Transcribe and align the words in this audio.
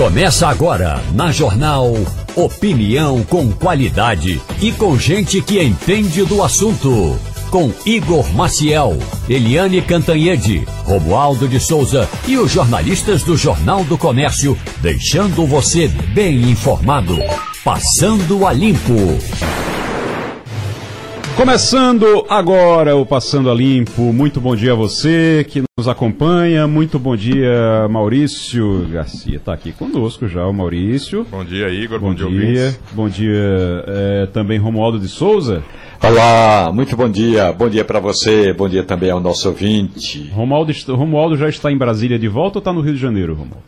Começa 0.00 0.48
agora 0.48 0.98
na 1.12 1.30
Jornal 1.30 1.92
Opinião 2.34 3.22
com 3.24 3.52
qualidade 3.52 4.40
e 4.58 4.72
com 4.72 4.98
gente 4.98 5.42
que 5.42 5.62
entende 5.62 6.24
do 6.24 6.42
assunto. 6.42 7.18
Com 7.50 7.70
Igor 7.84 8.32
Maciel, 8.32 8.96
Eliane 9.28 9.82
Cantanhede, 9.82 10.66
Romualdo 10.86 11.46
de 11.46 11.60
Souza 11.60 12.08
e 12.26 12.38
os 12.38 12.50
jornalistas 12.50 13.22
do 13.24 13.36
Jornal 13.36 13.84
do 13.84 13.98
Comércio, 13.98 14.56
deixando 14.80 15.46
você 15.46 15.86
bem 15.86 16.48
informado. 16.48 17.18
Passando 17.62 18.46
a 18.46 18.54
Limpo. 18.54 19.18
Começando 21.40 22.26
agora 22.28 22.94
o 22.94 23.06
Passando 23.06 23.50
a 23.50 23.54
Limpo. 23.54 24.12
Muito 24.12 24.38
bom 24.42 24.54
dia 24.54 24.72
a 24.72 24.74
você 24.74 25.42
que 25.48 25.62
nos 25.78 25.88
acompanha. 25.88 26.68
Muito 26.68 26.98
bom 26.98 27.16
dia, 27.16 27.88
Maurício 27.88 28.86
Garcia. 28.92 29.36
Está 29.36 29.54
aqui 29.54 29.72
conosco 29.72 30.28
já 30.28 30.46
o 30.46 30.52
Maurício. 30.52 31.26
Bom 31.30 31.42
dia, 31.42 31.70
Igor. 31.70 31.98
Bom, 31.98 32.08
Bom, 32.08 32.14
dia. 32.14 32.28
dia, 32.28 32.76
Bom 32.92 33.08
dia 33.08 33.84
é, 33.86 34.26
também 34.26 34.58
Romualdo 34.58 34.98
de 34.98 35.08
Souza. 35.08 35.64
Olá, 36.02 36.70
muito 36.74 36.94
bom 36.94 37.08
dia. 37.08 37.50
Bom 37.54 37.70
dia 37.70 37.86
para 37.86 38.00
você, 38.00 38.52
bom 38.52 38.68
dia 38.68 38.82
também 38.82 39.10
ao 39.10 39.18
nosso 39.18 39.48
ouvinte. 39.48 40.28
Romualdo, 40.34 40.70
Romualdo 40.88 41.38
já 41.38 41.48
está 41.48 41.72
em 41.72 41.78
Brasília 41.78 42.18
de 42.18 42.28
volta 42.28 42.58
ou 42.58 42.60
está 42.60 42.70
no 42.70 42.82
Rio 42.82 42.92
de 42.92 43.00
Janeiro, 43.00 43.32
Romualdo? 43.32 43.64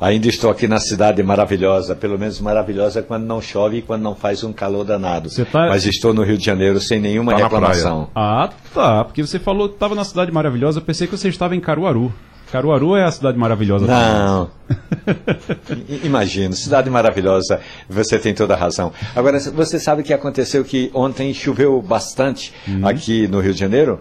Ainda 0.00 0.28
estou 0.28 0.50
aqui 0.50 0.66
na 0.66 0.78
cidade 0.80 1.22
maravilhosa, 1.22 1.94
pelo 1.94 2.18
menos 2.18 2.40
maravilhosa 2.40 3.02
quando 3.02 3.24
não 3.26 3.40
chove 3.42 3.78
e 3.78 3.82
quando 3.82 4.02
não 4.02 4.14
faz 4.14 4.42
um 4.42 4.52
calor 4.52 4.82
danado. 4.84 5.28
Você 5.28 5.44
tá- 5.44 5.68
Mas 5.68 5.84
estou 5.84 6.14
no 6.14 6.22
Rio 6.22 6.38
de 6.38 6.44
Janeiro 6.44 6.80
sem 6.80 6.98
nenhuma 6.98 7.32
Tá 7.36 7.42
reclamação. 7.44 8.08
Ah, 8.14 8.48
tá. 8.72 9.04
Porque 9.04 9.20
você 9.20 9.38
falou 9.38 9.68
que 9.68 9.74
estava 9.74 9.94
na 9.94 10.04
cidade 10.04 10.32
maravilhosa. 10.32 10.78
Eu 10.78 10.84
pensei 10.84 11.06
que 11.06 11.16
você 11.16 11.28
estava 11.28 11.54
em 11.54 11.60
Caruaru. 11.60 12.10
Caruaru 12.50 12.96
é 12.96 13.04
a 13.04 13.10
cidade 13.12 13.38
maravilhosa. 13.38 13.86
Não. 13.86 14.50
Imagino, 16.02 16.52
cidade 16.54 16.90
maravilhosa, 16.90 17.60
você 17.88 18.18
tem 18.18 18.34
toda 18.34 18.54
a 18.54 18.56
razão. 18.56 18.92
Agora, 19.14 19.38
você 19.38 19.78
sabe 19.78 20.02
que 20.02 20.12
aconteceu 20.12 20.64
que 20.64 20.90
ontem 20.94 21.32
choveu 21.32 21.80
bastante 21.80 22.52
aqui 22.82 23.28
no 23.28 23.40
Rio 23.40 23.52
de 23.52 23.60
Janeiro? 23.60 24.00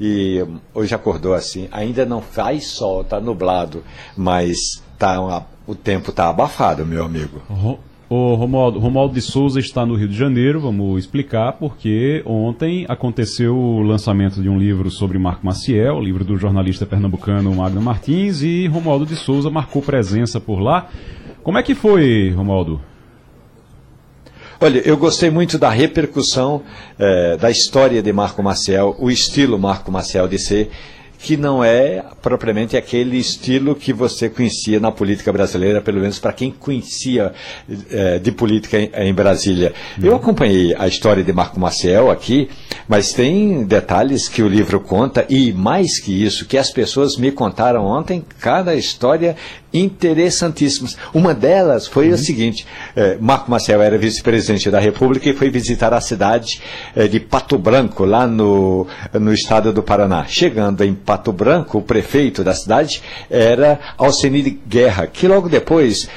E 0.00 0.42
hum, 0.42 0.58
hoje 0.74 0.92
acordou 0.92 1.34
assim. 1.34 1.68
Ainda 1.70 2.04
não 2.04 2.20
faz 2.20 2.66
sol, 2.66 3.02
está 3.02 3.20
nublado, 3.20 3.84
mas 4.16 4.56
tá 5.04 5.20
uma- 5.20 5.46
o 5.66 5.74
tempo 5.74 6.10
está 6.10 6.30
abafado, 6.30 6.84
meu 6.86 7.04
amigo. 7.04 7.42
O 8.08 8.34
Romualdo, 8.34 8.78
Romualdo 8.78 9.14
de 9.14 9.20
Souza 9.20 9.58
está 9.60 9.84
no 9.84 9.94
Rio 9.96 10.08
de 10.08 10.16
Janeiro, 10.16 10.60
vamos 10.60 10.98
explicar, 10.98 11.52
porque 11.54 12.22
ontem 12.24 12.86
aconteceu 12.88 13.56
o 13.56 13.82
lançamento 13.82 14.40
de 14.42 14.48
um 14.48 14.58
livro 14.58 14.90
sobre 14.90 15.18
Marco 15.18 15.44
Maciel, 15.44 16.00
livro 16.00 16.24
do 16.24 16.36
jornalista 16.36 16.86
pernambucano 16.86 17.54
Magno 17.54 17.80
Martins, 17.82 18.42
e 18.42 18.66
Romualdo 18.66 19.04
de 19.06 19.16
Souza 19.16 19.50
marcou 19.50 19.82
presença 19.82 20.40
por 20.40 20.60
lá. 20.60 20.88
Como 21.42 21.58
é 21.58 21.62
que 21.62 21.74
foi, 21.74 22.30
Romualdo? 22.30 22.80
Olha, 24.60 24.78
eu 24.86 24.96
gostei 24.96 25.30
muito 25.30 25.58
da 25.58 25.68
repercussão 25.68 26.62
eh, 26.98 27.36
da 27.36 27.50
história 27.50 28.02
de 28.02 28.12
Marco 28.12 28.42
Maciel, 28.42 28.94
o 28.98 29.10
estilo 29.10 29.58
Marco 29.58 29.90
Maciel 29.90 30.28
de 30.28 30.38
ser, 30.38 30.70
que 31.24 31.38
não 31.38 31.64
é 31.64 32.04
propriamente 32.20 32.76
aquele 32.76 33.16
estilo 33.16 33.74
que 33.74 33.94
você 33.94 34.28
conhecia 34.28 34.78
na 34.78 34.92
política 34.92 35.32
brasileira, 35.32 35.80
pelo 35.80 35.98
menos 35.98 36.18
para 36.18 36.34
quem 36.34 36.50
conhecia 36.50 37.32
eh, 37.90 38.18
de 38.18 38.30
política 38.30 38.78
em, 38.78 38.90
em 38.94 39.14
Brasília. 39.14 39.72
Eu 40.02 40.14
acompanhei 40.14 40.74
a 40.78 40.86
história 40.86 41.24
de 41.24 41.32
Marco 41.32 41.58
Maciel 41.58 42.10
aqui, 42.10 42.50
mas 42.86 43.14
tem 43.14 43.64
detalhes 43.64 44.28
que 44.28 44.42
o 44.42 44.48
livro 44.48 44.78
conta, 44.80 45.24
e 45.30 45.50
mais 45.50 45.98
que 45.98 46.12
isso, 46.12 46.44
que 46.44 46.58
as 46.58 46.70
pessoas 46.70 47.16
me 47.16 47.32
contaram 47.32 47.86
ontem, 47.86 48.22
cada 48.38 48.74
história 48.74 49.34
interessantíssimas. 49.74 50.96
Uma 51.12 51.34
delas 51.34 51.88
foi 51.88 52.12
a 52.12 52.16
seguinte: 52.16 52.64
eh, 52.94 53.18
Marco 53.20 53.50
Maciel 53.50 53.82
era 53.82 53.98
vice-presidente 53.98 54.70
da 54.70 54.78
República 54.78 55.28
e 55.28 55.34
foi 55.34 55.50
visitar 55.50 55.92
a 55.92 56.00
cidade 56.00 56.62
eh, 56.94 57.08
de 57.08 57.18
Pato 57.18 57.58
Branco, 57.58 58.04
lá 58.04 58.26
no, 58.26 58.86
no 59.12 59.34
estado 59.34 59.72
do 59.72 59.82
Paraná. 59.82 60.24
Chegando 60.26 60.84
em 60.84 60.94
Pato 60.94 61.32
Branco, 61.32 61.78
o 61.78 61.82
prefeito 61.82 62.44
da 62.44 62.54
cidade 62.54 63.02
era 63.28 63.80
Alcenide 63.98 64.60
Guerra, 64.66 65.08
que 65.08 65.26
logo 65.26 65.48
depois, 65.48 66.08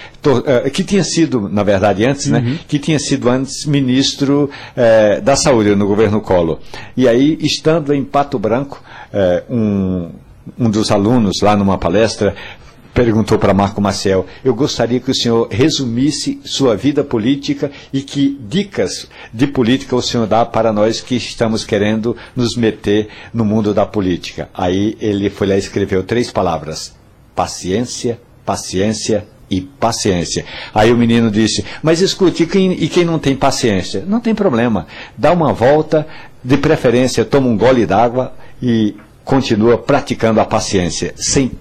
eh, 0.46 0.69
que 0.69 0.84
tinha 0.84 1.03
sido, 1.03 1.50
na 1.50 1.63
verdade, 1.63 2.06
antes, 2.06 2.28
né? 2.28 2.59
Que 2.67 2.78
tinha 2.78 3.00
sido 3.00 3.28
antes 3.29 3.66
ministro 3.66 4.50
eh, 4.75 5.19
da 5.22 5.35
Saúde 5.35 5.75
no 5.75 5.88
governo 5.88 6.22
Collor. 6.22 6.59
E 6.96 7.07
aí, 7.07 7.38
estando 7.41 7.94
em 7.94 8.03
Pato 8.03 8.38
Branco, 8.38 8.84
eh, 9.12 9.44
um 9.50 10.09
um 10.57 10.69
dos 10.69 10.91
alunos 10.91 11.38
lá 11.41 11.56
numa 11.56 11.78
palestra 11.78 12.35
perguntou 12.97 13.38
para 13.38 13.53
Marco 13.53 13.80
Maciel: 13.80 14.25
Eu 14.44 14.56
gostaria 14.56 15.00
que 15.00 15.12
o 15.12 15.16
senhor 15.16 15.47
resumisse 15.52 16.41
sua 16.44 16.75
vida 16.75 17.03
política 17.03 17.69
e 17.94 18.02
que 18.02 18.35
dicas 18.50 19.08
de 19.31 19.46
política 19.46 19.96
o 19.96 20.02
senhor 20.02 20.25
dá 20.25 20.44
para 20.44 20.74
nós 20.74 21.00
que 21.00 21.16
estamos 21.16 21.63
querendo 21.63 22.18
nos 22.35 22.56
meter 22.56 23.08
no 23.31 23.46
mundo 23.46 23.72
da 23.72 23.85
política. 23.85 24.50
Aí 24.52 24.97
ele 25.00 25.30
foi 25.30 25.46
lá 25.46 25.56
e 25.56 25.59
escreveu 25.59 26.02
três 26.02 26.31
palavras: 26.31 26.96
paciência, 27.35 28.19
paciência 28.44 29.28
e 29.47 29.62
paciência. 29.62 30.44
Aí 30.74 30.91
o 30.91 30.97
menino 30.97 31.29
disse: 31.29 31.64
Mas 31.84 32.02
escute, 32.02 32.44
e 32.44 32.47
quem, 32.47 32.72
e 32.72 32.88
quem 32.90 33.06
não 33.06 33.19
tem 33.19 33.35
paciência? 33.35 34.03
Não 34.08 34.19
tem 34.19 34.34
problema. 34.34 34.88
Dá 35.16 35.31
uma 35.31 35.53
volta, 35.53 36.08
de 36.44 36.58
preferência, 36.58 37.24
toma 37.24 37.47
um 37.47 37.58
gole 37.58 37.85
d'água 37.85 38.34
e 38.59 38.96
continua 39.24 39.78
praticando 39.78 40.40
a 40.40 40.46
paciência. 40.46 41.14
Sem, 41.16 41.52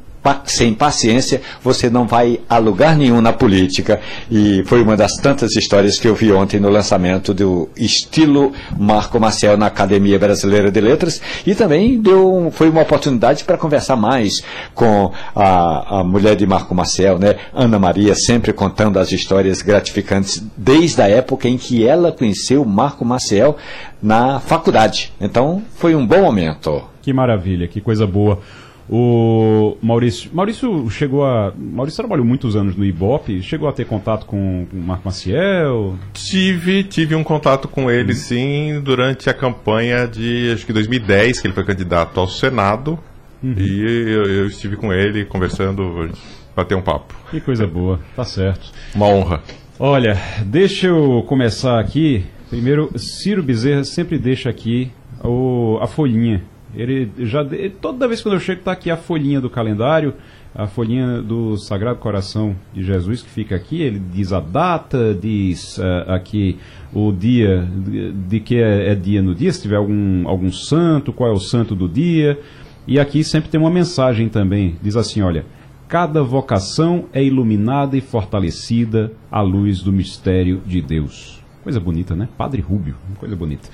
sem 0.46 0.74
paciência, 0.74 1.40
você 1.62 1.90
não 1.90 2.06
vai 2.06 2.40
a 2.48 2.58
lugar 2.58 2.96
nenhum 2.96 3.20
na 3.20 3.32
política. 3.32 4.00
E 4.30 4.62
foi 4.66 4.82
uma 4.82 4.96
das 4.96 5.16
tantas 5.16 5.54
histórias 5.56 5.98
que 5.98 6.08
eu 6.08 6.14
vi 6.14 6.32
ontem 6.32 6.60
no 6.60 6.68
lançamento 6.68 7.34
do 7.34 7.68
estilo 7.76 8.52
Marco 8.78 9.18
Maciel 9.18 9.56
na 9.56 9.66
Academia 9.66 10.18
Brasileira 10.18 10.70
de 10.70 10.80
Letras. 10.80 11.20
E 11.46 11.54
também 11.54 12.00
deu, 12.00 12.52
foi 12.54 12.68
uma 12.68 12.82
oportunidade 12.82 13.44
para 13.44 13.56
conversar 13.56 13.96
mais 13.96 14.42
com 14.74 15.12
a, 15.34 16.00
a 16.00 16.04
mulher 16.04 16.36
de 16.36 16.46
Marco 16.46 16.74
Maciel, 16.74 17.18
né? 17.18 17.36
Ana 17.52 17.78
Maria, 17.78 18.14
sempre 18.14 18.52
contando 18.52 18.98
as 18.98 19.12
histórias 19.12 19.62
gratificantes 19.62 20.42
desde 20.56 21.00
a 21.02 21.08
época 21.08 21.48
em 21.48 21.56
que 21.56 21.86
ela 21.86 22.12
conheceu 22.12 22.64
Marco 22.64 23.04
Maciel 23.04 23.56
na 24.02 24.40
faculdade. 24.40 25.12
Então, 25.20 25.62
foi 25.76 25.94
um 25.94 26.06
bom 26.06 26.22
momento. 26.22 26.82
Que 27.02 27.12
maravilha, 27.12 27.68
que 27.68 27.80
coisa 27.80 28.06
boa. 28.06 28.40
O 28.88 29.76
Maurício, 29.82 30.30
Maurício 30.32 30.88
chegou 30.90 31.24
a, 31.24 31.52
Maurício 31.56 31.96
trabalhou 31.96 32.24
muitos 32.24 32.54
anos 32.54 32.76
no 32.76 32.84
Ibope, 32.84 33.42
chegou 33.42 33.68
a 33.68 33.72
ter 33.72 33.84
contato 33.84 34.26
com 34.26 34.66
o 34.72 34.76
Marco 34.76 35.02
Maciel. 35.04 35.96
Tive, 36.12 36.84
tive 36.84 37.14
um 37.14 37.24
contato 37.24 37.66
com 37.66 37.90
ele, 37.90 38.14
sim, 38.14 38.80
durante 38.80 39.28
a 39.28 39.34
campanha 39.34 40.06
de, 40.06 40.52
acho 40.52 40.64
que 40.64 40.72
2010, 40.72 41.40
que 41.40 41.46
ele 41.48 41.54
foi 41.54 41.64
candidato 41.64 42.20
ao 42.20 42.28
Senado. 42.28 42.98
E 43.42 43.80
eu, 43.80 44.24
eu 44.24 44.46
estive 44.46 44.76
com 44.76 44.92
ele 44.92 45.24
conversando, 45.24 46.10
bater 46.54 46.74
um 46.76 46.82
papo. 46.82 47.14
Que 47.30 47.40
coisa 47.40 47.66
boa, 47.66 48.00
tá 48.14 48.24
certo. 48.24 48.72
Uma 48.94 49.06
honra. 49.06 49.42
Olha, 49.78 50.18
deixa 50.44 50.86
eu 50.86 51.22
começar 51.28 51.78
aqui. 51.78 52.24
Primeiro, 52.48 52.90
Ciro 52.96 53.42
Bezerra 53.42 53.84
sempre 53.84 54.18
deixa 54.18 54.48
aqui 54.48 54.90
o, 55.22 55.78
a 55.82 55.86
folhinha. 55.86 56.42
Ele 56.76 57.10
já 57.20 57.42
de- 57.42 57.70
toda 57.70 58.06
vez 58.06 58.20
que 58.20 58.28
eu 58.28 58.38
chego 58.38 58.62
tá 58.62 58.72
aqui 58.72 58.90
a 58.90 58.96
folhinha 58.96 59.40
do 59.40 59.48
calendário, 59.48 60.14
a 60.54 60.66
folhinha 60.66 61.22
do 61.22 61.56
Sagrado 61.56 61.98
Coração 61.98 62.54
de 62.74 62.82
Jesus 62.82 63.22
que 63.22 63.30
fica 63.30 63.56
aqui. 63.56 63.80
Ele 63.80 63.98
diz 63.98 64.32
a 64.32 64.40
data, 64.40 65.14
diz 65.14 65.78
ah, 65.80 66.14
aqui 66.16 66.58
o 66.92 67.10
dia 67.12 67.66
de, 67.76 68.12
de 68.12 68.40
que 68.40 68.56
é, 68.56 68.92
é 68.92 68.94
dia 68.94 69.22
no 69.22 69.34
dia, 69.34 69.52
se 69.52 69.62
tiver 69.62 69.76
algum 69.76 70.28
algum 70.28 70.52
santo, 70.52 71.12
qual 71.12 71.30
é 71.30 71.32
o 71.32 71.40
santo 71.40 71.74
do 71.74 71.88
dia. 71.88 72.38
E 72.86 73.00
aqui 73.00 73.24
sempre 73.24 73.50
tem 73.50 73.58
uma 73.58 73.70
mensagem 73.70 74.28
também. 74.28 74.76
Diz 74.82 74.96
assim, 74.96 75.20
olha, 75.22 75.44
Cada 75.88 76.20
vocação 76.20 77.04
é 77.12 77.22
iluminada 77.22 77.96
e 77.96 78.00
fortalecida 78.00 79.12
à 79.30 79.40
luz 79.40 79.82
do 79.82 79.92
mistério 79.92 80.60
de 80.66 80.82
Deus. 80.82 81.40
Coisa 81.62 81.78
bonita, 81.78 82.16
né? 82.16 82.28
Padre 82.36 82.60
Rúbio, 82.60 82.96
coisa 83.18 83.36
bonita. 83.36 83.68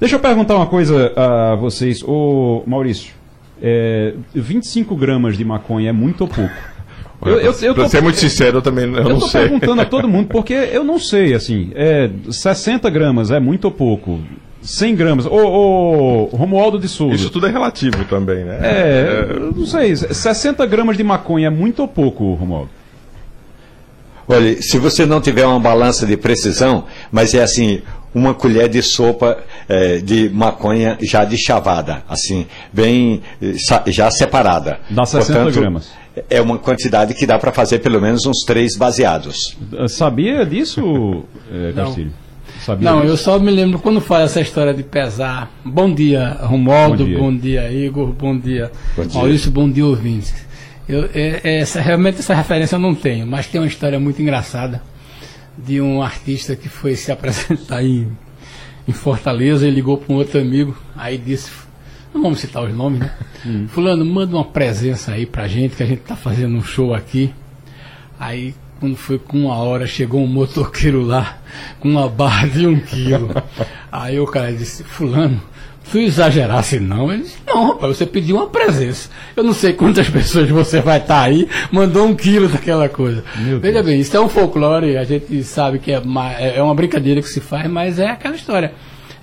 Deixa 0.00 0.16
eu 0.16 0.20
perguntar 0.20 0.56
uma 0.56 0.66
coisa 0.66 1.12
a 1.14 1.54
vocês. 1.56 2.02
Ô, 2.02 2.62
Maurício, 2.66 3.12
é, 3.62 4.14
25 4.34 4.96
gramas 4.96 5.36
de 5.36 5.44
maconha 5.44 5.90
é 5.90 5.92
muito 5.92 6.22
ou 6.22 6.28
pouco? 6.28 6.50
Eu, 7.22 7.38
eu, 7.38 7.52
eu 7.60 7.74
pra 7.74 7.84
tô- 7.84 7.90
ser 7.90 8.00
muito 8.00 8.18
sincero, 8.18 8.56
eu 8.56 8.62
também 8.62 8.86
eu 8.86 8.94
eu 8.96 9.08
não 9.10 9.18
tô 9.18 9.28
sei. 9.28 9.42
perguntando 9.42 9.82
a 9.82 9.84
todo 9.84 10.08
mundo, 10.08 10.28
porque 10.32 10.54
eu 10.54 10.82
não 10.82 10.98
sei, 10.98 11.34
assim, 11.34 11.70
é, 11.74 12.08
60 12.30 12.88
gramas 12.88 13.30
é 13.30 13.38
muito 13.38 13.66
ou 13.66 13.70
pouco? 13.70 14.20
100 14.62 14.94
gramas. 14.96 15.26
Ô, 15.26 15.32
ô 15.36 16.24
Romualdo 16.34 16.78
de 16.78 16.88
Souza. 16.88 17.16
Isso 17.16 17.28
tudo 17.28 17.46
é 17.46 17.50
relativo 17.50 18.06
também, 18.06 18.42
né? 18.42 18.58
É, 18.62 19.26
eu 19.32 19.52
não 19.54 19.66
sei, 19.66 19.94
60 19.94 20.64
gramas 20.64 20.96
de 20.96 21.04
maconha 21.04 21.48
é 21.48 21.50
muito 21.50 21.80
ou 21.80 21.88
pouco, 21.88 22.32
Romualdo? 22.32 22.70
Olha, 24.26 24.62
se 24.62 24.78
você 24.78 25.04
não 25.04 25.20
tiver 25.20 25.44
uma 25.44 25.60
balança 25.60 26.06
de 26.06 26.16
precisão, 26.16 26.84
mas 27.12 27.34
é 27.34 27.42
assim, 27.42 27.82
uma 28.14 28.34
colher 28.34 28.68
de 28.68 28.82
sopa 28.82 29.38
eh, 29.68 29.98
de 29.98 30.28
maconha 30.28 30.98
já 31.00 31.24
de 31.24 31.36
chavada, 31.38 32.02
assim, 32.08 32.46
bem 32.72 33.22
eh, 33.40 33.54
já 33.86 34.10
separada. 34.10 34.80
Dá 34.90 35.04
60 35.04 35.50
gramas. 35.50 35.92
É, 36.16 36.38
é 36.38 36.40
uma 36.40 36.58
quantidade 36.58 37.14
que 37.14 37.24
dá 37.26 37.38
para 37.38 37.52
fazer 37.52 37.78
pelo 37.78 38.00
menos 38.00 38.26
uns 38.26 38.44
três 38.44 38.76
baseados. 38.76 39.56
Sabia 39.88 40.44
disso, 40.44 41.24
é, 41.50 41.72
Castilho? 41.72 42.12
Sabia 42.60 42.90
não, 42.90 43.00
disso? 43.02 43.12
eu 43.12 43.16
só 43.16 43.38
me 43.38 43.50
lembro 43.50 43.78
quando 43.78 44.00
faz 44.00 44.30
essa 44.30 44.40
história 44.40 44.74
de 44.74 44.82
pesar. 44.82 45.50
Bom 45.64 45.92
dia, 45.94 46.36
Romualdo, 46.40 47.04
bom 47.04 47.08
dia, 47.08 47.18
bom 47.18 47.36
dia 47.36 47.72
Igor, 47.72 48.08
bom 48.08 48.36
dia, 48.36 48.72
bom 48.96 49.04
dia. 49.04 49.14
Maurício, 49.14 49.50
bom 49.50 49.70
dia, 49.70 49.86
ouvintes. 49.86 50.34
Eu, 50.88 51.08
é, 51.14 51.40
é, 51.44 51.58
essa, 51.60 51.80
realmente 51.80 52.18
essa 52.18 52.34
referência 52.34 52.74
eu 52.74 52.80
não 52.80 52.94
tenho, 52.94 53.24
mas 53.24 53.46
tem 53.46 53.60
uma 53.60 53.68
história 53.68 54.00
muito 54.00 54.20
engraçada 54.20 54.82
de 55.64 55.80
um 55.80 56.02
artista 56.02 56.56
que 56.56 56.68
foi 56.68 56.96
se 56.96 57.12
apresentar 57.12 57.82
em, 57.82 58.08
em 58.86 58.92
Fortaleza 58.92 59.66
e 59.66 59.70
ligou 59.70 59.98
para 59.98 60.12
um 60.12 60.16
outro 60.16 60.40
amigo, 60.40 60.76
aí 60.96 61.18
disse, 61.18 61.50
não 62.12 62.22
vamos 62.22 62.40
citar 62.40 62.64
os 62.64 62.74
nomes, 62.74 63.00
né? 63.00 63.14
Hum. 63.46 63.66
Fulano, 63.68 64.04
manda 64.04 64.36
uma 64.36 64.44
presença 64.44 65.12
aí 65.12 65.24
pra 65.24 65.46
gente, 65.46 65.76
que 65.76 65.82
a 65.82 65.86
gente 65.86 66.02
tá 66.02 66.16
fazendo 66.16 66.56
um 66.56 66.62
show 66.62 66.92
aqui. 66.92 67.32
Aí, 68.18 68.54
quando 68.78 68.96
foi 68.96 69.18
com 69.18 69.44
uma 69.44 69.56
hora, 69.56 69.86
chegou 69.86 70.22
um 70.22 70.26
motoqueiro 70.26 71.02
lá 71.02 71.38
com 71.78 71.88
uma 71.88 72.08
barra 72.08 72.48
de 72.48 72.66
um 72.66 72.78
quilo. 72.78 73.30
aí 73.90 74.18
o 74.18 74.26
cara 74.26 74.52
disse, 74.52 74.82
fulano, 74.84 75.40
se 75.84 75.98
eu 75.98 76.02
exagerasse 76.02 76.78
não, 76.78 77.12
ele 77.12 77.22
disse, 77.22 77.38
não, 77.46 77.68
rapaz, 77.68 77.96
você 77.96 78.06
pediu 78.06 78.36
uma 78.36 78.46
presença. 78.46 79.10
Eu 79.34 79.42
não 79.42 79.52
sei 79.52 79.72
quantas 79.72 80.08
pessoas 80.10 80.48
você 80.48 80.80
vai 80.80 80.98
estar 80.98 81.14
tá 81.14 81.22
aí, 81.22 81.48
mandou 81.70 82.06
um 82.06 82.14
quilo 82.14 82.48
daquela 82.48 82.88
coisa. 82.88 83.24
Veja 83.60 83.82
bem, 83.82 84.00
isso 84.00 84.16
é 84.16 84.20
um 84.20 84.28
folclore, 84.28 84.96
a 84.96 85.04
gente 85.04 85.42
sabe 85.42 85.78
que 85.78 85.92
é, 85.92 85.98
uma, 85.98 86.32
é 86.32 86.62
uma 86.62 86.74
brincadeira 86.74 87.20
que 87.20 87.28
se 87.28 87.40
faz, 87.40 87.68
mas 87.68 87.98
é 87.98 88.08
aquela 88.08 88.36
história. 88.36 88.72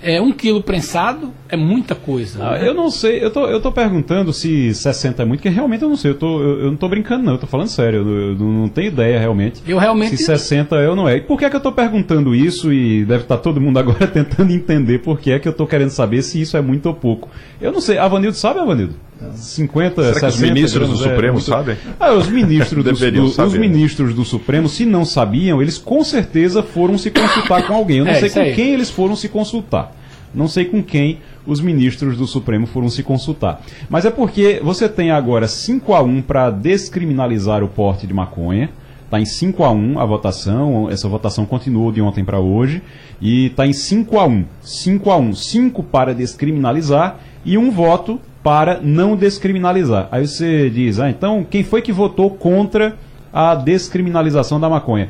É, 0.02 0.20
um 0.20 0.30
quilo 0.30 0.62
prensado 0.62 1.32
é 1.48 1.56
muita 1.56 1.94
coisa. 1.94 2.44
Ah, 2.44 2.58
né? 2.58 2.68
Eu 2.68 2.74
não 2.74 2.90
sei, 2.90 3.24
eu 3.24 3.30
tô, 3.30 3.46
eu 3.46 3.60
tô 3.60 3.72
perguntando 3.72 4.32
se 4.32 4.74
60 4.74 5.22
é 5.22 5.26
muito, 5.26 5.40
porque 5.40 5.48
realmente 5.48 5.82
eu 5.82 5.88
não 5.88 5.96
sei, 5.96 6.10
eu, 6.10 6.14
tô, 6.14 6.40
eu, 6.40 6.60
eu 6.60 6.70
não 6.70 6.76
tô 6.76 6.88
brincando 6.88 7.24
não, 7.24 7.32
eu 7.32 7.38
tô 7.38 7.46
falando 7.46 7.68
sério, 7.68 8.00
eu, 8.00 8.32
eu, 8.32 8.36
não 8.36 8.68
tenho 8.68 8.88
ideia 8.88 9.18
realmente. 9.18 9.62
Eu 9.66 9.78
realmente... 9.78 10.16
Se 10.16 10.24
60 10.24 10.76
é 10.76 10.88
ou 10.88 10.94
não 10.94 11.08
é. 11.08 11.16
E 11.16 11.20
por 11.20 11.38
que 11.38 11.44
é 11.44 11.50
que 11.50 11.56
eu 11.56 11.60
tô 11.60 11.72
perguntando 11.72 12.34
isso 12.34 12.72
e 12.72 13.04
deve 13.04 13.22
estar 13.22 13.36
tá 13.36 13.42
todo 13.42 13.60
mundo 13.60 13.78
agora 13.78 14.06
tentando 14.08 14.52
entender 14.52 14.98
por 14.98 15.18
que 15.18 15.30
é 15.30 15.38
que 15.38 15.48
eu 15.48 15.52
tô 15.52 15.66
querendo 15.66 15.90
saber 15.90 16.22
se 16.22 16.40
isso 16.40 16.56
é 16.56 16.60
muito 16.60 16.86
ou 16.86 16.94
pouco. 16.94 17.30
Eu 17.60 17.72
não 17.72 17.80
sei, 17.80 17.98
Avanildo 17.98 18.36
sabe, 18.36 18.60
Avanildo? 18.60 18.94
50, 19.34 20.02
Será 20.14 20.14
60 20.14 20.28
os 20.28 20.40
ministros 20.40 20.88
do 20.88 20.94
é 20.94 20.98
Supremo 20.98 21.32
muito... 21.34 21.46
sabem? 21.46 21.76
Ah, 21.98 22.12
os 22.12 22.28
ministros 22.28 22.84
do, 22.84 22.92
do, 22.92 23.42
os 23.42 23.54
ministros 23.54 24.14
do 24.14 24.24
Supremo, 24.24 24.68
se 24.68 24.84
não 24.84 25.04
sabiam, 25.04 25.60
eles 25.60 25.78
com 25.78 26.04
certeza 26.04 26.62
foram 26.62 26.96
se 26.96 27.10
consultar 27.10 27.66
com 27.66 27.74
alguém. 27.74 27.98
Eu 27.98 28.04
não 28.04 28.12
é, 28.12 28.20
sei 28.20 28.30
com 28.30 28.40
aí. 28.40 28.54
quem 28.54 28.74
eles 28.74 28.90
foram 28.90 29.16
se 29.16 29.28
consultar. 29.28 29.96
Não 30.34 30.46
sei 30.46 30.66
com 30.66 30.82
quem 30.82 31.18
os 31.48 31.62
ministros 31.62 32.18
do 32.18 32.26
Supremo 32.26 32.66
foram 32.66 32.90
se 32.90 33.02
consultar. 33.02 33.62
Mas 33.88 34.04
é 34.04 34.10
porque 34.10 34.60
você 34.62 34.86
tem 34.86 35.10
agora 35.10 35.48
5 35.48 35.94
a 35.94 36.02
1 36.02 36.22
para 36.22 36.50
descriminalizar 36.50 37.64
o 37.64 37.68
porte 37.68 38.06
de 38.06 38.12
maconha. 38.12 38.68
Está 39.06 39.18
em 39.18 39.24
5 39.24 39.64
a 39.64 39.72
1 39.72 39.98
a 39.98 40.04
votação, 40.04 40.90
essa 40.90 41.08
votação 41.08 41.46
continuou 41.46 41.90
de 41.90 42.02
ontem 42.02 42.22
para 42.22 42.38
hoje, 42.38 42.82
e 43.18 43.46
está 43.46 43.66
em 43.66 43.72
5 43.72 44.18
a 44.18 44.26
1 44.26 44.44
5 44.60 45.10
a 45.10 45.16
1 45.16 45.34
5 45.34 45.82
para 45.84 46.14
descriminalizar 46.14 47.18
e 47.42 47.56
um 47.56 47.70
voto 47.70 48.20
para 48.42 48.78
não 48.82 49.16
descriminalizar. 49.16 50.08
Aí 50.12 50.26
você 50.26 50.68
diz, 50.68 51.00
ah, 51.00 51.08
então 51.08 51.46
quem 51.48 51.64
foi 51.64 51.80
que 51.80 51.90
votou 51.90 52.30
contra 52.30 52.96
a 53.32 53.54
descriminalização 53.54 54.60
da 54.60 54.68
maconha? 54.68 55.08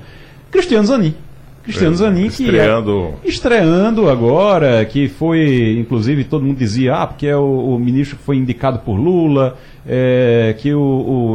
Cristiano 0.53 0.87
Zanin. 0.87 1.15
Cristiano 1.63 1.95
Zanin 1.97 2.29
que 2.31 2.45
estreando 2.45 3.15
é, 3.23 3.29
estreando 3.29 4.09
agora, 4.09 4.85
que 4.85 5.09
foi, 5.09 5.77
inclusive, 5.79 6.25
todo 6.25 6.45
mundo 6.45 6.57
dizia, 6.57 6.95
ah, 6.95 7.07
porque 7.07 7.27
é 7.27 7.37
o, 7.37 7.75
o 7.75 7.79
ministro 7.79 8.17
que 8.17 8.23
foi 8.23 8.37
indicado 8.37 8.79
por 8.79 8.95
Lula, 8.95 9.57
é, 9.87 10.55
que 10.59 10.73
o, 10.73 10.81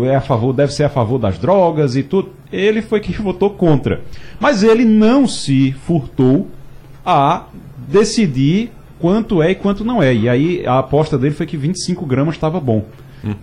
o, 0.01 0.05
é 0.05 0.15
a 0.15 0.21
favor, 0.21 0.53
deve 0.53 0.73
ser 0.73 0.83
a 0.83 0.89
favor 0.89 1.19
das 1.19 1.37
drogas 1.37 1.95
e 1.95 2.03
tudo. 2.03 2.29
Ele 2.51 2.81
foi 2.81 2.99
que 2.99 3.11
votou 3.21 3.51
contra. 3.51 4.01
Mas 4.39 4.63
ele 4.63 4.85
não 4.85 5.27
se 5.27 5.71
furtou 5.71 6.47
a 7.05 7.45
decidir 7.87 8.71
quanto 8.99 9.41
é 9.41 9.51
e 9.51 9.55
quanto 9.55 9.83
não 9.83 10.01
é. 10.01 10.13
E 10.13 10.29
aí 10.29 10.65
a 10.65 10.79
aposta 10.79 11.17
dele 11.17 11.33
foi 11.33 11.45
que 11.45 11.57
25 11.57 12.05
gramas 12.05 12.35
estava 12.35 12.59
bom. 12.59 12.85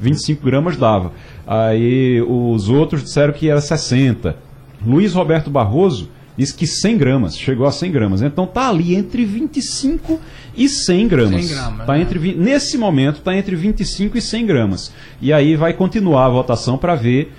25 0.00 0.44
gramas 0.44 0.76
dava. 0.76 1.12
Aí 1.46 2.20
os 2.22 2.68
outros 2.68 3.02
disseram 3.02 3.32
que 3.32 3.48
era 3.48 3.60
60. 3.60 4.36
Luiz 4.84 5.14
Roberto 5.14 5.50
Barroso 5.50 6.08
diz 6.40 6.52
que 6.52 6.66
100 6.66 6.96
gramas, 6.96 7.36
chegou 7.36 7.66
a 7.66 7.72
100 7.72 7.92
gramas. 7.92 8.22
Então 8.22 8.46
tá 8.46 8.70
ali 8.70 8.94
entre 8.94 9.24
25 9.26 10.18
e 10.56 10.68
100 10.68 11.08
gramas. 11.08 11.46
100 11.46 11.54
gramas 11.54 11.86
tá 11.86 11.92
né? 11.92 12.00
entre, 12.00 12.34
nesse 12.34 12.78
momento 12.78 13.16
está 13.16 13.36
entre 13.36 13.54
25 13.54 14.16
e 14.16 14.22
100 14.22 14.46
gramas. 14.46 14.92
E 15.20 15.32
aí 15.32 15.54
vai 15.54 15.74
continuar 15.74 16.26
a 16.26 16.28
votação 16.30 16.78
para 16.78 16.94
ver 16.94 17.32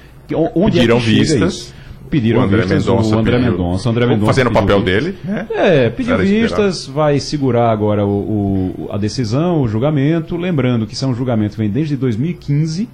onde 0.55 0.77
Pediram 0.77 0.97
é 0.97 0.99
que 0.99 1.05
vistas. 1.05 1.73
Pediram 2.11 2.41
o 2.41 2.43
André 2.43 2.61
vistas, 2.63 2.85
Mendonça, 2.85 3.15
o 3.15 3.19
André 3.19 3.37
pediu, 3.37 3.51
Mendonça. 3.51 3.89
André 3.89 4.05
Mendonça 4.05 4.25
fazendo 4.27 4.47
o 4.47 4.53
papel 4.53 4.81
vistas. 4.81 5.03
dele. 5.03 5.17
Né? 5.23 5.47
É, 5.49 5.89
pediu 5.89 6.17
vistas, 6.17 6.85
vai 6.85 7.19
segurar 7.19 7.71
agora 7.71 8.05
o, 8.05 8.09
o, 8.09 8.89
a 8.91 8.97
decisão, 8.97 9.61
o 9.61 9.67
julgamento. 9.67 10.35
Lembrando 10.37 10.85
que 10.85 10.95
são 10.95 11.13
julgamentos 11.13 11.55
que 11.55 11.61
vem 11.61 11.71
desde 11.71 11.95
2015 11.95 12.87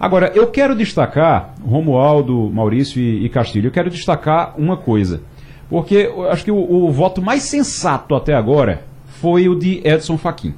Agora, 0.00 0.30
eu 0.32 0.46
quero 0.46 0.76
destacar, 0.76 1.54
Romualdo, 1.60 2.48
Maurício 2.52 3.00
e, 3.00 3.24
e 3.24 3.28
Castilho, 3.28 3.66
eu 3.66 3.72
quero 3.72 3.90
destacar 3.90 4.54
uma 4.56 4.76
coisa. 4.76 5.22
Porque 5.68 6.10
acho 6.30 6.44
que 6.44 6.50
o, 6.50 6.56
o, 6.56 6.90
voto 6.90 7.20
mais 7.20 7.42
sensato 7.42 8.14
até 8.14 8.34
agora 8.34 8.82
foi 9.20 9.48
o 9.48 9.54
de 9.54 9.80
Edson 9.84 10.16
Fachin. 10.16 10.54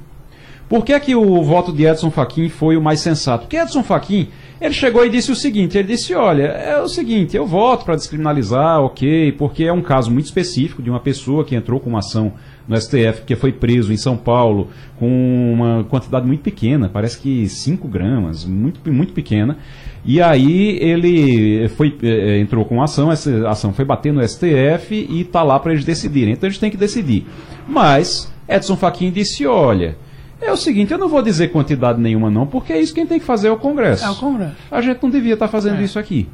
Por 0.69 0.85
que, 0.85 0.93
é 0.93 0.99
que 1.01 1.13
o 1.13 1.43
voto 1.43 1.73
de 1.73 1.85
Edson 1.85 2.09
Fachin 2.09 2.47
foi 2.47 2.77
o 2.77 2.81
mais 2.81 3.01
sensato? 3.01 3.41
Porque 3.41 3.57
Edson 3.57 3.83
Fachin, 3.83 4.29
ele 4.61 4.73
chegou 4.73 5.05
e 5.05 5.09
disse 5.09 5.29
o 5.29 5.35
seguinte, 5.35 5.77
ele 5.77 5.89
disse, 5.89 6.15
olha, 6.15 6.43
é 6.43 6.81
o 6.81 6.87
seguinte, 6.87 7.35
eu 7.35 7.45
voto 7.45 7.83
para 7.83 7.97
descriminalizar, 7.97 8.79
ok, 8.79 9.33
porque 9.33 9.65
é 9.65 9.73
um 9.73 9.81
caso 9.81 10.09
muito 10.09 10.27
específico 10.27 10.81
de 10.81 10.89
uma 10.89 11.01
pessoa 11.01 11.43
que 11.43 11.55
entrou 11.55 11.77
com 11.77 11.89
uma 11.89 11.99
ação 11.99 12.31
no 12.65 12.79
STF, 12.79 13.23
que 13.25 13.35
foi 13.35 13.51
preso 13.51 13.91
em 13.91 13.97
São 13.97 14.15
Paulo 14.15 14.69
com 14.97 15.51
uma 15.53 15.83
quantidade 15.89 16.25
muito 16.25 16.41
pequena, 16.41 16.87
parece 16.87 17.19
que 17.19 17.49
5 17.49 17.85
gramas, 17.89 18.45
muito, 18.45 18.79
muito 18.89 19.11
pequena, 19.11 19.57
e 20.03 20.21
aí 20.21 20.77
ele 20.81 21.69
foi, 21.69 21.95
é, 22.01 22.39
entrou 22.39 22.65
com 22.65 22.81
ação, 22.81 23.11
essa 23.11 23.47
ação 23.47 23.71
foi 23.71 23.85
bater 23.85 24.11
no 24.11 24.27
STF 24.27 25.07
e 25.09 25.21
está 25.21 25.43
lá 25.43 25.59
para 25.59 25.73
eles 25.73 25.85
decidirem. 25.85 26.33
Então 26.33 26.47
eles 26.47 26.57
têm 26.57 26.71
que 26.71 26.77
decidir. 26.77 27.25
Mas 27.67 28.31
Edson 28.47 28.75
Fachin 28.75 29.11
disse: 29.11 29.45
olha. 29.45 29.95
É 30.43 30.51
o 30.51 30.57
seguinte, 30.57 30.91
eu 30.91 30.97
não 30.97 31.07
vou 31.07 31.21
dizer 31.21 31.49
quantidade 31.49 32.01
nenhuma 32.01 32.31
não, 32.31 32.47
porque 32.47 32.73
é 32.73 32.81
isso 32.81 32.95
quem 32.95 33.05
tem 33.05 33.19
que 33.19 33.25
fazer 33.25 33.49
é 33.49 33.51
o 33.51 33.57
Congresso. 33.57 34.03
É 34.03 34.09
o 34.09 34.15
Congresso. 34.15 34.55
A 34.71 34.81
gente 34.81 35.03
não 35.03 35.11
devia 35.11 35.35
estar 35.35 35.45
tá 35.45 35.51
fazendo 35.51 35.79
é. 35.79 35.83
isso 35.83 35.99
aqui. 35.99 36.27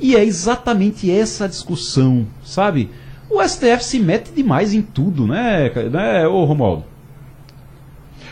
E 0.00 0.16
é 0.16 0.24
exatamente 0.24 1.10
essa 1.10 1.46
discussão, 1.46 2.26
sabe? 2.42 2.88
O 3.28 3.42
STF 3.46 3.84
se 3.84 3.98
mete 3.98 4.30
demais 4.30 4.72
em 4.72 4.80
tudo, 4.80 5.26
né, 5.26 5.70
né 5.90 6.26
ô 6.26 6.44
Romualdo? 6.44 6.84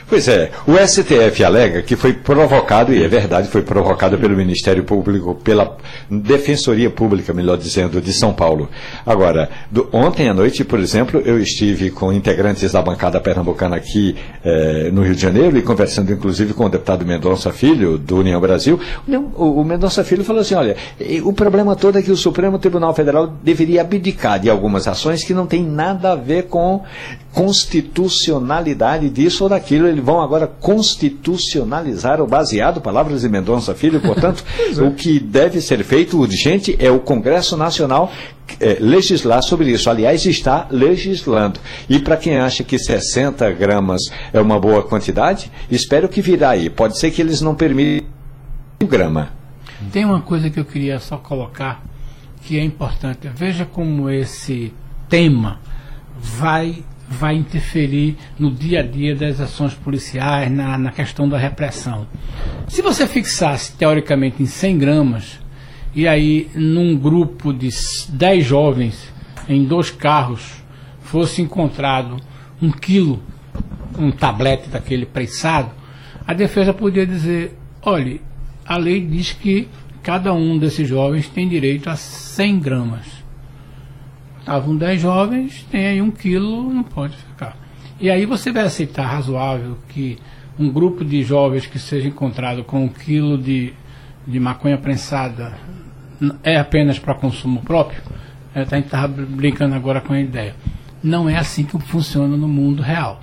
Pois 0.08 0.28
é, 0.28 0.50
o 0.66 0.76
STF 0.76 1.42
alega 1.42 1.82
que 1.82 1.96
foi 1.96 2.12
provocado, 2.12 2.92
e 2.92 3.02
é 3.02 3.08
verdade, 3.08 3.48
foi 3.48 3.62
provocado 3.62 4.18
pelo 4.18 4.36
Ministério 4.36 4.84
Público, 4.84 5.34
pela 5.34 5.76
Defensoria 6.10 6.90
Pública, 6.90 7.32
melhor 7.32 7.56
dizendo, 7.56 8.00
de 8.00 8.12
São 8.12 8.32
Paulo. 8.32 8.68
Agora, 9.06 9.48
do, 9.70 9.88
ontem 9.92 10.28
à 10.28 10.34
noite, 10.34 10.62
por 10.64 10.78
exemplo, 10.78 11.22
eu 11.24 11.40
estive 11.40 11.90
com 11.90 12.12
integrantes 12.12 12.72
da 12.72 12.82
bancada 12.82 13.20
pernambucana 13.20 13.76
aqui 13.76 14.16
eh, 14.44 14.90
no 14.92 15.02
Rio 15.02 15.14
de 15.14 15.22
Janeiro 15.22 15.56
e 15.56 15.62
conversando 15.62 16.12
inclusive 16.12 16.52
com 16.52 16.66
o 16.66 16.68
deputado 16.68 17.04
Mendonça 17.06 17.50
Filho, 17.50 17.96
do 17.96 18.18
União 18.18 18.40
Brasil. 18.40 18.78
O, 19.36 19.60
o 19.60 19.64
Mendonça 19.64 20.04
Filho 20.04 20.22
falou 20.22 20.42
assim: 20.42 20.54
olha, 20.54 20.76
o 21.24 21.32
problema 21.32 21.74
todo 21.76 21.98
é 21.98 22.02
que 22.02 22.10
o 22.10 22.16
Supremo 22.16 22.58
Tribunal 22.58 22.94
Federal 22.94 23.32
deveria 23.42 23.80
abdicar 23.80 24.38
de 24.38 24.50
algumas 24.50 24.86
ações 24.86 25.24
que 25.24 25.32
não 25.32 25.46
tem 25.46 25.62
nada 25.62 26.12
a 26.12 26.16
ver 26.16 26.44
com 26.44 26.82
constitucionalidade 27.34 29.10
disso 29.10 29.42
ou 29.42 29.50
daquilo 29.50 29.88
eles 29.88 30.02
vão 30.02 30.20
agora 30.20 30.46
constitucionalizar 30.46 32.20
o 32.20 32.26
baseado, 32.26 32.80
palavras 32.80 33.22
de 33.22 33.28
Mendonça 33.28 33.74
Filho, 33.74 34.00
portanto, 34.00 34.44
é. 34.78 34.80
o 34.80 34.92
que 34.92 35.18
deve 35.18 35.60
ser 35.60 35.82
feito 35.82 36.18
urgente 36.18 36.76
é 36.78 36.90
o 36.90 37.00
Congresso 37.00 37.56
Nacional 37.56 38.12
é, 38.60 38.76
legislar 38.80 39.42
sobre 39.42 39.72
isso. 39.72 39.90
Aliás, 39.90 40.24
está 40.24 40.68
legislando. 40.70 41.58
E 41.88 41.98
para 41.98 42.16
quem 42.16 42.38
acha 42.38 42.62
que 42.62 42.78
60 42.78 43.50
gramas 43.52 44.02
é 44.32 44.40
uma 44.40 44.60
boa 44.60 44.82
quantidade, 44.84 45.50
espero 45.68 46.08
que 46.08 46.22
virá 46.22 46.50
aí. 46.50 46.70
Pode 46.70 46.98
ser 46.98 47.10
que 47.10 47.20
eles 47.20 47.40
não 47.40 47.54
permitam 47.54 48.08
um 48.80 48.86
grama. 48.86 49.30
Tem 49.92 50.04
uma 50.04 50.20
coisa 50.20 50.48
que 50.48 50.60
eu 50.60 50.64
queria 50.64 51.00
só 51.00 51.16
colocar 51.16 51.82
que 52.42 52.58
é 52.58 52.62
importante. 52.62 53.28
Veja 53.34 53.64
como 53.64 54.08
esse 54.08 54.72
tema 55.08 55.58
vai 56.16 56.84
vai 57.14 57.36
interferir 57.36 58.16
no 58.38 58.50
dia 58.50 58.80
a 58.80 58.82
dia 58.82 59.14
das 59.14 59.40
ações 59.40 59.74
policiais, 59.74 60.50
na, 60.50 60.76
na 60.76 60.90
questão 60.90 61.28
da 61.28 61.38
repressão. 61.38 62.06
Se 62.68 62.82
você 62.82 63.06
fixasse 63.06 63.76
teoricamente 63.76 64.42
em 64.42 64.46
100 64.46 64.78
gramas, 64.78 65.40
e 65.94 66.08
aí 66.08 66.50
num 66.54 66.96
grupo 66.96 67.52
de 67.52 67.68
10 68.08 68.44
jovens 68.44 69.12
em 69.48 69.64
dois 69.64 69.90
carros 69.90 70.62
fosse 71.00 71.40
encontrado 71.40 72.16
um 72.60 72.70
quilo, 72.70 73.22
um 73.98 74.10
tablete 74.10 74.68
daquele 74.68 75.06
prensado, 75.06 75.70
a 76.26 76.32
defesa 76.32 76.72
podia 76.72 77.06
dizer: 77.06 77.56
olhe, 77.82 78.20
a 78.66 78.76
lei 78.76 79.00
diz 79.00 79.32
que 79.32 79.68
cada 80.02 80.32
um 80.32 80.58
desses 80.58 80.88
jovens 80.88 81.28
tem 81.28 81.48
direito 81.48 81.88
a 81.88 81.96
100 81.96 82.58
gramas. 82.58 83.23
Estavam 84.44 84.76
10 84.76 85.00
jovens, 85.00 85.66
tem 85.70 85.86
aí 85.86 86.02
um 86.02 86.10
quilo, 86.10 86.70
não 86.70 86.82
pode 86.82 87.16
ficar. 87.16 87.56
E 87.98 88.10
aí 88.10 88.26
você 88.26 88.52
vai 88.52 88.64
aceitar 88.64 89.06
razoável 89.06 89.78
que 89.88 90.18
um 90.58 90.70
grupo 90.70 91.02
de 91.02 91.22
jovens 91.22 91.64
que 91.64 91.78
seja 91.78 92.08
encontrado 92.08 92.62
com 92.62 92.84
um 92.84 92.88
quilo 92.88 93.38
de, 93.38 93.72
de 94.26 94.38
maconha 94.38 94.76
prensada 94.76 95.54
é 96.42 96.58
apenas 96.58 96.98
para 96.98 97.14
consumo 97.14 97.62
próprio? 97.62 98.02
É, 98.54 98.60
a 98.60 98.64
gente 98.64 98.84
estava 98.84 99.08
brincando 99.08 99.74
agora 99.74 100.02
com 100.02 100.12
a 100.12 100.20
ideia. 100.20 100.54
Não 101.02 101.26
é 101.26 101.38
assim 101.38 101.64
que 101.64 101.78
funciona 101.78 102.36
no 102.36 102.46
mundo 102.46 102.82
real. 102.82 103.20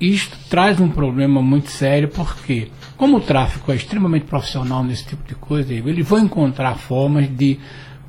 Isto 0.00 0.38
traz 0.48 0.78
um 0.78 0.88
problema 0.88 1.42
muito 1.42 1.72
sério 1.72 2.06
porque, 2.06 2.70
como 2.96 3.16
o 3.16 3.20
tráfico 3.20 3.72
é 3.72 3.74
extremamente 3.74 4.26
profissional 4.26 4.84
nesse 4.84 5.06
tipo 5.06 5.26
de 5.26 5.34
coisa, 5.34 5.74
eles 5.74 6.06
vão 6.06 6.20
encontrar 6.20 6.76
formas 6.76 7.28
de 7.28 7.58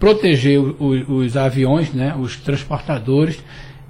proteger 0.03 0.60
os, 0.60 1.07
os 1.07 1.38
aviões, 1.38 1.93
né, 1.93 2.13
os 2.19 2.36
transportadores, 2.36 3.41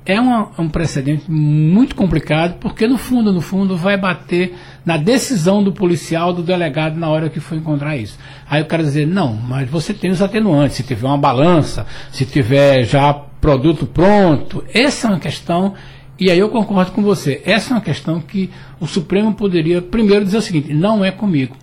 é 0.05 0.21
uma, 0.21 0.51
um 0.59 0.69
precedente 0.69 1.23
muito 1.27 1.95
complicado, 1.95 2.59
porque 2.59 2.85
no 2.87 2.99
fundo, 2.99 3.33
no 3.33 3.41
fundo, 3.41 3.75
vai 3.75 3.97
bater 3.97 4.53
na 4.85 4.95
decisão 4.95 5.63
do 5.63 5.73
policial, 5.73 6.31
do 6.31 6.43
delegado, 6.43 6.99
na 6.99 7.09
hora 7.09 7.31
que 7.31 7.39
for 7.39 7.57
encontrar 7.57 7.97
isso. 7.97 8.19
Aí 8.47 8.61
o 8.61 8.67
cara 8.67 8.83
dizer, 8.83 9.07
não, 9.07 9.33
mas 9.33 9.67
você 9.67 9.91
tem 9.91 10.11
os 10.11 10.21
atenuantes, 10.21 10.77
se 10.77 10.83
tiver 10.83 11.07
uma 11.07 11.17
balança, 11.17 11.87
se 12.11 12.27
tiver 12.27 12.83
já 12.83 13.11
produto 13.11 13.87
pronto, 13.87 14.63
essa 14.71 15.07
é 15.07 15.09
uma 15.09 15.19
questão, 15.19 15.73
e 16.19 16.29
aí 16.29 16.37
eu 16.37 16.49
concordo 16.49 16.91
com 16.91 17.01
você, 17.01 17.41
essa 17.43 17.73
é 17.73 17.77
uma 17.77 17.81
questão 17.81 18.21
que 18.21 18.51
o 18.79 18.85
Supremo 18.85 19.33
poderia 19.33 19.81
primeiro 19.81 20.23
dizer 20.23 20.37
o 20.37 20.43
seguinte, 20.43 20.75
não 20.75 21.03
é 21.03 21.09
comigo, 21.09 21.55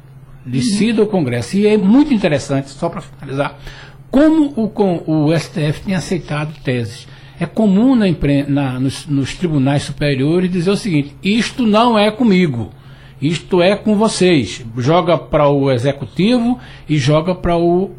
decida 0.45 1.03
uhum. 1.03 1.07
o 1.07 1.11
Congresso. 1.11 1.57
E 1.57 1.69
é 1.69 1.77
muito 1.77 2.13
interessante, 2.13 2.71
só 2.71 2.89
para 2.89 3.01
finalizar, 3.01 3.57
como 4.11 4.53
o, 4.57 5.27
o 5.27 5.39
STF 5.39 5.83
tem 5.85 5.95
aceitado 5.95 6.53
teses 6.63 7.07
é 7.41 7.47
comum 7.47 7.97
na, 7.97 8.07
na, 8.49 8.79
nos, 8.79 9.07
nos 9.07 9.35
tribunais 9.35 9.85
superiores 9.85 10.51
dizer 10.51 10.71
o 10.71 10.77
seguinte: 10.77 11.17
isto 11.23 11.67
não 11.67 11.99
é 11.99 12.11
comigo, 12.11 12.71
isto 13.21 13.63
é 13.63 13.75
com 13.75 13.97
vocês. 13.97 14.65
Joga 14.77 15.17
para 15.17 15.49
o 15.49 15.71
executivo 15.71 16.59
e 16.87 16.99
joga 16.99 17.35
para 17.35 17.57
o 17.57 17.93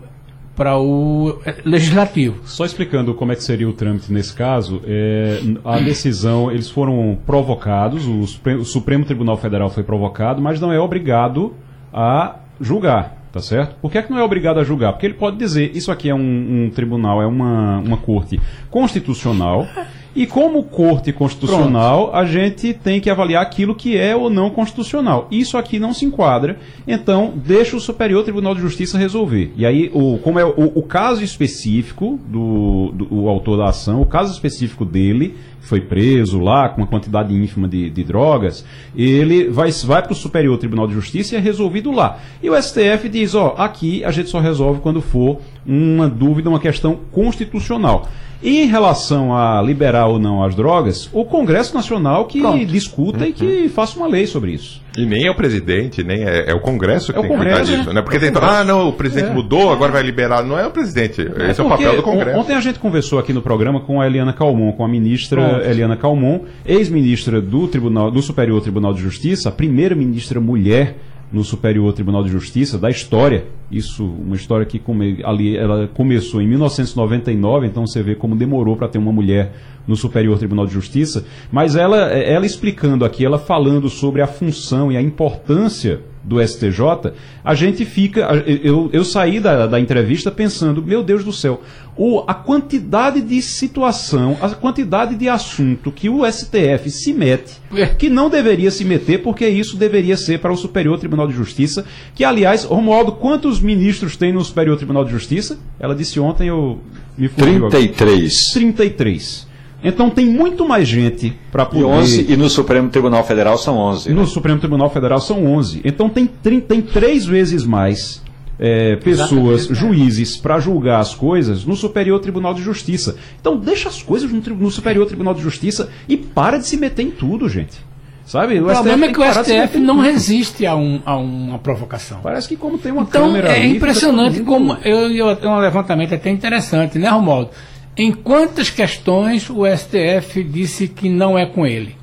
para 0.56 0.78
o 0.78 1.40
é, 1.44 1.56
legislativo. 1.66 2.42
Só 2.44 2.66
explicando 2.66 3.16
como 3.16 3.32
é 3.32 3.36
que 3.36 3.44
seria 3.44 3.68
o 3.68 3.74
trâmite 3.74 4.14
nesse 4.14 4.34
caso, 4.34 4.82
é, 4.86 5.40
a 5.64 5.80
decisão, 5.80 6.52
eles 6.52 6.70
foram 6.70 7.18
provocados, 7.26 8.06
o 8.06 8.64
Supremo 8.64 9.06
Tribunal 9.06 9.38
Federal 9.38 9.70
foi 9.70 9.82
provocado, 9.82 10.40
mas 10.40 10.60
não 10.60 10.72
é 10.72 10.80
obrigado 10.80 11.56
a 11.92 12.36
julgar. 12.60 13.21
Tá 13.32 13.40
certo? 13.40 13.76
Por 13.82 13.90
que, 13.90 13.98
é 13.98 14.02
que 14.02 14.12
não 14.12 14.20
é 14.20 14.24
obrigado 14.24 14.60
a 14.60 14.64
julgar? 14.64 14.92
Porque 14.92 15.06
ele 15.06 15.14
pode 15.14 15.38
dizer, 15.38 15.72
isso 15.74 15.90
aqui 15.90 16.10
é 16.10 16.14
um, 16.16 16.66
um 16.66 16.70
tribunal, 16.70 17.22
é 17.22 17.26
uma, 17.26 17.80
uma 17.80 17.96
corte 17.96 18.40
constitucional, 18.70 19.66
e 20.14 20.28
como 20.28 20.64
corte 20.64 21.14
constitucional, 21.14 22.10
Pronto. 22.10 22.18
a 22.18 22.26
gente 22.26 22.74
tem 22.74 23.00
que 23.00 23.10
avaliar 23.10 23.42
aquilo 23.42 23.74
que 23.74 23.98
é 23.98 24.14
ou 24.14 24.30
não 24.30 24.50
constitucional. 24.50 25.30
Isso 25.32 25.58
aqui 25.58 25.80
não 25.80 25.94
se 25.94 26.04
enquadra, 26.04 26.60
então 26.86 27.34
deixa 27.34 27.78
o 27.78 27.80
Superior 27.80 28.22
Tribunal 28.24 28.54
de 28.54 28.60
Justiça 28.60 28.98
resolver. 28.98 29.54
E 29.56 29.66
aí, 29.66 29.90
o, 29.94 30.18
como 30.18 30.38
é 30.38 30.44
o, 30.44 30.72
o 30.76 30.84
caso 30.84 31.24
específico 31.24 32.20
do, 32.28 32.92
do 32.92 33.30
autor 33.30 33.58
da 33.58 33.70
ação, 33.70 34.02
o 34.02 34.06
caso 34.06 34.34
específico 34.34 34.84
dele, 34.84 35.38
foi 35.62 35.80
preso 35.80 36.40
lá 36.40 36.68
com 36.70 36.82
uma 36.82 36.88
quantidade 36.88 37.34
ínfima 37.34 37.68
de, 37.68 37.90
de 37.90 38.04
drogas, 38.04 38.66
ele 38.96 39.50
vai, 39.50 39.72
vai 39.72 40.02
para 40.02 40.12
o 40.12 40.16
Superior 40.16 40.58
Tribunal 40.58 40.88
de 40.88 40.94
Justiça 40.94 41.36
e 41.36 41.38
é 41.38 41.42
resolvido 41.42 41.92
lá. 41.92 42.20
E 42.42 42.50
o 42.50 42.62
STF 42.62 43.08
diz, 43.08 43.36
ó, 43.36 43.56
aqui 43.58 44.04
a 44.04 44.12
gente 44.12 44.30
só 44.30 44.40
resolve 44.40 44.82
quando 44.82 45.02
for 45.02 45.40
uma 45.66 46.10
dúvida, 46.10 46.50
uma 46.50 46.60
questão 46.60 47.00
constitucional. 47.12 48.10
E 48.44 48.64
em 48.64 48.66
relação 48.66 49.36
a 49.36 49.62
liberar 49.62 50.08
ou 50.08 50.18
não 50.18 50.44
as 50.44 50.56
drogas, 50.56 51.08
o 51.14 51.24
Congresso 51.24 51.76
Nacional 51.76 52.26
que 52.26 52.42
Pronto. 52.42 52.66
discuta 52.66 53.20
uhum. 53.20 53.26
e 53.26 53.34
que 53.34 53.46
uhum. 53.46 53.70
faça 53.70 53.98
uma 53.98 54.08
lei 54.08 54.26
sobre 54.26 54.54
isso. 54.54 54.82
E 54.98 55.06
nem 55.06 55.28
é 55.28 55.32
o 55.32 55.36
presidente, 55.36 56.04
nem 56.04 56.24
é, 56.24 56.50
é 56.50 56.54
o 56.54 56.60
Congresso 56.60 57.14
que 57.14 57.20
é 57.20 57.22
tem 57.22 57.30
Congresso, 57.30 57.60
que 57.60 57.68
cuidar 57.68 57.78
disso, 57.78 57.94
né? 57.94 58.02
Porque 58.02 58.18
é 58.18 58.20
tem, 58.20 58.32
ah, 58.42 58.64
não, 58.64 58.90
o 58.90 58.94
presidente 58.94 59.30
é. 59.30 59.34
mudou, 59.34 59.72
agora 59.72 59.92
vai 59.92 60.02
liberar. 60.02 60.44
Não 60.44 60.58
é 60.58 60.66
o 60.66 60.72
presidente, 60.72 61.22
é 61.22 61.52
esse 61.52 61.62
é 61.62 61.64
o 61.64 61.70
papel 61.70 61.96
do 61.96 62.04
Congresso. 62.04 62.38
Ontem 62.38 62.56
a 62.56 62.60
gente 62.60 62.80
conversou 62.80 63.20
aqui 63.20 63.32
no 63.32 63.42
programa 63.42 63.80
com 63.80 64.02
a 64.02 64.08
Eliana 64.08 64.34
Calmon, 64.34 64.72
com 64.74 64.84
a 64.84 64.88
ministra 64.88 65.51
Eliana 65.60 65.98
Calmon, 65.98 66.42
ex-ministra 66.66 67.42
do 67.42 67.68
do 68.12 68.22
Superior 68.22 68.62
Tribunal 68.62 68.94
de 68.94 69.02
Justiça, 69.02 69.50
a 69.50 69.52
primeira 69.52 69.96
ministra 69.96 70.40
mulher 70.40 70.96
no 71.32 71.44
Superior 71.44 71.94
Tribunal 71.94 72.24
de 72.24 72.30
Justiça 72.30 72.78
da 72.78 72.90
história. 72.90 73.46
Isso, 73.72 74.06
uma 74.06 74.36
história 74.36 74.66
que 74.66 74.78
come, 74.78 75.22
ali 75.24 75.56
ela 75.56 75.88
começou 75.88 76.42
em 76.42 76.48
1999, 76.48 77.68
então 77.68 77.88
você 77.88 78.04
vê 78.04 78.16
como 78.16 78.36
demorou 78.36 78.76
para 78.76 78.90
ter 78.90 78.98
uma 78.98 79.14
mulher 79.14 79.54
no 79.88 79.96
Superior 79.96 80.38
Tribunal 80.38 80.66
de 80.66 80.74
Justiça. 80.74 81.26
Mas 81.52 81.76
ela, 81.76 82.12
ela 82.12 82.46
explicando 82.46 83.06
aqui, 83.06 83.26
ela 83.26 83.40
falando 83.40 83.90
sobre 83.90 84.22
a 84.22 84.28
função 84.28 84.92
e 84.92 84.98
a 84.98 85.02
importância 85.02 86.02
do 86.24 86.46
STJ, 86.46 87.14
a 87.44 87.56
gente 87.56 87.86
fica. 87.86 88.22
Eu, 88.46 88.90
eu 88.94 89.04
saí 89.04 89.40
da, 89.40 89.68
da 89.68 89.80
entrevista 89.80 90.32
pensando, 90.32 90.82
meu 90.82 91.04
Deus 91.04 91.24
do 91.24 91.34
céu, 91.34 91.62
o, 91.98 92.24
a 92.28 92.34
quantidade 92.34 93.22
de 93.22 93.42
situação, 93.42 94.38
a 94.42 94.50
quantidade 94.50 95.16
de 95.16 95.28
assunto 95.28 95.92
que 95.92 96.10
o 96.10 96.30
STF 96.30 96.90
se 96.90 97.14
mete, 97.14 97.54
é. 97.74 97.88
que 97.88 98.10
não 98.10 98.30
deveria 98.30 98.72
se 98.72 98.86
meter, 98.86 99.22
porque 99.22 99.48
isso 99.48 99.78
deveria 99.78 100.16
ser 100.16 100.40
para 100.40 100.52
o 100.52 100.58
Superior 100.58 100.98
Tribunal 101.00 101.28
de 101.28 101.34
Justiça, 101.34 101.86
que, 102.16 102.24
aliás, 102.24 102.64
Romualdo, 102.64 103.14
quantos 103.14 103.60
ministros 103.60 104.16
tem 104.16 104.32
no 104.32 104.44
Superior 104.44 104.78
Tribunal 104.78 105.04
de 105.04 105.12
Justiça? 105.12 105.60
Ela 105.80 105.96
disse 105.96 106.20
ontem, 106.20 106.48
eu 106.48 106.80
me 107.18 107.28
fugiu 107.28 107.70
33. 107.70 108.12
Agora. 108.12 108.30
33. 108.54 109.51
Então 109.84 110.10
tem 110.10 110.26
muito 110.26 110.68
mais 110.68 110.88
gente 110.88 111.34
para 111.52 111.66
poder. 111.66 111.82
E, 111.82 111.86
11, 111.86 112.26
e 112.30 112.38
no 112.38 112.50
Supremo 112.50 112.90
Tribunal 112.90 113.24
Federal 113.24 113.58
são 113.58 113.78
11. 113.78 114.14
No 114.14 114.22
né? 114.22 114.28
Supremo 114.28 114.60
Tribunal 114.60 114.90
Federal 114.90 115.20
são 115.20 115.46
11. 115.46 115.82
Então 115.84 116.10
tem, 116.10 116.28
tem 116.28 116.82
três 116.82 117.26
vezes 117.26 117.66
mais 117.66 118.22
é, 118.62 118.96
pessoas, 118.98 119.66
juízes, 119.66 120.38
para 120.38 120.60
julgar 120.60 121.00
as 121.00 121.16
coisas 121.16 121.66
no 121.66 121.76
Superior 121.76 122.20
Tribunal 122.20 122.54
de 122.54 122.62
Justiça. 122.62 123.16
Então 123.40 123.58
deixa 123.58 123.90
as 123.90 124.04
coisas 124.04 124.32
no, 124.32 124.40
no, 124.40 124.70
Superior 124.70 125.08
Tribunal 125.08 125.34
de 125.34 125.42
Justiça 125.42 125.90
e 126.08 126.16
para 126.16 126.60
de 126.60 126.68
se 126.68 126.78
meter 126.78 127.02
em 127.02 127.10
tudo, 127.10 127.50
gente. 127.50 127.80
Sabe? 128.24 128.60
O, 128.60 128.68
o 128.68 128.72
problema 128.72 129.06
é 129.08 129.12
que 129.12 129.20
o 129.20 129.24
STF 129.24 129.80
não 129.80 130.00
resiste 130.00 130.66
a, 130.66 130.76
um, 130.76 131.02
a, 131.04 131.18
uma 131.18 131.58
provocação. 131.58 132.20
Parece 132.22 132.48
que 132.48 132.56
como 132.56 132.78
tem 132.78 132.92
uma 132.92 133.02
então, 133.02 133.28
câmera 133.28 133.50
é 133.50 133.64
ali, 133.64 133.78
impressionante 133.78 134.42
como 134.42 134.78
eu, 134.86 135.10
eu, 135.10 135.50
um 135.50 135.58
levantamento 135.58 136.14
até 136.14 136.30
interessante, 136.30 137.00
né, 137.00 137.10
Romualdo? 137.10 137.50
Em 137.98 138.12
quantas 138.12 138.70
questões 138.70 139.50
o 139.50 139.66
STF 139.66 140.44
disse 140.44 140.88
que 140.88 141.10
não 141.10 141.38
é 141.38 141.46
com 141.46 141.66
ele? 141.66 141.96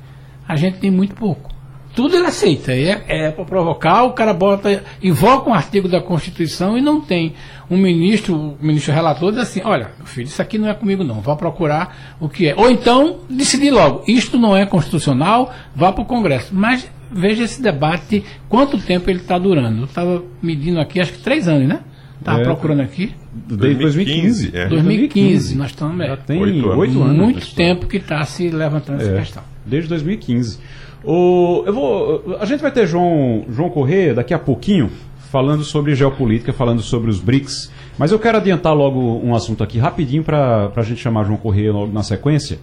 A 0.47 0.55
gente 0.55 0.79
tem 0.79 0.91
muito 0.91 1.15
pouco. 1.15 1.49
Tudo 1.95 2.15
ele 2.15 2.27
aceita. 2.27 2.71
É, 2.71 3.03
é 3.07 3.31
para 3.31 3.43
provocar, 3.43 4.03
o 4.03 4.13
cara 4.13 4.33
bota, 4.33 4.83
invoca 5.01 5.49
um 5.49 5.53
artigo 5.53 5.89
da 5.89 5.99
Constituição 5.99 6.77
e 6.77 6.81
não 6.81 7.01
tem. 7.01 7.33
Um 7.69 7.77
ministro, 7.77 8.35
o 8.35 8.57
ministro 8.61 8.93
relator 8.93 9.31
diz 9.31 9.41
assim, 9.41 9.61
olha, 9.63 9.91
filho, 10.05 10.27
isso 10.27 10.41
aqui 10.41 10.57
não 10.57 10.69
é 10.69 10.73
comigo 10.73 11.03
não, 11.03 11.21
vá 11.21 11.35
procurar 11.35 12.15
o 12.19 12.29
que 12.29 12.47
é. 12.47 12.55
Ou 12.55 12.69
então, 12.69 13.19
decidir 13.29 13.71
logo, 13.71 14.03
isto 14.07 14.37
não 14.37 14.55
é 14.55 14.65
constitucional, 14.65 15.53
vá 15.75 15.91
para 15.91 16.03
o 16.03 16.05
Congresso. 16.05 16.53
Mas 16.53 16.89
veja 17.11 17.43
esse 17.43 17.61
debate, 17.61 18.23
quanto 18.47 18.77
tempo 18.77 19.09
ele 19.09 19.19
está 19.19 19.37
durando. 19.37 19.79
Eu 19.79 19.85
estava 19.85 20.23
medindo 20.41 20.79
aqui, 20.79 20.99
acho 20.99 21.13
que 21.13 21.19
três 21.19 21.47
anos, 21.47 21.67
né? 21.67 21.81
Estava 22.19 22.41
é, 22.41 22.43
procurando 22.43 22.81
aqui. 22.81 23.13
Desde 23.33 23.79
2015. 23.79 24.51
2015, 24.51 24.57
é. 24.57 24.67
2015 24.67 25.57
nós 25.57 25.67
estamos. 25.67 26.05
Já 26.05 26.17
tem 26.17 26.41
oito 26.41 27.01
anos. 27.01 27.17
Muito 27.17 27.55
tempo 27.55 27.87
que 27.87 27.97
está 27.97 28.23
se 28.25 28.49
levantando 28.49 29.01
é, 29.01 29.05
essa 29.05 29.15
questão. 29.15 29.43
Desde 29.65 29.89
2015. 29.89 30.59
O, 31.03 31.63
eu 31.65 31.73
vou, 31.73 32.37
a 32.39 32.45
gente 32.45 32.61
vai 32.61 32.71
ter 32.71 32.85
João, 32.85 33.45
João 33.49 33.69
Corrêa 33.69 34.13
daqui 34.13 34.33
a 34.33 34.39
pouquinho 34.39 34.91
falando 35.31 35.63
sobre 35.63 35.95
geopolítica, 35.95 36.51
falando 36.51 36.81
sobre 36.81 37.09
os 37.09 37.19
BRICS. 37.19 37.71
Mas 37.97 38.11
eu 38.11 38.19
quero 38.19 38.37
adiantar 38.37 38.75
logo 38.75 38.99
um 38.99 39.33
assunto 39.33 39.63
aqui 39.63 39.77
rapidinho 39.77 40.23
para 40.23 40.71
a 40.75 40.81
gente 40.81 40.99
chamar 40.99 41.23
João 41.23 41.37
Corrêa 41.37 41.71
logo 41.71 41.91
na 41.91 42.03
sequência. 42.03 42.59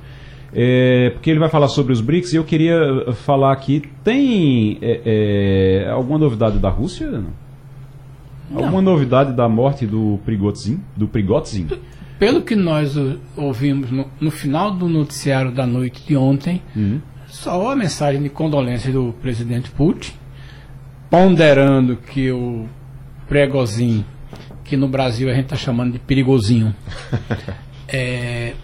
É, 0.53 1.11
porque 1.11 1.31
ele 1.31 1.39
vai 1.39 1.49
falar 1.49 1.69
sobre 1.69 1.93
os 1.93 2.01
BRICS 2.01 2.33
e 2.33 2.37
eu 2.37 2.45
queria 2.45 3.13
falar 3.25 3.53
aqui. 3.53 3.83
Tem 4.03 4.79
é, 4.83 5.85
é, 5.87 5.91
alguma 5.91 6.19
novidade 6.19 6.59
da 6.59 6.69
Rússia? 6.69 7.07
Não? 7.11 7.46
Alguma 8.55 8.81
novidade 8.81 9.33
da 9.33 9.49
morte 9.49 9.87
do 9.87 10.21
Prigozhin? 10.25 10.81
Do 10.97 11.09
Prigozhin? 11.09 11.69
Pelo 12.19 12.43
que 12.43 12.55
nós 12.55 12.97
ouvimos 13.37 13.91
no, 13.91 14.07
no 14.21 14.31
final 14.31 14.71
do 14.71 14.89
noticiário 14.89 15.51
da 15.51 15.67
noite 15.67 16.03
de 16.07 16.17
ontem, 16.17 16.63
uhum. 16.75 17.01
só 17.27 17.71
a 17.71 17.77
mensagem 17.77 18.23
de 18.23 18.29
condolência 18.29 18.93
do 18.93 19.15
presidente 19.21 19.71
Putin, 19.71 20.13
ponderando 21.11 21.97
que 21.97 22.31
o 22.31 22.67
Prigozhin, 23.29 24.05
que 24.65 24.77
no 24.77 24.89
Brasil 24.89 25.29
a 25.29 25.35
gente 25.35 25.45
está 25.45 25.57
chamando 25.57 25.93
de 25.93 25.99
perigosinho, 25.99 26.75
é, 27.89 28.55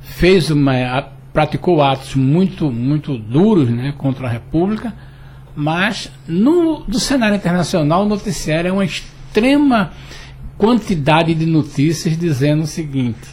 fez 0.00 0.50
uma, 0.50 1.08
praticou 1.32 1.82
atos 1.82 2.14
muito, 2.14 2.70
muito 2.70 3.16
duros 3.18 3.68
né, 3.68 3.94
contra 3.96 4.28
a 4.28 4.30
República 4.30 4.94
mas 5.54 6.10
no, 6.26 6.82
do 6.84 6.98
cenário 6.98 7.36
internacional, 7.36 8.04
o 8.04 8.08
noticiário 8.08 8.68
é 8.68 8.72
uma 8.72 8.84
extrema 8.84 9.92
quantidade 10.56 11.34
de 11.34 11.46
notícias 11.46 12.16
dizendo 12.16 12.62
o 12.62 12.66
seguinte: 12.66 13.28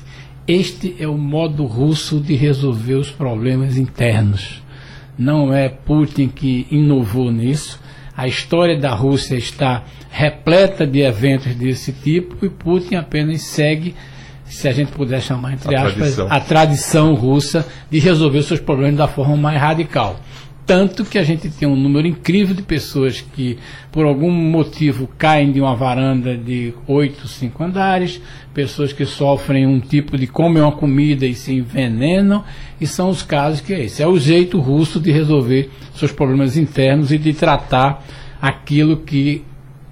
este 0.47 0.95
é 0.99 1.07
o 1.07 1.17
modo 1.17 1.65
russo 1.65 2.19
de 2.19 2.35
resolver 2.35 2.95
os 2.95 3.11
problemas 3.11 3.77
internos. 3.77 4.63
Não 5.17 5.53
é 5.53 5.69
Putin 5.69 6.27
que 6.27 6.65
inovou 6.71 7.31
nisso. 7.31 7.79
A 8.17 8.27
história 8.27 8.77
da 8.77 8.93
Rússia 8.95 9.35
está 9.35 9.83
repleta 10.09 10.87
de 10.87 11.01
eventos 11.01 11.53
desse 11.55 11.93
tipo 11.93 12.43
e 12.43 12.49
Putin 12.49 12.95
apenas 12.95 13.41
segue, 13.43 13.95
se 14.45 14.67
a 14.67 14.71
gente 14.71 14.91
puder 14.91 15.21
chamar 15.21 15.53
entre 15.53 15.75
a 15.75 15.81
aspas, 15.83 15.95
tradição. 15.95 16.27
a 16.29 16.39
tradição 16.39 17.13
russa 17.13 17.67
de 17.91 17.99
resolver 17.99 18.41
seus 18.41 18.59
problemas 18.59 18.97
da 18.97 19.07
forma 19.07 19.37
mais 19.37 19.61
radical. 19.61 20.19
Tanto 20.69 21.03
que 21.03 21.17
a 21.17 21.23
gente 21.23 21.49
tem 21.49 21.67
um 21.67 21.75
número 21.75 22.05
incrível 22.05 22.55
de 22.55 22.61
pessoas 22.61 23.21
que, 23.21 23.57
por 23.91 24.05
algum 24.05 24.29
motivo, 24.29 25.09
caem 25.17 25.51
de 25.51 25.59
uma 25.59 25.75
varanda 25.75 26.37
de 26.37 26.75
oito, 26.85 27.27
cinco 27.27 27.63
andares, 27.63 28.21
pessoas 28.53 28.93
que 28.93 29.03
sofrem 29.03 29.65
um 29.65 29.79
tipo 29.79 30.15
de 30.15 30.27
comem 30.27 30.61
uma 30.61 30.71
comida 30.71 31.25
e 31.25 31.33
se 31.33 31.55
envenenam, 31.55 32.43
e 32.79 32.85
são 32.85 33.09
os 33.09 33.23
casos 33.23 33.61
que 33.61 33.73
é 33.73 33.83
esse. 33.85 34.03
É 34.03 34.07
o 34.07 34.19
jeito 34.19 34.59
russo 34.59 34.99
de 34.99 35.11
resolver 35.11 35.71
seus 35.95 36.11
problemas 36.11 36.55
internos 36.55 37.11
e 37.11 37.17
de 37.17 37.33
tratar 37.33 38.05
aquilo 38.39 38.97
que 38.97 39.43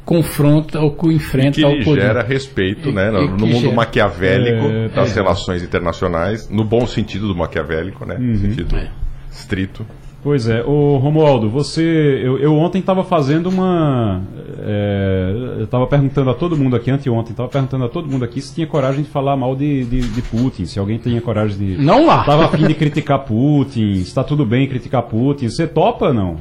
confronta 0.05 0.79
ou 0.79 0.91
que 0.91 1.07
enfrenta 1.07 1.67
o 1.67 1.83
poder. 1.83 2.01
gera 2.01 2.21
respeito, 2.21 2.89
e, 2.89 2.91
né, 2.93 3.09
no, 3.09 3.35
no 3.35 3.47
mundo 3.47 3.61
gera... 3.61 3.73
maquiavélico 3.73 4.67
é, 4.67 4.89
das 4.89 5.09
é. 5.09 5.15
relações 5.15 5.63
internacionais, 5.63 6.47
no 6.51 6.63
bom 6.63 6.85
sentido 6.85 7.27
do 7.27 7.35
maquiavélico, 7.35 8.05
né, 8.05 8.13
uhum. 8.13 8.27
no 8.27 8.37
sentido 8.37 8.75
é. 8.75 8.91
estrito. 9.31 9.83
Pois 10.23 10.47
é, 10.47 10.63
o 10.63 10.97
Romualdo, 10.97 11.47
você, 11.47 11.81
eu, 11.81 12.39
eu 12.39 12.53
ontem 12.55 12.79
estava 12.79 13.03
fazendo 13.03 13.49
uma, 13.49 14.21
é, 14.59 15.31
eu 15.59 15.63
estava 15.63 15.85
perguntando 15.85 16.31
a 16.31 16.33
todo 16.33 16.57
mundo 16.57 16.75
aqui, 16.75 16.89
anteontem, 16.89 17.31
estava 17.31 17.47
perguntando 17.47 17.85
a 17.85 17.89
todo 17.89 18.09
mundo 18.09 18.25
aqui 18.25 18.41
se 18.41 18.53
tinha 18.53 18.65
coragem 18.65 19.03
de 19.03 19.09
falar 19.09 19.37
mal 19.37 19.55
de, 19.55 19.85
de, 19.85 20.01
de 20.01 20.21
Putin, 20.23 20.65
se 20.65 20.79
alguém 20.79 20.97
tinha 20.97 21.21
coragem 21.21 21.57
de... 21.57 21.77
Não 21.77 22.07
lá! 22.07 22.21
Estava 22.21 22.45
afim 22.45 22.65
de 22.65 22.73
criticar 22.73 23.19
Putin, 23.19 23.91
está 23.91 24.23
tudo 24.23 24.43
bem 24.43 24.67
criticar 24.67 25.03
Putin, 25.03 25.49
você 25.49 25.67
topa 25.67 26.11
não? 26.11 26.37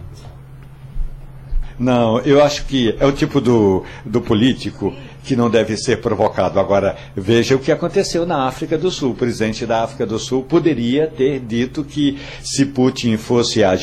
Não, 1.79 2.19
eu 2.21 2.43
acho 2.43 2.65
que 2.65 2.97
é 2.99 3.07
o 3.07 3.13
tipo 3.13 3.41
do, 3.41 3.85
do 4.05 4.23
político 4.23 4.95
que 5.27 5.35
não 5.35 5.51
deve 5.51 5.77
ser 5.77 6.01
provocado. 6.01 6.61
Agora, 6.61 6.97
veja 7.17 7.57
o 7.57 7.59
que 7.59 7.73
aconteceu 7.73 8.25
na 8.25 8.47
África 8.47 8.79
do 8.79 8.93
Sul. 8.93 9.11
O 9.11 9.15
presidente 9.15 9.67
da 9.67 9.83
África 9.83 10.07
do 10.07 10.21
Sul 10.21 10.45
poderia 10.45 11.09
ter 11.09 11.41
dito 11.41 11.83
que 11.83 12.17
se 12.43 12.65
Putin 12.67 13.17
fosse 13.17 13.65
a 13.65 13.75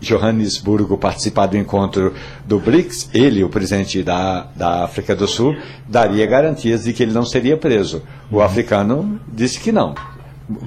Johannesburgo 0.00 0.96
participar 0.96 1.46
do 1.46 1.56
encontro 1.56 2.14
do 2.46 2.60
BRICS, 2.60 3.10
ele, 3.12 3.42
o 3.42 3.48
presidente 3.48 4.00
da, 4.04 4.46
da 4.54 4.84
África 4.84 5.16
do 5.16 5.26
Sul, 5.26 5.56
daria 5.88 6.24
garantias 6.24 6.84
de 6.84 6.92
que 6.92 7.02
ele 7.02 7.12
não 7.12 7.26
seria 7.26 7.56
preso. 7.56 8.02
O 8.30 8.40
africano 8.40 9.20
disse 9.32 9.58
que 9.58 9.72
não 9.72 9.92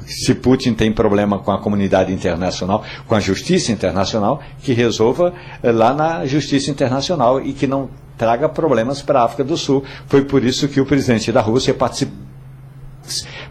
se 0.05 0.33
Putin 0.35 0.73
tem 0.73 0.91
problema 0.93 1.39
com 1.39 1.51
a 1.51 1.59
comunidade 1.59 2.13
internacional, 2.13 2.83
com 3.05 3.15
a 3.15 3.19
justiça 3.19 3.71
internacional, 3.71 4.41
que 4.61 4.71
resolva 4.71 5.33
eh, 5.61 5.71
lá 5.73 5.93
na 5.93 6.25
justiça 6.25 6.71
internacional 6.71 7.41
e 7.41 7.51
que 7.51 7.67
não 7.67 7.89
traga 8.17 8.47
problemas 8.49 9.01
para 9.01 9.21
a 9.21 9.25
África 9.25 9.43
do 9.43 9.57
Sul. 9.57 9.83
Foi 10.07 10.23
por 10.23 10.43
isso 10.43 10.67
que 10.67 10.79
o 10.79 10.85
presidente 10.85 11.31
da 11.31 11.41
Rússia 11.41 11.73
participou 11.73 12.23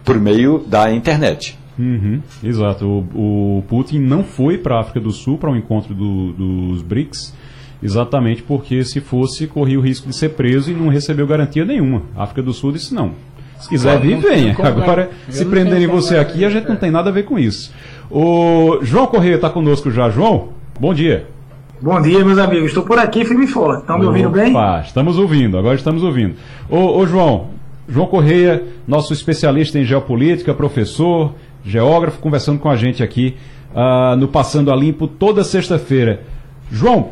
por 0.04 0.18
meio 0.18 0.64
da 0.66 0.92
internet. 0.92 1.58
Uhum, 1.78 2.20
exato. 2.42 2.86
O, 2.86 3.58
o, 3.58 3.62
Putin 3.62 3.98
não 3.98 4.22
foi 4.22 4.58
para 4.58 4.76
a 4.76 4.80
África 4.80 5.00
do 5.00 5.10
Sul 5.10 5.38
para 5.38 5.50
o 5.50 5.52
um 5.52 5.56
encontro 5.56 5.94
do, 5.94 6.32
dos 6.32 6.82
BRICS, 6.82 7.34
exatamente 7.82 8.42
porque 8.42 8.84
se 8.84 9.00
fosse 9.00 9.46
corria 9.46 9.78
o 9.78 9.82
risco 9.82 10.08
de 10.08 10.16
ser 10.16 10.30
preso 10.30 10.70
e 10.70 10.74
não 10.74 10.88
recebeu 10.88 11.26
garantia 11.26 11.64
nenhuma. 11.64 12.02
A 12.16 12.24
África 12.24 12.42
do 12.42 12.52
Sul 12.52 12.72
disse 12.72 12.94
não. 12.94 13.12
Se 13.58 13.68
quiser 13.68 14.00
vir, 14.00 14.16
venha. 14.18 14.56
Agora, 14.58 15.10
se 15.28 15.44
prenderem 15.44 15.86
você 15.86 16.16
aqui, 16.16 16.44
a 16.44 16.50
gente 16.50 16.68
não 16.68 16.76
tem 16.76 16.90
nada 16.90 17.10
a 17.10 17.12
ver 17.12 17.24
com 17.24 17.38
isso. 17.38 17.72
O 18.10 18.80
João 18.82 19.06
Correia 19.06 19.36
está 19.36 19.48
conosco 19.48 19.90
já. 19.90 20.10
João, 20.10 20.48
bom 20.80 20.92
dia. 20.92 21.28
Bom 21.82 22.00
dia, 22.00 22.24
meus 22.24 22.38
amigos. 22.38 22.68
Estou 22.68 22.84
por 22.84 22.96
aqui, 22.96 23.24
firme 23.24 23.44
e 23.44 23.48
forte. 23.48 23.80
Estão 23.80 23.98
me 23.98 24.06
ouvindo 24.06 24.30
bem? 24.30 24.54
Estamos 24.84 25.18
ouvindo, 25.18 25.58
agora 25.58 25.74
estamos 25.74 26.04
ouvindo. 26.04 26.36
Ô, 26.70 26.98
ô, 26.98 27.04
João, 27.08 27.48
João 27.88 28.06
Correia, 28.06 28.62
nosso 28.86 29.12
especialista 29.12 29.80
em 29.80 29.84
geopolítica, 29.84 30.54
professor, 30.54 31.34
geógrafo, 31.64 32.20
conversando 32.20 32.60
com 32.60 32.70
a 32.70 32.76
gente 32.76 33.02
aqui 33.02 33.34
uh, 33.74 34.14
no 34.14 34.28
Passando 34.28 34.72
a 34.72 34.76
Limpo 34.76 35.08
toda 35.08 35.42
sexta-feira. 35.42 36.22
João, 36.70 37.08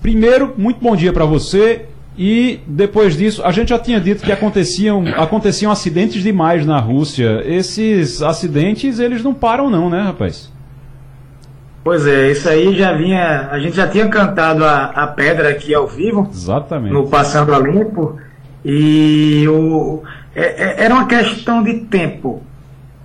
primeiro, 0.00 0.54
muito 0.56 0.80
bom 0.80 0.96
dia 0.96 1.12
para 1.12 1.26
você. 1.26 1.84
E 2.16 2.60
depois 2.66 3.14
disso, 3.14 3.42
a 3.44 3.52
gente 3.52 3.68
já 3.68 3.78
tinha 3.78 4.00
dito 4.00 4.24
que 4.24 4.32
aconteciam, 4.32 5.04
aconteciam 5.18 5.70
acidentes 5.70 6.22
demais 6.22 6.64
na 6.64 6.80
Rússia. 6.80 7.42
Esses 7.44 8.22
acidentes, 8.22 9.00
eles 9.00 9.22
não 9.22 9.34
param 9.34 9.68
não, 9.68 9.90
né, 9.90 10.00
rapaz? 10.00 10.50
Pois 11.88 12.06
é, 12.06 12.30
isso 12.30 12.46
aí 12.46 12.76
já 12.76 12.92
vinha. 12.92 13.48
A 13.50 13.58
gente 13.58 13.74
já 13.74 13.88
tinha 13.88 14.06
cantado 14.08 14.62
a, 14.62 14.88
a 14.88 15.06
pedra 15.06 15.48
aqui 15.48 15.74
ao 15.74 15.86
vivo. 15.86 16.28
Exatamente. 16.30 16.92
No 16.92 17.08
Passando 17.08 17.54
a 17.54 17.58
Limpo. 17.58 18.20
E 18.62 19.48
o, 19.48 20.02
é, 20.36 20.82
é, 20.82 20.84
era 20.84 20.92
uma 20.92 21.06
questão 21.06 21.62
de 21.62 21.78
tempo. 21.86 22.42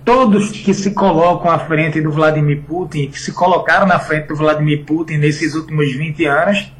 Todos 0.04 0.50
que 0.50 0.74
se 0.74 0.90
colocam 0.90 1.50
à 1.50 1.58
frente 1.60 1.98
do 1.98 2.10
Vladimir 2.10 2.60
Putin, 2.68 3.06
que 3.06 3.18
se 3.18 3.32
colocaram 3.32 3.86
na 3.86 3.98
frente 3.98 4.28
do 4.28 4.36
Vladimir 4.36 4.84
Putin 4.84 5.16
nesses 5.16 5.54
últimos 5.54 5.90
20 5.90 6.26
anos, 6.26 6.70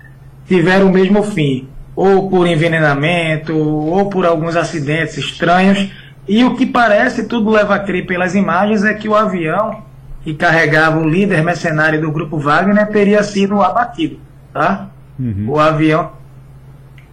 tiveram 0.46 0.88
o 0.88 0.92
mesmo 0.92 1.22
fim. 1.22 1.70
Ou 1.96 2.28
por 2.28 2.46
envenenamento, 2.46 3.56
ou 3.56 4.10
por 4.10 4.26
alguns 4.26 4.56
acidentes 4.56 5.16
estranhos. 5.16 5.90
E 6.28 6.44
o 6.44 6.54
que 6.54 6.66
parece, 6.66 7.26
tudo 7.26 7.48
leva 7.48 7.76
a 7.76 7.78
crer 7.78 8.04
pelas 8.04 8.34
imagens, 8.34 8.84
é 8.84 8.92
que 8.92 9.08
o 9.08 9.14
avião 9.14 9.93
que 10.24 10.34
carregava 10.34 10.98
o 10.98 11.08
líder 11.08 11.44
mercenário 11.44 12.00
do 12.00 12.10
grupo 12.10 12.38
Wagner 12.38 12.88
teria 12.88 13.22
sido 13.22 13.60
abatido, 13.60 14.18
tá? 14.52 14.88
Uhum. 15.20 15.44
O 15.48 15.60
avião. 15.60 16.12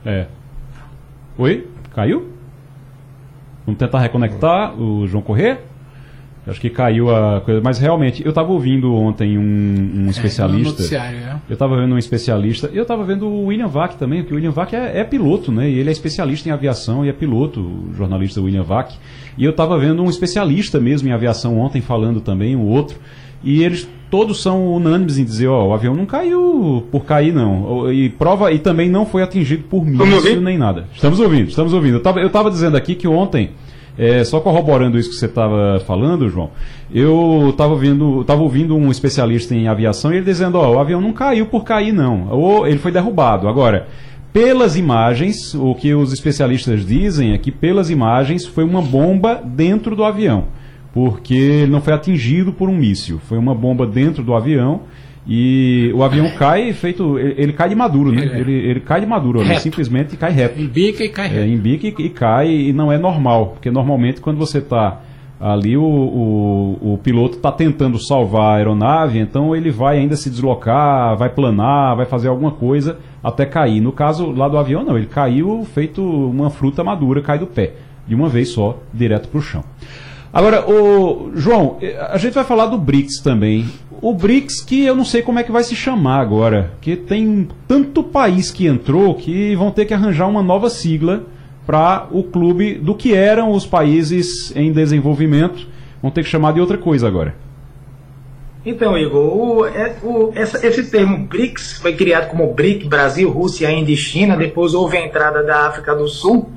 É. 0.06 0.28
Oi? 1.38 1.68
Caiu? 1.94 2.32
Vamos 3.66 3.78
tentar 3.78 4.00
reconectar 4.00 4.74
o 4.80 5.06
João 5.08 5.22
Corrêa? 5.22 5.60
Acho 6.48 6.60
que 6.60 6.70
caiu 6.70 7.16
a 7.16 7.42
coisa. 7.42 7.62
Mas 7.62 7.78
realmente, 7.78 8.24
eu 8.26 8.30
estava 8.30 8.52
ouvindo 8.52 8.96
ontem 8.96 9.38
um, 9.38 9.42
um 9.42 10.08
é, 10.08 10.10
especialista. 10.10 10.84
É, 10.96 11.36
Eu 11.48 11.54
estava 11.54 11.76
vendo 11.76 11.94
um 11.94 11.98
especialista. 11.98 12.70
E 12.74 12.78
eu 12.78 12.82
estava 12.82 13.04
vendo 13.04 13.28
o 13.28 13.46
William 13.46 13.68
Vac 13.68 13.96
também, 13.96 14.22
porque 14.22 14.34
o 14.34 14.38
William 14.38 14.52
Vac 14.52 14.74
é, 14.74 15.00
é, 15.00 15.04
piloto, 15.04 15.52
né? 15.52 15.70
E 15.70 15.78
ele 15.78 15.90
é 15.90 15.92
especialista 15.92 16.50
em 16.50 16.52
aviação 16.52 17.06
e 17.06 17.10
é 17.10 17.14
piloto, 17.14 17.60
o 17.60 17.94
jornalista 17.94 18.42
William 18.42 18.64
Vac. 18.64 18.94
E 19.42 19.44
eu 19.44 19.50
estava 19.50 19.76
vendo 19.76 20.04
um 20.04 20.08
especialista 20.08 20.80
mesmo 20.80 21.10
em 21.10 21.12
aviação 21.12 21.58
ontem 21.58 21.82
falando 21.82 22.22
também, 22.22 22.56
o 22.56 22.62
outro. 22.62 23.00
E 23.44 23.64
eles 23.64 23.90
todos 24.08 24.40
são 24.40 24.72
unânimes 24.72 25.18
em 25.18 25.24
dizer, 25.24 25.48
ó, 25.48 25.66
o 25.66 25.74
avião 25.74 25.96
não 25.96 26.06
caiu 26.06 26.86
por 26.92 27.06
cair, 27.06 27.34
não. 27.34 27.92
E 27.92 28.08
prova, 28.08 28.52
e 28.52 28.60
também 28.60 28.88
não 28.88 29.04
foi 29.04 29.24
atingido 29.24 29.64
por 29.64 29.84
míssil 29.84 30.40
nem 30.42 30.60
nada. 30.60 30.86
Estamos 30.94 31.20
ouvindo, 31.20 31.50
estamos 31.50 31.74
ouvindo. 31.74 32.00
Eu 32.20 32.28
estava 32.28 32.52
dizendo 32.52 32.78
aqui 32.78 32.94
que 32.94 33.08
ontem 33.08 33.50
é, 33.98 34.24
só 34.24 34.40
corroborando 34.40 35.00
isso 35.00 35.10
que 35.10 35.16
você 35.16 35.26
estava 35.26 35.82
falando, 35.88 36.30
João, 36.30 36.52
eu 36.94 37.48
estava 37.50 37.74
ouvindo, 37.74 38.24
tava 38.24 38.44
ouvindo 38.44 38.76
um 38.76 38.92
especialista 38.92 39.56
em 39.56 39.68
aviação 39.68 40.14
e 40.14 40.18
ele 40.18 40.26
dizendo, 40.26 40.60
ó, 40.60 40.76
o 40.76 40.80
avião 40.80 41.02
não 41.02 41.14
caiu 41.14 41.48
por 41.48 41.64
cair, 41.64 41.92
não. 41.92 42.28
Ou 42.30 42.68
ele 42.68 42.78
foi 42.78 42.92
derrubado. 42.92 43.48
Agora, 43.48 43.88
pelas 44.34 44.78
imagens, 44.78 45.54
o 45.54 45.76
que 45.76 45.94
os 45.94 46.14
especialistas 46.14 46.86
dizem 46.86 47.34
é 47.34 47.38
que 47.38 47.52
pelas 47.52 47.90
imagens 47.90 48.46
foi 48.46 48.64
uma 48.64 48.82
bomba 48.82 49.42
dentro 49.44 49.96
do 49.96 50.04
avião. 50.04 50.46
Porque 50.94 51.34
ele 51.34 51.72
não 51.72 51.82
foi 51.82 51.94
atingido 51.94 52.52
por 52.52 52.70
um 52.70 52.76
míssil. 52.76 53.20
Foi 53.20 53.38
uma 53.38 53.56
bomba 53.56 53.88
dentro 53.88 54.24
do 54.24 54.34
avião 54.34 54.82
e 55.28 55.92
o 55.94 56.04
avião 56.04 56.30
cai 56.38 56.74
feito. 56.74 57.18
Ele, 57.18 57.54
cai 57.54 57.70
de 57.70 57.76
maduro, 57.76 58.12
né? 58.12 58.26
É. 58.26 58.40
Ele, 58.40 58.54
ele 58.54 58.80
cai 58.80 59.00
de 59.00 59.08
maduro, 59.08 59.42
ele 59.42 59.60
simplesmente 59.60 60.18
cai 60.18 60.32
reto. 60.32 60.60
Embica 60.60 61.04
e 61.04 61.10
cai 61.10 61.28
reto. 61.28 61.40
É, 61.40 61.48
embica 61.48 61.88
e, 61.88 62.06
e, 62.06 62.10
cai, 62.10 62.50
e 62.50 62.74
não 62.74 62.92
é 62.92 62.98
normal. 62.98 63.52
Porque 63.54 63.70
normalmente 63.70 64.20
quando 64.20 64.38
você 64.38 64.58
está 64.58 65.02
ali, 65.42 65.76
o, 65.76 65.84
o, 65.84 66.94
o 66.94 66.98
piloto 67.00 67.38
está 67.38 67.52
tentando 67.52 67.98
salvar 67.98 68.54
a 68.54 68.56
aeronave, 68.58 69.18
então 69.18 69.56
ele 69.56 69.72
vai 69.72 69.98
ainda 69.98 70.16
se 70.16 70.30
deslocar, 70.30 71.18
vai 71.18 71.30
planar, 71.30 71.96
vai 71.96 72.06
fazer 72.06 72.28
alguma 72.28 72.52
coisa 72.52 73.00
até 73.24 73.46
cair. 73.46 73.82
No 73.82 73.92
caso 73.92 74.32
lá 74.32 74.48
do 74.48 74.58
avião, 74.58 74.84
não. 74.84 74.96
Ele 74.96 75.08
caiu 75.08 75.66
feito 75.74 76.04
uma 76.04 76.52
fruta 76.52 76.84
madura, 76.84 77.22
cai 77.22 77.40
do 77.40 77.48
pé. 77.48 77.74
De 78.08 78.14
uma 78.14 78.30
vez 78.30 78.50
só, 78.50 78.78
direto 78.94 79.30
para 79.30 79.40
o 79.40 79.42
chão. 79.42 79.64
Agora, 80.32 80.70
o 80.70 81.32
João, 81.36 81.78
a 82.10 82.18
gente 82.18 82.34
vai 82.34 82.44
falar 82.44 82.68
do 82.68 82.78
BRICS 82.78 83.20
também. 83.22 83.66
O 84.02 84.14
BRICS 84.14 84.62
que 84.62 84.86
eu 84.86 84.96
não 84.96 85.04
sei 85.04 85.22
como 85.22 85.40
é 85.40 85.44
que 85.44 85.52
vai 85.52 85.64
se 85.64 85.76
chamar 85.76 86.22
agora, 86.22 86.72
que 86.80 86.96
tem 86.96 87.48
tanto 87.68 88.02
país 88.02 88.50
que 88.50 88.66
entrou 88.66 89.16
que 89.16 89.56
vão 89.56 89.72
ter 89.72 89.86
que 89.86 89.94
arranjar 89.94 90.28
uma 90.28 90.42
nova 90.42 90.70
sigla 90.70 91.24
para 91.66 92.08
o 92.12 92.24
clube 92.24 92.76
do 92.76 92.96
que 92.96 93.14
eram 93.14 93.52
os 93.52 93.66
países 93.66 94.56
em 94.56 94.72
desenvolvimento. 94.72 95.68
Vão 96.02 96.12
ter 96.12 96.24
que 96.24 96.30
chamar 96.30 96.54
de 96.54 96.60
outra 96.60 96.78
coisa 96.78 97.08
agora. 97.08 97.36
Então, 98.64 98.96
Igor, 98.96 99.36
o, 99.36 99.66
é, 99.66 99.96
o, 100.04 100.32
essa, 100.36 100.66
esse 100.66 100.84
termo 100.86 101.26
BRICS 101.26 101.74
foi 101.74 101.96
criado 101.96 102.30
como 102.30 102.54
BRIC, 102.54 102.88
Brasil, 102.88 103.30
Rússia, 103.30 103.72
Índia 103.72 103.94
e 103.94 103.98
China, 103.98 104.38
depois 104.38 104.76
houve 104.76 104.98
a 104.98 105.06
entrada 105.06 105.44
da 105.44 105.68
África 105.68 105.96
do 105.96 106.08
Sul. 106.08 106.52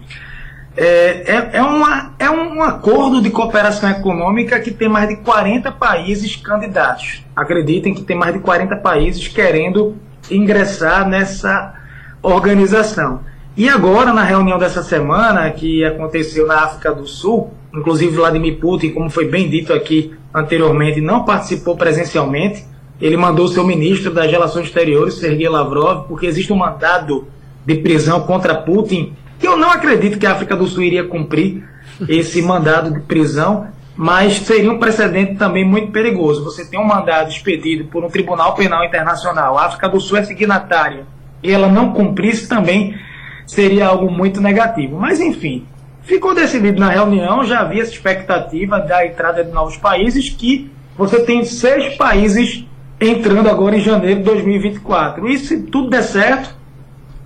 É, 0.77 1.33
é, 1.33 1.51
é, 1.55 1.63
uma, 1.63 2.15
é 2.19 2.29
um 2.29 2.61
acordo 2.63 3.23
de 3.23 3.31
cooperação 3.31 3.89
econômica 3.89 4.59
que 4.61 4.71
tem 4.71 4.89
mais 4.89 5.09
de 5.09 5.17
40 5.17 5.73
países 5.73 6.37
candidatos. 6.37 7.25
Acreditem 7.35 7.95
que 7.95 8.03
tem 8.03 8.17
mais 8.17 8.35
de 8.35 8.41
40 8.41 8.77
países 8.77 9.29
querendo 9.29 9.97
ingressar 10.31 11.09
nessa 11.09 11.75
organização. 12.21 13.21
E 13.57 13.69
agora, 13.69 14.13
na 14.13 14.25
reunião 14.25 14.59
dessa 14.59 14.83
semana, 14.83 15.49
que 15.51 15.85
aconteceu 15.85 16.45
na 16.45 16.65
África 16.65 16.93
do 16.93 17.07
Sul, 17.07 17.53
inclusive 17.73 18.17
Vladimir 18.17 18.59
Putin, 18.59 18.91
como 18.91 19.09
foi 19.09 19.29
bem 19.29 19.49
dito 19.49 19.73
aqui 19.73 20.13
anteriormente, 20.35 21.01
não 21.01 21.25
participou 21.25 21.77
presencialmente. 21.77 22.65
Ele 23.01 23.17
mandou 23.17 23.47
seu 23.47 23.65
ministro 23.65 24.13
das 24.13 24.29
Relações 24.29 24.67
Exteriores, 24.67 25.15
Sergei 25.15 25.49
Lavrov, 25.49 26.09
porque 26.09 26.27
existe 26.27 26.53
um 26.53 26.57
mandado 26.57 27.29
de 27.65 27.77
prisão 27.77 28.23
contra 28.23 28.57
Putin, 28.57 29.13
que 29.39 29.47
eu 29.47 29.57
não 29.57 29.71
acredito 29.71 30.19
que 30.19 30.27
a 30.27 30.33
África 30.33 30.57
do 30.57 30.67
Sul 30.67 30.83
iria 30.83 31.05
cumprir 31.05 31.63
esse 32.09 32.43
mandado 32.43 32.93
de 32.93 33.01
prisão, 33.01 33.69
mas 33.97 34.39
seria 34.39 34.73
um 34.73 34.79
precedente 34.81 35.37
também 35.37 35.65
muito 35.65 35.93
perigoso. 35.93 36.43
Você 36.43 36.65
tem 36.65 36.81
um 36.81 36.85
mandado 36.85 37.31
expedido 37.31 37.85
por 37.85 38.05
um 38.05 38.09
Tribunal 38.09 38.55
Penal 38.57 38.85
Internacional, 38.85 39.57
a 39.57 39.67
África 39.67 39.89
do 39.89 40.01
Sul 40.01 40.19
é 40.19 40.25
signatária, 40.25 41.07
e 41.41 41.53
ela 41.53 41.69
não 41.69 41.93
cumprisse 41.93 42.49
também 42.49 42.97
seria 43.47 43.87
algo 43.87 44.11
muito 44.11 44.41
negativo. 44.41 44.99
Mas 44.99 45.21
enfim, 45.21 45.67
ficou 46.03 46.35
decidido 46.35 46.79
na 46.79 46.91
reunião, 46.91 47.45
já 47.45 47.61
havia 47.61 47.83
essa 47.83 47.93
expectativa 47.93 48.79
da 48.79 49.07
entrada 49.07 49.45
de 49.45 49.51
novos 49.51 49.77
países, 49.77 50.29
que 50.31 50.71
você 50.97 51.21
tem 51.21 51.45
seis 51.45 51.97
países 51.97 52.65
entrando 53.01 53.49
agora 53.49 53.77
em 53.77 53.81
janeiro 53.81 54.21
de 54.21 54.25
2024. 54.25 55.29
E 55.29 55.39
se 55.39 55.63
tudo 55.63 55.91
der 55.91 56.03
certo, 56.03 56.55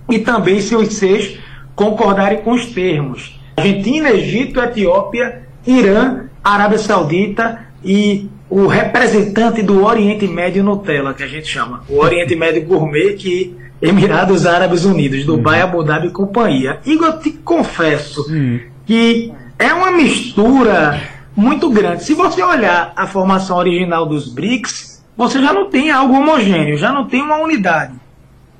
e 0.09 0.19
também 0.19 0.59
se 0.59 0.75
os 0.75 0.95
seis 0.95 1.37
concordarem 1.75 2.39
com 2.39 2.51
os 2.51 2.65
termos. 2.67 3.39
Argentina, 3.57 4.09
Egito, 4.09 4.59
Etiópia, 4.59 5.43
Irã, 5.65 6.25
Arábia 6.43 6.77
Saudita 6.77 7.67
e 7.83 8.29
o 8.49 8.65
representante 8.65 9.61
do 9.61 9.85
Oriente 9.85 10.27
Médio 10.27 10.63
Nutella, 10.63 11.13
que 11.13 11.21
a 11.21 11.27
gente 11.27 11.47
chama. 11.47 11.83
O 11.87 11.99
Oriente 11.99 12.35
Médio 12.35 12.65
Gourmet, 12.65 13.13
que 13.13 13.55
Emirados 13.81 14.45
Árabes 14.45 14.83
Unidos, 14.83 15.25
Dubai, 15.25 15.59
uhum. 15.61 15.69
Abu 15.69 15.83
Dhabi 15.83 16.07
e 16.07 16.11
companhia. 16.11 16.79
Igor, 16.85 17.07
eu 17.07 17.19
te 17.19 17.31
confesso 17.31 18.29
uhum. 18.29 18.59
que 18.85 19.31
é 19.57 19.73
uma 19.73 19.91
mistura 19.91 21.01
muito 21.35 21.69
grande. 21.69 22.03
Se 22.03 22.13
você 22.13 22.43
olhar 22.43 22.91
a 22.95 23.07
formação 23.07 23.57
original 23.57 24.05
dos 24.05 24.27
BRICS, 24.27 25.03
você 25.15 25.41
já 25.41 25.53
não 25.53 25.69
tem 25.69 25.91
algo 25.91 26.13
homogêneo, 26.13 26.77
já 26.77 26.91
não 26.91 27.05
tem 27.05 27.21
uma 27.21 27.37
unidade 27.37 27.93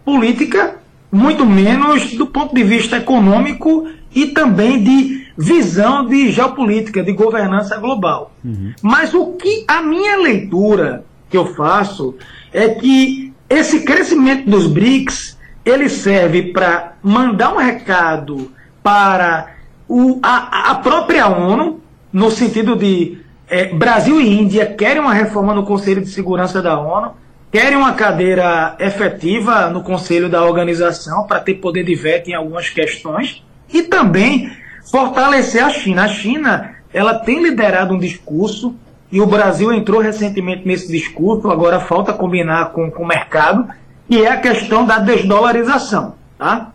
política, 0.06 0.78
muito 1.12 1.46
menos 1.46 2.14
do 2.14 2.26
ponto 2.26 2.56
de 2.56 2.64
vista 2.64 2.98
econômico 2.98 3.88
e 4.14 4.28
também 4.28 4.82
de 4.82 5.28
visão 5.38 6.06
de 6.06 6.32
geopolítica, 6.32 7.04
de 7.04 7.14
governança 7.14 7.78
global. 7.78 8.34
Uhum. 8.44 8.74
Mas 8.82 9.14
o 9.14 9.34
que 9.34 9.64
a 9.68 9.82
minha 9.82 10.18
leitura 10.18 11.06
que 11.30 11.38
eu 11.38 11.46
faço 11.54 12.16
é 12.52 12.70
que 12.70 13.29
esse 13.50 13.82
crescimento 13.82 14.50
dos 14.50 14.68
BRICS, 14.68 15.38
ele 15.66 15.90
serve 15.90 16.54
para 16.54 16.94
mandar 17.02 17.54
um 17.54 17.58
recado 17.58 18.52
para 18.84 19.54
o, 19.88 20.20
a, 20.22 20.72
a, 20.72 20.76
própria 20.76 21.28
ONU, 21.28 21.82
no 22.14 22.30
sentido 22.30 22.76
de 22.76 23.18
é, 23.48 23.74
Brasil 23.74 24.22
e 24.22 24.40
Índia 24.40 24.68
querem 24.68 25.02
uma 25.02 25.14
reforma 25.14 25.54
no 25.54 25.66
Conselho 25.66 26.02
de 26.02 26.10
Segurança 26.10 26.62
da 26.62 26.80
ONU, 26.80 27.14
querem 27.52 27.78
uma 27.78 27.94
cadeira 27.94 28.76
efetiva 28.80 29.70
no 29.70 29.82
Conselho 29.82 30.30
da 30.30 30.44
organização 30.44 31.26
para 31.26 31.40
ter 31.40 31.56
poder 31.56 31.84
de 31.84 31.96
veto 31.96 32.30
em 32.30 32.36
algumas 32.36 32.70
questões 32.70 33.44
e 33.74 33.82
também 33.82 34.52
fortalecer 34.92 35.64
a 35.64 35.70
China. 35.70 36.04
A 36.04 36.08
China 36.08 36.76
ela 36.94 37.16
tem 37.16 37.42
liderado 37.42 37.96
um 37.96 38.00
discurso 38.00 38.76
e 39.12 39.20
o 39.20 39.26
Brasil 39.26 39.74
entrou 39.74 40.00
recentemente 40.00 40.68
nesse 40.68 40.92
discurso, 40.92 41.50
agora 41.50 41.80
falta 41.80 42.14
combinar 42.14 42.72
com, 42.72 42.92
com 42.92 43.04
o 43.04 43.08
mercado, 43.08 43.68
e 44.10 44.24
é 44.24 44.30
a 44.30 44.38
questão 44.38 44.86
da 44.86 45.00
desdolarização. 45.00 46.16
Tá? 46.38 46.72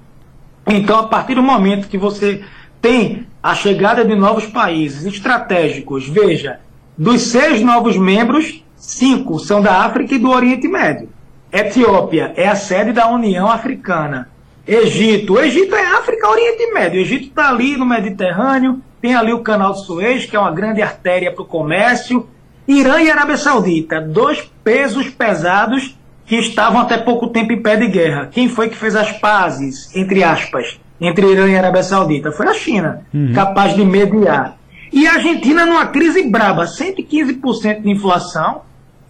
Então, 0.66 0.99
a 0.99 1.07
partir 1.09 1.35
do 1.35 1.42
momento 1.42 1.88
que 1.88 1.99
você 1.99 2.42
tem 2.81 3.27
a 3.42 3.55
chegada 3.55 4.05
de 4.05 4.14
novos 4.14 4.47
países 4.47 5.05
estratégicos, 5.05 6.09
veja, 6.09 6.61
dos 6.97 7.23
seis 7.23 7.61
novos 7.61 7.97
membros, 7.97 8.62
cinco 8.77 9.38
são 9.38 9.61
da 9.61 9.85
África 9.85 10.14
e 10.14 10.18
do 10.18 10.31
Oriente 10.31 10.66
Médio. 10.68 11.09
Etiópia 11.53 12.33
é 12.37 12.49
a 12.49 12.57
sede 12.57 12.92
da 12.92 13.09
União 13.09 13.49
Africana. 13.49 14.29
Egito. 14.66 15.38
Egito 15.38 15.75
é 15.75 15.87
África, 15.87 16.29
Oriente 16.29 16.73
Médio. 16.73 17.01
Egito 17.01 17.29
está 17.29 17.51
ali 17.51 17.77
no 17.77 17.87
Mediterrâneo, 17.87 18.81
tem 19.05 19.14
ali 19.14 19.35
o 19.35 19.40
canal 19.40 19.75
de 19.75 19.85
Suez, 19.85 20.25
que 20.25 20.35
é 20.35 20.40
uma 20.40 20.51
grande 20.51 20.81
artéria 20.81 21.31
para 21.31 21.43
o 21.43 21.47
comércio. 21.47 22.27
Irã 22.67 23.03
e 23.03 23.11
Arábia 23.11 23.37
Saudita, 23.37 24.01
dois 24.01 24.51
pesos 24.64 25.11
pesados 25.11 25.95
que 26.25 26.37
estavam 26.37 26.81
até 26.81 26.97
pouco 26.97 27.29
tempo 27.29 27.53
em 27.53 27.61
pé 27.61 27.77
de 27.77 27.87
guerra. 27.87 28.31
Quem 28.33 28.49
foi 28.49 28.71
que 28.71 28.77
fez 28.77 28.97
as 28.97 29.12
pazes, 29.12 29.95
entre 29.95 30.25
aspas, 30.25 30.81
entre 30.99 31.31
Irã 31.31 31.47
e 31.47 31.55
Arábia 31.55 31.83
Saudita? 31.83 32.33
Foi 32.33 32.49
a 32.49 32.55
China, 32.55 33.03
uhum. 33.12 33.35
capaz 33.35 33.75
de 33.75 33.85
mediar. 33.85 34.57
E 34.90 35.07
a 35.07 35.17
Argentina 35.17 35.67
numa 35.67 35.88
crise 35.88 36.23
braba, 36.31 36.64
115% 36.64 37.83
de 37.83 37.90
inflação, 37.90 38.62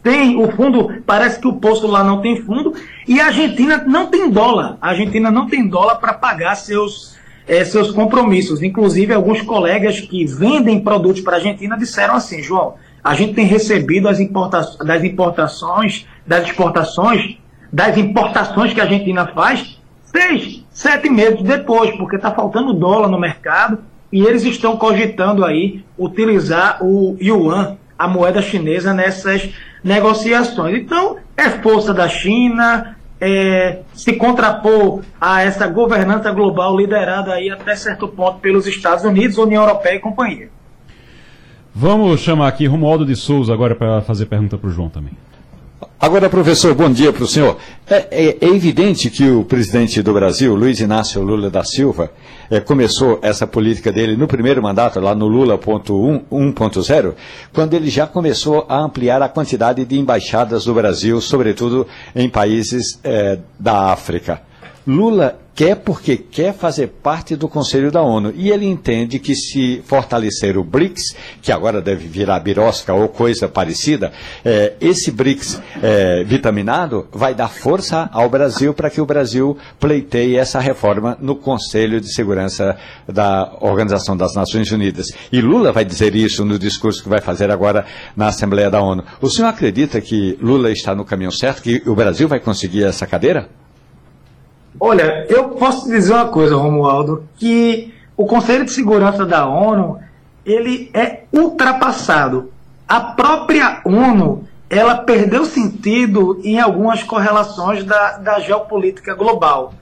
tem 0.03 0.37
o 0.43 0.51
fundo, 0.51 1.05
parece 1.07 1.39
que 1.39 1.47
o 1.47 1.53
posto 1.53 1.87
lá 1.87 2.03
não 2.03 2.21
tem 2.21 2.43
fundo, 2.43 2.75
e 3.07 3.21
a 3.21 3.27
Argentina 3.27 3.85
não 3.87 4.07
tem 4.07 4.29
dólar. 4.29 4.77
A 4.83 4.89
Argentina 4.89 5.31
não 5.31 5.47
tem 5.47 5.69
dólar 5.69 6.01
para 6.01 6.15
pagar 6.15 6.57
seus 6.57 7.14
é, 7.47 7.65
seus 7.65 7.91
compromissos. 7.91 8.63
Inclusive, 8.63 9.13
alguns 9.13 9.43
colegas 9.43 10.01
que 10.01 10.25
vendem 10.27 10.81
produtos 10.81 11.23
para 11.23 11.35
a 11.35 11.37
Argentina 11.37 11.77
disseram 11.77 12.15
assim, 12.15 12.43
João, 12.43 12.75
a 13.03 13.15
gente 13.15 13.35
tem 13.35 13.45
recebido 13.45 14.09
as 14.09 14.19
importa 14.19 14.61
das 14.85 15.05
importações, 15.05 16.07
das 16.27 16.49
exportações, 16.49 17.37
das 17.73 17.97
importações 17.99 18.73
que 18.73 18.81
a 18.81 18.85
Argentina 18.85 19.27
faz, 19.27 19.79
seis, 20.05 20.65
sete 20.71 21.11
meses 21.11 21.43
depois, 21.43 21.91
porque 21.97 22.17
está 22.17 22.31
faltando 22.31 22.73
dólar 22.73 23.09
no 23.09 23.19
mercado 23.19 23.79
e 24.11 24.23
eles 24.23 24.45
estão 24.45 24.77
cogitando 24.77 25.45
aí 25.45 25.85
utilizar 25.99 26.79
o 26.83 27.17
yuan, 27.21 27.77
a 27.99 28.09
moeda 28.09 28.41
chinesa, 28.41 28.95
nessas 28.95 29.51
negociações. 29.83 30.79
Então, 30.79 31.17
é 31.37 31.51
força 31.51 31.93
da 31.93 32.09
China, 32.09 32.94
é, 33.21 33.81
se 33.93 34.15
contrapor 34.15 35.03
a 35.21 35.43
essa 35.43 35.67
governança 35.67 36.31
global 36.31 36.77
liderada 36.77 37.33
aí 37.33 37.51
até 37.51 37.77
certo 37.77 38.09
ponto 38.09 38.39
pelos 38.39 38.67
Estados 38.67 39.05
Unidos, 39.05 39.39
União 39.39 39.63
Europeia 39.63 39.97
e 39.97 40.01
companhia. 40.01 40.49
Vamos 41.75 42.21
chamar 42.21 42.49
aqui 42.49 42.67
Romualdo 42.67 43.05
de 43.05 43.17
Souza 43.17 43.53
agora 43.53 43.75
para 43.75 44.01
fazer 44.03 44.27
pergunta 44.27 44.57
para 44.57 44.69
o 44.69 44.73
João 44.73 44.89
também. 44.89 45.13
Agora, 46.01 46.29
professor, 46.29 46.75
bom 46.75 46.91
dia 46.91 47.13
para 47.13 47.25
o 47.25 47.27
senhor. 47.27 47.57
É, 47.89 48.07
é, 48.11 48.37
é, 48.41 48.49
evidente 48.49 49.11
que 49.11 49.29
o 49.29 49.45
presidente 49.45 50.03
do 50.03 50.13
Brasil, 50.13 50.55
Luiz 50.55 50.81
Inácio 50.81 51.23
Lula 51.23 51.51
da 51.51 51.65
Silva, 51.65 52.11
é, 52.51 52.61
começou 52.61 53.19
essa 53.23 53.47
política 53.47 53.93
dele 53.93 54.17
no 54.17 54.27
primeiro 54.27 54.63
mandato, 54.63 55.01
lá 55.01 55.15
no 55.15 55.27
Lula 55.27 55.59
1.0, 55.59 57.15
quando 57.53 57.75
ele 57.75 57.89
já 57.89 58.07
começou 58.07 58.67
a 58.69 58.79
ampliar 58.79 59.23
a 59.23 59.29
quantidade 59.29 59.85
de 59.85 59.99
embaixadas 59.99 60.65
do 60.65 60.75
Brasil, 60.75 61.21
sobretudo 61.21 61.87
em 62.15 62.29
países 62.29 62.99
é, 63.03 63.39
da 63.59 63.93
África. 63.93 64.43
Lula 64.87 65.39
quer 65.55 65.77
porque 65.77 66.17
quer 66.17 66.53
fazer 66.53 66.89
parte 67.03 67.37
do 67.37 67.49
Conselho 67.49 67.91
da 67.91 68.03
ONU. 68.03 68.33
E 68.35 68.51
ele 68.51 68.67
entende 68.67 69.19
que 69.19 69.35
se 69.35 69.83
fortalecer 69.85 70.59
o 70.59 70.65
BRICS, 70.65 71.15
que 71.41 71.53
agora 71.53 71.81
deve 71.81 72.09
virar 72.09 72.41
birosca 72.41 72.93
ou 72.93 73.09
coisa 73.09 73.49
parecida, 73.49 74.13
é, 74.45 74.75
esse 74.81 75.11
BRICS 75.11 75.63
é, 75.83 76.25
vitaminado 76.25 77.07
vai 77.13 77.35
dar 77.35 77.49
força 77.49 78.09
ao 78.13 78.29
Brasil 78.29 78.75
para 78.75 78.91
que 78.91 79.01
o 79.01 79.07
Brasil 79.07 79.57
pleiteie 79.79 80.37
essa 80.37 80.59
reforma 80.59 81.17
no 81.21 81.37
Conselho 81.37 82.01
de 82.01 82.13
Segurança 82.13 82.77
da 83.07 83.57
Organização 83.61 84.17
das 84.17 84.35
Nações 84.35 84.71
Unidas. 84.73 85.07
E 85.31 85.41
Lula 85.41 85.73
vai 85.73 85.85
dizer 85.85 86.15
isso 86.15 86.45
no 86.45 86.59
discurso 86.59 87.03
que 87.03 87.09
vai 87.09 87.21
fazer 87.21 87.51
agora 87.51 87.87
na 88.17 88.29
Assembleia 88.29 88.71
da 88.71 88.83
ONU. 88.83 89.05
O 89.21 89.31
senhor 89.31 89.49
acredita 89.49 90.01
que 90.01 90.37
Lula 90.41 90.71
está 90.71 90.95
no 90.95 91.05
caminho 91.05 91.33
certo, 91.33 91.63
que 91.63 91.83
o 91.87 91.95
Brasil 91.95 92.27
vai 92.27 92.41
conseguir 92.41 92.85
essa 92.85 93.07
cadeira? 93.07 93.64
Olha, 94.79 95.27
eu 95.29 95.51
posso 95.51 95.89
dizer 95.89 96.13
uma 96.13 96.29
coisa, 96.29 96.57
Romualdo, 96.57 97.25
que 97.37 97.95
o 98.17 98.27
Conselho 98.27 98.65
de 98.65 98.73
Segurança 98.73 99.25
da 99.25 99.47
ONU 99.47 99.99
ele 100.45 100.91
é 100.93 101.23
ultrapassado. 101.33 102.53
A 102.87 103.01
própria 103.01 103.81
ONU 103.85 104.45
ela 104.69 104.97
perdeu 104.97 105.45
sentido 105.45 106.41
em 106.43 106.59
algumas 106.59 107.03
correlações 107.03 107.85
da, 107.85 108.19
da 108.19 108.41
geopolítica 108.41 109.15
global. 109.15 109.73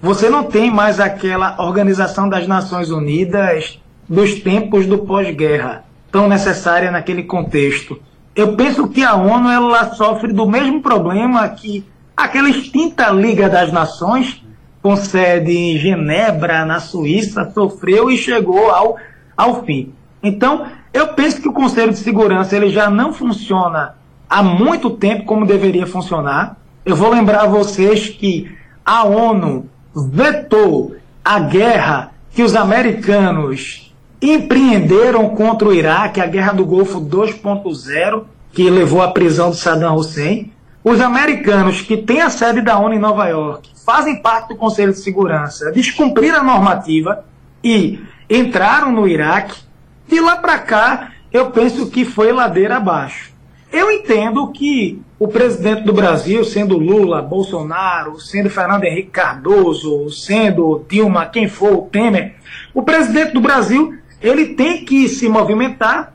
Você 0.00 0.28
não 0.28 0.44
tem 0.44 0.70
mais 0.70 1.00
aquela 1.00 1.56
Organização 1.58 2.28
das 2.28 2.46
Nações 2.46 2.90
Unidas 2.90 3.80
dos 4.08 4.34
tempos 4.34 4.86
do 4.86 4.98
pós-guerra, 4.98 5.84
tão 6.12 6.28
necessária 6.28 6.90
naquele 6.90 7.22
contexto. 7.22 7.98
Eu 8.36 8.54
penso 8.54 8.88
que 8.88 9.02
a 9.02 9.14
ONU 9.14 9.48
ela 9.48 9.94
sofre 9.94 10.32
do 10.32 10.46
mesmo 10.46 10.82
problema 10.82 11.48
que 11.48 11.84
aquela 12.16 12.48
extinta 12.48 13.10
Liga 13.10 13.48
das 13.48 13.72
Nações, 13.72 14.42
com 14.82 14.96
sede 14.96 15.52
em 15.52 15.78
Genebra, 15.78 16.64
na 16.64 16.80
Suíça, 16.80 17.50
sofreu 17.52 18.10
e 18.10 18.16
chegou 18.16 18.70
ao, 18.70 18.96
ao 19.36 19.64
fim. 19.64 19.92
Então, 20.22 20.66
eu 20.92 21.08
penso 21.08 21.40
que 21.40 21.48
o 21.48 21.52
Conselho 21.52 21.92
de 21.92 21.98
Segurança 21.98 22.56
ele 22.56 22.70
já 22.70 22.88
não 22.88 23.12
funciona 23.12 23.94
há 24.28 24.42
muito 24.42 24.90
tempo 24.90 25.24
como 25.24 25.46
deveria 25.46 25.86
funcionar. 25.86 26.56
Eu 26.84 26.96
vou 26.96 27.10
lembrar 27.10 27.42
a 27.42 27.46
vocês 27.46 28.08
que 28.08 28.50
a 28.84 29.04
ONU 29.04 29.68
vetou 29.94 30.96
a 31.24 31.38
guerra 31.38 32.12
que 32.32 32.42
os 32.42 32.54
americanos 32.54 33.94
empreenderam 34.20 35.30
contra 35.30 35.68
o 35.68 35.72
Iraque, 35.72 36.20
a 36.20 36.26
guerra 36.26 36.52
do 36.52 36.64
Golfo 36.64 37.00
2.0, 37.00 38.24
que 38.52 38.68
levou 38.68 39.02
à 39.02 39.08
prisão 39.08 39.50
de 39.50 39.56
Saddam 39.56 39.94
Hussein. 39.94 40.50
Os 40.84 41.00
americanos 41.00 41.80
que 41.80 41.96
têm 41.96 42.20
a 42.20 42.28
sede 42.28 42.60
da 42.60 42.78
ONU 42.78 42.94
em 42.94 42.98
Nova 42.98 43.26
York, 43.26 43.70
fazem 43.86 44.20
parte 44.20 44.48
do 44.48 44.56
Conselho 44.56 44.92
de 44.92 44.98
Segurança, 44.98 45.72
descumpriram 45.72 46.40
a 46.40 46.44
normativa 46.44 47.24
e 47.62 48.00
entraram 48.28 48.92
no 48.92 49.08
Iraque. 49.08 49.62
De 50.06 50.20
lá 50.20 50.36
para 50.36 50.58
cá, 50.58 51.12
eu 51.32 51.50
penso 51.50 51.90
que 51.90 52.04
foi 52.04 52.30
ladeira 52.32 52.76
abaixo. 52.76 53.32
Eu 53.72 53.90
entendo 53.90 54.52
que 54.52 55.02
o 55.18 55.26
presidente 55.26 55.84
do 55.84 55.92
Brasil, 55.92 56.44
sendo 56.44 56.76
Lula, 56.76 57.22
Bolsonaro, 57.22 58.20
sendo 58.20 58.50
Fernando 58.50 58.84
Henrique 58.84 59.10
Cardoso, 59.10 60.10
sendo 60.10 60.84
Dilma, 60.86 61.24
quem 61.24 61.48
for, 61.48 61.72
o 61.72 61.82
Temer, 61.82 62.34
o 62.74 62.82
presidente 62.82 63.32
do 63.32 63.40
Brasil 63.40 63.98
ele 64.20 64.54
tem 64.54 64.84
que 64.84 65.08
se 65.08 65.28
movimentar 65.30 66.14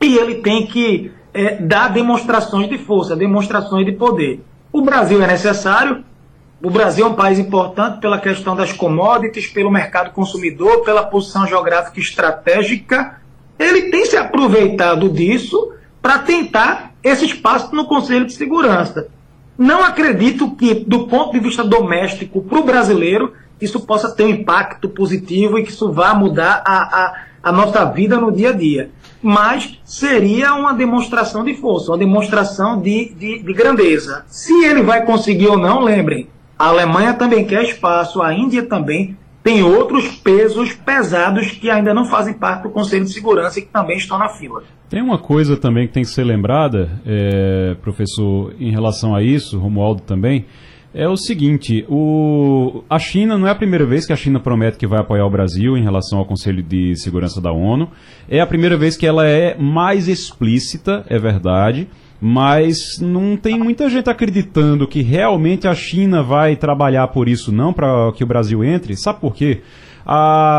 e 0.00 0.16
ele 0.16 0.36
tem 0.36 0.66
que 0.66 1.12
é, 1.38 1.56
dar 1.60 1.92
demonstrações 1.92 2.68
de 2.68 2.76
força, 2.78 3.14
demonstrações 3.14 3.86
de 3.86 3.92
poder. 3.92 4.44
O 4.72 4.82
Brasil 4.82 5.22
é 5.22 5.26
necessário, 5.28 6.04
o 6.60 6.68
Brasil 6.68 7.06
é 7.06 7.08
um 7.08 7.14
país 7.14 7.38
importante 7.38 8.00
pela 8.00 8.18
questão 8.18 8.56
das 8.56 8.72
commodities, 8.72 9.46
pelo 9.46 9.70
mercado 9.70 10.10
consumidor, 10.10 10.82
pela 10.82 11.04
posição 11.04 11.46
geográfica 11.46 12.00
estratégica. 12.00 13.20
Ele 13.56 13.82
tem 13.82 14.04
se 14.04 14.16
aproveitado 14.16 15.08
disso 15.08 15.72
para 16.02 16.18
tentar 16.18 16.92
esse 17.04 17.24
espaço 17.24 17.72
no 17.72 17.86
Conselho 17.86 18.26
de 18.26 18.32
Segurança. 18.32 19.06
Não 19.56 19.84
acredito 19.84 20.50
que, 20.56 20.74
do 20.74 21.06
ponto 21.06 21.32
de 21.32 21.38
vista 21.38 21.62
doméstico, 21.62 22.42
para 22.42 22.58
o 22.58 22.64
brasileiro, 22.64 23.32
isso 23.60 23.78
possa 23.80 24.10
ter 24.10 24.24
um 24.24 24.30
impacto 24.30 24.88
positivo 24.88 25.56
e 25.56 25.62
que 25.62 25.70
isso 25.70 25.92
vá 25.92 26.14
mudar 26.14 26.62
a, 26.66 27.04
a, 27.04 27.16
a 27.44 27.52
nossa 27.52 27.84
vida 27.84 28.16
no 28.16 28.32
dia 28.32 28.50
a 28.50 28.52
dia. 28.52 28.90
Mas 29.22 29.78
seria 29.84 30.54
uma 30.54 30.72
demonstração 30.72 31.44
de 31.44 31.54
força, 31.54 31.90
uma 31.90 31.98
demonstração 31.98 32.80
de, 32.80 33.12
de, 33.14 33.38
de 33.40 33.52
grandeza. 33.52 34.24
Se 34.28 34.52
ele 34.64 34.82
vai 34.82 35.04
conseguir 35.04 35.48
ou 35.48 35.58
não, 35.58 35.80
lembrem, 35.80 36.28
a 36.58 36.66
Alemanha 36.66 37.14
também 37.14 37.44
quer 37.44 37.64
espaço, 37.64 38.22
a 38.22 38.32
Índia 38.34 38.64
também, 38.64 39.16
tem 39.42 39.62
outros 39.62 40.08
pesos 40.08 40.72
pesados 40.74 41.52
que 41.52 41.70
ainda 41.70 41.94
não 41.94 42.04
fazem 42.04 42.34
parte 42.34 42.64
do 42.64 42.70
Conselho 42.70 43.04
de 43.04 43.12
Segurança 43.12 43.58
e 43.58 43.62
que 43.62 43.68
também 43.68 43.96
estão 43.96 44.18
na 44.18 44.28
fila. 44.28 44.62
Tem 44.90 45.00
uma 45.00 45.18
coisa 45.18 45.56
também 45.56 45.86
que 45.86 45.92
tem 45.92 46.02
que 46.02 46.10
ser 46.10 46.24
lembrada, 46.24 47.00
é, 47.06 47.76
professor, 47.80 48.54
em 48.58 48.70
relação 48.70 49.14
a 49.14 49.22
isso, 49.22 49.58
Romualdo 49.58 50.02
também, 50.02 50.46
é 50.98 51.08
o 51.08 51.16
seguinte: 51.16 51.86
o, 51.88 52.82
a 52.90 52.98
China 52.98 53.38
não 53.38 53.46
é 53.46 53.50
a 53.52 53.54
primeira 53.54 53.86
vez 53.86 54.04
que 54.04 54.12
a 54.12 54.16
China 54.16 54.40
promete 54.40 54.76
que 54.76 54.86
vai 54.86 54.98
apoiar 54.98 55.24
o 55.24 55.30
Brasil 55.30 55.76
em 55.76 55.82
relação 55.82 56.18
ao 56.18 56.24
Conselho 56.24 56.60
de 56.60 56.96
Segurança 56.96 57.40
da 57.40 57.52
ONU. 57.52 57.88
É 58.28 58.40
a 58.40 58.46
primeira 58.46 58.76
vez 58.76 58.96
que 58.96 59.06
ela 59.06 59.24
é 59.24 59.56
mais 59.56 60.08
explícita, 60.08 61.04
é 61.08 61.18
verdade 61.18 61.88
mas 62.20 62.98
não 63.00 63.36
tem 63.36 63.56
muita 63.56 63.88
gente 63.88 64.10
acreditando 64.10 64.88
que 64.88 65.02
realmente 65.02 65.68
a 65.68 65.74
China 65.76 66.20
vai 66.20 66.56
trabalhar 66.56 67.06
por 67.06 67.28
isso 67.28 67.52
não 67.52 67.72
para 67.72 68.10
que 68.10 68.24
o 68.24 68.26
Brasil 68.26 68.64
entre. 68.64 68.96
Sabe 68.96 69.20
por 69.20 69.32
quê? 69.32 69.60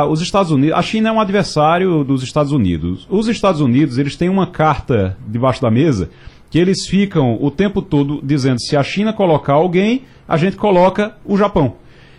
Os 0.10 0.21
Estados 0.21 0.52
Unidos, 0.52 0.78
a 0.78 0.82
China 0.82 1.10
é 1.10 1.12
um 1.12 1.19
adversário 1.19 2.06
dos 2.06 2.23
Estados 2.23 2.54
Unidos. 2.54 3.06
Os 3.10 3.28
Estados 3.28 3.60
Unidos 3.60 3.97
eles 3.97 4.15
têm 4.15 4.30
uma 4.30 4.47
carta 4.47 5.17
debaixo 5.28 5.62
da 5.62 5.69
mesa 5.69 6.10
que 6.49 6.57
eles 6.57 6.88
ficam 6.88 7.38
o 7.41 7.51
tempo 7.51 7.81
todo 7.81 8.19
dizendo 8.23 8.59
se 8.59 8.75
a 8.75 8.83
China 8.83 9.13
colocar 9.13 9.53
alguém, 9.53 10.03
a 10.27 10.38
gente 10.38 10.57
coloca 10.57 11.15
o 11.25 11.38
Japão. 11.38 11.75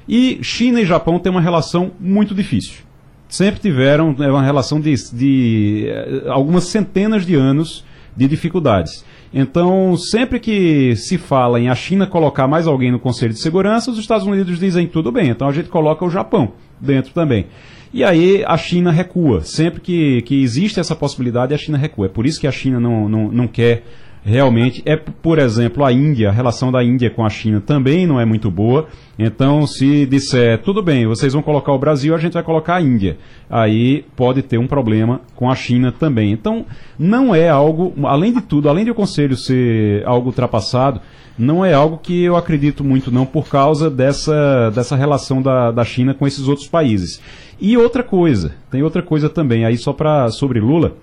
E 0.08 0.38
China 0.42 0.80
e 0.80 0.86
Japão 0.86 1.18
têm 1.18 1.30
uma 1.30 1.40
relação 1.40 1.92
muito 1.98 2.34
difícil. 2.34 2.82
Sempre 3.28 3.60
tiveram 3.60 4.14
é 4.18 4.30
uma 4.30 4.42
relação 4.42 4.80
de, 4.80 4.94
de 5.12 5.86
eh, 5.88 6.24
algumas 6.28 6.64
centenas 6.64 7.24
de 7.24 7.36
anos 7.36 7.84
de 8.16 8.26
dificuldades. 8.26 9.04
Então, 9.32 9.96
sempre 9.96 10.40
que 10.40 10.96
se 10.96 11.16
fala 11.16 11.60
em 11.60 11.68
a 11.68 11.74
China 11.76 12.06
colocar 12.06 12.48
mais 12.48 12.66
alguém 12.66 12.90
no 12.90 12.98
Conselho 12.98 13.32
de 13.32 13.38
Segurança, 13.38 13.90
os 13.90 13.98
Estados 13.98 14.26
Unidos 14.26 14.58
dizem 14.58 14.88
tudo 14.88 15.12
bem, 15.12 15.28
então 15.28 15.46
a 15.46 15.52
gente 15.52 15.68
coloca 15.68 16.04
o 16.04 16.10
Japão 16.10 16.52
dentro 16.80 17.12
também. 17.12 17.46
E 17.92 18.02
aí 18.02 18.44
a 18.44 18.56
China 18.56 18.90
recua. 18.90 19.42
Sempre 19.42 19.80
que, 19.80 20.22
que 20.22 20.42
existe 20.42 20.80
essa 20.80 20.94
possibilidade, 20.94 21.54
a 21.54 21.58
China 21.58 21.78
recua. 21.78 22.06
É 22.06 22.08
por 22.08 22.26
isso 22.26 22.40
que 22.40 22.46
a 22.46 22.52
China 22.52 22.78
não, 22.80 23.08
não, 23.08 23.30
não 23.30 23.48
quer 23.48 23.84
realmente 24.24 24.82
é, 24.84 24.96
por 24.96 25.38
exemplo, 25.38 25.84
a 25.84 25.92
Índia, 25.92 26.28
a 26.28 26.32
relação 26.32 26.70
da 26.70 26.82
Índia 26.82 27.10
com 27.10 27.24
a 27.24 27.28
China 27.28 27.60
também 27.60 28.06
não 28.06 28.20
é 28.20 28.24
muito 28.24 28.50
boa. 28.50 28.86
Então, 29.18 29.66
se 29.66 30.06
disser, 30.06 30.62
tudo 30.62 30.82
bem, 30.82 31.06
vocês 31.06 31.32
vão 31.32 31.42
colocar 31.42 31.72
o 31.72 31.78
Brasil, 31.78 32.14
a 32.14 32.18
gente 32.18 32.34
vai 32.34 32.42
colocar 32.42 32.76
a 32.76 32.80
Índia. 32.80 33.18
Aí 33.48 34.04
pode 34.16 34.42
ter 34.42 34.58
um 34.58 34.66
problema 34.66 35.20
com 35.34 35.50
a 35.50 35.54
China 35.54 35.92
também. 35.92 36.32
Então, 36.32 36.64
não 36.98 37.34
é 37.34 37.48
algo, 37.48 37.94
além 38.04 38.32
de 38.32 38.40
tudo, 38.40 38.68
além 38.68 38.84
de 38.84 38.90
o 38.90 38.94
Conselho 38.94 39.36
ser 39.36 40.06
algo 40.06 40.28
ultrapassado, 40.28 41.00
não 41.38 41.64
é 41.64 41.72
algo 41.72 41.98
que 41.98 42.22
eu 42.22 42.36
acredito 42.36 42.84
muito 42.84 43.10
não 43.10 43.24
por 43.24 43.48
causa 43.48 43.88
dessa, 43.88 44.70
dessa 44.70 44.94
relação 44.94 45.40
da, 45.40 45.70
da 45.70 45.84
China 45.84 46.12
com 46.12 46.26
esses 46.26 46.46
outros 46.46 46.68
países. 46.68 47.20
E 47.58 47.76
outra 47.76 48.02
coisa, 48.02 48.52
tem 48.70 48.82
outra 48.82 49.02
coisa 49.02 49.28
também, 49.28 49.64
aí 49.64 49.76
só 49.76 49.92
para 49.92 50.30
sobre 50.30 50.60
Lula, 50.60 50.96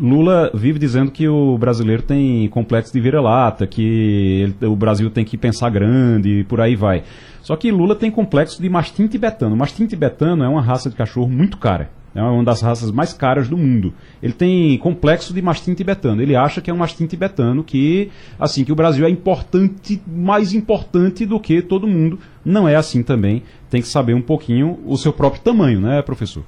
Lula 0.00 0.50
vive 0.54 0.78
dizendo 0.78 1.10
que 1.10 1.28
o 1.28 1.56
brasileiro 1.58 2.02
tem 2.02 2.48
complexo 2.48 2.92
de 2.92 3.00
vira-lata, 3.00 3.66
que 3.66 4.42
ele, 4.42 4.66
o 4.66 4.76
Brasil 4.76 5.10
tem 5.10 5.24
que 5.24 5.36
pensar 5.36 5.70
grande 5.70 6.40
e 6.40 6.44
por 6.44 6.60
aí 6.60 6.76
vai. 6.76 7.02
Só 7.42 7.56
que 7.56 7.70
Lula 7.70 7.94
tem 7.94 8.10
complexo 8.10 8.60
de 8.60 8.68
mastim 8.68 9.06
tibetano. 9.06 9.54
O 9.54 9.58
mastim 9.58 9.86
tibetano 9.86 10.44
é 10.44 10.48
uma 10.48 10.60
raça 10.60 10.90
de 10.90 10.96
cachorro 10.96 11.28
muito 11.28 11.56
cara. 11.56 11.90
É 12.14 12.22
uma 12.22 12.42
das 12.42 12.60
raças 12.60 12.90
mais 12.90 13.12
caras 13.12 13.48
do 13.48 13.56
mundo. 13.56 13.92
Ele 14.22 14.32
tem 14.32 14.76
complexo 14.78 15.32
de 15.32 15.40
mastim 15.40 15.74
tibetano. 15.74 16.20
Ele 16.20 16.34
acha 16.34 16.60
que 16.60 16.70
é 16.70 16.74
um 16.74 16.76
mastim 16.76 17.06
tibetano 17.06 17.62
que, 17.62 18.10
assim, 18.40 18.64
que 18.64 18.72
o 18.72 18.74
Brasil 18.74 19.06
é 19.06 19.10
importante, 19.10 20.02
mais 20.06 20.52
importante 20.52 21.24
do 21.24 21.38
que 21.38 21.62
todo 21.62 21.86
mundo. 21.86 22.18
Não 22.44 22.66
é 22.68 22.74
assim 22.74 23.02
também. 23.02 23.42
Tem 23.70 23.80
que 23.80 23.88
saber 23.88 24.14
um 24.14 24.22
pouquinho 24.22 24.78
o 24.84 24.96
seu 24.96 25.12
próprio 25.12 25.42
tamanho, 25.42 25.80
né, 25.80 26.02
professor? 26.02 26.44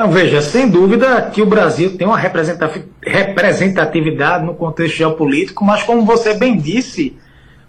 Não, 0.00 0.10
veja, 0.10 0.40
sem 0.40 0.66
dúvida 0.66 1.28
que 1.30 1.42
o 1.42 1.46
Brasil 1.46 1.94
tem 1.94 2.06
uma 2.06 2.16
representatividade 2.16 4.46
no 4.46 4.54
contexto 4.54 4.96
geopolítico, 4.96 5.62
mas 5.62 5.82
como 5.82 6.06
você 6.06 6.32
bem 6.32 6.56
disse, 6.56 7.18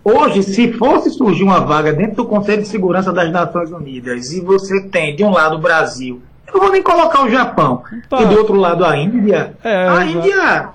hoje, 0.01 0.41
se 0.41 0.71
fosse 0.71 1.09
surgir 1.09 1.43
uma 1.43 1.59
vaga 1.59 1.91
dentro 1.91 2.15
do 2.15 2.25
Conselho 2.25 2.61
de 2.61 2.69
Segurança 2.69 3.11
das 3.11 3.29
Nações 3.29 3.69
Unidas 3.73 4.31
e 4.31 4.39
você 4.39 4.79
tem 4.83 5.13
de 5.13 5.25
um 5.25 5.29
lado 5.29 5.57
o 5.57 5.59
Brasil, 5.59 6.21
eu 6.47 6.53
não 6.53 6.61
vou 6.61 6.71
nem 6.71 6.81
colocar 6.81 7.25
o 7.25 7.29
Japão, 7.29 7.83
tá. 8.09 8.21
e 8.21 8.25
do 8.25 8.37
outro 8.37 8.55
lado 8.55 8.85
a 8.85 8.95
Índia, 8.95 9.53
é, 9.61 9.89
a 9.89 10.05
Índia 10.05 10.69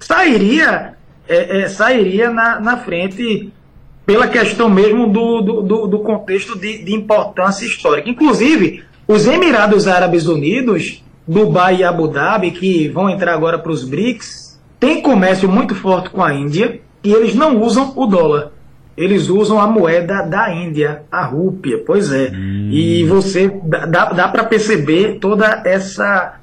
sairia, 0.00 0.94
é, 1.28 1.60
é, 1.60 1.68
sairia 1.68 2.30
na, 2.30 2.58
na 2.58 2.78
frente 2.78 3.52
pela 4.04 4.26
questão 4.26 4.68
mesmo 4.68 5.06
do, 5.06 5.40
do, 5.40 5.86
do 5.86 6.00
contexto 6.00 6.58
de, 6.58 6.82
de 6.82 6.92
importância 6.92 7.64
histórica. 7.64 8.10
Inclusive, 8.10 8.82
os 9.06 9.26
Emirados 9.26 9.86
Árabes 9.86 10.26
Unidos, 10.26 11.02
Dubai 11.26 11.76
e 11.76 11.84
Abu 11.84 12.08
Dhabi, 12.08 12.50
que 12.50 12.88
vão 12.88 13.10
entrar 13.10 13.34
agora 13.34 13.58
para 13.58 13.72
os 13.72 13.84
BRICS, 13.84 14.60
têm 14.80 15.02
comércio 15.02 15.48
muito 15.48 15.74
forte 15.74 16.10
com 16.10 16.22
a 16.22 16.32
Índia 16.32 16.80
e 17.02 17.12
eles 17.12 17.34
não 17.34 17.60
usam 17.60 17.92
o 17.96 18.06
dólar. 18.06 18.52
Eles 18.96 19.28
usam 19.28 19.58
a 19.58 19.66
moeda 19.66 20.22
da 20.22 20.52
Índia, 20.52 21.02
a 21.10 21.24
rúpia, 21.24 21.82
pois 21.84 22.12
é. 22.12 22.30
Hum. 22.32 22.70
E 22.70 23.04
você 23.04 23.52
dá, 23.88 24.06
dá 24.06 24.28
para 24.28 24.44
perceber 24.44 25.18
toda 25.20 25.62
essa 25.64 26.40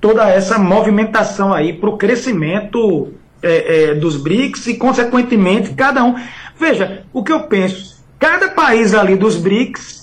toda 0.00 0.28
essa 0.28 0.58
movimentação 0.58 1.52
aí 1.52 1.72
para 1.72 1.90
o 1.90 1.96
crescimento 1.96 3.12
é, 3.42 3.90
é, 3.90 3.94
dos 3.94 4.16
BRICS 4.16 4.68
e, 4.68 4.74
consequentemente, 4.74 5.74
cada 5.74 6.04
um. 6.04 6.14
Veja, 6.58 7.02
o 7.12 7.24
que 7.24 7.32
eu 7.32 7.40
penso, 7.40 8.00
cada 8.18 8.48
país 8.48 8.94
ali 8.94 9.16
dos 9.16 9.36
BRICS 9.36 9.97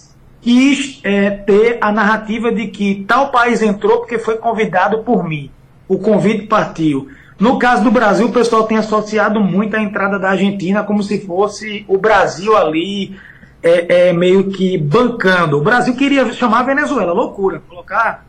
quis 0.46 1.00
é, 1.04 1.32
ter 1.32 1.80
a 1.82 1.92
narrativa 1.92 2.52
de 2.52 2.68
que 2.68 3.04
tal 3.08 3.32
país 3.32 3.64
entrou 3.64 3.98
porque 3.98 4.20
foi 4.20 4.38
convidado 4.38 5.00
por 5.00 5.28
mim. 5.28 5.50
O 5.88 5.98
convite 5.98 6.46
partiu. 6.46 7.08
No 7.40 7.58
caso 7.58 7.84
do 7.84 7.90
Brasil, 7.90 8.28
o 8.28 8.32
pessoal 8.32 8.68
tem 8.68 8.78
associado 8.78 9.40
muito 9.40 9.76
a 9.76 9.82
entrada 9.82 10.20
da 10.20 10.30
Argentina 10.30 10.84
como 10.84 11.02
se 11.02 11.26
fosse 11.26 11.84
o 11.88 11.98
Brasil 11.98 12.56
ali 12.56 13.18
é, 13.64 14.10
é, 14.10 14.14
meio 14.14 14.52
que 14.52 14.78
bancando. 14.78 15.58
O 15.58 15.64
Brasil 15.64 15.96
queria 15.96 16.32
chamar 16.32 16.60
a 16.60 16.64
Venezuela, 16.64 17.12
loucura, 17.12 17.60
colocar 17.68 18.24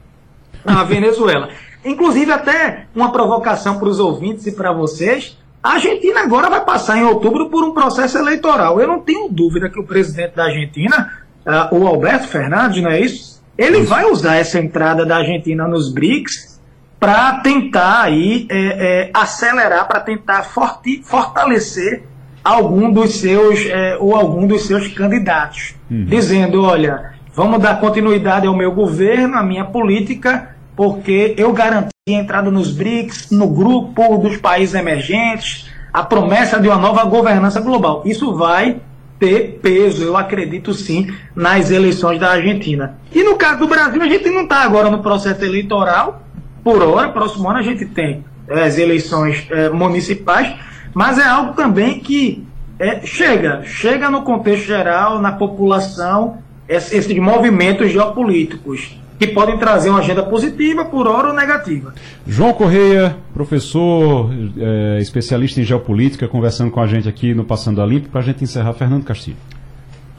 a 0.65 0.85
Venezuela. 0.85 1.51
Inclusive, 1.85 2.33
até 2.33 2.87
uma 2.95 3.13
provocação 3.13 3.79
para 3.79 3.89
os 3.89 4.01
ouvintes 4.01 4.47
e 4.47 4.53
para 4.53 4.73
vocês. 4.73 5.37
A 5.63 5.75
Argentina 5.75 6.21
agora 6.21 6.49
vai 6.49 6.65
passar 6.65 6.97
em 6.97 7.05
outubro 7.05 7.51
por 7.51 7.63
um 7.63 7.75
processo 7.75 8.17
eleitoral. 8.17 8.81
Eu 8.81 8.89
não 8.89 9.01
tenho 9.01 9.29
dúvida 9.29 9.69
que 9.69 9.79
o 9.79 9.85
presidente 9.85 10.35
da 10.35 10.45
Argentina, 10.45 11.26
uh, 11.47 11.75
o 11.75 11.87
Alberto 11.87 12.29
Fernandes, 12.29 12.83
não 12.83 12.91
é 12.91 13.01
isso? 13.01 13.43
Ele 13.57 13.79
isso. 13.79 13.89
vai 13.89 14.05
usar 14.05 14.37
essa 14.37 14.59
entrada 14.59 15.07
da 15.07 15.17
Argentina 15.19 15.67
nos 15.67 15.93
BRICS 15.93 16.61
para 16.99 17.41
tentar 17.41 18.03
aí 18.03 18.47
é, 18.51 18.59
é, 18.59 19.11
acelerar, 19.15 19.87
para 19.87 20.01
tentar 20.01 20.43
forti, 20.43 21.03
fortalecer 21.05 22.03
algum 22.43 22.91
dos 22.91 23.17
seus 23.17 23.67
é, 23.67 23.97
ou 23.99 24.15
algum 24.15 24.47
dos 24.47 24.67
seus 24.67 24.89
candidatos, 24.89 25.75
uhum. 25.91 26.05
dizendo, 26.05 26.63
olha, 26.63 27.13
vamos 27.35 27.61
dar 27.61 27.81
continuidade 27.81 28.47
ao 28.47 28.57
meu 28.57 28.73
governo, 28.73 29.37
à 29.37 29.43
minha 29.43 29.65
política, 29.65 30.57
porque 30.75 31.35
eu 31.37 31.53
garanti 31.53 31.91
a 32.09 32.13
entrada 32.13 32.51
nos 32.51 32.71
BRICS, 32.71 33.31
no 33.31 33.49
grupo 33.49 34.19
dos 34.19 34.37
países 34.37 34.75
emergentes, 34.75 35.71
a 35.93 36.03
promessa 36.03 36.61
de 36.61 36.69
uma 36.69 36.77
nova 36.77 37.05
governança 37.05 37.61
global. 37.61 38.03
Isso 38.05 38.35
vai 38.37 38.81
ter 39.19 39.59
peso, 39.63 40.05
eu 40.05 40.17
acredito 40.17 40.75
sim, 40.75 41.13
nas 41.35 41.71
eleições 41.71 42.21
da 42.21 42.31
Argentina. 42.31 42.99
E 43.13 43.23
no 43.23 43.37
caso 43.37 43.61
do 43.61 43.67
Brasil, 43.67 44.03
a 44.03 44.09
gente 44.09 44.29
não 44.31 44.43
está 44.43 44.63
agora 44.63 44.91
no 44.91 45.03
processo 45.03 45.45
eleitoral, 45.45 46.23
por 46.63 46.83
hora, 46.83 47.09
próximo 47.09 47.49
ano 47.49 47.59
a 47.59 47.63
gente 47.63 47.87
tem 47.87 48.25
é, 48.49 48.65
as 48.65 48.79
eleições 48.79 49.47
é, 49.51 49.71
municipais, 49.71 50.55
mas 50.93 51.19
é 51.19 51.25
algo 51.25 51.55
também 51.55 52.01
que 52.01 52.47
é, 52.79 53.01
chega, 53.07 53.63
chega 53.65 54.11
no 54.11 54.23
contexto 54.23 54.67
geral, 54.67 55.21
na 55.21 55.33
população, 55.33 56.39
esses 56.69 57.07
movimentos 57.19 57.93
geopolíticos 57.93 58.99
que 59.19 59.27
podem 59.29 59.59
trazer 59.59 59.91
uma 59.91 60.01
agenda 60.01 60.23
positiva, 60.23 60.85
por 60.85 61.07
hora 61.07 61.29
ou 61.29 61.35
negativa. 61.35 61.95
João 62.27 62.53
Correia, 62.53 63.17
professor, 63.33 64.31
é, 64.59 64.99
especialista 65.01 65.61
em 65.61 65.65
geopolítica, 65.65 66.29
conversando 66.29 66.71
com 66.71 66.81
a 66.81 66.87
gente 66.87 67.09
aqui 67.09 67.35
no 67.35 67.45
Passando 67.45 67.81
a 67.81 67.87
Limpo, 67.87 68.09
para 68.09 68.21
a 68.21 68.25
gente 68.25 68.45
encerrar. 68.45 68.75
Fernando 68.75 69.05
Castilho. 69.05 69.37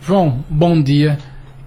João, 0.02 0.44
bom 0.50 0.82
dia. 0.82 1.18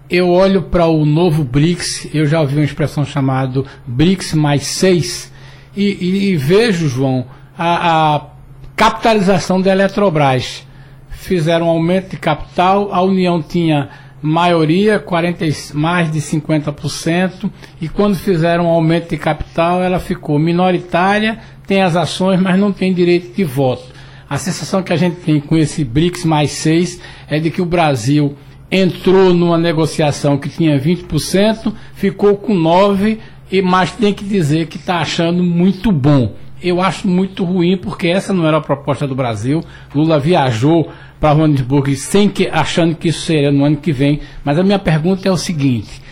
Eu 0.09 0.29
olho 0.29 0.62
para 0.62 0.87
o 0.87 1.05
novo 1.05 1.45
BRICS, 1.45 2.09
eu 2.12 2.27
já 2.27 2.40
ouvi 2.40 2.57
uma 2.57 2.64
expressão 2.64 3.05
chamada 3.05 3.62
BRICS 3.87 4.35
mais 4.35 4.66
seis, 4.66 5.33
e, 5.77 5.85
e, 5.85 6.31
e 6.31 6.37
vejo, 6.37 6.88
João, 6.88 7.27
a, 7.57 8.16
a 8.16 8.27
capitalização 8.75 9.61
da 9.61 9.71
Eletrobras. 9.71 10.66
Fizeram 11.11 11.66
um 11.66 11.71
aumento 11.71 12.11
de 12.11 12.16
capital, 12.16 12.93
a 12.93 13.03
União 13.03 13.40
tinha 13.43 13.90
maioria, 14.22 14.98
40, 14.98 15.44
mais 15.74 16.11
de 16.11 16.20
50%, 16.20 17.50
e 17.80 17.88
quando 17.88 18.16
fizeram 18.16 18.66
um 18.66 18.68
aumento 18.68 19.11
de 19.11 19.16
capital, 19.16 19.83
ela 19.83 19.98
ficou 19.98 20.38
minoritária, 20.38 21.38
tem 21.66 21.83
as 21.83 21.96
ações, 21.96 22.40
mas 22.40 22.59
não 22.59 22.72
tem 22.72 22.92
direito 22.92 23.35
de 23.35 23.44
voto. 23.44 23.85
A 24.28 24.38
sensação 24.38 24.83
que 24.83 24.92
a 24.92 24.96
gente 24.96 25.16
tem 25.16 25.40
com 25.40 25.56
esse 25.56 25.85
BRICS 25.85 26.24
mais 26.24 26.52
6 26.52 27.00
é 27.28 27.38
de 27.38 27.50
que 27.50 27.61
o 27.61 27.66
Brasil 27.66 28.37
entrou 28.70 29.35
numa 29.35 29.59
negociação 29.59 30.38
que 30.38 30.48
tinha 30.48 30.78
20%, 30.78 31.72
ficou 31.94 32.37
com 32.37 32.54
9%, 32.54 33.18
e 33.50 33.61
mas 33.61 33.90
tem 33.90 34.14
que 34.14 34.24
dizer 34.24 34.68
que 34.68 34.76
está 34.76 34.98
achando 34.98 35.42
muito 35.42 35.90
bom. 35.90 36.37
Eu 36.62 36.81
acho 36.81 37.09
muito 37.09 37.44
ruim 37.44 37.77
porque 37.77 38.09
essa 38.09 38.33
não 38.33 38.46
era 38.46 38.59
a 38.59 38.61
proposta 38.61 39.07
do 39.07 39.14
Brasil. 39.14 39.62
Lula 39.94 40.18
viajou 40.18 40.90
para 41.18 41.35
Johannesburg 41.35 41.94
sem 41.96 42.29
que, 42.29 42.49
achando 42.49 42.94
que 42.94 43.09
isso 43.09 43.23
seria 43.23 43.51
no 43.51 43.64
ano 43.64 43.77
que 43.77 43.92
vem. 43.92 44.20
Mas 44.44 44.59
a 44.59 44.62
minha 44.62 44.79
pergunta 44.79 45.29
é 45.29 45.31
o 45.31 45.37
seguinte: 45.37 46.03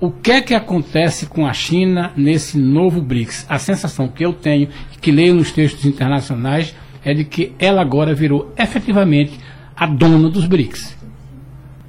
o 0.00 0.10
que 0.10 0.32
é 0.32 0.40
que 0.40 0.54
acontece 0.54 1.26
com 1.26 1.46
a 1.46 1.52
China 1.52 2.12
nesse 2.16 2.56
novo 2.56 3.02
BRICS? 3.02 3.46
A 3.48 3.58
sensação 3.58 4.08
que 4.08 4.24
eu 4.24 4.32
tenho 4.32 4.68
que 5.00 5.10
leio 5.10 5.34
nos 5.34 5.52
textos 5.52 5.84
internacionais 5.84 6.74
é 7.04 7.12
de 7.12 7.24
que 7.24 7.54
ela 7.58 7.82
agora 7.82 8.14
virou 8.14 8.52
efetivamente 8.56 9.38
a 9.76 9.86
dona 9.86 10.28
dos 10.28 10.46
BRICS. 10.46 10.96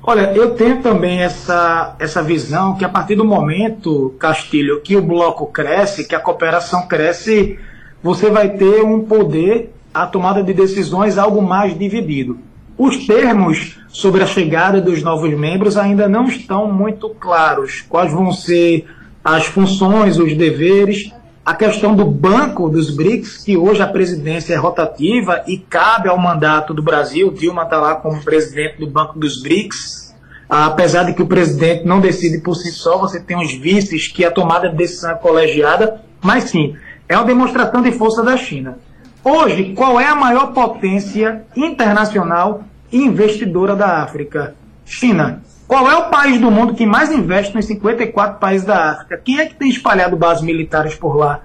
Olha, 0.03 0.33
eu 0.33 0.55
tenho 0.55 0.81
também 0.81 1.21
essa, 1.21 1.95
essa 1.99 2.23
visão 2.23 2.75
que 2.75 2.83
a 2.83 2.89
partir 2.89 3.15
do 3.15 3.23
momento, 3.23 4.15
Castilho, 4.17 4.81
que 4.81 4.95
o 4.95 5.01
bloco 5.01 5.45
cresce, 5.45 6.07
que 6.07 6.15
a 6.15 6.19
cooperação 6.19 6.87
cresce, 6.87 7.59
você 8.03 8.29
vai 8.29 8.49
ter 8.49 8.83
um 8.83 9.01
poder, 9.01 9.73
a 9.93 10.05
tomada 10.05 10.41
de 10.43 10.53
decisões 10.53 11.17
algo 11.17 11.41
mais 11.41 11.77
dividido. 11.77 12.39
Os 12.77 13.05
termos 13.05 13.79
sobre 13.89 14.23
a 14.23 14.25
chegada 14.25 14.81
dos 14.81 15.03
novos 15.03 15.31
membros 15.37 15.77
ainda 15.77 16.09
não 16.09 16.25
estão 16.25 16.71
muito 16.71 17.09
claros. 17.09 17.81
Quais 17.87 18.11
vão 18.11 18.31
ser 18.31 18.87
as 19.23 19.45
funções, 19.45 20.17
os 20.17 20.35
deveres, 20.35 21.13
a 21.45 21.53
questão 21.53 21.95
do 21.95 22.05
banco 22.05 22.69
dos 22.69 22.95
BRICS, 22.95 23.43
que 23.43 23.57
hoje 23.57 23.81
a 23.81 23.87
presidência 23.87 24.53
é 24.53 24.57
rotativa 24.57 25.43
e 25.47 25.57
cabe 25.57 26.07
ao 26.07 26.17
mandato 26.17 26.73
do 26.73 26.81
Brasil. 26.81 27.31
Dilma 27.31 27.63
está 27.63 27.79
lá 27.79 27.95
como 27.95 28.23
presidente 28.23 28.79
do 28.79 28.87
Banco 28.87 29.19
dos 29.19 29.41
BRICS. 29.41 30.15
Apesar 30.47 31.03
de 31.03 31.13
que 31.13 31.21
o 31.21 31.27
presidente 31.27 31.85
não 31.85 32.01
decide 32.01 32.39
por 32.39 32.55
si 32.55 32.71
só, 32.71 32.97
você 32.97 33.19
tem 33.19 33.37
os 33.37 33.53
vices 33.53 34.07
que 34.07 34.25
a 34.25 34.31
tomada 34.31 34.69
de 34.69 34.75
decisão 34.75 35.11
é 35.11 35.15
colegiada, 35.15 36.01
mas 36.21 36.45
sim, 36.45 36.75
é 37.11 37.17
uma 37.17 37.25
demonstração 37.25 37.81
de 37.81 37.91
força 37.91 38.23
da 38.23 38.37
China. 38.37 38.77
Hoje, 39.21 39.73
qual 39.73 39.99
é 39.99 40.07
a 40.07 40.15
maior 40.15 40.53
potência 40.53 41.43
internacional 41.57 42.63
investidora 42.89 43.75
da 43.75 44.01
África? 44.01 44.55
China. 44.85 45.41
Qual 45.67 45.91
é 45.91 45.95
o 45.97 46.09
país 46.09 46.39
do 46.39 46.49
mundo 46.49 46.73
que 46.73 46.85
mais 46.85 47.11
investe 47.11 47.53
nos 47.53 47.65
54 47.65 48.39
países 48.39 48.65
da 48.65 48.91
África? 48.91 49.17
Quem 49.17 49.39
é 49.39 49.45
que 49.45 49.55
tem 49.55 49.69
espalhado 49.69 50.15
bases 50.15 50.41
militares 50.41 50.95
por 50.95 51.17
lá? 51.17 51.41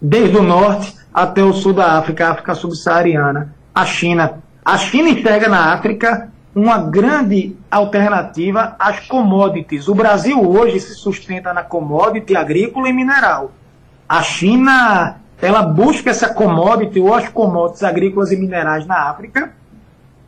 Desde 0.00 0.36
o 0.36 0.42
norte 0.44 0.94
até 1.12 1.42
o 1.42 1.52
sul 1.52 1.72
da 1.72 1.98
África, 1.98 2.28
a 2.28 2.30
África 2.30 2.54
subsaariana. 2.54 3.52
A 3.74 3.84
China. 3.84 4.42
A 4.64 4.78
China 4.78 5.08
enxerga 5.08 5.48
na 5.48 5.72
África 5.72 6.30
uma 6.54 6.78
grande 6.78 7.56
alternativa 7.68 8.76
às 8.78 9.00
commodities. 9.08 9.88
O 9.88 9.94
Brasil 9.94 10.40
hoje 10.40 10.78
se 10.78 10.94
sustenta 10.94 11.52
na 11.52 11.64
commodity 11.64 12.36
agrícola 12.36 12.88
e 12.88 12.92
mineral. 12.92 13.52
A 14.10 14.24
China 14.24 15.20
ela 15.40 15.62
busca 15.62 16.10
essa 16.10 16.34
commodity 16.34 16.98
ou 16.98 17.14
as 17.14 17.28
commodities 17.28 17.84
agrícolas 17.84 18.32
e 18.32 18.36
minerais 18.36 18.84
na 18.84 19.08
África 19.08 19.52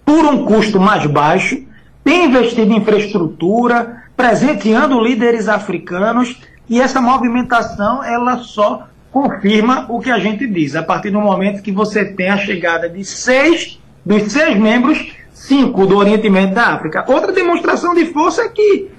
por 0.07 0.25
um 0.25 0.45
custo 0.45 0.79
mais 0.79 1.05
baixo, 1.07 1.61
tem 2.05 2.27
investido 2.27 2.73
em 2.73 2.77
infraestrutura, 2.77 4.05
presenteando 4.17 5.01
líderes 5.01 5.49
africanos 5.49 6.41
e 6.69 6.81
essa 6.81 7.01
movimentação 7.01 8.05
ela 8.05 8.39
só 8.39 8.87
confirma 9.11 9.87
o 9.89 9.99
que 9.99 10.13
a 10.13 10.19
gente 10.21 10.47
diz. 10.47 10.77
A 10.77 10.83
partir 10.85 11.11
do 11.11 11.21
momento 11.21 11.61
que 11.61 11.73
você 11.73 12.05
tem 12.05 12.31
a 12.31 12.39
chegada 12.39 12.89
de 12.89 13.05
seis 13.05 13.81
dos 14.07 14.31
seis 14.31 14.57
membros, 14.57 15.13
cinco 15.33 15.89
do 15.89 15.97
Oriente 15.97 16.31
Médio 16.31 16.55
da 16.55 16.69
África. 16.69 17.05
Outra 17.09 17.33
demonstração 17.33 17.95
de 17.95 18.07
força 18.07 18.43
é 18.43 18.49
que 18.49 18.92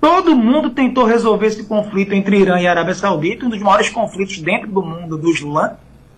todo 0.00 0.34
mundo 0.34 0.70
tentou 0.70 1.04
resolver 1.04 1.46
esse 1.46 1.64
conflito 1.64 2.14
entre 2.14 2.38
Irã 2.38 2.58
e 2.60 2.66
Arábia 2.66 2.94
Saudita, 2.94 3.46
um 3.46 3.50
dos 3.50 3.60
maiores 3.60 3.90
conflitos 3.90 4.38
dentro 4.38 4.70
do 4.70 4.82
mundo 4.82 5.18
do 5.18 5.30
Islã 5.30 5.76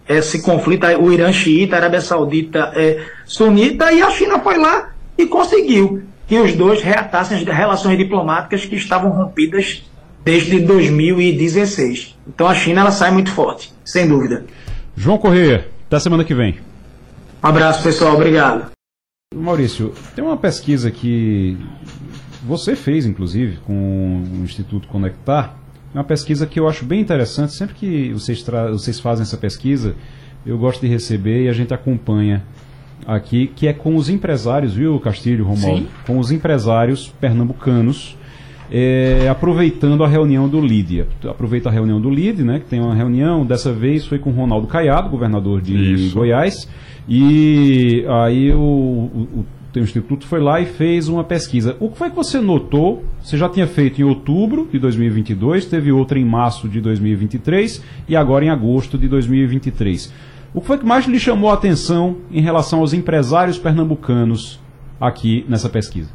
esse 0.09 0.43
conflito, 0.43 0.87
o 1.01 1.13
Irã 1.13 1.33
xiita, 1.33 1.77
a 1.77 1.79
Arábia 1.79 2.01
Saudita 2.01 2.73
é, 2.75 3.05
sunita, 3.25 3.93
e 3.93 4.03
a 4.03 4.11
China 4.11 4.39
foi 4.41 4.59
lá 4.59 4.91
e 5.17 5.27
conseguiu 5.27 6.03
que 6.27 6.39
os 6.39 6.55
dois 6.55 6.83
reatassem 6.83 7.39
as 7.39 7.45
relações 7.45 7.97
diplomáticas 7.97 8.65
que 8.65 8.75
estavam 8.75 9.11
rompidas 9.11 9.85
desde 10.25 10.61
2016. 10.61 12.17
Então 12.27 12.47
a 12.47 12.55
China 12.55 12.81
ela 12.81 12.91
sai 12.91 13.11
muito 13.11 13.31
forte, 13.31 13.73
sem 13.85 14.09
dúvida. 14.09 14.45
João 14.97 15.19
Corrêa, 15.19 15.69
até 15.87 15.99
semana 16.01 16.25
que 16.25 16.35
vem. 16.35 16.59
Um 17.43 17.47
abraço, 17.47 17.83
pessoal. 17.83 18.15
Obrigado. 18.15 18.71
Maurício, 19.35 19.95
tem 20.15 20.25
uma 20.25 20.37
pesquisa 20.37 20.91
que 20.91 21.57
você 22.45 22.75
fez, 22.75 23.07
inclusive, 23.07 23.59
com 23.65 24.23
o 24.41 24.43
Instituto 24.43 24.89
Conectar, 24.89 25.57
uma 25.95 26.05
pesquisa 26.05 26.47
que 26.47 26.59
eu 26.59 26.69
acho 26.69 26.85
bem 26.85 27.01
interessante. 27.01 27.53
Sempre 27.53 27.75
que 27.75 28.13
vocês, 28.13 28.45
vocês 28.71 28.99
fazem 28.99 29.23
essa 29.23 29.37
pesquisa, 29.37 29.95
eu 30.45 30.59
gosto 30.59 30.81
de 30.81 30.89
receber 30.89 31.45
e 31.45 31.49
a 31.49 31.53
gente 31.53 31.73
acompanha 31.73 32.43
aqui, 33.07 33.47
que 33.47 33.67
é 33.67 33.73
com 33.73 33.97
os 33.97 34.09
empresários, 34.09 34.75
viu, 34.75 34.99
Castilho, 35.01 35.45
Romualdo? 35.45 35.83
Sim. 35.83 35.89
Com 36.07 36.19
os 36.19 36.31
empresários 36.31 37.09
pernambucanos, 37.21 38.17
é, 38.71 39.29
aproveitando 39.29 40.03
a 40.03 40.09
reunião 40.09 40.49
do 40.49 40.61
LID. 40.61 41.05
Aproveita 41.29 41.69
a 41.69 41.73
reunião 41.73 42.01
do 42.01 42.09
LID, 42.09 42.43
né, 42.43 42.59
que 42.61 42.67
tem 42.67 42.81
uma 42.81 42.95
reunião, 42.95 43.45
dessa 43.45 43.73
vez 43.73 44.07
foi 44.07 44.19
com 44.19 44.31
o 44.31 44.33
Ronaldo 44.33 44.67
Caiado, 44.67 45.11
governador 45.11 45.61
de 45.61 45.77
Isso. 45.77 46.15
Goiás, 46.15 46.69
e 47.09 48.05
aí 48.09 48.53
o, 48.53 48.61
o, 48.61 49.47
o 49.81 49.83
Instituto 49.83 50.27
foi 50.27 50.41
lá 50.41 50.61
e 50.61 50.67
fez 50.67 51.09
uma 51.09 51.25
pesquisa. 51.25 51.77
O 51.81 51.89
que 51.89 51.99
foi 51.99 52.11
que 52.11 52.17
você 52.17 52.41
notou? 52.41 53.05
Você 53.23 53.39
já 53.39 53.49
tinha 53.49 53.67
feito 53.67 54.01
em 54.01 54.05
outubro 54.05 54.69
de 54.71 54.79
2022, 54.79 55.67
teve 55.67 55.91
outra 55.91 56.19
em 56.19 56.25
março 56.25 56.69
de 56.69 56.81
2023 56.81 57.83
e 58.09 58.15
agora 58.15 58.45
em 58.45 58.51
agosto 58.51 58.99
de 58.99 59.09
2023. 59.09 60.13
O 60.55 60.61
que 60.61 60.67
foi 60.67 60.79
que 60.79 60.85
mais 60.85 61.07
lhe 61.07 61.19
chamou 61.19 61.51
a 61.51 61.55
atenção 61.55 62.19
em 62.31 62.43
relação 62.43 62.81
aos 62.81 62.93
empresários 62.93 63.59
pernambucanos 63.59 64.61
aqui 65.01 65.47
nessa 65.49 65.69
pesquisa? 65.69 66.11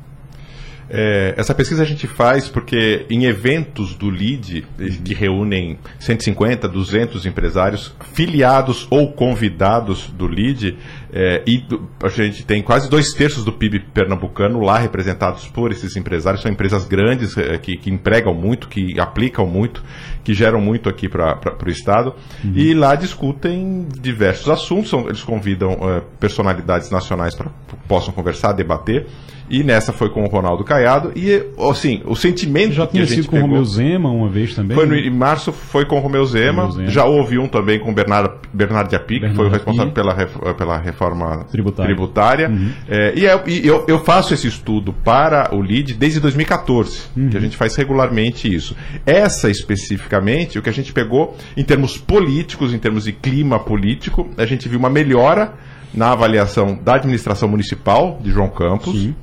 É, 0.89 1.33
essa 1.35 1.53
pesquisa 1.53 1.83
a 1.83 1.85
gente 1.85 2.07
faz 2.07 2.47
porque 2.47 3.05
em 3.09 3.25
eventos 3.25 3.93
do 3.93 4.09
LID, 4.09 4.65
que 5.03 5.13
reúnem 5.13 5.77
150, 5.99 6.67
200 6.67 7.25
empresários, 7.25 7.93
filiados 8.13 8.87
ou 8.89 9.11
convidados 9.11 10.09
do 10.09 10.27
LID, 10.27 10.77
é, 11.11 11.41
e 11.47 11.63
a 12.03 12.09
gente 12.09 12.45
tem 12.45 12.61
quase 12.61 12.89
dois 12.89 13.13
terços 13.13 13.43
do 13.43 13.53
PIB 13.53 13.79
pernambucano 13.93 14.59
lá 14.59 14.77
representados 14.77 15.47
por 15.47 15.71
esses 15.71 15.95
empresários. 15.95 16.41
São 16.41 16.51
empresas 16.51 16.85
grandes 16.85 17.37
é, 17.37 17.57
que, 17.57 17.77
que, 17.77 17.89
empregam 17.89 18.33
muito, 18.33 18.67
que 18.67 18.99
aplicam 18.99 19.47
muito, 19.47 19.83
que 20.23 20.33
geram 20.33 20.59
muito 20.59 20.89
aqui 20.89 21.07
para 21.07 21.39
o 21.65 21.69
Estado. 21.69 22.13
Uhum. 22.43 22.53
E 22.55 22.73
lá 22.73 22.95
discutem 22.95 23.87
diversos 23.99 24.49
assuntos. 24.49 24.89
São, 24.89 25.07
eles 25.07 25.23
convidam 25.23 25.77
é, 25.81 26.01
personalidades 26.19 26.91
nacionais 26.91 27.35
para 27.35 27.49
possam 27.87 28.13
conversar, 28.13 28.53
debater. 28.53 29.07
E 29.49 29.63
nessa 29.63 29.93
foi 29.93 30.09
com 30.09 30.23
o 30.23 30.27
Ronaldo 30.27 30.63
Caiado. 30.63 31.11
E, 31.15 31.41
assim, 31.69 32.01
o 32.05 32.15
sentimento 32.15 32.73
já 32.73 32.85
tinha 32.85 33.05
sido 33.05 33.29
com 33.29 33.37
o 33.37 33.41
Romeu 33.41 33.63
Zema 33.63 34.09
uma 34.09 34.29
vez 34.29 34.53
também? 34.53 34.75
Foi 34.75 34.85
no, 34.85 34.95
em 34.95 35.09
março 35.09 35.51
foi 35.51 35.85
com 35.85 35.97
o 35.97 35.99
Romeu 35.99 36.25
Zema. 36.25 36.63
Romeu 36.63 36.71
Zema. 36.75 36.87
Já 36.89 37.05
houve 37.05 37.39
um 37.39 37.47
também 37.47 37.79
com 37.79 37.91
o 37.91 37.93
Bernardo, 37.93 38.33
Bernardo 38.53 38.93
Api, 38.93 39.21
que 39.21 39.33
foi 39.33 39.45
o 39.45 39.49
responsável 39.49 39.93
pela, 39.93 40.13
pela 40.53 40.77
reforma 40.77 41.45
tributária. 41.49 41.93
tributária. 41.93 42.49
Uhum. 42.49 42.71
É, 42.89 43.13
e, 43.15 43.25
é, 43.25 43.43
e 43.47 43.65
eu, 43.65 43.85
eu, 43.87 43.99
faço 43.99 44.33
esse 44.33 44.47
estudo 44.47 44.91
para 44.91 45.55
o 45.55 45.61
LID 45.61 45.93
desde 45.93 46.19
2014, 46.19 47.03
uhum. 47.15 47.29
que 47.29 47.37
a 47.37 47.39
gente 47.39 47.55
faz 47.55 47.75
regularmente 47.75 48.53
isso. 48.53 48.75
Essa 49.05 49.49
especificamente, 49.49 50.59
o 50.59 50.61
que 50.61 50.69
a 50.69 50.73
gente 50.73 50.91
pegou 50.91 51.37
em 51.55 51.63
termos 51.63 51.97
políticos, 51.97 52.73
em 52.73 52.79
termos 52.79 53.05
de 53.05 53.13
clima 53.13 53.59
político, 53.59 54.29
a 54.37 54.45
gente 54.45 54.67
viu 54.67 54.77
uma 54.77 54.89
melhora 54.89 55.53
na 55.93 56.11
avaliação 56.11 56.77
da 56.81 56.95
administração 56.95 57.47
municipal 57.47 58.19
de 58.21 58.31
João 58.31 58.49
Campos. 58.49 58.93
Sim 58.93 59.15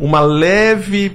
uma 0.00 0.20
leve, 0.20 1.12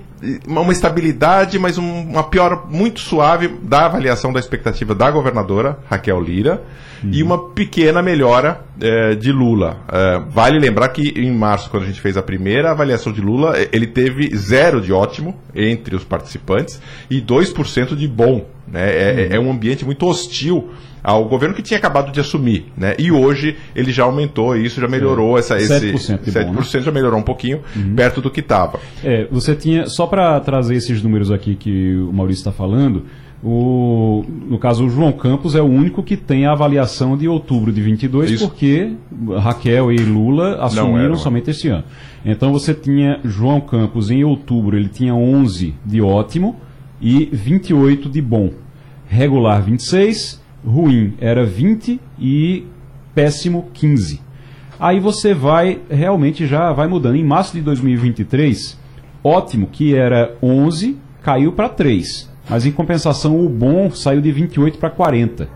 uma 0.48 0.72
estabilidade, 0.72 1.58
mas 1.58 1.80
um, 1.80 2.02
uma 2.04 2.24
piora 2.24 2.56
muito 2.70 3.00
suave 3.00 3.48
da 3.48 3.88
avaliação 3.88 4.32
da 4.32 4.40
expectativa 4.40 4.94
da 4.94 5.10
governadora, 5.10 5.80
Raquel 5.90 6.22
Lira, 6.22 6.62
uhum. 7.04 7.10
e 7.12 7.24
uma 7.24 7.50
pequena 7.50 8.04
melhora 8.04 8.62
é, 8.80 9.16
de 9.16 9.32
Lula. 9.32 9.80
É, 9.92 10.20
vale 10.30 10.60
lembrar 10.60 10.90
que 10.90 11.20
em 11.20 11.32
março, 11.32 11.68
quando 11.72 11.84
a 11.84 11.88
gente 11.88 12.00
fez 12.00 12.16
a 12.16 12.22
primeira 12.22 12.70
avaliação 12.70 13.12
de 13.12 13.22
Lula, 13.22 13.56
ele 13.74 13.88
teve 13.88 14.38
zero 14.38 14.80
de 14.80 14.94
ótimo 14.94 15.36
entre 15.56 15.96
os 15.96 16.04
participantes 16.04 16.80
e 17.10 17.20
2% 17.20 17.96
de 17.96 18.08
bom. 18.08 18.46
Né? 18.68 18.84
É, 18.86 19.30
uhum. 19.32 19.36
é 19.36 19.40
um 19.48 19.52
ambiente 19.52 19.84
muito 19.84 20.06
hostil 20.06 20.70
ao 21.06 21.26
governo 21.26 21.54
que 21.54 21.62
tinha 21.62 21.78
acabado 21.78 22.12
de 22.12 22.20
assumir, 22.20 22.66
né? 22.76 22.96
E 22.98 23.12
hoje 23.12 23.56
ele 23.76 23.92
já 23.92 24.04
aumentou 24.04 24.58
isso, 24.58 24.82
já 24.82 24.88
melhorou 24.88 25.38
é, 25.38 25.40
essa 25.40 25.58
esse 25.58 25.92
7%, 25.92 26.24
de 26.24 26.32
7% 26.32 26.46
bom, 26.46 26.54
né? 26.54 26.82
já 26.82 26.92
melhorou 26.92 27.20
um 27.20 27.24
pouquinho 27.24 27.62
uhum. 27.76 27.96
perto 27.96 28.22
do 28.22 28.32
que 28.32 28.40
estava. 28.40 28.80
É, 29.04 29.28
você 29.32 29.56
tinha 29.56 29.86
só 29.86 30.08
para 30.08 30.40
trazer 30.40 30.76
esses 30.76 31.04
números 31.04 31.32
aqui 31.32 31.56
que 31.56 31.96
o 31.96 32.12
Maurício 32.12 32.42
está 32.42 32.52
falando, 32.52 33.06
o, 33.44 34.26
no 34.28 34.58
caso, 34.58 34.86
o 34.86 34.90
João 34.90 35.12
Campos 35.12 35.54
é 35.54 35.62
o 35.62 35.66
único 35.66 36.02
que 36.02 36.18
tem 36.18 36.48
a 36.48 36.54
avaliação 36.54 37.16
de 37.16 37.28
outubro 37.28 37.72
de 37.72 37.80
22, 37.80 38.32
Isso. 38.32 38.48
porque 38.48 38.94
Raquel 39.40 39.92
e 39.92 39.98
Lula 39.98 40.64
assumiram 40.64 41.16
somente 41.16 41.52
esse 41.52 41.68
ano. 41.68 41.84
Então 42.26 42.52
você 42.52 42.74
tinha 42.74 43.20
João 43.24 43.62
Campos 43.62 44.10
em 44.10 44.24
outubro, 44.24 44.76
ele 44.76 44.90
tinha 44.90 45.14
11 45.14 45.76
de 45.86 46.02
ótimo 46.02 46.56
e 47.00 47.30
28 47.32 48.10
de 48.10 48.20
bom. 48.20 48.50
Regular 49.08 49.62
26, 49.62 50.42
ruim 50.66 51.14
era 51.20 51.46
20 51.46 52.00
e 52.20 52.66
péssimo 53.14 53.70
15. 53.74 54.22
Aí 54.80 55.00
você 55.00 55.34
vai, 55.34 55.80
realmente 55.90 56.46
já 56.46 56.72
vai 56.74 56.88
mudando. 56.88 57.16
Em 57.16 57.24
março 57.24 57.54
de 57.54 57.62
2023, 57.62 58.78
ótimo, 59.24 59.68
que 59.68 59.96
era 59.96 60.36
11, 60.42 60.98
caiu 61.22 61.54
para 61.54 61.70
3. 61.70 62.30
Mas 62.50 62.66
em 62.66 62.72
compensação, 62.72 63.44
o 63.44 63.50
bom 63.50 63.90
saiu 63.90 64.22
de 64.22 64.32
28 64.32 64.78
para 64.78 64.90
40. 64.90 65.48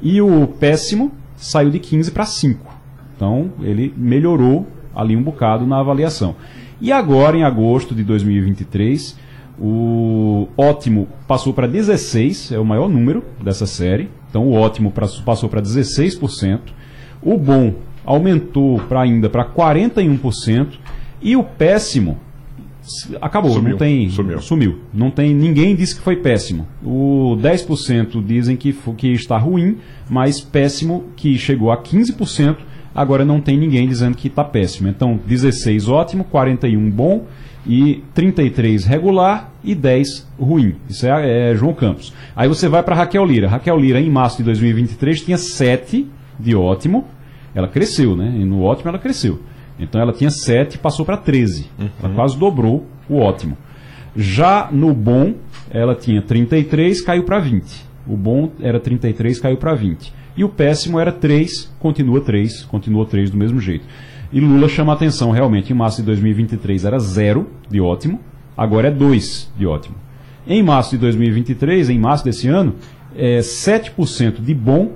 E 0.00 0.22
o 0.22 0.46
péssimo 0.46 1.12
saiu 1.36 1.70
de 1.70 1.78
15 1.78 2.10
para 2.12 2.24
5. 2.24 2.78
Então, 3.16 3.52
ele 3.60 3.92
melhorou 3.96 4.66
ali 4.94 5.16
um 5.16 5.22
bocado 5.22 5.66
na 5.66 5.80
avaliação. 5.80 6.36
E 6.80 6.90
agora, 6.90 7.36
em 7.36 7.44
agosto 7.44 7.94
de 7.94 8.02
2023, 8.02 9.18
o 9.60 10.48
ótimo 10.56 11.06
passou 11.28 11.52
para 11.52 11.66
16, 11.66 12.52
é 12.52 12.58
o 12.58 12.64
maior 12.64 12.88
número 12.88 13.22
dessa 13.42 13.66
série. 13.66 14.08
Então 14.30 14.46
o 14.46 14.54
ótimo 14.54 14.90
passou 15.24 15.48
para 15.50 15.60
16%. 15.60 16.60
O 17.22 17.36
bom 17.36 17.74
aumentou 18.04 18.80
para 18.88 19.02
ainda 19.02 19.28
para 19.28 19.44
41%. 19.44 20.78
E 21.20 21.36
o 21.36 21.44
péssimo 21.44 22.18
acabou, 23.20 23.52
sumiu, 23.52 23.72
não 23.72 23.78
tem 23.78 24.08
sumiu. 24.08 24.40
sumiu. 24.40 24.78
Não 24.94 25.10
tem 25.10 25.34
ninguém 25.34 25.76
disse 25.76 25.94
que 25.94 26.00
foi 26.00 26.16
péssimo. 26.16 26.66
O 26.82 27.36
10% 27.38 28.24
dizem 28.24 28.56
que 28.56 28.72
que 28.96 29.08
está 29.08 29.36
ruim, 29.36 29.76
mas 30.08 30.40
péssimo 30.40 31.04
que 31.14 31.36
chegou 31.36 31.70
a 31.70 31.76
15%, 31.76 32.56
agora 32.94 33.24
não 33.24 33.40
tem 33.40 33.56
ninguém 33.56 33.88
dizendo 33.88 34.16
que 34.16 34.28
está 34.28 34.44
péssimo. 34.44 34.88
Então 34.88 35.18
16 35.26 35.88
ótimo, 35.88 36.24
41 36.24 36.90
bom 36.90 37.26
e 37.66 38.02
33 38.14 38.84
regular 38.84 39.50
e 39.62 39.74
10 39.74 40.28
ruim. 40.38 40.76
Isso 40.88 41.06
é, 41.06 41.50
é 41.50 41.54
João 41.54 41.74
Campos. 41.74 42.12
Aí 42.34 42.48
você 42.48 42.68
vai 42.68 42.82
para 42.82 42.96
Raquel 42.96 43.24
Lira. 43.24 43.48
Raquel 43.48 43.78
Lira, 43.78 44.00
em 44.00 44.10
março 44.10 44.38
de 44.38 44.44
2023, 44.44 45.22
tinha 45.22 45.38
7 45.38 46.08
de 46.38 46.54
ótimo. 46.54 47.06
Ela 47.54 47.68
cresceu, 47.68 48.16
né? 48.16 48.32
E 48.36 48.44
no 48.44 48.62
ótimo 48.62 48.88
ela 48.88 48.98
cresceu. 48.98 49.40
Então 49.78 50.00
ela 50.00 50.12
tinha 50.12 50.30
7 50.30 50.74
e 50.74 50.78
passou 50.78 51.04
para 51.04 51.16
13. 51.16 51.66
Uhum. 51.78 51.88
Ela 52.02 52.14
quase 52.14 52.38
dobrou 52.38 52.86
o 53.08 53.16
ótimo. 53.16 53.56
Já 54.16 54.68
no 54.70 54.92
bom, 54.92 55.34
ela 55.70 55.94
tinha 55.94 56.20
33, 56.20 57.00
caiu 57.00 57.24
para 57.24 57.38
20. 57.38 57.84
O 58.06 58.16
bom 58.16 58.50
era 58.60 58.80
33, 58.80 59.38
caiu 59.38 59.56
para 59.56 59.74
20. 59.74 60.12
E 60.36 60.44
o 60.44 60.48
péssimo 60.48 60.98
era 60.98 61.12
3, 61.12 61.72
continua 61.78 62.20
3, 62.20 62.64
continua 62.64 63.06
3 63.06 63.30
do 63.30 63.36
mesmo 63.36 63.60
jeito. 63.60 63.84
E 64.32 64.40
Lula 64.40 64.68
chama 64.68 64.92
atenção, 64.92 65.30
realmente, 65.30 65.72
em 65.72 65.76
março 65.76 65.98
de 65.98 66.06
2023 66.06 66.84
era 66.84 66.98
zero 66.98 67.48
de 67.68 67.80
ótimo, 67.80 68.20
agora 68.56 68.88
é 68.88 68.90
2 68.90 69.52
de 69.58 69.66
ótimo. 69.66 69.96
Em 70.46 70.62
março 70.62 70.92
de 70.92 70.98
2023, 70.98 71.90
em 71.90 71.98
março 71.98 72.24
desse 72.24 72.48
ano, 72.48 72.76
é 73.16 73.40
7% 73.40 74.40
de 74.40 74.54
bom 74.54 74.92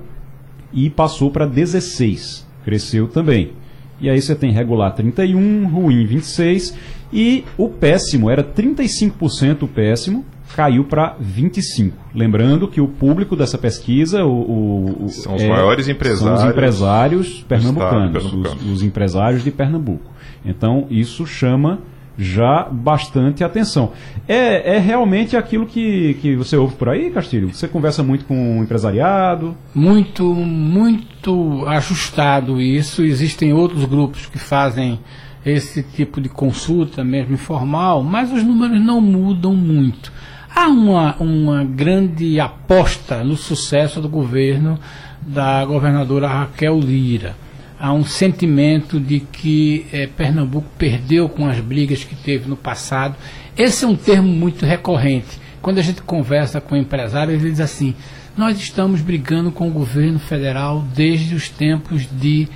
e 0.71 0.89
passou 0.89 1.29
para 1.31 1.45
16. 1.45 2.45
Cresceu 2.63 3.07
também. 3.07 3.51
E 3.99 4.09
aí 4.09 4.21
você 4.21 4.35
tem 4.35 4.51
regular 4.51 4.93
31, 4.93 5.67
ruim 5.67 6.05
26 6.05 6.75
e 7.13 7.45
o 7.57 7.69
péssimo 7.69 8.29
era 8.29 8.43
35% 8.43 9.63
o 9.63 9.67
péssimo 9.67 10.25
caiu 10.55 10.83
para 10.83 11.15
25. 11.19 11.97
Lembrando 12.13 12.67
que 12.67 12.79
o 12.79 12.87
público 12.87 13.35
dessa 13.35 13.57
pesquisa 13.57 14.23
o, 14.23 15.05
o 15.05 15.09
são 15.09 15.35
os 15.35 15.41
é, 15.41 15.47
maiores 15.47 15.87
empresários, 15.87 16.39
são 16.39 16.47
os 16.47 16.53
empresários 16.53 17.45
pernambucanos, 17.47 18.33
os, 18.33 18.71
os, 18.71 18.83
empresários 18.83 19.43
de 19.43 19.51
Pernambuco. 19.51 20.11
Então 20.45 20.87
isso 20.89 21.25
chama 21.25 21.79
já 22.17 22.67
bastante 22.71 23.43
atenção. 23.43 23.91
É, 24.27 24.75
é 24.75 24.79
realmente 24.79 25.35
aquilo 25.35 25.65
que, 25.65 26.13
que 26.21 26.35
você 26.35 26.55
ouve 26.55 26.75
por 26.75 26.89
aí, 26.89 27.11
Castilho? 27.11 27.53
Você 27.53 27.67
conversa 27.67 28.03
muito 28.03 28.25
com 28.25 28.59
o 28.59 28.63
empresariado? 28.63 29.55
Muito, 29.73 30.23
muito 30.23 31.65
ajustado 31.67 32.61
isso. 32.61 33.03
Existem 33.03 33.53
outros 33.53 33.83
grupos 33.85 34.27
que 34.27 34.39
fazem 34.39 34.99
esse 35.45 35.83
tipo 35.83 36.19
de 36.19 36.29
consulta, 36.29 37.03
mesmo 37.03 37.33
informal, 37.33 38.01
mas 38.01 38.31
os 38.31 38.43
números 38.43 38.83
não 38.83 38.99
mudam 38.99 39.53
muito. 39.53 40.11
Há 40.55 40.69
uma, 40.69 41.17
uma 41.17 41.65
grande 41.65 42.39
aposta 42.39 43.25
no 43.25 43.35
sucesso 43.35 43.99
do 43.99 44.07
governo 44.07 44.79
da 45.21 45.65
governadora 45.65 46.29
Raquel 46.29 46.79
Lira. 46.79 47.35
Há 47.77 47.91
um 47.91 48.05
sentimento 48.05 48.97
de 48.97 49.19
que 49.19 49.85
eh, 49.91 50.07
Pernambuco 50.07 50.69
perdeu 50.77 51.27
com 51.27 51.45
as 51.45 51.59
brigas 51.59 52.05
que 52.05 52.15
teve 52.15 52.47
no 52.47 52.55
passado. 52.55 53.15
Esse 53.57 53.83
é 53.83 53.87
um 53.87 53.97
termo 53.97 54.29
muito 54.29 54.65
recorrente. 54.65 55.37
Quando 55.61 55.79
a 55.79 55.81
gente 55.81 56.01
conversa 56.01 56.61
com 56.61 56.73
empresários, 56.73 57.41
eles 57.41 57.57
dizem 57.57 57.65
assim: 57.65 57.95
nós 58.37 58.57
estamos 58.57 59.01
brigando 59.01 59.51
com 59.51 59.67
o 59.67 59.73
governo 59.73 60.19
federal 60.19 60.85
desde 60.95 61.35
os 61.35 61.49
tempos 61.49 62.07
de 62.09 62.47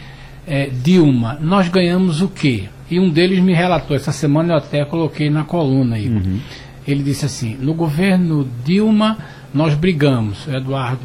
eh, 0.47 0.69
Dilma. 0.71 1.37
Nós 1.41 1.67
ganhamos 1.67 2.21
o 2.21 2.29
quê? 2.29 2.69
E 2.89 2.97
um 2.97 3.09
deles 3.09 3.41
me 3.41 3.53
relatou, 3.53 3.93
essa 3.93 4.13
semana 4.13 4.53
eu 4.53 4.57
até 4.57 4.85
coloquei 4.85 5.29
na 5.29 5.43
coluna 5.43 5.97
aí. 5.97 6.07
Uhum 6.07 6.39
ele 6.87 7.03
disse 7.03 7.25
assim: 7.25 7.55
no 7.55 7.73
governo 7.73 8.47
Dilma 8.63 9.17
nós 9.53 9.73
brigamos. 9.73 10.47
Eduardo, 10.47 11.01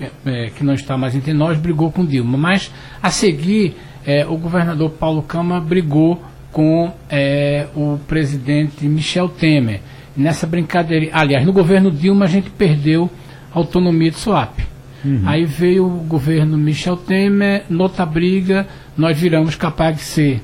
é, 0.00 0.10
é, 0.26 0.50
que 0.50 0.64
não 0.64 0.74
está 0.74 0.96
mais 0.96 1.14
entre 1.14 1.32
nós, 1.32 1.58
brigou 1.58 1.90
com 1.90 2.04
Dilma. 2.04 2.36
Mas 2.36 2.70
a 3.02 3.10
seguir, 3.10 3.76
é, 4.04 4.26
o 4.26 4.36
governador 4.36 4.90
Paulo 4.90 5.22
Câmara 5.22 5.60
brigou 5.60 6.22
com 6.52 6.92
é, 7.10 7.66
o 7.74 7.98
presidente 8.06 8.86
Michel 8.86 9.28
Temer. 9.28 9.80
Nessa 10.16 10.46
brincadeira, 10.46 11.10
aliás, 11.12 11.44
no 11.44 11.52
governo 11.52 11.90
Dilma 11.90 12.24
a 12.24 12.28
gente 12.28 12.48
perdeu 12.50 13.10
a 13.54 13.58
autonomia 13.58 14.10
de 14.10 14.16
swap. 14.16 14.58
Uhum. 15.04 15.22
Aí 15.26 15.44
veio 15.44 15.86
o 15.86 16.04
governo 16.04 16.56
Michel 16.56 16.96
Temer, 16.96 17.64
nota 17.68 18.04
briga, 18.06 18.66
nós 18.96 19.18
viramos 19.18 19.54
capaz 19.54 19.96
de 19.96 20.02
ser 20.02 20.42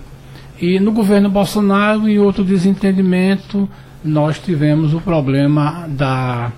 E 0.61 0.79
no 0.79 0.93
governo 0.93 1.31
Bolsonaro, 1.31 2.09
em 2.09 2.19
outro 2.19 2.45
desentendimento, 2.45 3.69
nós 4.05 4.39
tivemos 4.39 4.95
o 4.95 5.01
problema 5.01 5.87
da. 5.89 6.53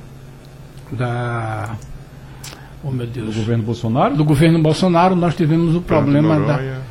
da 0.92 1.76
oh 2.82 2.90
meu 2.90 3.06
Deus. 3.06 3.34
Do 3.34 3.40
governo 3.40 3.62
Bolsonaro? 3.62 4.16
Do 4.16 4.24
governo 4.24 4.58
Bolsonaro, 4.62 5.14
nós 5.14 5.34
tivemos 5.34 5.74
o 5.74 5.80
problema 5.80 6.40
da. 6.40 6.82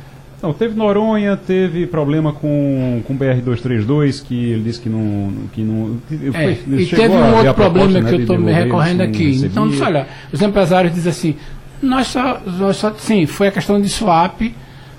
Não, 0.42 0.52
teve 0.52 0.74
Noronha, 0.74 1.38
teve 1.38 1.86
problema 1.86 2.30
com 2.30 3.02
o 3.08 3.14
BR-232, 3.14 4.22
que 4.22 4.50
ele 4.50 4.62
disse 4.64 4.78
que 4.78 4.90
não. 4.90 5.32
Que 5.54 5.62
não 5.62 5.98
é, 6.34 6.50
e 6.52 6.86
teve 6.86 7.08
um 7.08 7.36
outro 7.36 7.54
problema 7.54 8.00
né, 8.00 8.08
que 8.08 8.14
eu 8.14 8.20
estou 8.20 8.38
me 8.38 8.52
recorrendo 8.52 9.02
aqui. 9.02 9.40
Então, 9.42 9.70
olha, 9.80 10.06
os 10.30 10.42
empresários 10.42 10.92
dizem 10.92 11.10
assim, 11.10 11.36
nós 11.80 12.08
só, 12.08 12.40
nós 12.58 12.76
só. 12.76 12.92
Sim, 12.98 13.24
foi 13.24 13.48
a 13.48 13.52
questão 13.52 13.80
de 13.80 13.88
swap. 13.88 14.42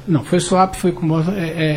Não, 0.08 0.24
foi 0.24 0.40
swap, 0.40 0.76
foi 0.76 0.92
com. 0.92 1.20
É, 1.20 1.24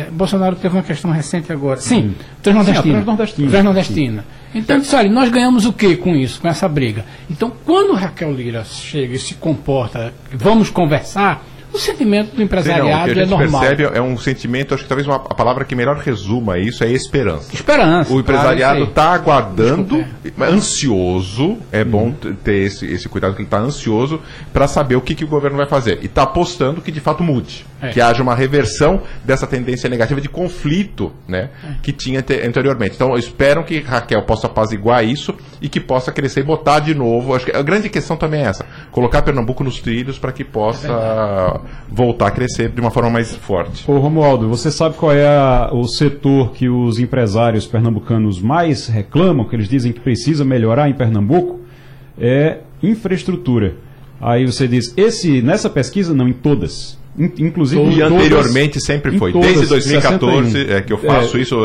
é, 0.05 0.07
Bolsonaro 0.11 0.55
teve 0.55 0.75
uma 0.75 0.83
questão 0.83 1.11
recente 1.11 1.51
agora. 1.51 1.79
Sim, 1.79 2.13
Transnordestina. 2.43 2.93
Transnordestina. 2.95 3.49
Transnordestina. 3.49 4.25
Então, 4.53 4.79
disse, 4.79 4.95
olha, 4.95 5.09
nós 5.09 5.29
ganhamos 5.29 5.65
o 5.65 5.73
que 5.73 5.95
com 5.95 6.15
isso, 6.15 6.41
com 6.41 6.47
essa 6.47 6.67
briga? 6.67 7.05
Então, 7.29 7.51
quando 7.65 7.93
Raquel 7.93 8.31
Lira 8.31 8.63
chega 8.63 9.15
e 9.15 9.19
se 9.19 9.35
comporta, 9.35 10.13
vamos 10.31 10.69
conversar, 10.69 11.43
o 11.71 11.77
sentimento 11.77 12.35
do 12.35 12.41
empresariado 12.41 12.89
Não, 12.89 13.01
o 13.01 13.03
que 13.05 13.11
a 13.11 13.13
gente 13.13 13.23
é 13.23 13.25
normal. 13.27 13.61
percebe 13.61 13.97
é 13.97 14.01
um 14.01 14.17
sentimento, 14.17 14.73
acho 14.73 14.83
que 14.83 14.89
talvez 14.89 15.07
uma, 15.07 15.17
a 15.17 15.35
palavra 15.35 15.63
que 15.63 15.75
melhor 15.75 15.97
resuma 15.97 16.57
isso 16.57 16.83
é 16.83 16.91
esperança. 16.91 17.53
Esperança. 17.53 18.11
O 18.11 18.19
empresariado 18.19 18.85
está 18.85 19.19
claro, 19.19 19.21
aguardando, 19.21 20.05
Desculpa. 20.23 20.45
ansioso, 20.45 21.57
é 21.71 21.83
uhum. 21.83 21.89
bom 21.89 22.11
ter 22.43 22.65
esse, 22.65 22.85
esse 22.87 23.07
cuidado 23.07 23.35
que 23.35 23.41
ele 23.41 23.47
está 23.47 23.59
ansioso 23.59 24.19
para 24.51 24.67
saber 24.67 24.95
o 24.95 25.01
que, 25.01 25.13
que 25.13 25.23
o 25.23 25.27
governo 25.27 25.57
vai 25.57 25.67
fazer. 25.67 25.99
E 26.01 26.07
está 26.07 26.23
apostando 26.23 26.81
que 26.81 26.91
de 26.91 26.99
fato 26.99 27.23
mude. 27.23 27.65
É. 27.81 27.89
Que 27.89 28.01
haja 28.01 28.21
uma 28.21 28.35
reversão 28.35 29.01
dessa 29.23 29.47
tendência 29.47 29.89
negativa 29.89 30.19
de 30.19 30.27
conflito 30.27 31.13
né, 31.27 31.49
é. 31.63 31.75
que 31.81 31.93
tinha 31.93 32.19
anteriormente. 32.19 32.95
Então 32.95 33.15
esperam 33.15 33.63
que 33.63 33.79
Raquel 33.79 34.21
possa 34.23 34.47
apaziguar 34.47 35.05
isso 35.05 35.33
e 35.61 35.69
que 35.69 35.79
possa 35.79 36.11
crescer 36.11 36.41
e 36.41 36.43
botar 36.43 36.79
de 36.79 36.93
novo. 36.93 37.33
Acho 37.33 37.45
que 37.45 37.55
a 37.55 37.61
grande 37.61 37.89
questão 37.89 38.17
também 38.17 38.41
é 38.41 38.47
essa: 38.47 38.65
colocar 38.91 39.21
Pernambuco 39.21 39.63
nos 39.63 39.79
trilhos 39.79 40.19
para 40.19 40.31
que 40.31 40.43
possa 40.43 40.87
é 40.87 41.59
voltar 41.89 42.27
a 42.27 42.31
crescer 42.31 42.69
de 42.69 42.81
uma 42.81 42.91
forma 42.91 43.09
mais 43.09 43.35
forte. 43.35 43.89
Ô 43.89 43.97
Romualdo, 43.97 44.49
você 44.49 44.71
sabe 44.71 44.95
qual 44.95 45.11
é 45.11 45.27
a, 45.27 45.69
o 45.71 45.87
setor 45.87 46.51
que 46.51 46.69
os 46.69 46.99
empresários 46.99 47.65
pernambucanos 47.65 48.41
mais 48.41 48.87
reclamam, 48.87 49.47
que 49.47 49.55
eles 49.55 49.69
dizem 49.69 49.91
que 49.91 49.99
precisa 49.99 50.43
melhorar 50.43 50.89
em 50.89 50.93
Pernambuco? 50.93 51.59
É 52.19 52.59
infraestrutura. 52.83 53.75
Aí 54.21 54.45
você 54.45 54.67
diz, 54.67 54.93
esse 54.97 55.41
nessa 55.41 55.69
pesquisa 55.69 56.13
não, 56.13 56.27
em 56.27 56.33
todas. 56.33 56.98
Inclusive, 57.19 57.81
e 57.81 58.01
anteriormente 58.01 58.79
sempre 58.79 59.17
foi. 59.17 59.33
Desde 59.33 59.67
2014 59.67 60.71
é 60.71 60.81
que 60.81 60.93
eu 60.93 60.97
faço 60.97 61.35
é, 61.35 61.41
isso, 61.41 61.57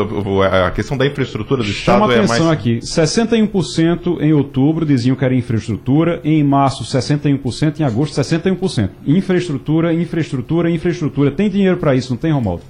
a 0.51 0.69
questão 0.71 0.97
da 0.97 1.07
infraestrutura 1.07 1.63
do 1.63 1.69
Estado 1.69 2.11
é 2.11 2.17
atenção 2.17 2.47
mais... 2.47 2.59
aqui, 2.59 2.79
61% 2.79 4.19
em 4.19 4.33
outubro 4.33 4.85
diziam 4.85 5.15
que 5.15 5.23
era 5.23 5.33
infraestrutura, 5.33 6.19
em 6.25 6.43
março 6.43 6.83
61%, 6.83 7.79
em 7.79 7.83
agosto 7.83 8.19
61%. 8.19 8.89
Infraestrutura, 9.07 9.93
infraestrutura, 9.93 10.69
infraestrutura. 10.69 11.31
Tem 11.31 11.49
dinheiro 11.49 11.77
para 11.77 11.95
isso, 11.95 12.11
não 12.11 12.17
tem, 12.17 12.33
Romualdo? 12.33 12.63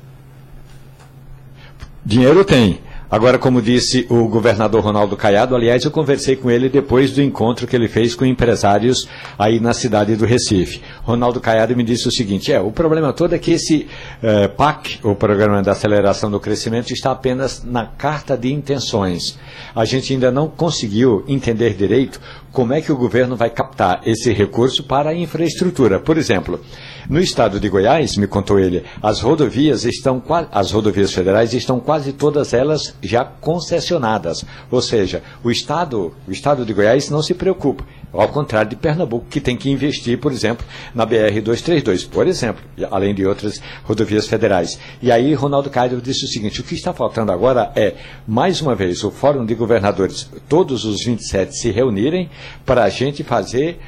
Dinheiro 2.05 2.45
tem. 2.45 2.79
Agora, 3.09 3.37
como 3.37 3.61
disse 3.61 4.05
o 4.09 4.27
governador 4.27 4.83
Ronaldo 4.83 5.15
Caiado, 5.15 5.55
aliás, 5.55 5.83
eu 5.83 5.91
conversei 5.91 6.35
com 6.35 6.49
ele 6.49 6.69
depois 6.69 7.11
do 7.11 7.21
encontro 7.21 7.67
que 7.67 7.75
ele 7.75 7.87
fez 7.87 8.15
com 8.15 8.25
empresários 8.25 9.07
aí 9.37 9.59
na 9.59 9.73
cidade 9.73 10.15
do 10.15 10.25
Recife. 10.25 10.81
Ronaldo 11.03 11.39
Caiado 11.39 11.75
me 11.75 11.83
disse 11.83 12.07
o 12.07 12.11
seguinte: 12.11 12.51
é, 12.51 12.59
o 12.59 12.71
problema 12.71 13.13
todo 13.13 13.35
é 13.35 13.39
que 13.39 13.51
esse 13.51 13.87
eh, 14.23 14.47
PAC, 14.47 14.99
o 15.03 15.15
Programa 15.15 15.61
de 15.61 15.69
Aceleração 15.69 16.31
do 16.31 16.39
Crescimento, 16.39 16.91
está 16.91 17.11
apenas 17.11 17.63
na 17.63 17.85
carta 17.85 18.35
de 18.37 18.51
intenções. 18.51 19.37
A 19.75 19.85
gente 19.85 20.11
ainda 20.13 20.31
não 20.31 20.47
conseguiu 20.47 21.23
entender 21.27 21.75
direito 21.75 22.19
como 22.55 22.73
é 22.73 22.79
que 22.81 22.91
o 22.91 22.95
governo 22.95 23.35
vai 23.35 23.49
captar 23.49 24.01
esse 24.05 24.31
recurso 24.31 24.81
para 24.85 25.09
a 25.09 25.13
infraestrutura. 25.13 25.99
Por 25.99 26.17
exemplo, 26.17 26.61
no 27.09 27.19
estado 27.19 27.59
de 27.59 27.67
Goiás, 27.67 28.15
me 28.15 28.27
contou 28.27 28.57
ele, 28.57 28.81
as 29.03 29.19
rodovias 29.19 29.83
estão 29.83 30.23
as 30.49 30.71
rodovias 30.71 31.13
federais 31.13 31.53
estão 31.53 31.81
quase 31.81 32.13
todas 32.13 32.53
elas 32.53 32.95
já 33.03 33.25
concessionadas. 33.25 34.45
Ou 34.71 34.81
seja, 34.81 35.21
o 35.43 35.51
estado, 35.51 36.13
o 36.25 36.31
estado 36.31 36.65
de 36.65 36.73
Goiás 36.73 37.09
não 37.09 37.21
se 37.21 37.33
preocupa. 37.33 37.83
Ao 38.13 38.29
contrário 38.29 38.69
de 38.69 38.75
Pernambuco, 38.75 39.25
que 39.29 39.41
tem 39.41 39.57
que 39.57 39.69
investir, 39.69 40.17
por 40.19 40.31
exemplo, 40.31 40.65
na 40.93 41.05
BR-232, 41.05 42.09
por 42.09 42.27
exemplo, 42.27 42.63
além 42.89 43.13
de 43.13 43.25
outras 43.25 43.61
rodovias 43.83 44.27
federais. 44.27 44.79
E 45.01 45.11
aí, 45.11 45.33
Ronaldo 45.33 45.69
Caio 45.69 46.01
disse 46.01 46.25
o 46.25 46.27
seguinte: 46.27 46.61
o 46.61 46.63
que 46.63 46.75
está 46.75 46.93
faltando 46.93 47.31
agora 47.31 47.71
é, 47.75 47.95
mais 48.27 48.61
uma 48.61 48.73
vez, 48.73 49.03
o 49.03 49.11
Fórum 49.11 49.45
de 49.45 49.53
Governadores, 49.53 50.29
todos 50.47 50.85
os 50.85 51.03
27 51.03 51.57
se 51.57 51.71
reunirem 51.71 52.29
para 52.65 52.83
a 52.83 52.89
gente 52.89 53.23
fazer 53.23 53.79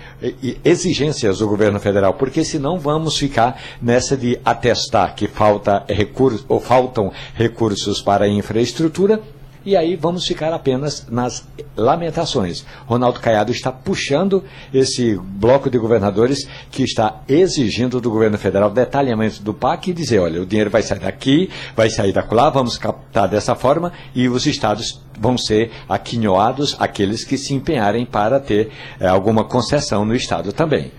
exigências 0.63 1.39
do 1.39 1.47
governo 1.47 1.80
federal, 1.80 2.13
porque 2.13 2.43
senão 2.43 2.80
vamos 2.80 3.18
ficar 3.18 3.61
nessa 3.82 4.18
de 4.18 4.39
atestar 4.43 5.15
que 5.15 5.28
falta 5.28 5.86
recurso, 5.88 6.45
ou 6.47 6.59
faltam 6.59 7.11
recursos 7.36 8.01
para 8.01 8.26
a 8.26 8.30
infraestrutura 8.30 9.22
e 9.68 9.76
aí 9.76 9.97
vamos 9.97 10.26
ficar 10.26 10.53
apenas 10.53 11.05
nas 11.11 11.45
lamentações. 11.76 12.65
Ronaldo 12.86 13.20
Caiado 13.20 13.51
está 13.51 13.70
puxando 13.70 14.41
esse 14.74 15.20
bloco 15.22 15.70
de 15.70 15.78
governadores 15.78 16.47
que 16.72 16.84
está 16.84 17.22
exigindo 17.28 17.99
do 17.99 18.09
governo 18.09 18.38
federal 18.38 18.70
detalhamento 18.70 19.43
do 19.43 19.53
PAC 19.53 19.89
e 19.89 19.93
dizer, 19.93 20.20
olha, 20.20 20.41
o 20.41 20.45
dinheiro 20.45 20.70
vai 20.70 20.82
sair 20.82 21.01
daqui, 21.01 21.49
vai 21.76 21.89
sair 21.89 22.13
da 22.13 22.26
lá, 22.32 22.49
vamos 22.49 22.78
captar 22.78 23.28
dessa 23.28 23.55
forma 23.55 23.91
e 24.15 24.30
os 24.30 24.45
estados 24.45 25.01
vão 25.20 25.38
ser 25.38 25.70
aquinhoados 25.89 26.78
aqueles 26.80 27.26
que 27.26 27.38
se 27.38 27.53
empenharem 27.53 28.05
para 28.05 28.39
ter 28.39 28.70
é, 29.01 29.07
alguma 29.09 29.43
concessão 29.43 30.05
no 30.05 30.15
estado 30.15 30.53
também. 30.53 30.93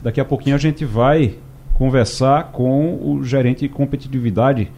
Daqui 0.00 0.20
a 0.20 0.24
pouquinho 0.24 0.54
a 0.54 0.60
gente 0.60 0.84
vai 0.84 1.38
conversar 1.74 2.52
com 2.52 3.00
o 3.02 3.24
gerente 3.24 3.62
de 3.62 3.68
competitividade 3.68 4.70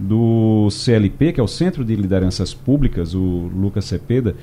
do 0.00 0.68
CLP, 0.70 1.34
que 1.34 1.40
é 1.40 1.42
o 1.42 1.48
Centro 1.48 1.84
de 1.84 1.94
Lideranças 1.94 2.54
Públicas, 2.54 3.14
o 3.14 3.50
Lucas 3.54 3.84
Cepeda, 3.84 4.34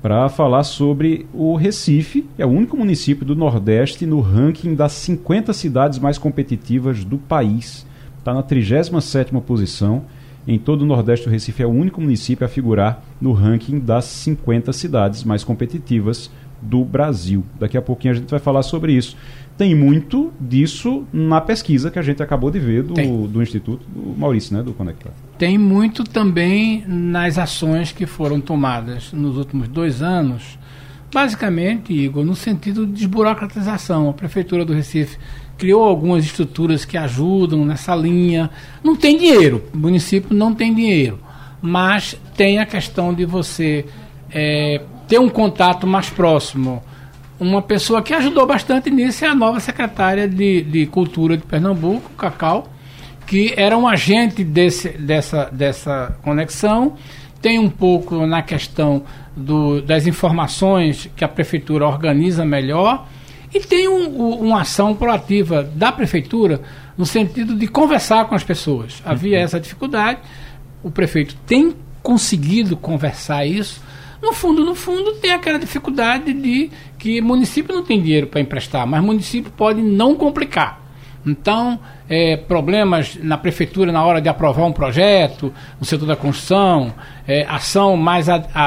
para 0.00 0.28
falar 0.28 0.64
sobre 0.64 1.26
o 1.32 1.54
Recife, 1.54 2.22
que 2.34 2.42
é 2.42 2.46
o 2.46 2.48
único 2.48 2.76
município 2.76 3.24
do 3.24 3.36
Nordeste 3.36 4.06
no 4.06 4.20
ranking 4.20 4.74
das 4.74 4.92
50 4.92 5.52
cidades 5.52 5.98
mais 5.98 6.16
competitivas 6.16 7.04
do 7.04 7.18
país. 7.18 7.86
Está 8.18 8.32
na 8.32 8.42
37ª 8.42 9.40
posição. 9.42 10.04
Em 10.48 10.58
todo 10.58 10.82
o 10.82 10.86
Nordeste, 10.86 11.28
o 11.28 11.30
Recife 11.30 11.62
é 11.62 11.66
o 11.66 11.70
único 11.70 12.00
município 12.00 12.44
a 12.44 12.48
figurar 12.48 13.04
no 13.20 13.32
ranking 13.32 13.78
das 13.78 14.06
50 14.06 14.72
cidades 14.72 15.22
mais 15.22 15.44
competitivas 15.44 16.30
do 16.62 16.84
Brasil. 16.84 17.44
Daqui 17.58 17.76
a 17.76 17.82
pouquinho 17.82 18.14
a 18.14 18.16
gente 18.16 18.30
vai 18.30 18.40
falar 18.40 18.62
sobre 18.62 18.92
isso 18.92 19.16
tem 19.56 19.74
muito 19.74 20.32
disso 20.40 21.04
na 21.12 21.40
pesquisa 21.40 21.90
que 21.90 21.98
a 21.98 22.02
gente 22.02 22.22
acabou 22.22 22.50
de 22.50 22.58
ver 22.58 22.82
do, 22.82 23.28
do 23.28 23.42
Instituto 23.42 23.84
do 23.88 24.18
Maurício, 24.18 24.56
né, 24.56 24.62
do 24.62 24.72
Conectar. 24.72 25.12
Tem 25.38 25.58
muito 25.58 26.04
também 26.04 26.84
nas 26.86 27.38
ações 27.38 27.92
que 27.92 28.06
foram 28.06 28.40
tomadas 28.40 29.12
nos 29.12 29.36
últimos 29.36 29.68
dois 29.68 30.00
anos, 30.00 30.58
basicamente, 31.12 31.92
Igor, 31.92 32.24
no 32.24 32.34
sentido 32.34 32.86
de 32.86 32.92
desburocratização. 32.92 34.08
A 34.08 34.12
Prefeitura 34.12 34.64
do 34.64 34.72
Recife 34.72 35.18
criou 35.58 35.84
algumas 35.84 36.24
estruturas 36.24 36.84
que 36.84 36.96
ajudam 36.96 37.64
nessa 37.64 37.94
linha. 37.94 38.50
Não 38.82 38.96
tem 38.96 39.18
dinheiro, 39.18 39.62
o 39.72 39.76
município 39.76 40.34
não 40.34 40.54
tem 40.54 40.74
dinheiro, 40.74 41.18
mas 41.60 42.18
tem 42.36 42.58
a 42.58 42.66
questão 42.66 43.12
de 43.12 43.26
você 43.26 43.84
é, 44.30 44.80
ter 45.08 45.18
um 45.18 45.28
contato 45.28 45.86
mais 45.86 46.08
próximo 46.08 46.82
uma 47.42 47.60
pessoa 47.60 48.00
que 48.00 48.14
ajudou 48.14 48.46
bastante 48.46 48.88
nisso 48.88 49.24
é 49.24 49.28
a 49.28 49.34
nova 49.34 49.58
secretária 49.58 50.28
de, 50.28 50.62
de 50.62 50.86
Cultura 50.86 51.36
de 51.36 51.42
Pernambuco, 51.42 52.10
Cacau, 52.10 52.68
que 53.26 53.52
era 53.56 53.76
um 53.76 53.88
agente 53.88 54.44
desse, 54.44 54.90
dessa, 54.90 55.46
dessa 55.50 56.16
conexão. 56.22 56.94
Tem 57.40 57.58
um 57.58 57.68
pouco 57.68 58.26
na 58.26 58.42
questão 58.42 59.02
do, 59.36 59.82
das 59.82 60.06
informações 60.06 61.10
que 61.16 61.24
a 61.24 61.28
prefeitura 61.28 61.86
organiza 61.86 62.44
melhor. 62.44 63.08
E 63.52 63.58
tem 63.58 63.88
um, 63.88 64.04
um, 64.08 64.34
uma 64.36 64.60
ação 64.60 64.94
proativa 64.94 65.64
da 65.64 65.90
prefeitura 65.90 66.60
no 66.96 67.04
sentido 67.04 67.56
de 67.56 67.66
conversar 67.66 68.26
com 68.26 68.36
as 68.36 68.44
pessoas. 68.44 69.02
Havia 69.04 69.38
uhum. 69.38 69.44
essa 69.44 69.58
dificuldade, 69.58 70.20
o 70.82 70.90
prefeito 70.90 71.34
tem 71.44 71.74
conseguido 72.02 72.76
conversar 72.76 73.44
isso 73.44 73.82
no 74.22 74.32
fundo, 74.32 74.64
no 74.64 74.74
fundo, 74.74 75.14
tem 75.14 75.32
aquela 75.32 75.58
dificuldade 75.58 76.32
de 76.32 76.70
que 76.96 77.20
município 77.20 77.74
não 77.74 77.82
tem 77.82 78.00
dinheiro 78.00 78.28
para 78.28 78.40
emprestar, 78.40 78.86
mas 78.86 79.02
município 79.02 79.50
pode 79.50 79.82
não 79.82 80.14
complicar. 80.14 80.80
Então, 81.26 81.78
é, 82.08 82.36
problemas 82.36 83.16
na 83.20 83.36
prefeitura 83.36 83.90
na 83.92 84.04
hora 84.04 84.20
de 84.20 84.28
aprovar 84.28 84.64
um 84.64 84.72
projeto, 84.72 85.52
no 85.78 85.84
setor 85.84 86.06
da 86.06 86.16
construção, 86.16 86.94
é, 87.26 87.44
ação 87.48 87.96
mais 87.96 88.28
a, 88.28 88.36
a, 88.54 88.66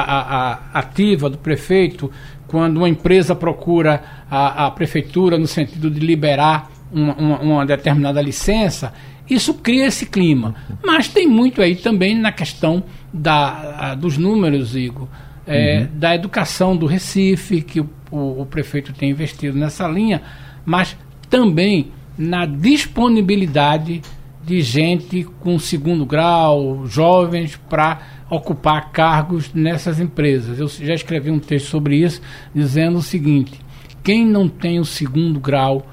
a, 0.52 0.78
ativa 0.78 1.30
do 1.30 1.38
prefeito, 1.38 2.10
quando 2.46 2.78
uma 2.78 2.88
empresa 2.88 3.34
procura 3.34 4.02
a, 4.30 4.70
prefeitura 4.70 5.38
no 5.38 5.46
sentido 5.46 5.90
de 5.90 6.00
liberar 6.00 6.70
uma, 6.92 7.14
uma, 7.14 7.40
uma 7.40 7.66
determinada 7.66 8.20
licença, 8.22 8.92
Isso 9.28 9.54
cria 9.54 9.86
esse 9.86 10.06
clima. 10.06 10.54
Mas 10.84 11.08
tem 11.08 11.26
muito 11.26 11.60
aí 11.60 11.76
também 11.76 12.16
na 12.16 12.30
questão 12.30 12.84
da, 13.12 13.94
dos 13.94 14.16
números, 14.16 14.76
Igor, 14.76 15.08
é, 15.46 15.80
uhum. 15.80 15.98
da 15.98 16.14
educação 16.14 16.76
do 16.76 16.86
Recife, 16.86 17.62
que 17.62 17.80
o, 17.80 17.88
o, 18.10 18.42
o 18.42 18.46
prefeito 18.46 18.92
tem 18.92 19.10
investido 19.10 19.56
nessa 19.56 19.86
linha, 19.86 20.22
mas 20.64 20.96
também 21.30 21.92
na 22.18 22.46
disponibilidade 22.46 24.02
de 24.44 24.62
gente 24.62 25.24
com 25.40 25.58
segundo 25.58 26.06
grau, 26.06 26.86
jovens, 26.86 27.56
para 27.68 28.00
ocupar 28.30 28.90
cargos 28.92 29.52
nessas 29.52 30.00
empresas. 30.00 30.58
Eu 30.58 30.68
já 30.68 30.94
escrevi 30.94 31.30
um 31.30 31.38
texto 31.38 31.66
sobre 31.66 31.96
isso, 31.96 32.20
dizendo 32.54 32.98
o 32.98 33.02
seguinte: 33.02 33.60
quem 34.02 34.24
não 34.24 34.48
tem 34.48 34.78
o 34.78 34.84
segundo 34.84 35.40
grau 35.40 35.86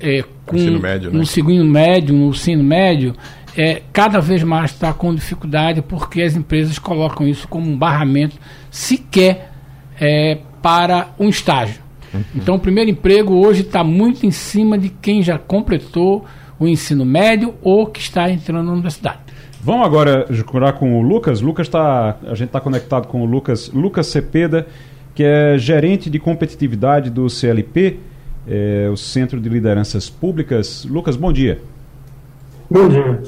é, 0.00 0.24
com 0.44 0.56
ensino 0.56 0.80
médio, 0.80 1.10
né? 1.10 1.18
no 1.18 1.26
segundo 1.26 1.64
médio, 1.64 2.14
no 2.14 2.30
ensino 2.30 2.64
médio, 2.64 3.14
é, 3.56 3.82
cada 3.92 4.20
vez 4.20 4.42
mais 4.42 4.70
está 4.70 4.92
com 4.92 5.14
dificuldade 5.14 5.80
porque 5.80 6.20
as 6.22 6.36
empresas 6.36 6.78
colocam 6.78 7.26
isso 7.26 7.48
como 7.48 7.70
um 7.70 7.76
barramento 7.76 8.36
sequer 8.70 9.50
é, 9.98 10.38
para 10.60 11.08
um 11.18 11.28
estágio. 11.28 11.80
Uhum. 12.12 12.22
Então, 12.34 12.54
o 12.56 12.60
primeiro 12.60 12.90
emprego 12.90 13.34
hoje 13.34 13.62
está 13.62 13.82
muito 13.82 14.26
em 14.26 14.30
cima 14.30 14.76
de 14.76 14.90
quem 14.90 15.22
já 15.22 15.38
completou 15.38 16.24
o 16.58 16.66
ensino 16.68 17.04
médio 17.04 17.54
ou 17.62 17.86
que 17.86 18.00
está 18.00 18.30
entrando 18.30 18.66
na 18.66 18.72
universidade. 18.72 19.18
Vamos 19.60 19.86
agora 19.86 20.26
jurar 20.30 20.74
com 20.74 20.98
o 20.98 21.02
Lucas. 21.02 21.40
Lucas 21.40 21.66
está, 21.66 22.16
a 22.26 22.34
gente 22.34 22.48
está 22.48 22.60
conectado 22.60 23.08
com 23.08 23.22
o 23.22 23.24
Lucas, 23.24 23.70
Lucas 23.70 24.06
Cepeda, 24.06 24.66
que 25.14 25.24
é 25.24 25.58
gerente 25.58 26.08
de 26.08 26.18
competitividade 26.18 27.10
do 27.10 27.28
CLP, 27.28 27.98
é, 28.46 28.88
o 28.92 28.96
Centro 28.96 29.40
de 29.40 29.48
Lideranças 29.48 30.08
Públicas. 30.08 30.86
Lucas, 30.88 31.16
bom 31.16 31.32
dia. 31.32 31.60
Bom 32.70 32.88
dia. 32.88 33.22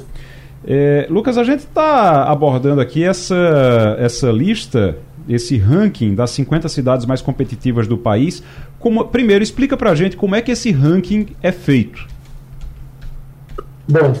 É, 0.65 1.07
Lucas, 1.09 1.37
a 1.37 1.43
gente 1.43 1.59
está 1.59 2.23
abordando 2.23 2.81
aqui 2.81 3.03
essa, 3.03 3.95
essa 3.97 4.29
lista, 4.31 4.97
esse 5.27 5.57
ranking 5.57 6.15
das 6.15 6.31
50 6.31 6.67
cidades 6.69 7.05
mais 7.05 7.21
competitivas 7.21 7.87
do 7.87 7.97
país. 7.97 8.43
Como, 8.79 9.05
primeiro, 9.05 9.43
explica 9.43 9.77
para 9.77 9.91
a 9.91 9.95
gente 9.95 10.17
como 10.17 10.35
é 10.35 10.41
que 10.41 10.51
esse 10.51 10.71
ranking 10.71 11.27
é 11.41 11.51
feito. 11.51 12.07
Bom, 13.87 14.13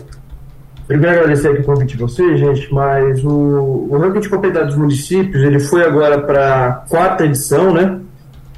primeiro 0.87 1.17
agradecer 1.17 1.49
aqui 1.49 1.61
o 1.61 1.63
convite 1.63 1.95
de 1.95 2.01
vocês, 2.01 2.39
gente, 2.39 2.73
mas 2.73 3.23
o, 3.23 3.87
o 3.89 3.97
ranking 3.97 4.19
de 4.19 4.29
competitividade 4.29 4.69
dos 4.69 4.77
municípios, 4.77 5.43
ele 5.43 5.59
foi 5.59 5.83
agora 5.83 6.19
para 6.21 6.65
a 6.65 6.71
quarta 6.71 7.25
edição, 7.25 7.73
né? 7.73 7.99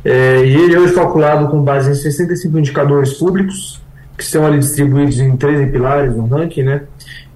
É, 0.04 0.44
e 0.46 0.56
ele 0.56 0.76
é 0.76 0.80
hoje 0.80 0.94
calculado 0.94 1.48
com 1.50 1.62
base 1.62 1.92
em 1.92 1.94
65 1.94 2.58
indicadores 2.58 3.14
públicos, 3.14 3.82
que 4.18 4.24
são 4.24 4.46
ali 4.46 4.60
distribuídos 4.60 5.20
em 5.20 5.36
13 5.36 5.68
pilares 5.68 6.16
no 6.16 6.26
ranking, 6.26 6.64
né? 6.64 6.84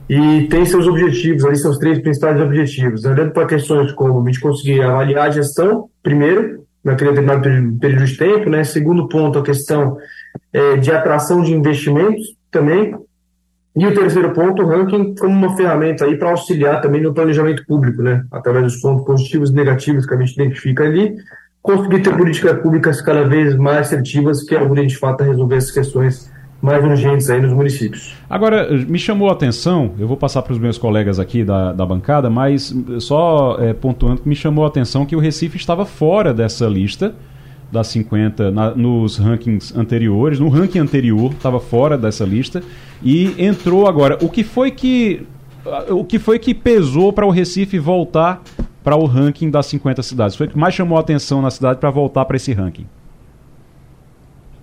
E 0.07 0.47
tem 0.49 0.65
seus 0.65 0.87
objetivos, 0.87 1.43
ali 1.45 1.55
seus 1.55 1.77
três 1.77 1.99
principais 1.99 2.39
objetivos. 2.39 3.05
Olhando 3.05 3.31
para 3.31 3.47
questões 3.47 3.91
como 3.91 4.21
a 4.21 4.25
gente 4.25 4.39
conseguir 4.39 4.81
avaliar 4.81 5.27
a 5.27 5.31
gestão, 5.31 5.89
primeiro, 6.03 6.63
naquele 6.83 7.11
determinado 7.11 7.79
período 7.79 8.05
de 8.05 8.17
tempo, 8.17 8.49
né? 8.49 8.63
Segundo 8.63 9.07
ponto, 9.07 9.39
a 9.39 9.43
questão 9.43 9.97
é, 10.53 10.77
de 10.77 10.91
atração 10.91 11.41
de 11.41 11.51
investimentos 11.51 12.35
também, 12.51 12.95
e 13.75 13.85
o 13.85 13.93
terceiro 13.93 14.31
ponto, 14.31 14.63
o 14.63 14.67
ranking 14.67 15.15
como 15.15 15.33
uma 15.33 15.57
ferramenta 15.57 16.05
aí 16.05 16.15
para 16.17 16.29
auxiliar 16.29 16.79
também 16.79 17.01
no 17.01 17.13
planejamento 17.13 17.65
público, 17.65 18.01
né? 18.01 18.23
Através 18.31 18.63
dos 18.63 18.81
pontos 18.81 19.05
positivos 19.05 19.49
e 19.49 19.53
negativos 19.53 20.05
que 20.05 20.13
a 20.13 20.17
gente 20.17 20.33
identifica 20.33 20.83
ali, 20.83 21.15
conseguir 21.61 22.01
ter 22.01 22.15
políticas 22.15 22.61
públicas 22.61 23.01
cada 23.01 23.27
vez 23.27 23.55
mais 23.57 23.79
assertivas 23.79 24.43
que 24.43 24.55
ajudem 24.55 24.87
de 24.87 24.95
fato 24.95 25.21
a 25.21 25.25
resolver 25.25 25.55
essas 25.55 25.71
questões 25.71 26.31
mais 26.61 26.83
urgentes 26.83 27.29
aí 27.29 27.41
nos 27.41 27.53
municípios. 27.53 28.15
Agora, 28.29 28.69
me 28.71 28.97
chamou 28.97 29.29
a 29.29 29.33
atenção, 29.33 29.91
eu 29.99 30.07
vou 30.07 30.17
passar 30.17 30.41
para 30.41 30.53
os 30.53 30.59
meus 30.59 30.77
colegas 30.77 31.19
aqui 31.19 31.43
da, 31.43 31.73
da 31.73 31.85
bancada, 31.85 32.29
mas 32.29 32.73
só 32.99 33.57
é, 33.59 33.73
pontuando 33.73 34.21
que 34.21 34.29
me 34.29 34.35
chamou 34.35 34.65
a 34.65 34.67
atenção 34.67 35.05
que 35.05 35.15
o 35.15 35.19
Recife 35.19 35.57
estava 35.57 35.85
fora 35.85 36.33
dessa 36.33 36.65
lista 36.65 37.13
das 37.71 37.87
50 37.87 38.51
na, 38.51 38.71
nos 38.71 39.17
rankings 39.17 39.77
anteriores, 39.77 40.39
no 40.39 40.49
ranking 40.49 40.79
anterior 40.79 41.31
estava 41.31 41.59
fora 41.59 41.97
dessa 41.97 42.23
lista 42.23 42.63
e 43.03 43.35
entrou 43.37 43.87
agora. 43.87 44.17
O 44.21 44.29
que 44.29 44.43
foi 44.43 44.71
que 44.71 45.25
o 45.89 46.03
que 46.03 46.19
foi 46.19 46.37
que 46.37 46.53
pesou 46.53 47.11
para 47.11 47.25
o 47.25 47.31
Recife 47.31 47.79
voltar 47.79 48.41
para 48.83 48.95
o 48.95 49.05
ranking 49.05 49.49
das 49.49 49.65
50 49.65 50.03
cidades? 50.03 50.35
Foi 50.35 50.47
o 50.47 50.49
que 50.49 50.57
mais 50.57 50.75
chamou 50.75 50.97
a 50.97 51.01
atenção 51.01 51.41
na 51.41 51.49
cidade 51.49 51.79
para 51.79 51.89
voltar 51.89 52.23
para 52.25 52.37
esse 52.37 52.53
ranking? 52.53 52.85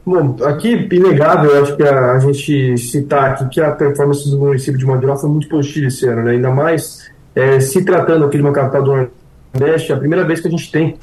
Bom, 0.05 0.37
aqui, 0.45 0.89
inegável, 0.91 1.63
acho 1.63 1.77
que 1.77 1.83
a, 1.85 2.13
a, 2.13 2.19
gente 2.19 2.77
citar 2.77 3.31
aqui 3.31 3.49
que 3.49 3.61
a 3.61 3.71
performance 3.71 4.29
do 4.29 4.37
município 4.37 4.77
de 4.77 4.85
Mandiró 4.85 5.17
foi 5.17 5.31
muito 5.31 5.49
positiva 5.49 5.87
esse 5.87 6.07
ano, 6.09 6.25
né? 6.25 6.33
ainda 6.33 6.51
mais 6.51 7.09
é, 7.37 7.61
se 7.61 7.85
tratando 7.85 8.25
aqui 8.25 8.37
de 8.37 8.43
uma 8.43 8.53
capital 8.53 8.83
do 8.83 9.11
Nordeste, 9.55 9.93
é 9.93 9.95
a 9.95 9.99
primeira 9.99 10.25
vez 10.25 10.41
que 10.41 10.49
a 10.49 10.51
gente 10.51 10.73
tem 10.73 10.97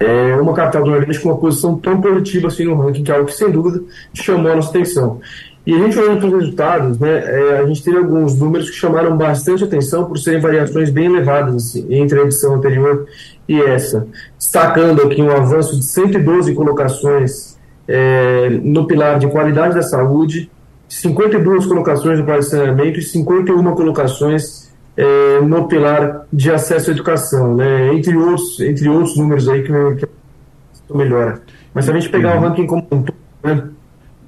é, 0.00 0.34
uma 0.36 0.54
capital 0.54 0.82
do 0.82 0.90
Nordeste 0.90 1.22
com 1.22 1.28
uma 1.28 1.38
posição 1.38 1.76
tão 1.76 2.00
positiva 2.00 2.48
assim 2.48 2.64
no 2.64 2.74
ranking, 2.74 3.04
que 3.04 3.12
é 3.12 3.14
algo 3.14 3.26
que 3.26 3.34
sem 3.34 3.50
dúvida 3.50 3.84
chamou 4.14 4.50
a 4.50 4.56
nossa 4.56 4.70
atenção. 4.70 5.20
E 5.66 5.74
a 5.74 5.78
gente 5.78 5.98
olhando 5.98 6.18
para 6.18 6.28
os 6.28 6.34
resultados, 6.40 6.98
né, 6.98 7.22
é, 7.24 7.58
a 7.58 7.66
gente 7.66 7.84
teve 7.84 7.98
alguns 7.98 8.36
números 8.36 8.70
que 8.70 8.76
chamaram 8.76 9.16
bastante 9.16 9.62
atenção 9.62 10.06
por 10.06 10.18
serem 10.18 10.40
variações 10.40 10.88
bem 10.88 11.04
elevadas 11.04 11.54
assim, 11.54 11.86
entre 11.90 12.18
a 12.18 12.22
edição 12.22 12.54
anterior 12.54 13.06
e 13.46 13.60
essa. 13.60 14.06
Destacando 14.38 15.02
aqui 15.02 15.20
um 15.20 15.30
avanço 15.30 15.78
de 15.78 15.84
112 15.84 16.54
colocações 16.54 17.51
é, 17.88 18.48
no 18.50 18.86
pilar 18.86 19.18
de 19.18 19.26
qualidade 19.28 19.74
da 19.74 19.82
saúde, 19.82 20.50
52 20.88 21.66
colocações 21.66 22.18
no 22.18 22.24
pilar 22.24 22.40
de 22.40 22.46
saneamento 22.46 22.98
e 22.98 23.02
51 23.02 23.74
colocações 23.74 24.72
é, 24.96 25.40
no 25.40 25.66
pilar 25.66 26.26
de 26.32 26.50
acesso 26.50 26.90
à 26.90 26.92
educação, 26.92 27.56
né, 27.56 27.94
entre, 27.94 28.16
outros, 28.16 28.60
entre 28.60 28.88
outros 28.88 29.16
números 29.16 29.48
aí 29.48 29.62
que, 29.62 29.72
que 29.96 30.94
melhora. 30.94 31.40
Mas 31.72 31.86
se 31.86 31.90
a 31.90 31.94
gente 31.94 32.10
pegar 32.10 32.34
o 32.34 32.36
uhum. 32.36 32.48
ranking 32.48 32.66
como 32.66 32.86
um 32.90 33.02
todo, 33.02 33.14
né, 33.42 33.68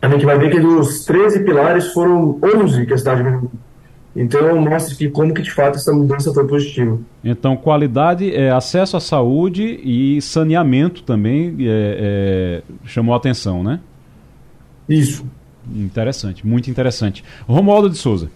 a 0.00 0.08
gente 0.08 0.24
vai 0.24 0.38
ver 0.38 0.50
que 0.50 0.60
dos 0.60 1.04
13 1.04 1.40
pilares 1.40 1.92
foram 1.92 2.38
11 2.42 2.86
que 2.86 2.94
a 2.94 2.98
cidade. 2.98 3.22
Então 4.16 4.60
mostra 4.60 4.94
que 4.94 5.08
como 5.08 5.34
que 5.34 5.42
de 5.42 5.50
fato 5.50 5.76
essa 5.76 5.92
mudança 5.92 6.32
foi 6.32 6.46
positiva. 6.46 6.98
Então 7.24 7.56
qualidade, 7.56 8.32
é, 8.32 8.50
acesso 8.50 8.96
à 8.96 9.00
saúde 9.00 9.80
e 9.82 10.22
saneamento 10.22 11.02
também 11.02 11.56
é, 11.60 12.62
é, 12.62 12.62
chamou 12.84 13.12
a 13.12 13.16
atenção, 13.16 13.62
né? 13.62 13.80
Isso. 14.88 15.24
Interessante, 15.74 16.46
muito 16.46 16.70
interessante. 16.70 17.24
Romualdo 17.48 17.90
de 17.90 17.96
Souza. 17.96 18.30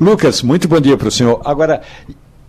Lucas, 0.00 0.42
muito 0.42 0.68
bom 0.68 0.80
dia 0.80 0.96
para 0.96 1.08
o 1.08 1.10
senhor. 1.10 1.40
Agora, 1.44 1.82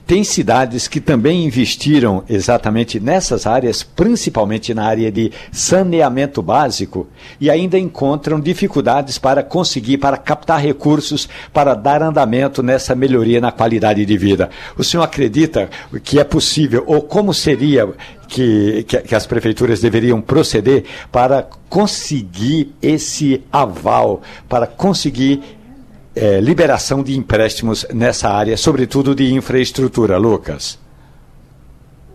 tem 0.09 0.23
cidades 0.23 0.87
que 0.87 0.99
também 0.99 1.45
investiram 1.45 2.23
exatamente 2.27 2.99
nessas 2.99 3.45
áreas, 3.45 3.83
principalmente 3.83 4.73
na 4.73 4.83
área 4.83 5.11
de 5.11 5.31
saneamento 5.51 6.41
básico, 6.41 7.05
e 7.39 7.47
ainda 7.47 7.77
encontram 7.77 8.39
dificuldades 8.39 9.19
para 9.19 9.43
conseguir, 9.43 9.99
para 9.99 10.17
captar 10.17 10.59
recursos, 10.59 11.29
para 11.53 11.75
dar 11.75 12.01
andamento 12.01 12.63
nessa 12.63 12.95
melhoria 12.95 13.39
na 13.39 13.51
qualidade 13.51 14.03
de 14.03 14.17
vida. 14.17 14.49
O 14.75 14.83
senhor 14.83 15.03
acredita 15.03 15.69
que 16.03 16.19
é 16.19 16.23
possível, 16.23 16.83
ou 16.87 17.03
como 17.03 17.31
seria 17.31 17.87
que, 18.27 18.83
que, 18.87 19.01
que, 19.01 19.13
as 19.13 19.27
prefeituras 19.27 19.79
deveriam 19.79 20.19
proceder 20.21 20.85
para 21.11 21.47
conseguir 21.69 22.73
esse 22.81 23.43
aval, 23.51 24.23
para 24.47 24.65
conseguir 24.65 25.58
é, 26.15 26.39
liberação 26.39 27.03
de 27.03 27.17
empréstimos 27.17 27.85
nessa 27.93 28.29
área, 28.29 28.57
sobretudo 28.57 29.15
de 29.15 29.33
infraestrutura. 29.33 30.17
Lucas. 30.17 30.79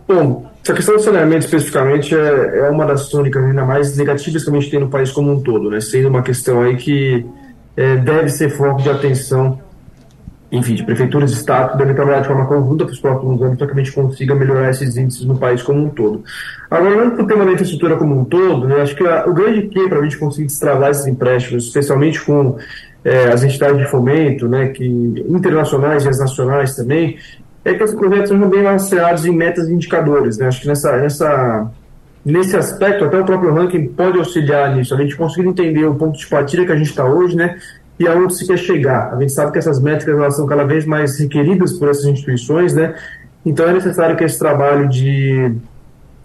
Bom, 0.07 0.51
essa 0.63 0.75
questão 0.75 0.97
do 0.97 1.03
saneamento 1.03 1.45
especificamente 1.45 2.15
é, 2.15 2.59
é 2.61 2.71
uma 2.71 2.87
das 2.87 3.09
tônicas 3.09 3.43
ainda 3.45 3.65
mais 3.65 3.97
negativas 3.97 4.45
que 4.45 4.51
a 4.51 4.55
gente 4.55 4.71
tem 4.71 4.81
no 4.81 4.89
país 4.89 5.11
como 5.11 5.33
um 5.33 5.41
todo, 5.41 5.71
né? 5.71 5.81
sendo 5.81 6.09
uma 6.09 6.23
questão 6.23 6.63
aí 6.63 6.77
que 6.77 7.25
é, 7.77 7.97
deve 7.97 8.29
ser 8.29 8.51
foco 8.51 8.83
de 8.83 8.91
atenção, 8.91 9.61
enfim, 10.51 10.75
de 10.75 10.85
prefeituras 10.85 11.33
e 11.33 11.35
estados 11.35 11.77
devem 11.77 11.95
trabalhar 11.95 12.21
de 12.21 12.29
forma 12.29 12.47
conjunta 12.47 12.85
para 12.85 12.93
os 12.93 13.01
próximos 13.01 13.43
anos 13.43 13.59
para 13.59 13.67
que 13.67 13.73
a 13.73 13.77
gente 13.77 13.93
consiga 13.93 14.35
melhorar 14.35 14.71
esses 14.71 14.97
índices 14.97 15.25
no 15.25 15.37
país 15.37 15.63
como 15.63 15.85
um 15.85 15.89
todo. 15.89 16.23
Agora, 16.71 16.97
olhando 16.97 17.17
para 17.17 17.25
o 17.25 17.27
tema 17.27 17.45
da 17.45 17.53
infraestrutura 17.53 17.97
como 17.97 18.21
um 18.21 18.25
todo, 18.25 18.69
né, 18.69 18.81
acho 18.83 18.95
que 18.95 19.07
a, 19.07 19.27
o 19.27 19.35
grande 19.35 19.69
que 19.69 19.89
para 19.89 19.99
a 19.99 20.03
gente 20.03 20.19
conseguir 20.19 20.47
destravar 20.47 20.91
esses 20.91 21.07
empréstimos, 21.07 21.65
especialmente 21.65 22.23
com 22.23 22.57
é, 23.05 23.29
as 23.29 23.45
entidades 23.45 23.79
de 23.79 23.85
fomento, 23.85 24.49
né, 24.49 24.69
que, 24.69 24.87
internacionais 25.29 26.05
e 26.05 26.09
as 26.09 26.19
nacionais 26.19 26.75
também, 26.75 27.19
é 27.65 27.75
que 27.75 27.85
os 27.85 27.95
projetos 27.95 28.31
sejam 28.31 28.49
bem 28.49 28.63
lastreados 28.63 29.27
em 29.27 29.35
metas 29.35 29.69
e 29.69 29.73
indicadores. 29.73 30.39
Né? 30.39 30.47
Acho 30.47 30.63
que 30.63 30.69
nessa, 30.69 30.97
nessa, 30.97 31.71
nesse 32.25 32.57
aspecto, 32.57 33.05
até 33.05 33.21
o 33.21 33.25
próprio 33.25 33.55
ranking 33.55 33.89
pode 33.89 34.19
auxiliar 34.19 34.75
nisso, 34.75 34.95
a 34.95 34.99
gente 34.99 35.17
conseguir 35.17 35.49
entender 35.49 35.85
o 35.85 35.95
ponto 35.95 36.19
de 36.19 36.27
partida 36.27 36.65
que 36.65 36.73
a 36.73 36.77
gente 36.77 36.91
está 36.91 37.05
hoje, 37.05 37.37
né, 37.37 37.59
e 37.99 38.09
aonde 38.09 38.35
se 38.35 38.47
quer 38.47 38.59
chegar. 38.59 39.15
A 39.15 39.21
gente 39.21 39.33
sabe 39.33 39.53
que 39.53 39.59
essas 39.59 39.81
métricas 39.81 40.17
elas 40.17 40.35
são 40.35 40.47
cada 40.47 40.65
vez 40.65 40.85
mais 40.87 41.19
requeridas 41.19 41.75
por 41.75 41.89
essas 41.89 42.07
instituições, 42.07 42.75
né, 42.75 42.95
então 43.45 43.69
é 43.69 43.73
necessário 43.75 44.17
que 44.17 44.25
esse 44.25 44.39
trabalho 44.39 44.89
de 44.89 45.55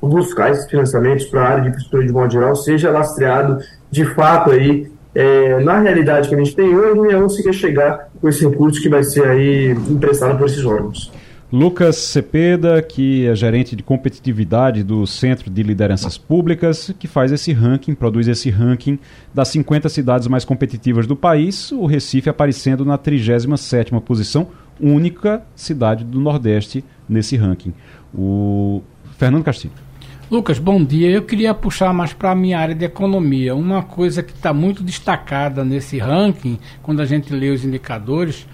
buscar 0.02 0.52
esses 0.52 0.66
financiamentos 0.70 1.26
para 1.26 1.42
a 1.42 1.50
área 1.50 1.62
de 1.64 1.70
infraestrutura 1.70 2.08
de 2.08 2.14
modo 2.14 2.32
geral 2.32 2.56
seja 2.56 2.90
lastreado 2.90 3.60
de 3.92 4.06
fato 4.06 4.52
aí 4.52 4.90
é, 5.20 5.62
na 5.62 5.82
realidade 5.82 6.30
que 6.30 6.36
a 6.36 6.38
gente 6.38 6.56
tem 6.56 6.74
hoje, 6.74 6.98
União 6.98 7.24
conseguir 7.24 7.52
chegar 7.52 8.10
com 8.22 8.30
esse 8.30 8.48
recurso 8.48 8.82
que 8.82 8.88
vai 8.88 9.04
ser 9.04 9.26
aí 9.26 9.72
emprestado 9.90 10.38
por 10.38 10.48
esses 10.48 10.64
órgãos. 10.64 11.12
Lucas 11.52 11.98
Cepeda, 11.98 12.82
que 12.82 13.28
é 13.28 13.36
gerente 13.36 13.76
de 13.76 13.84
competitividade 13.84 14.82
do 14.82 15.06
Centro 15.06 15.50
de 15.50 15.62
Lideranças 15.62 16.18
Públicas, 16.18 16.96
que 16.98 17.06
faz 17.06 17.34
esse 17.34 17.52
ranking, 17.52 17.96
produz 17.96 18.30
esse 18.30 18.50
ranking 18.50 18.98
das 19.34 19.50
50 19.50 19.90
cidades 19.90 20.26
mais 20.30 20.46
competitivas 20.46 21.06
do 21.06 21.18
país, 21.18 21.70
o 21.74 21.86
Recife 21.86 22.30
aparecendo 22.30 22.86
na 22.86 22.98
37ª 22.98 24.00
posição, 24.00 24.48
única 24.80 25.42
cidade 25.54 26.06
do 26.06 26.22
Nordeste 26.22 26.82
nesse 27.10 27.36
ranking. 27.36 27.74
O 28.14 28.82
Fernando 29.18 29.44
Castilho. 29.44 29.89
Lucas, 30.32 30.60
bom 30.60 30.84
dia. 30.84 31.10
Eu 31.10 31.24
queria 31.24 31.56
puxar 31.56 31.92
mais 31.92 32.14
para 32.14 32.30
a 32.30 32.36
minha 32.36 32.60
área 32.60 32.76
de 32.76 32.86
economia. 32.86 33.56
Uma 33.56 33.82
coisa 33.82 34.22
que 34.22 34.32
está 34.32 34.54
muito 34.54 34.84
destacada 34.84 35.66
nesse 35.66 35.98
ranking, 35.98 36.60
quando 36.84 37.02
a 37.02 37.06
gente 37.06 37.34
lê 37.34 37.50
os 37.50 37.66
indicadores, 37.66 38.46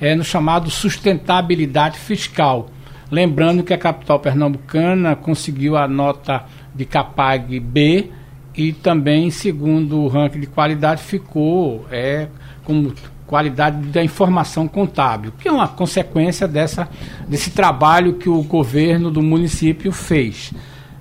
é 0.00 0.14
no 0.14 0.22
chamado 0.22 0.70
sustentabilidade 0.70 1.98
fiscal. 1.98 2.68
Lembrando 3.10 3.64
que 3.64 3.74
a 3.74 3.78
capital 3.78 4.20
pernambucana 4.20 5.16
conseguiu 5.16 5.76
a 5.76 5.88
nota 5.88 6.44
de 6.72 6.84
Capag 6.84 7.58
B 7.58 8.10
e 8.54 8.72
também, 8.72 9.28
segundo 9.28 10.02
o 10.02 10.06
ranking 10.06 10.38
de 10.38 10.46
qualidade, 10.46 11.02
ficou 11.02 11.84
é, 11.90 12.28
como 12.62 12.94
qualidade 13.26 13.88
da 13.88 14.04
informação 14.04 14.68
contábil, 14.68 15.32
que 15.36 15.48
é 15.48 15.52
uma 15.52 15.66
consequência 15.66 16.46
dessa, 16.46 16.88
desse 17.26 17.50
trabalho 17.50 18.14
que 18.14 18.28
o 18.28 18.40
governo 18.44 19.10
do 19.10 19.20
município 19.20 19.90
fez. 19.90 20.52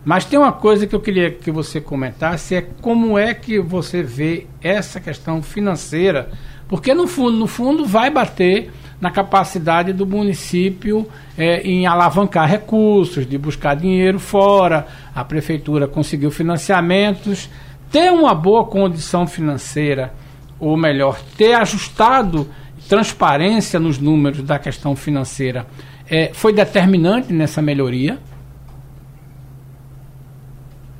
Mas 0.06 0.26
tem 0.26 0.38
uma 0.38 0.52
coisa 0.52 0.86
que 0.86 0.94
eu 0.94 1.00
queria 1.00 1.32
que 1.32 1.50
você 1.50 1.80
comentasse, 1.80 2.56
é 2.56 2.62
como 2.62 3.18
é 3.18 3.34
que 3.34 3.60
você 3.60 4.04
vê 4.04 4.48
essa 4.62 5.00
questão 5.00 5.42
financeira, 5.42 6.30
porque 6.68 6.94
no 6.94 7.08
fundo, 7.08 7.38
no 7.38 7.48
fundo 7.48 7.86
vai 7.86 8.10
bater 8.10 8.70
na 9.00 9.12
capacidade 9.12 9.94
do 9.94 10.06
município 10.06 11.08
é, 11.38 11.62
em 11.62 11.86
alavancar 11.86 12.50
recursos, 12.50 13.28
de 13.28 13.38
buscar 13.38 13.76
dinheiro 13.76 14.20
fora, 14.20 14.88
a 15.16 15.24
prefeitura 15.24 15.88
conseguiu 15.88 16.32
financiamentos, 16.32 17.50
ter 17.92 18.12
uma 18.12 18.34
boa 18.34 18.66
condição 18.66 19.28
financeira, 19.28 20.14
ou 20.60 20.76
melhor, 20.76 21.20
ter 21.38 21.54
ajustado 21.54 22.48
transparência 22.90 23.80
nos 23.80 24.00
números 24.00 24.42
da 24.42 24.60
questão 24.60 24.96
financeira, 24.96 25.66
é, 26.10 26.32
foi 26.34 26.52
determinante 26.52 27.32
nessa 27.32 27.62
melhoria? 27.62 28.20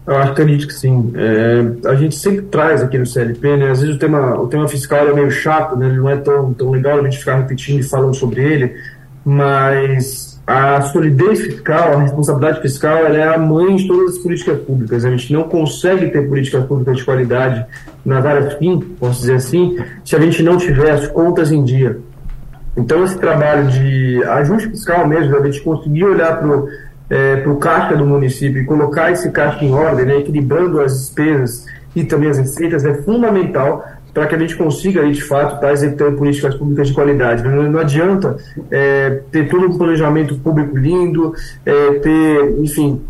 Eu 0.06 0.18
acredito 0.18 0.68
que 0.68 0.74
sim. 0.74 1.14
É, 1.16 1.90
a 1.90 1.96
gente 1.96 2.16
sempre 2.16 2.42
traz 2.44 2.84
aqui 2.84 2.98
no 2.98 3.06
CLP, 3.06 3.56
né? 3.56 3.72
Às 3.72 3.82
vezes 3.82 3.96
o 3.96 4.00
tema, 4.00 4.38
o 4.40 4.48
tema 4.48 4.68
fiscal 4.68 5.08
é 5.08 5.14
meio 5.14 5.32
chato, 5.32 5.78
né? 5.78 5.88
Ele 5.88 5.98
não 5.98 6.10
é 6.10 6.18
tão, 6.18 6.54
tão 6.54 6.72
legal 6.72 7.00
a 7.00 7.04
gente 7.04 7.20
ficar 7.20 7.38
repetindo 7.38 7.80
e 7.80 7.84
falando 7.84 8.14
sobre 8.14 8.42
ele, 8.42 8.76
mas 9.24 10.34
a 10.46 10.82
solidez 10.82 11.40
fiscal, 11.40 11.94
a 11.94 12.02
responsabilidade 12.02 12.62
fiscal, 12.62 12.98
ela 12.98 13.18
é 13.18 13.34
a 13.34 13.38
mãe 13.38 13.78
de 13.78 13.88
todas 13.88 14.16
as 14.16 14.18
políticas 14.22 14.60
públicas. 14.60 15.06
A 15.06 15.10
gente 15.10 15.32
não 15.32 15.44
consegue 15.44 16.10
ter 16.10 16.28
políticas 16.28 16.66
públicas 16.66 16.98
de 16.98 17.06
qualidade 17.06 17.66
nas 18.06 18.26
áreas 18.26 18.54
fim, 18.56 18.80
posso 19.00 19.22
dizer 19.22 19.36
assim, 19.36 19.78
se 20.04 20.18
a 20.18 20.20
gente 20.20 20.44
não 20.44 20.58
tiver 20.58 20.92
as 20.92 21.08
contas 21.08 21.50
em 21.50 21.64
dia. 21.64 21.98
Então, 22.76 23.04
esse 23.06 23.18
trabalho 23.18 23.68
de 23.70 24.22
ajuste 24.24 24.70
fiscal 24.70 25.08
mesmo, 25.08 25.38
a 25.38 25.46
gente 25.46 25.62
conseguir 25.62 26.04
olhar 26.04 26.38
para 26.38 26.66
é, 27.10 27.38
para 27.38 27.52
o 27.52 27.58
caixa 27.58 27.96
do 27.96 28.06
município 28.06 28.62
e 28.62 28.66
colocar 28.66 29.12
esse 29.12 29.30
caixa 29.32 29.64
em 29.64 29.74
ordem, 29.74 30.06
né, 30.06 30.18
equilibrando 30.18 30.82
as 30.82 30.94
despesas 30.94 31.66
e 31.96 32.04
também 32.04 32.30
as 32.30 32.38
receitas, 32.38 32.84
é 32.86 32.94
fundamental 33.04 33.86
para 34.14 34.28
que 34.28 34.36
a 34.36 34.38
gente 34.38 34.56
consiga, 34.56 35.02
aí, 35.02 35.12
de 35.12 35.24
fato, 35.24 35.56
estar 35.56 35.68
tá 35.68 35.74
executando 35.74 36.18
políticas 36.18 36.54
públicas 36.56 36.88
de 36.88 36.94
qualidade. 36.94 37.44
Não, 37.44 37.64
não 37.64 37.80
adianta 37.80 38.38
é, 38.70 39.22
ter 39.32 39.50
todo 39.50 39.66
um 39.66 39.78
planejamento 39.78 40.36
público 40.36 40.78
lindo, 40.78 41.34
é, 41.66 41.94
ter, 41.96 42.60
enfim, 42.60 43.02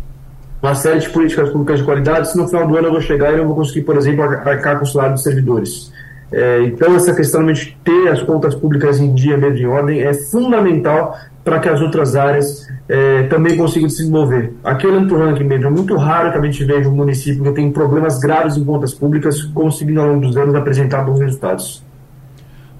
uma 0.62 0.74
série 0.74 1.00
de 1.00 1.10
políticas 1.10 1.50
públicas 1.50 1.78
de 1.78 1.84
qualidade, 1.84 2.30
se 2.30 2.38
no 2.38 2.48
final 2.48 2.66
do 2.66 2.76
ano 2.78 2.88
eu 2.88 2.92
vou 2.92 3.00
chegar 3.02 3.34
e 3.34 3.36
não 3.36 3.46
vou 3.46 3.54
conseguir, 3.54 3.82
por 3.82 3.98
exemplo, 3.98 4.22
arcar 4.22 4.78
com 4.78 4.84
o 4.84 4.88
salário 4.88 5.12
dos 5.12 5.22
servidores. 5.22 5.92
É, 6.32 6.62
então, 6.62 6.96
essa 6.96 7.14
questão 7.14 7.44
de 7.52 7.76
ter 7.84 8.08
as 8.08 8.22
contas 8.22 8.54
públicas 8.54 8.98
em 8.98 9.14
dia, 9.14 9.36
mesmo 9.36 9.58
em 9.58 9.66
ordem, 9.66 10.00
é 10.00 10.14
fundamental 10.14 11.18
para 11.44 11.60
que 11.60 11.68
as 11.68 11.80
outras 11.82 12.16
áreas 12.16 12.66
é, 12.88 13.24
também 13.24 13.56
consigam 13.56 13.88
se 13.88 13.98
desenvolver. 13.98 14.54
Aqui 14.64 14.86
olhando 14.86 15.08
para 15.08 15.18
o 15.18 15.20
ranking 15.20 15.44
mesmo, 15.44 15.66
é 15.66 15.70
muito 15.70 15.94
raro 15.96 16.32
que 16.32 16.38
a 16.38 16.42
gente 16.42 16.64
veja 16.64 16.88
um 16.88 16.94
município 16.94 17.44
que 17.44 17.52
tem 17.52 17.70
problemas 17.70 18.18
graves 18.18 18.56
em 18.56 18.64
contas 18.64 18.94
públicas 18.94 19.42
conseguindo 19.42 20.00
ao 20.00 20.08
longo 20.08 20.26
dos 20.26 20.36
anos 20.36 20.54
apresentar 20.54 21.04
bons 21.04 21.20
resultados. 21.20 21.84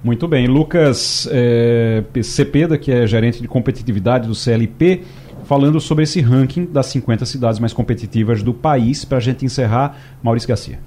Muito 0.03 0.27
bem. 0.27 0.47
Lucas 0.47 1.27
é, 1.31 2.03
Cepeda, 2.23 2.77
que 2.77 2.91
é 2.91 3.07
gerente 3.07 3.41
de 3.41 3.47
competitividade 3.47 4.27
do 4.27 4.35
CLP, 4.35 5.03
falando 5.45 5.79
sobre 5.79 6.03
esse 6.03 6.21
ranking 6.21 6.65
das 6.65 6.87
50 6.87 7.25
cidades 7.25 7.59
mais 7.59 7.73
competitivas 7.73 8.41
do 8.41 8.53
país. 8.53 9.05
Para 9.05 9.17
a 9.17 9.21
gente 9.21 9.45
encerrar, 9.45 9.97
Maurício 10.21 10.49
Garcia. 10.49 10.79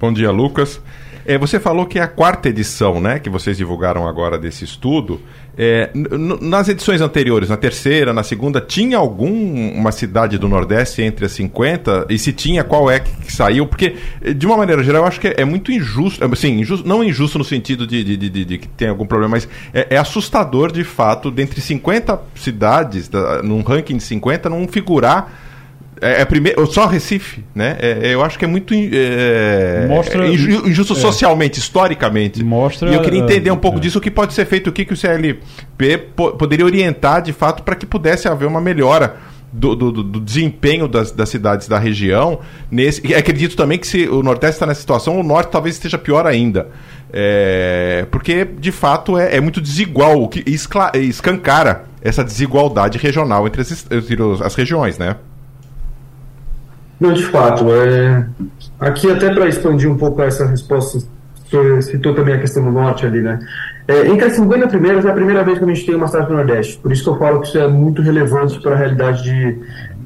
Bom 0.00 0.12
dia, 0.12 0.30
Lucas. 0.30 0.80
É, 1.26 1.38
você 1.38 1.58
falou 1.58 1.86
que 1.86 1.98
é 1.98 2.02
a 2.02 2.08
quarta 2.08 2.50
edição, 2.50 3.00
né, 3.00 3.18
que 3.18 3.30
vocês 3.30 3.56
divulgaram 3.56 4.06
agora 4.06 4.38
desse 4.38 4.64
estudo. 4.64 5.20
É, 5.56 5.90
nas 6.40 6.68
edições 6.68 7.00
anteriores, 7.00 7.48
na 7.48 7.56
terceira, 7.56 8.12
na 8.12 8.22
segunda, 8.24 8.60
tinha 8.60 8.98
alguma 8.98 9.92
cidade 9.92 10.36
do 10.36 10.48
Nordeste 10.48 11.02
entre 11.02 11.26
as 11.26 11.32
50? 11.32 12.06
E 12.10 12.18
se 12.18 12.32
tinha, 12.32 12.64
qual 12.64 12.90
é 12.90 13.00
que, 13.00 13.32
saiu? 13.32 13.66
Porque, 13.66 13.96
de 14.36 14.46
uma 14.46 14.56
maneira 14.56 14.82
geral, 14.82 15.02
eu 15.02 15.08
acho 15.08 15.20
que 15.20 15.28
é, 15.28 15.34
é 15.38 15.44
muito 15.44 15.70
injusto, 15.70 16.24
assim, 16.24 16.60
injusto, 16.60 16.86
não 16.88 17.04
injusto 17.04 17.38
no 17.38 17.44
sentido 17.44 17.86
de, 17.86 18.02
de, 18.02 18.16
de, 18.16 18.44
de 18.44 18.58
que 18.58 18.68
tem 18.68 18.88
algum 18.88 19.06
problema, 19.06 19.32
mas 19.32 19.48
é, 19.72 19.94
é, 19.94 19.96
assustador 19.96 20.72
de 20.72 20.82
fato, 20.82 21.30
dentre 21.30 21.60
50 21.60 22.20
cidades, 22.34 23.08
da, 23.08 23.42
num 23.42 23.62
ranking 23.62 23.96
de 23.96 24.02
50, 24.02 24.50
não 24.50 24.66
figurar 24.66 25.53
é, 26.00 26.22
é 26.22 26.24
primeiro, 26.24 26.66
só 26.66 26.86
Recife, 26.86 27.44
né? 27.54 27.76
É, 27.80 28.08
é, 28.08 28.14
eu 28.14 28.22
acho 28.22 28.38
que 28.38 28.44
é 28.44 28.48
muito 28.48 28.74
é, 28.74 29.86
mostra, 29.88 30.26
é 30.26 30.32
injusto 30.32 30.92
é. 30.92 30.96
socialmente, 30.96 31.58
historicamente. 31.58 32.42
Mostra, 32.42 32.90
e 32.90 32.94
eu 32.94 33.02
queria 33.02 33.20
entender 33.20 33.50
um 33.50 33.56
pouco 33.56 33.78
disso, 33.78 33.98
o 33.98 34.00
que 34.00 34.10
pode 34.10 34.34
ser 34.34 34.44
feito, 34.44 34.68
o 34.68 34.72
que, 34.72 34.84
que 34.84 34.92
o 34.92 34.96
CLP 34.96 35.98
po 36.14 36.32
poderia 36.32 36.64
orientar 36.64 37.22
de 37.22 37.32
fato 37.32 37.62
para 37.62 37.74
que 37.74 37.86
pudesse 37.86 38.28
haver 38.28 38.46
uma 38.46 38.60
melhora. 38.60 39.34
Do, 39.56 39.76
do, 39.76 39.92
do, 39.92 40.20
desempenho 40.20 40.88
das, 40.88 41.12
das 41.12 41.28
cidades 41.28 41.68
da 41.68 41.78
região. 41.78 42.40
Nesse, 42.68 43.00
e 43.06 43.14
acredito 43.14 43.54
também 43.54 43.78
que 43.78 43.86
se 43.86 44.08
o 44.08 44.20
Nordeste 44.20 44.56
está 44.56 44.66
nessa 44.66 44.80
situação, 44.80 45.20
o 45.20 45.22
Norte 45.22 45.52
talvez 45.52 45.76
esteja 45.76 45.96
pior 45.96 46.26
ainda. 46.26 46.70
É, 47.12 48.04
porque, 48.10 48.44
de 48.44 48.72
fato, 48.72 49.16
é, 49.16 49.36
é 49.36 49.40
muito 49.40 49.60
desigual, 49.60 50.20
o 50.20 50.28
que 50.28 50.42
escancara 50.50 51.84
essa 52.02 52.24
desigualdade 52.24 52.98
regional 52.98 53.46
entre 53.46 53.62
as, 53.62 53.86
entre 53.88 54.16
as 54.44 54.56
regiões, 54.56 54.98
né? 54.98 55.14
Não, 57.00 57.12
de 57.12 57.24
fato. 57.24 57.66
É... 57.72 58.26
Aqui, 58.80 59.10
até 59.10 59.32
para 59.32 59.48
expandir 59.48 59.90
um 59.90 59.96
pouco 59.96 60.22
essa 60.22 60.46
resposta, 60.46 60.98
você 61.50 61.82
citou 61.82 62.14
também 62.14 62.34
a 62.34 62.38
questão 62.38 62.64
do 62.64 62.70
norte 62.70 63.06
ali, 63.06 63.20
né? 63.20 63.38
É, 63.86 64.06
entre 64.08 64.26
as 64.26 64.32
50 64.34 64.66
primeiras, 64.68 65.04
é 65.04 65.10
a 65.10 65.14
primeira 65.14 65.44
vez 65.44 65.58
que 65.58 65.64
a 65.64 65.68
gente 65.68 65.84
tem 65.84 65.94
uma 65.94 66.06
cidade 66.08 66.28
do 66.28 66.34
Nordeste. 66.34 66.78
Por 66.78 66.90
isso 66.90 67.04
que 67.04 67.10
eu 67.10 67.18
falo 67.18 67.40
que 67.40 67.48
isso 67.48 67.58
é 67.58 67.68
muito 67.68 68.00
relevante 68.00 68.58
para 68.60 68.72
a 68.72 68.76
realidade 68.76 69.22
de, 69.22 69.58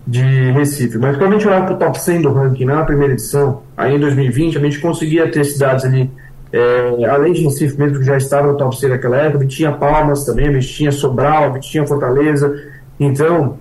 de 0.06 0.50
Recife. 0.50 0.98
Mas 0.98 1.16
quando 1.16 1.30
a 1.30 1.38
gente 1.38 1.46
olhava 1.46 1.66
para 1.66 1.74
o 1.74 1.78
top 1.78 2.00
100 2.00 2.22
do 2.22 2.32
ranking 2.32 2.64
na 2.64 2.84
primeira 2.84 3.12
edição, 3.12 3.62
aí 3.76 3.94
em 3.94 4.00
2020, 4.00 4.58
a 4.58 4.60
gente 4.60 4.80
conseguia 4.80 5.30
ter 5.30 5.44
cidades 5.44 5.84
ali, 5.84 6.10
é, 6.52 7.04
além 7.08 7.32
de 7.32 7.44
Recife 7.44 7.78
mesmo, 7.78 8.00
que 8.00 8.04
já 8.04 8.16
estava 8.16 8.48
no 8.48 8.56
top 8.56 8.76
100 8.76 8.90
naquela 8.90 9.16
época, 9.18 9.38
a 9.38 9.42
gente 9.42 9.56
tinha 9.56 9.70
Palmas 9.70 10.24
também, 10.24 10.48
a 10.48 10.52
gente 10.52 10.68
tinha 10.68 10.90
Sobral, 10.90 11.52
a 11.52 11.54
gente 11.54 11.70
tinha 11.70 11.86
Fortaleza. 11.86 12.52
Então, 12.98 13.58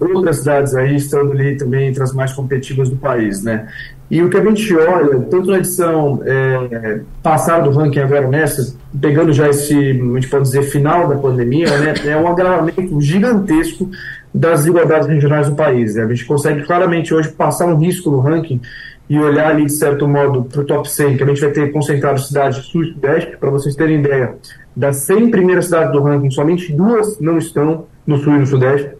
outras 0.00 0.38
cidades 0.38 0.74
aí 0.74 0.96
estando 0.96 1.32
ali 1.32 1.56
também 1.56 1.88
entre 1.88 2.02
as 2.02 2.12
mais 2.12 2.32
competitivas 2.32 2.88
do 2.88 2.96
país, 2.96 3.42
né? 3.42 3.68
E 4.10 4.20
o 4.22 4.28
que 4.28 4.36
a 4.36 4.44
gente 4.44 4.74
olha, 4.76 5.20
tanto 5.20 5.50
na 5.50 5.58
edição 5.58 6.20
é, 6.24 7.00
passada 7.22 7.70
do 7.70 7.78
ranking 7.78 8.00
agora 8.00 8.26
nessa, 8.26 8.76
pegando 9.00 9.32
já 9.32 9.48
esse, 9.48 9.72
a 9.72 10.14
gente 10.14 10.28
pode 10.28 10.44
dizer, 10.44 10.62
final 10.64 11.06
da 11.06 11.16
pandemia, 11.16 11.78
né, 11.78 11.94
é 12.04 12.16
um 12.16 12.26
agravamento 12.26 13.00
gigantesco 13.00 13.88
das 14.34 14.60
desigualdades 14.60 15.06
regionais 15.06 15.48
do 15.48 15.54
país. 15.54 15.94
Né? 15.94 16.02
A 16.02 16.08
gente 16.08 16.24
consegue 16.24 16.62
claramente 16.64 17.14
hoje 17.14 17.28
passar 17.30 17.66
um 17.66 17.76
risco 17.76 18.10
no 18.10 18.18
ranking 18.18 18.60
e 19.08 19.16
olhar 19.16 19.50
ali, 19.50 19.66
de 19.66 19.72
certo 19.72 20.08
modo, 20.08 20.42
para 20.44 20.60
o 20.60 20.64
top 20.64 20.90
100, 20.90 21.16
que 21.16 21.22
a 21.22 21.26
gente 21.26 21.40
vai 21.40 21.50
ter 21.50 21.72
concentrado 21.72 22.20
cidades 22.20 22.64
sul 22.64 22.82
e 22.82 22.92
sudeste, 22.92 23.36
para 23.36 23.50
vocês 23.50 23.76
terem 23.76 24.00
ideia, 24.00 24.34
das 24.74 24.96
100 24.98 25.30
primeiras 25.30 25.66
cidades 25.66 25.92
do 25.92 26.02
ranking, 26.02 26.30
somente 26.30 26.72
duas 26.72 27.18
não 27.20 27.38
estão 27.38 27.86
no 28.06 28.18
sul 28.18 28.34
e 28.34 28.38
no 28.38 28.46
sudeste 28.46 28.99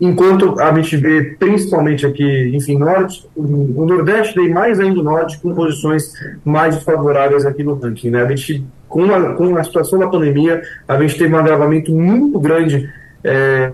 enquanto 0.00 0.58
a 0.58 0.72
gente 0.74 0.96
vê 0.96 1.22
principalmente 1.38 2.06
aqui, 2.06 2.50
enfim, 2.54 2.78
norte, 2.78 3.28
o 3.36 3.84
nordeste 3.84 4.40
e 4.40 4.48
mais 4.48 4.80
ainda 4.80 5.00
o 5.00 5.02
norte 5.02 5.38
com 5.38 5.54
posições 5.54 6.12
mais 6.44 6.74
desfavoráveis 6.74 7.44
aqui 7.44 7.62
no 7.62 7.74
ranking, 7.74 8.10
né? 8.10 8.22
A 8.22 8.28
gente, 8.28 8.64
com 8.88 9.04
a, 9.12 9.34
com 9.34 9.56
a 9.56 9.62
situação 9.62 9.98
da 9.98 10.08
pandemia, 10.08 10.62
a 10.88 11.00
gente 11.00 11.18
teve 11.18 11.34
um 11.34 11.38
agravamento 11.38 11.92
muito 11.92 12.40
grande 12.40 12.88
é, 13.22 13.70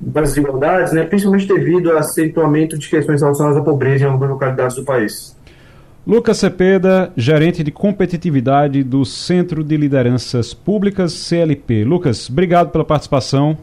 das 0.00 0.30
desigualdades, 0.30 0.92
né? 0.92 1.04
Principalmente 1.04 1.46
devido 1.46 1.90
ao 1.90 1.98
acentuamento 1.98 2.78
de 2.78 2.88
questões 2.88 3.20
relacionadas 3.20 3.60
à 3.60 3.62
pobreza 3.62 4.04
em 4.04 4.06
algumas 4.06 4.30
localidades 4.30 4.76
do 4.76 4.84
país. 4.84 5.38
Lucas 6.06 6.38
Cepeda, 6.38 7.12
gerente 7.14 7.62
de 7.62 7.70
competitividade 7.70 8.82
do 8.82 9.04
Centro 9.04 9.62
de 9.62 9.76
Lideranças 9.76 10.54
Públicas 10.54 11.12
CLP. 11.12 11.84
Lucas, 11.84 12.30
obrigado 12.30 12.70
pela 12.70 12.84
participação. 12.84 13.58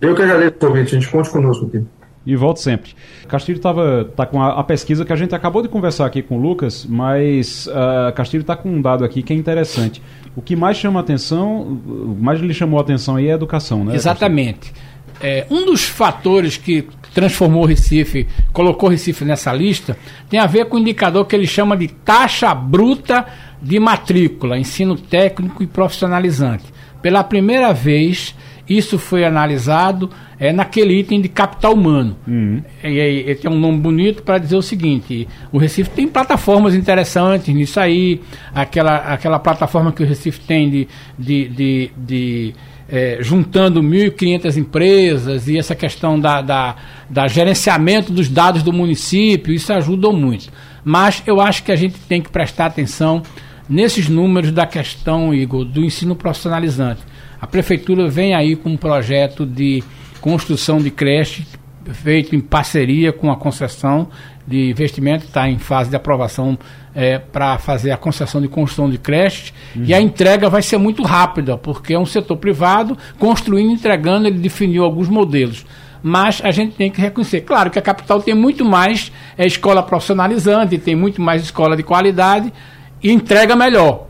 Eu 0.00 0.14
que 0.14 0.22
agradeço 0.22 0.54
o 0.56 0.68
convite, 0.68 0.96
a 0.96 1.00
gente 1.00 1.10
conte 1.10 1.30
conosco 1.30 1.66
aqui. 1.66 1.84
E 2.26 2.34
volte 2.34 2.60
sempre. 2.60 2.90
Castilho 3.28 3.56
estava 3.56 4.04
tá 4.16 4.26
com 4.26 4.42
a, 4.42 4.58
a, 4.58 4.64
pesquisa 4.64 5.04
que 5.04 5.12
a 5.12 5.16
gente 5.16 5.32
acabou 5.32 5.62
de 5.62 5.68
conversar 5.68 6.06
aqui 6.06 6.22
com 6.22 6.36
o 6.36 6.40
Lucas, 6.40 6.84
mas 6.84 7.68
uh, 7.68 8.12
Castilho 8.14 8.40
está 8.40 8.56
com 8.56 8.68
um 8.68 8.82
dado 8.82 9.04
aqui 9.04 9.22
que 9.22 9.32
é 9.32 9.36
interessante. 9.36 10.02
O 10.34 10.42
que 10.42 10.56
mais 10.56 10.76
chama 10.76 10.98
atenção, 10.98 11.60
o 11.62 12.16
mais 12.20 12.40
lhe 12.40 12.52
chamou 12.52 12.80
a 12.80 12.82
atenção 12.82 13.14
aí 13.14 13.28
é 13.28 13.32
a 13.32 13.34
educação, 13.36 13.84
né? 13.84 13.94
Exatamente. 13.94 14.72
É, 15.20 15.46
um 15.48 15.64
dos 15.64 15.84
fatores 15.84 16.56
que 16.56 16.86
transformou 17.14 17.62
o 17.62 17.66
Recife, 17.66 18.26
colocou 18.52 18.88
o 18.88 18.92
Recife 18.92 19.24
nessa 19.24 19.52
lista, 19.52 19.96
tem 20.28 20.38
a 20.38 20.46
ver 20.46 20.66
com 20.66 20.76
o 20.76 20.80
indicador 20.80 21.24
que 21.26 21.34
ele 21.34 21.46
chama 21.46 21.76
de 21.76 21.88
taxa 21.88 22.52
bruta 22.54 23.24
de 23.62 23.78
matrícula, 23.78 24.58
ensino 24.58 24.96
técnico 24.96 25.62
e 25.62 25.66
profissionalizante. 25.66 26.64
Pela 27.00 27.24
primeira 27.24 27.72
vez, 27.72 28.34
isso 28.68 28.98
foi 28.98 29.24
analisado 29.24 30.10
é, 30.38 30.52
naquele 30.52 30.98
item 30.98 31.20
de 31.20 31.28
capital 31.28 31.74
humano. 31.74 32.16
Uhum. 32.26 32.62
E, 32.82 33.24
e, 33.30 33.34
tem 33.34 33.50
um 33.50 33.58
nome 33.58 33.78
bonito 33.78 34.22
para 34.22 34.38
dizer 34.38 34.56
o 34.56 34.62
seguinte: 34.62 35.28
o 35.52 35.58
Recife 35.58 35.90
tem 35.90 36.08
plataformas 36.08 36.74
interessantes 36.74 37.54
nisso 37.54 37.78
aí, 37.78 38.20
aquela, 38.54 38.96
aquela 38.96 39.38
plataforma 39.38 39.92
que 39.92 40.02
o 40.02 40.06
Recife 40.06 40.40
tem 40.40 40.68
de, 40.68 40.88
de, 41.18 41.48
de, 41.48 41.90
de 41.96 42.54
é, 42.88 43.18
juntando 43.20 43.82
1.500 43.82 44.56
empresas 44.56 45.48
e 45.48 45.58
essa 45.58 45.74
questão 45.74 46.18
da, 46.18 46.40
da, 46.40 46.76
da, 47.10 47.28
gerenciamento 47.28 48.12
dos 48.12 48.28
dados 48.28 48.62
do 48.62 48.72
município, 48.72 49.52
isso 49.52 49.72
ajudou 49.72 50.12
muito. 50.12 50.50
Mas 50.84 51.22
eu 51.26 51.40
acho 51.40 51.64
que 51.64 51.72
a 51.72 51.76
gente 51.76 51.98
tem 52.00 52.20
que 52.20 52.30
prestar 52.30 52.66
atenção 52.66 53.22
nesses 53.68 54.08
números 54.08 54.52
da 54.52 54.66
questão, 54.66 55.34
Igor, 55.34 55.64
do 55.64 55.84
ensino 55.84 56.14
profissionalizante. 56.14 57.00
A 57.46 57.48
prefeitura 57.48 58.08
vem 58.08 58.34
aí 58.34 58.56
com 58.56 58.70
um 58.70 58.76
projeto 58.76 59.46
de 59.46 59.80
construção 60.20 60.78
de 60.78 60.90
creche 60.90 61.46
feito 61.92 62.34
em 62.34 62.40
parceria 62.40 63.12
com 63.12 63.30
a 63.30 63.36
concessão 63.36 64.08
de 64.44 64.68
investimento, 64.68 65.26
está 65.26 65.48
em 65.48 65.56
fase 65.56 65.88
de 65.88 65.94
aprovação 65.94 66.58
é, 66.92 67.20
para 67.20 67.56
fazer 67.58 67.92
a 67.92 67.96
concessão 67.96 68.40
de 68.40 68.48
construção 68.48 68.90
de 68.90 68.98
creches 68.98 69.54
uhum. 69.76 69.84
e 69.84 69.94
a 69.94 70.00
entrega 70.00 70.50
vai 70.50 70.60
ser 70.60 70.76
muito 70.76 71.04
rápida, 71.04 71.56
porque 71.56 71.94
é 71.94 71.98
um 71.98 72.04
setor 72.04 72.36
privado 72.36 72.98
construindo, 73.16 73.70
entregando, 73.70 74.26
ele 74.26 74.40
definiu 74.40 74.82
alguns 74.82 75.08
modelos. 75.08 75.64
Mas 76.02 76.40
a 76.42 76.50
gente 76.50 76.74
tem 76.74 76.90
que 76.90 77.00
reconhecer, 77.00 77.42
claro 77.42 77.70
que 77.70 77.78
a 77.78 77.82
capital 77.82 78.20
tem 78.20 78.34
muito 78.34 78.64
mais 78.64 79.12
é, 79.38 79.46
escola 79.46 79.84
profissionalizante, 79.84 80.78
tem 80.78 80.96
muito 80.96 81.22
mais 81.22 81.42
escola 81.42 81.76
de 81.76 81.84
qualidade 81.84 82.52
e 83.00 83.12
entrega 83.12 83.54
melhor. 83.54 84.05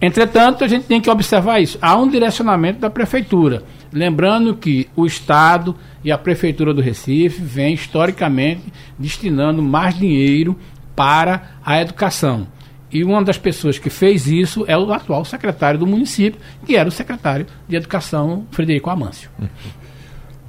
Entretanto, 0.00 0.62
a 0.62 0.68
gente 0.68 0.86
tem 0.86 1.00
que 1.00 1.10
observar 1.10 1.60
isso. 1.60 1.78
Há 1.80 1.96
um 1.96 2.08
direcionamento 2.08 2.80
da 2.80 2.90
prefeitura. 2.90 3.62
Lembrando 3.92 4.54
que 4.54 4.88
o 4.94 5.06
Estado 5.06 5.74
e 6.04 6.12
a 6.12 6.18
Prefeitura 6.18 6.74
do 6.74 6.82
Recife 6.82 7.40
vem 7.40 7.74
historicamente 7.74 8.64
destinando 8.98 9.62
mais 9.62 9.98
dinheiro 9.98 10.56
para 10.94 11.52
a 11.64 11.80
educação. 11.80 12.46
E 12.92 13.02
uma 13.02 13.22
das 13.22 13.38
pessoas 13.38 13.78
que 13.78 13.90
fez 13.90 14.26
isso 14.26 14.64
é 14.68 14.76
o 14.76 14.92
atual 14.92 15.24
secretário 15.24 15.78
do 15.78 15.86
município, 15.86 16.40
que 16.64 16.76
era 16.76 16.88
o 16.88 16.92
secretário 16.92 17.46
de 17.66 17.76
Educação, 17.76 18.46
Frederico 18.50 18.90
Amâncio. 18.90 19.30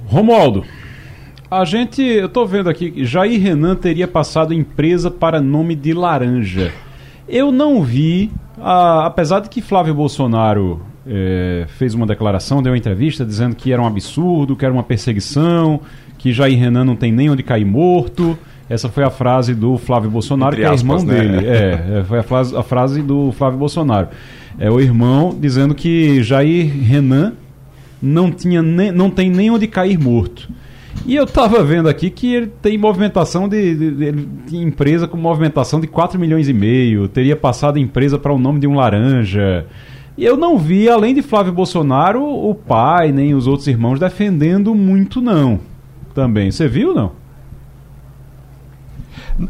Romualdo, 0.06 0.64
a 1.50 1.64
gente, 1.64 2.02
eu 2.02 2.26
estou 2.26 2.46
vendo 2.46 2.68
aqui 2.68 2.90
que 2.90 3.04
Jair 3.04 3.40
Renan 3.40 3.74
teria 3.74 4.06
passado 4.06 4.54
empresa 4.54 5.10
para 5.10 5.40
nome 5.40 5.74
de 5.74 5.92
Laranja. 5.92 6.72
Eu 7.28 7.52
não 7.52 7.82
vi, 7.82 8.30
a, 8.58 9.06
apesar 9.06 9.40
de 9.40 9.48
que 9.48 9.60
Flávio 9.60 9.94
Bolsonaro 9.94 10.80
é, 11.06 11.66
fez 11.68 11.94
uma 11.94 12.06
declaração, 12.06 12.62
deu 12.62 12.72
uma 12.72 12.78
entrevista 12.78 13.24
dizendo 13.24 13.54
que 13.54 13.72
era 13.72 13.82
um 13.82 13.86
absurdo, 13.86 14.56
que 14.56 14.64
era 14.64 14.72
uma 14.72 14.82
perseguição, 14.82 15.80
que 16.16 16.32
Jair 16.32 16.58
Renan 16.58 16.84
não 16.84 16.96
tem 16.96 17.12
nem 17.12 17.30
onde 17.30 17.42
cair 17.42 17.64
morto. 17.64 18.38
Essa 18.68 18.88
foi 18.88 19.04
a 19.04 19.10
frase 19.10 19.54
do 19.54 19.78
Flávio 19.78 20.10
Bolsonaro, 20.10 20.54
Entre 20.54 20.66
que 20.66 20.70
é 20.70 20.74
irmão 20.74 21.02
né? 21.02 21.14
dele. 21.14 21.46
É, 21.46 21.98
é, 22.00 22.04
foi 22.04 22.18
a 22.18 22.22
frase, 22.22 22.56
a 22.56 22.62
frase 22.62 23.02
do 23.02 23.32
Flávio 23.32 23.58
Bolsonaro. 23.58 24.08
É 24.58 24.70
o 24.70 24.80
irmão 24.80 25.36
dizendo 25.38 25.74
que 25.74 26.22
Jair 26.22 26.70
Renan 26.82 27.32
não, 28.02 28.30
tinha 28.30 28.62
nem, 28.62 28.92
não 28.92 29.10
tem 29.10 29.30
nem 29.30 29.50
onde 29.50 29.66
cair 29.66 29.98
morto. 29.98 30.48
E 31.06 31.14
eu 31.14 31.24
estava 31.24 31.62
vendo 31.62 31.88
aqui 31.88 32.10
que 32.10 32.34
ele 32.34 32.46
tem 32.60 32.76
movimentação 32.76 33.48
de, 33.48 33.74
de, 33.74 34.10
de, 34.12 34.56
empresa 34.56 35.06
com 35.08 35.16
movimentação 35.16 35.80
de 35.80 35.86
4 35.86 36.18
milhões 36.18 36.48
e 36.48 36.52
meio, 36.52 37.08
teria 37.08 37.36
passado 37.36 37.76
a 37.76 37.80
empresa 37.80 38.18
para 38.18 38.32
o 38.32 38.38
nome 38.38 38.60
de 38.60 38.66
um 38.66 38.74
laranja. 38.74 39.66
E 40.16 40.24
eu 40.24 40.36
não 40.36 40.58
vi, 40.58 40.88
além 40.88 41.14
de 41.14 41.22
Flávio 41.22 41.52
Bolsonaro, 41.52 42.22
o 42.22 42.54
pai 42.54 43.12
nem 43.12 43.34
os 43.34 43.46
outros 43.46 43.68
irmãos 43.68 44.00
defendendo 44.00 44.74
muito, 44.74 45.20
não. 45.20 45.60
Também. 46.14 46.50
Você 46.50 46.66
viu, 46.66 46.92
não? 46.92 47.12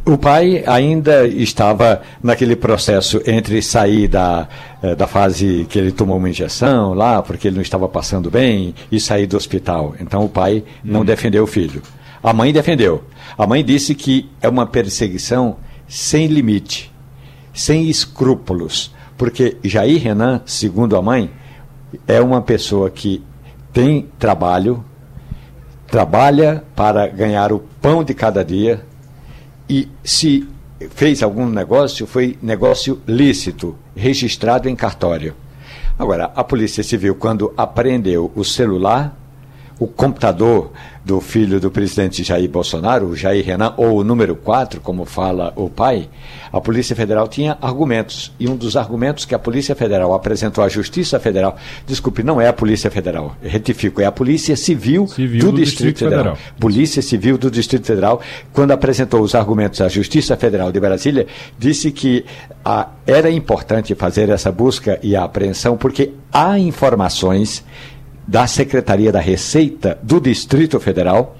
O 0.05 0.18
pai 0.18 0.62
ainda 0.66 1.26
estava 1.26 2.03
naquele 2.22 2.55
processo 2.55 3.22
entre 3.26 3.62
sair 3.62 4.07
da, 4.07 4.47
eh, 4.82 4.95
da 4.95 5.07
fase 5.07 5.66
que 5.68 5.78
ele 5.78 5.93
tomou 5.93 6.18
uma 6.18 6.28
injeção 6.28 6.93
lá, 6.93 7.22
porque 7.22 7.49
ele 7.49 7.57
não 7.57 7.62
estava 7.62 7.89
passando 7.89 8.30
bem, 8.30 8.74
e 8.93 9.01
sair 9.01 9.26
do 9.26 9.36
hospital. 9.36 9.95
Então 9.99 10.24
o 10.24 10.28
pai 10.28 10.62
não 10.84 11.01
hum. 11.01 11.05
defendeu 11.07 11.45
o 11.45 11.47
filho. 11.47 11.82
A 12.22 12.34
mãe 12.34 12.53
defendeu. 12.53 13.03
A 13.36 13.47
mãe 13.47 13.64
disse 13.64 13.95
que 13.95 14.28
é 14.43 14.49
uma 14.49 14.66
perseguição 14.66 15.57
sem 15.86 16.26
limite, 16.26 16.93
sem 17.55 17.89
escrúpulos, 17.89 18.95
porque 19.16 19.57
Jair 19.64 20.03
Renan, 20.03 20.43
segundo 20.45 20.97
a 20.97 21.03
mãe, 21.03 21.30
é 22.07 22.20
uma 22.20 22.43
pessoa 22.43 22.91
que 22.91 23.24
tem 23.72 24.07
trabalho, 24.18 24.84
trabalha 25.86 26.62
para 26.76 27.07
ganhar 27.07 27.53
o 27.53 27.61
pão 27.80 28.05
de 28.05 28.12
cada 28.12 28.45
dia, 28.45 28.84
e 29.68 29.88
se 30.02 30.48
fez 30.90 31.22
algum 31.22 31.48
negócio, 31.48 32.06
foi 32.06 32.38
negócio 32.40 33.00
lícito, 33.06 33.76
registrado 33.96 34.68
em 34.68 34.76
cartório. 34.76 35.34
Agora, 35.98 36.30
a 36.36 36.44
Polícia 36.44 36.84
Civil, 36.84 37.16
quando 37.16 37.52
apreendeu 37.56 38.30
o 38.36 38.44
celular, 38.44 39.17
o 39.78 39.86
computador 39.86 40.72
do 41.04 41.22
filho 41.22 41.58
do 41.58 41.70
presidente 41.70 42.22
Jair 42.22 42.50
Bolsonaro, 42.50 43.06
o 43.06 43.16
Jair 43.16 43.42
Renan, 43.42 43.72
ou 43.78 43.98
o 43.98 44.04
número 44.04 44.36
4, 44.36 44.78
como 44.80 45.06
fala 45.06 45.54
o 45.56 45.70
pai, 45.70 46.06
a 46.52 46.60
Polícia 46.60 46.94
Federal 46.94 47.26
tinha 47.26 47.56
argumentos. 47.62 48.30
E 48.38 48.46
um 48.46 48.54
dos 48.54 48.76
argumentos 48.76 49.24
que 49.24 49.34
a 49.34 49.38
Polícia 49.38 49.74
Federal 49.74 50.12
apresentou 50.12 50.62
à 50.62 50.68
Justiça 50.68 51.18
Federal, 51.18 51.56
desculpe, 51.86 52.22
não 52.22 52.38
é 52.38 52.48
a 52.48 52.52
Polícia 52.52 52.90
Federal, 52.90 53.34
retifico, 53.42 54.02
é 54.02 54.04
a 54.04 54.12
Polícia 54.12 54.54
Civil, 54.54 55.06
Civil 55.06 55.40
do, 55.40 55.52
do, 55.52 55.56
Distrito, 55.56 55.94
Distrito 55.94 55.98
Federal. 56.10 56.36
Federal. 56.36 56.56
Polícia 56.60 57.00
Civil 57.00 57.38
do 57.38 57.50
Distrito 57.50 57.86
Federal, 57.86 58.20
quando 58.52 58.72
apresentou 58.72 59.22
os 59.22 59.34
argumentos 59.34 59.80
à 59.80 59.88
Justiça 59.88 60.36
Federal 60.36 60.70
de 60.70 60.78
Brasília, 60.78 61.26
disse 61.58 61.90
que 61.90 62.26
a, 62.62 62.88
era 63.06 63.30
importante 63.30 63.94
fazer 63.94 64.28
essa 64.28 64.52
busca 64.52 64.98
e 65.02 65.16
a 65.16 65.24
apreensão 65.24 65.74
porque 65.76 66.12
há 66.30 66.58
informações 66.58 67.64
da 68.28 68.46
Secretaria 68.46 69.10
da 69.10 69.20
Receita 69.20 69.98
do 70.02 70.20
Distrito 70.20 70.78
Federal 70.78 71.34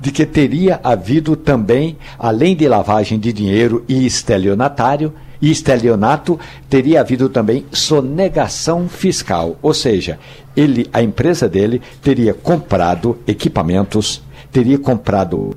de 0.00 0.10
que 0.10 0.24
teria 0.24 0.80
havido 0.82 1.36
também, 1.36 1.98
além 2.18 2.56
de 2.56 2.66
lavagem 2.66 3.18
de 3.18 3.30
dinheiro 3.30 3.84
e 3.86 4.06
estelionatário, 4.06 5.12
e 5.42 5.50
estelionato, 5.50 6.38
teria 6.68 7.00
havido 7.00 7.28
também 7.28 7.64
sonegação 7.72 8.88
fiscal, 8.88 9.56
ou 9.62 9.72
seja, 9.72 10.18
ele, 10.54 10.86
a 10.92 11.02
empresa 11.02 11.48
dele 11.48 11.80
teria 12.02 12.34
comprado 12.34 13.18
equipamentos, 13.26 14.22
teria 14.52 14.78
comprado 14.78 15.56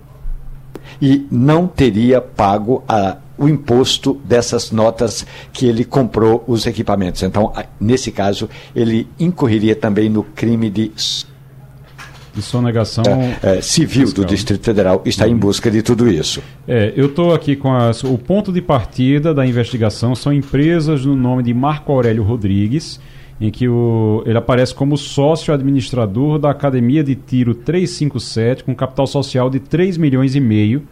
e 1.02 1.26
não 1.30 1.68
teria 1.68 2.22
pago 2.22 2.84
a 2.88 3.18
o 3.38 3.48
imposto 3.48 4.20
dessas 4.24 4.72
notas 4.72 5.26
que 5.52 5.66
ele 5.66 5.84
comprou 5.84 6.44
os 6.48 6.66
equipamentos. 6.66 7.24
Então, 7.24 7.52
nesse 7.80 8.12
caso, 8.12 8.50
ele 8.76 9.08
incorreria 9.20 9.76
também 9.76 10.10
no 10.10 10.24
crime 10.24 10.70
de 10.70 10.92
de 12.34 12.42
sonegação 12.42 13.04
é, 13.06 13.58
é, 13.58 13.62
civil 13.62 14.08
fiscal. 14.08 14.26
do 14.26 14.30
Distrito 14.30 14.66
Federal 14.66 15.02
está 15.06 15.26
uhum. 15.26 15.32
em 15.32 15.38
busca 15.38 15.70
de 15.70 15.84
tudo 15.84 16.10
isso. 16.10 16.42
É, 16.68 16.92
eu 16.96 17.06
estou 17.06 17.34
aqui 17.34 17.56
com 17.56 17.72
as, 17.72 18.04
o 18.04 18.18
ponto 18.18 18.52
de 18.52 18.62
partida 18.62 19.34
da 19.34 19.46
investigação 19.46 20.16
são 20.16 20.34
empresas 20.34 21.06
no 21.06 21.16
nome 21.16 21.44
de 21.44 21.54
Marco 21.54 21.92
Aurélio 21.92 22.24
Rodrigues, 22.24 23.00
em 23.40 23.52
que 23.52 23.68
o, 23.68 24.24
ele 24.26 24.38
aparece 24.38 24.74
como 24.74 24.98
sócio 24.98 25.54
administrador 25.54 26.40
da 26.40 26.50
Academia 26.50 27.04
de 27.04 27.14
Tiro 27.14 27.54
357 27.54 28.64
com 28.64 28.74
capital 28.74 29.06
social 29.06 29.48
de 29.50 29.60
3 29.60 29.98
milhões 29.98 30.36
e 30.36 30.40
meio 30.40 30.84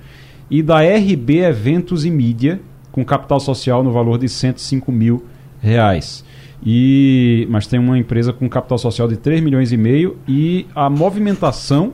e 0.52 0.62
da 0.62 0.82
RB 0.82 1.40
Eventos 1.40 2.04
e 2.04 2.12
Mídia, 2.12 2.60
com 2.92 3.06
capital 3.06 3.40
social 3.40 3.82
no 3.82 3.92
valor 3.94 4.20
de 4.20 4.28
105 4.28 4.92
mil 4.92 5.26
reais. 5.62 6.26
E, 6.64 7.48
mas 7.50 7.66
tem 7.66 7.80
uma 7.80 7.98
empresa 7.98 8.34
com 8.34 8.50
capital 8.50 8.78
social 8.78 9.08
de 9.08 9.16
3 9.16 9.42
milhões 9.42 9.72
e 9.72 9.78
meio 9.78 10.18
e 10.28 10.68
a 10.76 10.90
movimentação 10.90 11.94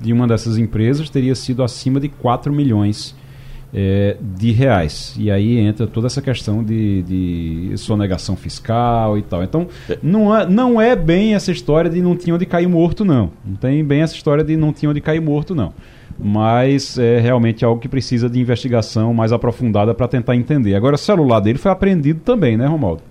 de 0.00 0.12
uma 0.12 0.26
dessas 0.26 0.56
empresas 0.56 1.10
teria 1.10 1.34
sido 1.34 1.64
acima 1.64 1.98
de 1.98 2.08
4 2.08 2.52
milhões 2.52 3.14
é, 3.74 4.16
de 4.20 4.52
reais. 4.52 5.14
E 5.18 5.28
aí 5.28 5.58
entra 5.58 5.86
toda 5.86 6.06
essa 6.06 6.22
questão 6.22 6.62
de, 6.62 7.02
de 7.02 7.76
sonegação 7.76 8.36
fiscal 8.36 9.18
e 9.18 9.22
tal. 9.22 9.42
Então, 9.42 9.66
não 10.00 10.34
é, 10.34 10.46
não 10.48 10.80
é 10.80 10.94
bem 10.94 11.34
essa 11.34 11.50
história 11.50 11.90
de 11.90 12.00
não 12.00 12.16
tinha 12.16 12.34
onde 12.34 12.46
cair 12.46 12.68
morto, 12.68 13.04
não. 13.04 13.32
Não 13.44 13.56
tem 13.56 13.84
bem 13.84 14.02
essa 14.02 14.14
história 14.14 14.44
de 14.44 14.56
não 14.56 14.72
tinha 14.72 14.90
onde 14.90 15.00
cair 15.00 15.20
morto, 15.20 15.54
não. 15.54 15.74
Mas 16.18 16.98
é 16.98 17.20
realmente 17.20 17.64
algo 17.64 17.80
que 17.80 17.88
precisa 17.88 18.28
de 18.28 18.40
investigação 18.40 19.12
mais 19.12 19.32
aprofundada 19.32 19.94
para 19.94 20.08
tentar 20.08 20.34
entender. 20.34 20.74
Agora, 20.74 20.94
o 20.94 20.98
celular 20.98 21.40
dele 21.40 21.58
foi 21.58 21.70
apreendido 21.70 22.20
também, 22.20 22.56
né, 22.56 22.66
Romaldo? 22.66 23.02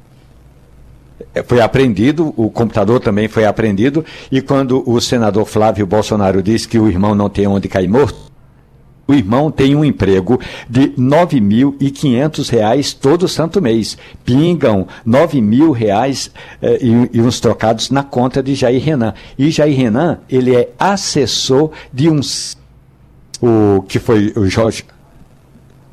É, 1.33 1.43
foi 1.43 1.61
apreendido, 1.61 2.33
o 2.35 2.49
computador 2.49 2.99
também 2.99 3.27
foi 3.27 3.45
apreendido, 3.45 4.03
e 4.31 4.41
quando 4.41 4.83
o 4.89 4.99
senador 4.99 5.45
Flávio 5.45 5.85
Bolsonaro 5.85 6.41
disse 6.41 6.67
que 6.67 6.79
o 6.79 6.89
irmão 6.89 7.15
não 7.15 7.29
tem 7.29 7.47
onde 7.47 7.67
cair 7.67 7.87
morto, 7.87 8.25
o 9.07 9.13
irmão 9.13 9.51
tem 9.51 9.75
um 9.75 9.85
emprego 9.85 10.39
de 10.67 10.81
R$ 10.81 10.95
9.500 10.97 12.97
todo 12.99 13.27
santo 13.27 13.61
mês. 13.61 13.97
Pingam 14.23 14.87
R$ 15.05 15.11
9.000 15.11 16.31
eh, 16.61 16.79
e, 16.81 17.17
e, 17.17 17.21
uns 17.21 17.39
trocados 17.39 17.91
na 17.91 18.03
conta 18.03 18.41
de 18.41 18.55
Jair 18.55 18.83
Renan. 18.83 19.13
E 19.37 19.51
Jair 19.51 19.77
Renan, 19.77 20.19
ele 20.27 20.55
é 20.55 20.71
assessor 20.79 21.69
de 21.93 22.09
um... 22.09 22.19
O 23.45 23.81
que 23.83 23.99
foi 23.99 24.33
o 24.35 24.47
Jorge... 24.47 24.83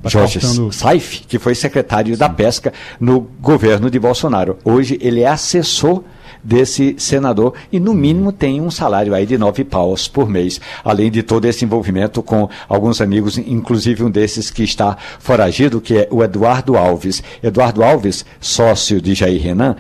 Tá 0.03 0.09
Jorge 0.09 0.41
Saif, 0.73 1.23
que 1.29 1.39
foi 1.39 1.55
secretário 1.55 2.13
Sim. 2.15 2.19
da 2.19 2.29
Pesca 2.29 2.73
no 2.99 3.21
governo 3.41 3.89
de 3.89 4.01
Bolsonaro. 4.01 4.59
Hoje 4.65 4.99
ele 5.01 5.21
é 5.21 5.29
assessor 5.29 6.03
desse 6.43 6.97
senador 6.99 7.55
e 7.71 7.79
no 7.79 7.95
mínimo 7.95 8.33
tem 8.33 8.61
um 8.61 8.71
salário 8.71 9.15
aí 9.15 9.25
de 9.25 9.39
nove 9.39 9.65
paus 9.65 10.09
por 10.09 10.29
mês, 10.29 10.61
além 10.85 11.11
de 11.11 11.23
todo 11.23 11.45
esse 11.45 11.65
envolvimento 11.65 12.23
com 12.23 12.49
alguns 12.69 13.01
amigos, 13.01 13.39
inclusive 13.39 14.03
um 14.03 14.11
desses 14.11 14.51
que 14.51 14.65
está 14.65 14.97
foragido, 15.19 15.81
que 15.81 15.99
é 15.99 16.09
o 16.11 16.23
Eduardo 16.23 16.77
Alves. 16.77 17.23
Eduardo 17.43 17.83
Alves, 17.85 18.25
sócio 18.41 19.01
de 19.01 19.15
Jair 19.15 19.41
Renan, 19.41 19.77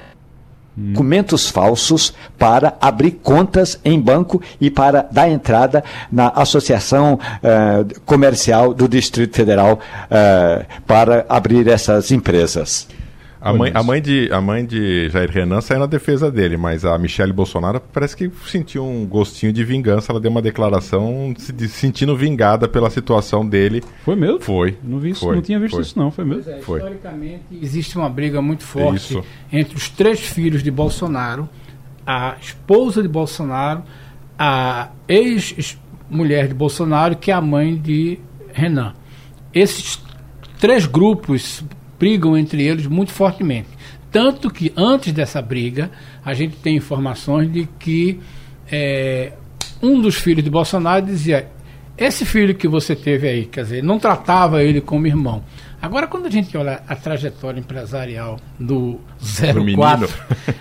documentos 0.76 1.48
falsos 1.48 2.14
para 2.38 2.76
abrir 2.80 3.12
contas 3.22 3.78
em 3.84 4.00
banco 4.00 4.40
e 4.60 4.70
para 4.70 5.02
dar 5.10 5.28
entrada 5.28 5.84
na 6.10 6.28
Associação 6.28 7.14
uh, 7.14 8.00
Comercial 8.06 8.72
do 8.72 8.88
Distrito 8.88 9.36
Federal 9.36 9.78
uh, 9.78 10.82
para 10.86 11.26
abrir 11.28 11.68
essas 11.68 12.10
empresas. 12.10 12.88
A 13.42 13.52
mãe, 13.52 13.72
a, 13.74 13.82
mãe 13.82 14.00
de, 14.00 14.28
a 14.32 14.40
mãe 14.40 14.64
de 14.64 15.08
Jair 15.08 15.28
Renan 15.28 15.60
saiu 15.60 15.80
na 15.80 15.86
defesa 15.86 16.30
dele, 16.30 16.56
mas 16.56 16.84
a 16.84 16.96
Michelle 16.96 17.32
Bolsonaro 17.32 17.80
parece 17.92 18.16
que 18.16 18.30
sentiu 18.46 18.86
um 18.86 19.04
gostinho 19.04 19.52
de 19.52 19.64
vingança. 19.64 20.12
Ela 20.12 20.20
deu 20.20 20.30
uma 20.30 20.40
declaração 20.40 21.34
se 21.36 21.52
de, 21.52 21.68
sentindo 21.68 22.16
vingada 22.16 22.68
pela 22.68 22.88
situação 22.88 23.44
dele. 23.44 23.82
Foi 24.04 24.14
mesmo? 24.14 24.38
Foi. 24.38 24.78
Não, 24.80 25.00
vi 25.00 25.10
isso, 25.10 25.26
foi, 25.26 25.34
não 25.34 25.42
tinha 25.42 25.58
visto 25.58 25.72
foi. 25.72 25.82
isso, 25.82 25.98
não. 25.98 26.12
Foi 26.12 26.24
mesmo? 26.24 26.48
É, 26.48 26.60
foi. 26.60 26.78
Historicamente, 26.78 27.42
existe 27.60 27.98
uma 27.98 28.08
briga 28.08 28.40
muito 28.40 28.62
forte 28.62 29.18
isso. 29.18 29.24
entre 29.52 29.76
os 29.76 29.88
três 29.88 30.20
filhos 30.20 30.62
de 30.62 30.70
Bolsonaro, 30.70 31.48
a 32.06 32.36
esposa 32.40 33.02
de 33.02 33.08
Bolsonaro, 33.08 33.82
a 34.38 34.90
ex-mulher 35.08 36.46
de 36.46 36.54
Bolsonaro, 36.54 37.16
que 37.16 37.32
é 37.32 37.34
a 37.34 37.40
mãe 37.40 37.76
de 37.76 38.20
Renan. 38.52 38.94
Esses 39.52 40.00
três 40.60 40.86
grupos 40.86 41.64
brigam 42.02 42.36
entre 42.36 42.64
eles 42.64 42.88
muito 42.88 43.12
fortemente. 43.12 43.68
Tanto 44.10 44.50
que 44.50 44.72
antes 44.76 45.12
dessa 45.12 45.40
briga, 45.40 45.88
a 46.24 46.34
gente 46.34 46.56
tem 46.56 46.74
informações 46.74 47.50
de 47.50 47.68
que 47.78 48.18
é, 48.70 49.32
um 49.80 50.00
dos 50.00 50.16
filhos 50.16 50.42
de 50.42 50.50
Bolsonaro 50.50 51.06
dizia: 51.06 51.48
esse 51.96 52.24
filho 52.24 52.56
que 52.56 52.66
você 52.66 52.96
teve 52.96 53.28
aí, 53.28 53.46
quer 53.46 53.62
dizer, 53.62 53.84
não 53.84 54.00
tratava 54.00 54.64
ele 54.64 54.80
como 54.80 55.06
irmão. 55.06 55.44
Agora, 55.80 56.08
quando 56.08 56.26
a 56.26 56.30
gente 56.30 56.56
olha 56.56 56.82
a 56.88 56.96
trajetória 56.96 57.60
empresarial 57.60 58.40
do 58.58 59.00
04, 59.76 60.08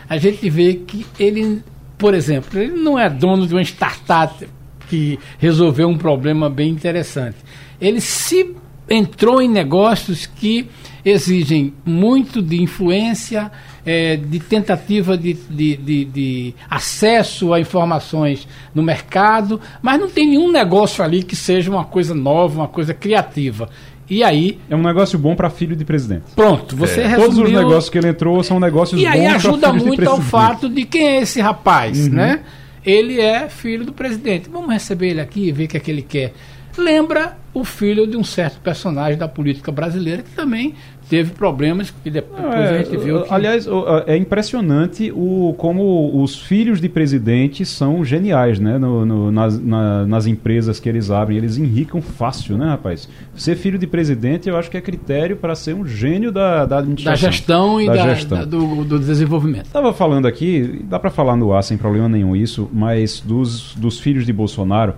a 0.07 0.17
gente 0.17 0.47
vê 0.47 0.75
que 0.75 1.05
ele, 1.19 1.63
por 1.97 2.13
exemplo, 2.13 2.59
ele 2.59 2.73
não 2.79 2.99
é 2.99 3.09
dono 3.09 3.47
de 3.47 3.53
uma 3.55 3.63
startup 3.63 4.47
que 4.87 5.17
resolveu 5.39 5.89
um 5.89 5.97
problema 5.97 6.51
bem 6.51 6.69
interessante. 6.69 7.37
Ele 7.79 7.99
se 7.99 8.55
entrou 8.87 9.41
em 9.41 9.49
negócios 9.49 10.25
que 10.25 10.69
exigem 11.03 11.73
muito 11.85 12.41
de 12.41 12.61
influência, 12.61 13.51
é, 13.85 14.15
de 14.15 14.39
tentativa 14.39 15.17
de, 15.17 15.33
de, 15.33 15.77
de, 15.77 16.05
de, 16.05 16.55
acesso 16.69 17.53
a 17.53 17.59
informações 17.59 18.47
no 18.73 18.83
mercado, 18.83 19.59
mas 19.81 19.99
não 19.99 20.09
tem 20.09 20.27
nenhum 20.27 20.51
negócio 20.51 21.03
ali 21.03 21.23
que 21.23 21.35
seja 21.35 21.71
uma 21.71 21.85
coisa 21.85 22.13
nova, 22.13 22.59
uma 22.59 22.67
coisa 22.67 22.93
criativa. 22.93 23.69
E 24.09 24.23
aí. 24.23 24.59
É 24.69 24.75
um 24.75 24.81
negócio 24.81 25.17
bom 25.17 25.35
para 25.35 25.49
filho 25.49 25.73
de 25.73 25.85
presidente. 25.85 26.23
Pronto, 26.35 26.75
você 26.75 26.99
é. 26.99 27.07
resumiu... 27.07 27.29
Todos 27.29 27.37
os 27.37 27.51
negócios 27.51 27.89
que 27.89 27.97
ele 27.97 28.09
entrou 28.09 28.43
são 28.43 28.59
negócios 28.59 29.01
bons. 29.01 29.07
E 29.07 29.07
aí 29.07 29.25
ajuda 29.25 29.71
muito 29.71 30.07
ao 30.09 30.19
fato 30.19 30.67
de 30.67 30.83
quem 30.83 31.07
é 31.07 31.21
esse 31.21 31.39
rapaz, 31.39 32.07
uhum. 32.07 32.13
né? 32.13 32.41
Ele 32.85 33.21
é 33.21 33.47
filho 33.47 33.85
do 33.85 33.93
presidente. 33.93 34.49
Vamos 34.49 34.69
receber 34.69 35.11
ele 35.11 35.21
aqui 35.21 35.47
e 35.47 35.51
ver 35.51 35.65
o 35.65 35.67
que 35.69 35.77
é 35.77 35.79
que 35.79 35.89
ele 35.89 36.01
quer. 36.01 36.33
Lembra 36.77 37.37
o 37.53 37.63
filho 37.63 38.07
de 38.07 38.15
um 38.15 38.23
certo 38.23 38.59
personagem 38.61 39.17
da 39.17 39.27
política 39.27 39.71
brasileira 39.71 40.23
que 40.23 40.31
também 40.31 40.73
teve 41.09 41.31
problemas 41.31 41.91
que 41.91 42.09
depois 42.09 42.41
é, 42.41 42.69
a 42.69 42.83
gente 42.83 42.95
viu. 42.95 43.23
Que... 43.23 43.33
Aliás, 43.33 43.67
é 44.07 44.15
impressionante 44.15 45.11
o, 45.13 45.53
como 45.57 46.23
os 46.23 46.39
filhos 46.39 46.79
de 46.79 46.87
presidente 46.87 47.65
são 47.65 48.05
geniais, 48.05 48.57
né? 48.57 48.77
No, 48.77 49.05
no, 49.05 49.29
nas, 49.29 49.59
na, 49.59 50.05
nas 50.07 50.25
empresas 50.25 50.79
que 50.79 50.87
eles 50.87 51.11
abrem. 51.11 51.37
Eles 51.37 51.57
enricam 51.57 52.01
fácil, 52.01 52.57
né, 52.57 52.67
rapaz? 52.67 53.09
Ser 53.35 53.57
filho 53.57 53.77
de 53.77 53.85
presidente, 53.85 54.47
eu 54.47 54.55
acho 54.55 54.71
que 54.71 54.77
é 54.77 54.81
critério 54.81 55.35
para 55.35 55.53
ser 55.53 55.75
um 55.75 55.85
gênio 55.85 56.31
da, 56.31 56.65
da 56.65 56.77
administração. 56.77 57.27
Da 57.27 57.31
gestão 57.31 57.81
e 57.81 57.85
da, 57.87 57.93
da 57.93 58.15
gestão. 58.15 58.37
Da, 58.37 58.45
do, 58.45 58.85
do, 58.85 58.97
desenvolvimento. 58.97 59.65
Estava 59.65 59.91
falando 59.91 60.25
aqui, 60.25 60.85
dá 60.85 60.97
para 60.97 61.09
falar 61.09 61.35
no 61.35 61.51
ar 61.51 61.63
sem 61.63 61.77
problema 61.77 62.07
nenhum 62.07 62.33
isso, 62.33 62.69
mas 62.71 63.19
dos, 63.19 63.75
dos 63.75 63.99
filhos 63.99 64.25
de 64.25 64.31
Bolsonaro. 64.31 64.93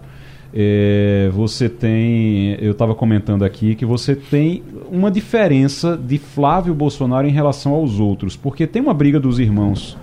É, 0.56 1.32
você 1.34 1.68
tem, 1.68 2.56
eu 2.62 2.74
estava 2.74 2.94
comentando 2.94 3.44
aqui 3.44 3.74
que 3.74 3.86
você 3.86 4.16
tem 4.16 4.62
uma 4.92 5.10
diferença 5.10 5.98
de 5.98 6.20
Flávio 6.20 6.76
Bolsonaro 6.76 7.28
em 7.28 7.32
relação 7.32 7.74
aos 7.74 8.00
outros, 8.00 8.36
porque 8.36 8.68
tem 8.68 8.82
uma 8.82 8.94
briga 8.94 9.20
dos 9.20 9.40
irmãos 9.40 9.98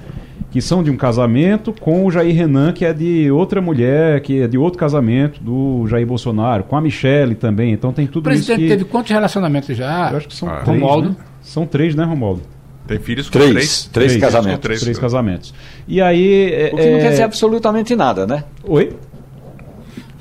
que 0.50 0.60
são 0.60 0.82
de 0.82 0.90
um 0.90 0.96
casamento 0.96 1.72
com 1.72 2.04
o 2.04 2.10
Jair 2.10 2.34
Renan, 2.34 2.72
que 2.72 2.84
é 2.84 2.92
de 2.92 3.30
outra 3.30 3.60
mulher, 3.60 4.20
que 4.20 4.42
é 4.42 4.48
de 4.48 4.58
outro 4.58 4.78
casamento 4.78 5.40
do 5.40 5.86
Jair 5.86 6.04
Bolsonaro, 6.04 6.64
com 6.64 6.76
a 6.76 6.80
Michelle 6.80 7.36
também. 7.36 7.72
Então 7.72 7.92
tem 7.92 8.06
tudo 8.06 8.28
isso. 8.32 8.42
O 8.42 8.46
presidente 8.46 8.68
teve 8.68 8.84
quantos 8.84 9.12
relacionamentos 9.12 9.76
já? 9.76 10.10
Eu 10.10 10.16
acho 10.16 10.26
que 10.26 10.34
são 10.34 10.48
ah, 10.48 10.62
três. 10.62 10.80
Romualdo? 10.80 11.10
Né? 11.10 11.16
São 11.40 11.66
três, 11.66 11.94
né, 11.94 12.02
Romualdo? 12.02 12.42
Tem 12.86 12.98
filhos 12.98 13.30
com 13.30 13.38
três. 13.38 13.52
Três, 13.52 13.88
três, 13.92 14.10
três 14.12 14.20
casamentos. 14.20 14.60
Três, 14.60 14.80
três 14.80 14.98
casamentos. 14.98 15.54
E 15.86 16.00
aí. 16.00 16.52
É, 16.52 16.70
o 16.72 16.76
que 16.76 16.90
não 16.90 16.98
quer 16.98 17.10
dizer 17.10 17.22
absolutamente 17.22 17.94
nada, 17.94 18.26
né? 18.26 18.42
Oi? 18.64 18.90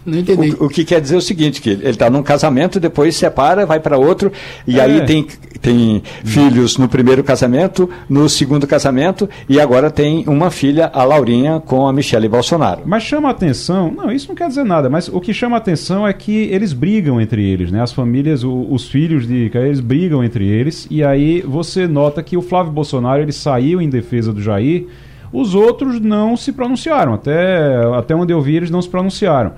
Não 0.10 0.18
entendi. 0.20 0.56
O, 0.60 0.66
o, 0.66 0.70
que 0.70 0.84
quer 0.84 1.00
dizer 1.00 1.16
o 1.16 1.22
seguinte, 1.22 1.62
que 1.62 1.70
ele 1.70 1.90
está 1.90 2.10
num 2.10 2.24
casamento, 2.24 2.80
depois 2.80 3.16
separa, 3.16 3.66
vai 3.66 3.80
para 3.80 3.98
outro, 3.98 4.32
e 4.68 4.80
é. 4.80 4.84
aí 4.84 5.06
tem, 5.06 5.28
tem 5.62 6.02
filhos 6.24 6.78
no 6.78 6.88
primeiro 6.88 7.24
casamento, 7.24 7.90
no 8.10 8.28
segundo 8.28 8.66
casamento, 8.66 9.30
e 9.48 9.60
agora 9.60 9.92
tem 9.92 10.24
uma 10.28 10.50
filha, 10.50 10.90
a 10.94 11.04
Laurinha, 11.04 11.60
com 11.60 11.88
a 11.88 11.94
Michelle 11.94 12.28
Bolsonaro. 12.28 12.82
Mas 12.86 13.04
chama 13.04 13.30
atenção, 13.30 13.92
não, 13.92 14.12
isso 14.12 14.28
não 14.28 14.36
quer 14.36 14.48
dizer 14.48 14.64
nada, 14.64 14.90
mas 14.90 15.08
o 15.08 15.20
que 15.22 15.34
chama 15.34 15.58
atenção 15.58 16.08
é 16.08 16.14
que 16.14 16.50
eles 16.52 16.74
brigam 16.74 17.22
entre 17.22 17.48
eles, 17.48 17.72
né? 17.72 17.82
As 17.82 17.92
famílias, 17.92 18.44
o, 18.44 18.68
os 18.70 18.88
filhos 18.88 19.28
de 19.28 19.50
eles 19.54 19.80
brigam 19.80 20.24
entre 20.24 20.48
eles, 20.48 20.88
e 20.90 21.04
aí 21.04 21.42
você 21.42 21.88
nota 21.88 22.24
que 22.24 22.36
o 22.36 22.42
Flávio 22.42 22.72
Bolsonaro 22.72 23.22
ele 23.22 23.32
saiu 23.32 23.82
em 23.82 23.90
defesa 23.90 24.34
do 24.34 24.42
Jair, 24.42 24.88
os 25.32 25.54
outros 25.54 26.00
não 26.00 26.36
se 26.36 26.52
pronunciaram, 26.52 27.14
até, 27.14 27.76
até 27.96 28.16
onde 28.16 28.34
eu 28.34 28.42
vi 28.42 28.56
eles 28.56 28.72
não 28.72 28.82
se 28.82 28.90
pronunciaram. 28.90 29.54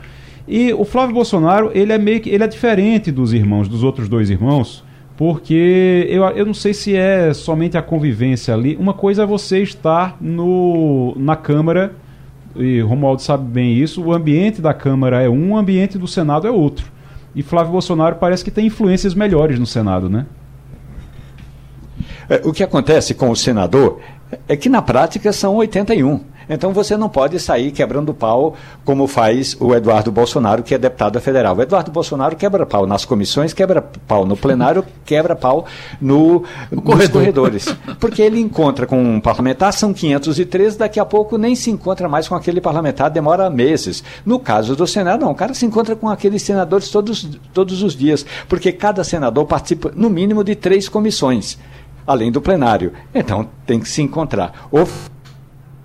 E 0.47 0.73
o 0.73 0.83
Flávio 0.83 1.15
Bolsonaro, 1.15 1.71
ele 1.73 1.93
é 1.93 1.97
meio 1.97 2.19
que 2.19 2.29
ele 2.29 2.43
é 2.43 2.47
diferente 2.47 3.11
dos 3.11 3.33
irmãos, 3.33 3.67
dos 3.67 3.83
outros 3.83 4.09
dois 4.09 4.29
irmãos, 4.29 4.83
porque 5.15 6.07
eu, 6.09 6.23
eu 6.23 6.45
não 6.45 6.53
sei 6.53 6.73
se 6.73 6.95
é 6.95 7.33
somente 7.33 7.77
a 7.77 7.81
convivência 7.81 8.53
ali. 8.53 8.75
Uma 8.75 8.93
coisa 8.93 9.23
é 9.23 9.25
você 9.25 9.61
estar 9.61 10.17
no, 10.19 11.13
na 11.15 11.35
Câmara, 11.35 11.93
e 12.55 12.81
Romualdo 12.81 13.21
sabe 13.21 13.45
bem 13.49 13.73
isso, 13.73 14.03
o 14.03 14.13
ambiente 14.13 14.61
da 14.61 14.73
Câmara 14.73 15.21
é 15.21 15.29
um, 15.29 15.51
o 15.51 15.57
ambiente 15.57 15.97
do 15.97 16.07
Senado 16.07 16.47
é 16.47 16.51
outro. 16.51 16.91
E 17.35 17.41
Flávio 17.43 17.71
Bolsonaro 17.71 18.15
parece 18.15 18.43
que 18.43 18.51
tem 18.51 18.65
influências 18.65 19.13
melhores 19.13 19.57
no 19.57 19.65
Senado, 19.65 20.09
né? 20.09 20.25
É, 22.29 22.41
o 22.43 22.53
que 22.53 22.63
acontece 22.63 23.13
com 23.13 23.29
o 23.29 23.35
senador 23.35 23.99
é 24.47 24.55
que 24.55 24.69
na 24.69 24.81
prática 24.81 25.33
são 25.33 25.55
81. 25.55 26.21
Então 26.53 26.73
você 26.73 26.97
não 26.97 27.07
pode 27.07 27.39
sair 27.39 27.71
quebrando 27.71 28.13
pau 28.13 28.55
como 28.83 29.07
faz 29.07 29.55
o 29.57 29.73
Eduardo 29.73 30.11
Bolsonaro, 30.11 30.61
que 30.63 30.75
é 30.75 30.77
deputado 30.77 31.19
federal. 31.21 31.55
O 31.55 31.61
Eduardo 31.61 31.89
Bolsonaro 31.91 32.35
quebra 32.35 32.65
pau 32.65 32.85
nas 32.85 33.05
comissões, 33.05 33.53
quebra 33.53 33.81
pau 33.81 34.25
no 34.25 34.35
plenário, 34.35 34.85
quebra 35.05 35.33
pau 35.33 35.65
no, 36.01 36.43
no 36.69 36.81
nos 36.81 37.07
corredores. 37.07 37.73
Porque 38.01 38.21
ele 38.21 38.41
encontra 38.41 38.85
com 38.85 39.01
um 39.01 39.21
parlamentar, 39.21 39.71
são 39.71 39.93
513, 39.93 40.77
daqui 40.77 40.99
a 40.99 41.05
pouco 41.05 41.37
nem 41.37 41.55
se 41.55 41.71
encontra 41.71 42.09
mais 42.09 42.27
com 42.27 42.35
aquele 42.35 42.59
parlamentar, 42.59 43.09
demora 43.09 43.49
meses. 43.49 44.03
No 44.25 44.37
caso 44.37 44.75
do 44.75 44.85
Senado, 44.85 45.21
não, 45.21 45.31
o 45.31 45.35
cara 45.35 45.53
se 45.53 45.65
encontra 45.65 45.95
com 45.95 46.09
aqueles 46.09 46.41
senadores 46.41 46.89
todos, 46.89 47.29
todos 47.53 47.81
os 47.81 47.95
dias, 47.95 48.25
porque 48.49 48.73
cada 48.73 49.05
senador 49.05 49.45
participa, 49.45 49.93
no 49.95 50.09
mínimo, 50.09 50.43
de 50.43 50.53
três 50.55 50.89
comissões 50.89 51.57
além 52.05 52.31
do 52.31 52.41
plenário. 52.41 52.91
Então 53.13 53.47
tem 53.65 53.79
que 53.79 53.87
se 53.87 54.01
encontrar. 54.01 54.67
Ou 54.71 54.85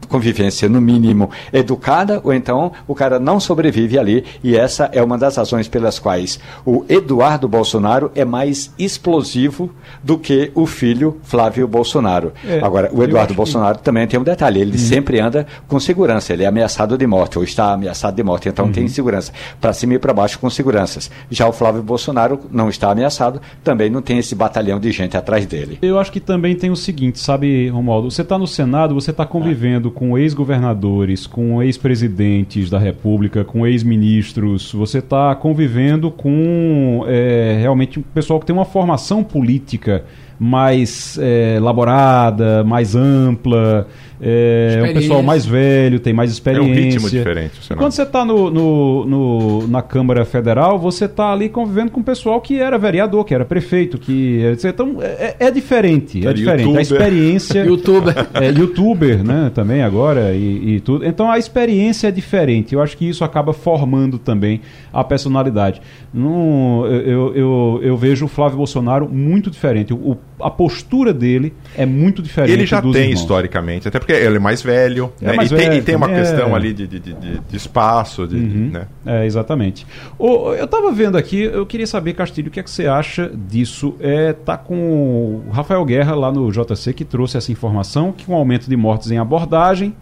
convivência, 0.07 0.69
no 0.69 0.81
mínimo, 0.81 1.31
educada, 1.53 2.21
ou 2.23 2.33
então 2.33 2.73
o 2.87 2.95
cara 2.95 3.19
não 3.19 3.39
sobrevive 3.39 3.99
ali. 3.99 4.25
E 4.43 4.57
essa 4.57 4.89
é 4.93 5.03
uma 5.03 5.19
das 5.19 5.37
razões 5.37 5.69
pelas 5.69 5.99
quais 5.99 6.39
o 6.65 6.85
Eduardo 6.89 7.49
Bolsonaro 7.49 8.11
é 8.15 8.25
mais 8.25 8.73
explosivo 8.79 9.71
do 10.03 10.19
que 10.19 10.51
o 10.55 10.67
filho 10.67 11.19
Flávio 11.23 11.67
Bolsonaro. 11.67 12.33
É, 12.47 12.61
Agora, 12.61 12.91
o 12.93 13.03
Eduardo 13.03 13.35
Bolsonaro 13.35 13.79
que... 13.79 13.85
também 13.85 14.07
tem 14.07 14.19
um 14.19 14.25
detalhe: 14.25 14.61
ele 14.61 14.73
uhum. 14.73 14.79
sempre 14.79 15.21
anda 15.21 15.47
com 15.69 15.79
segurança, 15.79 16.33
ele 16.33 16.45
é 16.45 16.47
ameaçado 16.47 16.97
de 16.97 17.07
morte, 17.07 17.39
ou 17.39 17.45
está 17.45 17.73
ameaçado 17.73 18.17
de 18.17 18.23
morte, 18.23 18.49
então 18.49 18.67
uhum. 18.67 18.73
tem 18.73 18.89
segurança. 18.89 19.33
Para 19.61 19.73
cima 19.73 19.95
e 19.95 19.99
para 19.99 20.13
baixo 20.13 20.39
com 20.39 20.49
seguranças. 20.51 21.11
Já 21.31 21.49
o 21.49 21.53
Flávio 21.53 21.83
Bolsonaro 21.83 22.41
não 22.51 22.69
está 22.69 22.91
ameaçado, 22.91 23.41
também 23.63 23.91
não 23.91 24.03
tem 24.03 24.19
esse 24.19 24.35
batalhão 24.35 24.79
de 24.79 24.91
gente 24.93 25.17
atrás 25.17 25.47
dele. 25.47 25.79
Eu 25.83 25.99
acho 25.99 26.13
que 26.13 26.21
também 26.21 26.55
tem 26.55 26.71
o 26.71 26.77
seguinte, 26.77 27.19
sabe, 27.19 27.69
Romualdo? 27.69 28.11
Você 28.11 28.23
está 28.23 28.39
no 28.39 28.47
Senado, 28.47 28.95
você 28.95 29.11
está 29.11 29.27
convivendo 29.27 29.91
com 29.97 30.19
ex-governadores, 30.19 31.27
com 31.27 31.63
ex-presidentes 31.63 32.69
da 32.69 32.79
República, 32.79 33.43
com 33.43 33.67
ex-ministros, 33.67 34.71
você 34.71 34.99
está 34.99 35.35
convivendo 35.35 36.11
com 36.11 37.03
é, 37.09 37.57
realmente 37.59 37.99
um 37.99 38.03
pessoal 38.03 38.39
que 38.39 38.45
tem 38.45 38.55
uma 38.55 38.67
formação 38.67 39.25
política 39.25 40.05
mais 40.39 41.19
é, 41.19 41.57
elaborada, 41.57 42.63
mais 42.65 42.95
ampla, 42.95 43.87
é, 44.21 44.83
um 44.83 44.95
pessoal 44.95 45.23
mais 45.23 45.45
velho, 45.45 46.01
tem 46.01 46.13
mais 46.13 46.31
experiência. 46.31 46.69
É 46.69 46.73
um 46.73 46.75
ritmo 46.75 47.11
diferente. 47.11 47.53
Quando 47.77 47.93
você 47.93 48.03
está 48.03 48.25
no, 48.25 48.51
no, 48.51 49.05
no, 49.05 49.69
na 49.69 49.83
Câmara 49.83 50.25
Federal, 50.25 50.79
você 50.79 51.05
está 51.05 51.33
ali 51.33 51.49
convivendo 51.49 51.91
com 51.91 52.01
o 52.01 52.05
pessoal 52.05 52.41
que 52.41 52.59
era 52.59 52.79
vereador, 52.79 53.25
que 53.25 53.35
era 53.35 53.45
prefeito, 53.45 53.99
que 53.99 54.41
então 54.65 54.97
é, 55.01 55.37
é 55.39 55.51
diferente, 55.51 56.27
é 56.27 56.33
diferente. 56.33 56.63
YouTuber. 56.63 56.79
A 56.79 56.83
experiência, 56.83 57.65
youtuber, 57.65 58.15
é, 58.35 58.51
youtuber, 58.51 59.25
né, 59.25 59.51
também 59.55 59.83
agora 59.83 60.35
e, 60.35 60.77
e, 60.77 60.81
tudo. 60.81 61.05
Então 61.05 61.31
a 61.31 61.39
experiência 61.39 62.09
é 62.09 62.11
diferente. 62.11 62.75
Eu 62.75 62.81
acho 62.81 62.97
que 62.97 63.07
isso 63.07 63.23
acaba 63.23 63.53
formando 63.53 64.19
também 64.19 64.63
a 64.93 65.05
personalidade. 65.05 65.83
Não, 66.13 66.87
eu, 66.87 67.35
eu, 67.35 67.81
eu 67.83 67.97
vejo 67.97 68.25
o 68.25 68.29
Flávio 68.29 68.57
Bolsonaro 68.57 69.09
muito 69.09 69.51
diferente. 69.51 69.93
O, 69.93 70.17
a 70.41 70.51
postura 70.51 71.13
dele 71.13 71.55
é 71.77 71.87
muito 71.87 72.23
diferente. 72.23 72.53
Ele 72.53 72.67
já 72.67 72.81
tem 72.83 72.91
irmãos. 72.91 73.21
historicamente, 73.21 73.89
até 73.89 73.99
porque 73.99 74.13
ele 74.13 74.37
é 74.37 74.39
mais 74.39 74.63
velho, 74.63 75.13
é 75.21 75.27
né? 75.27 75.33
mais 75.35 75.51
e, 75.51 75.55
velho 75.55 75.71
tem, 75.71 75.79
e, 75.79 75.83
tem, 75.83 75.97
uma 75.97 76.11
é... 76.11 76.21
questão 76.21 76.55
ali 76.55 76.73
de, 76.73 76.87
de, 76.87 77.01
de, 77.01 77.15
de 77.15 77.57
espaço. 77.57 78.27
De, 78.27 78.37
uhum. 78.37 78.71
né? 78.73 78.87
É, 79.05 79.25
exatamente. 79.25 79.87
O, 80.19 80.53
eu 80.53 80.65
estava 80.67 80.93
vendo 80.93 81.17
aqui, 81.17 81.43
eu 81.43 81.65
queria 81.65 81.87
saber, 81.87 82.15
Castilho, 82.15 82.49
o 82.49 82.51
que, 82.51 82.61
é 82.61 82.63
que 82.63 82.71
você 82.71 82.87
acha 82.87 83.31
disso? 83.35 83.95
É, 84.01 84.33
tá 84.33 84.57
com 84.57 85.43
o 85.47 85.51
Rafael 85.51 85.85
Guerra 85.85 86.15
lá 86.15 86.31
no 86.31 86.51
JC 86.51 86.93
que 86.93 87.05
trouxe 87.05 87.37
essa 87.37 87.51
informação, 87.51 88.13
que 88.13 88.27
com 88.27 88.33
um 88.33 88.37
aumento 88.37 88.69
de 88.69 88.77
mortes 88.77 89.11
em 89.11 89.19
abordagem, 89.19 89.95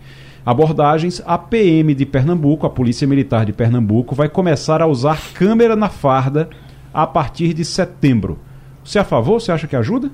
abordagens, 0.44 1.22
a 1.24 1.38
PM 1.38 1.94
de 1.94 2.04
Pernambuco, 2.04 2.66
a 2.66 2.70
Polícia 2.70 3.06
Militar 3.06 3.46
de 3.46 3.52
Pernambuco, 3.52 4.14
vai 4.14 4.28
começar 4.28 4.82
a 4.82 4.86
usar 4.86 5.20
câmera 5.32 5.76
na 5.76 5.88
farda 5.88 6.48
a 6.92 7.06
partir 7.06 7.54
de 7.54 7.64
setembro. 7.64 8.38
Você 8.84 8.98
é 8.98 9.00
a 9.00 9.04
favor? 9.04 9.40
Você 9.40 9.50
acha 9.50 9.66
que 9.66 9.74
ajuda? 9.74 10.10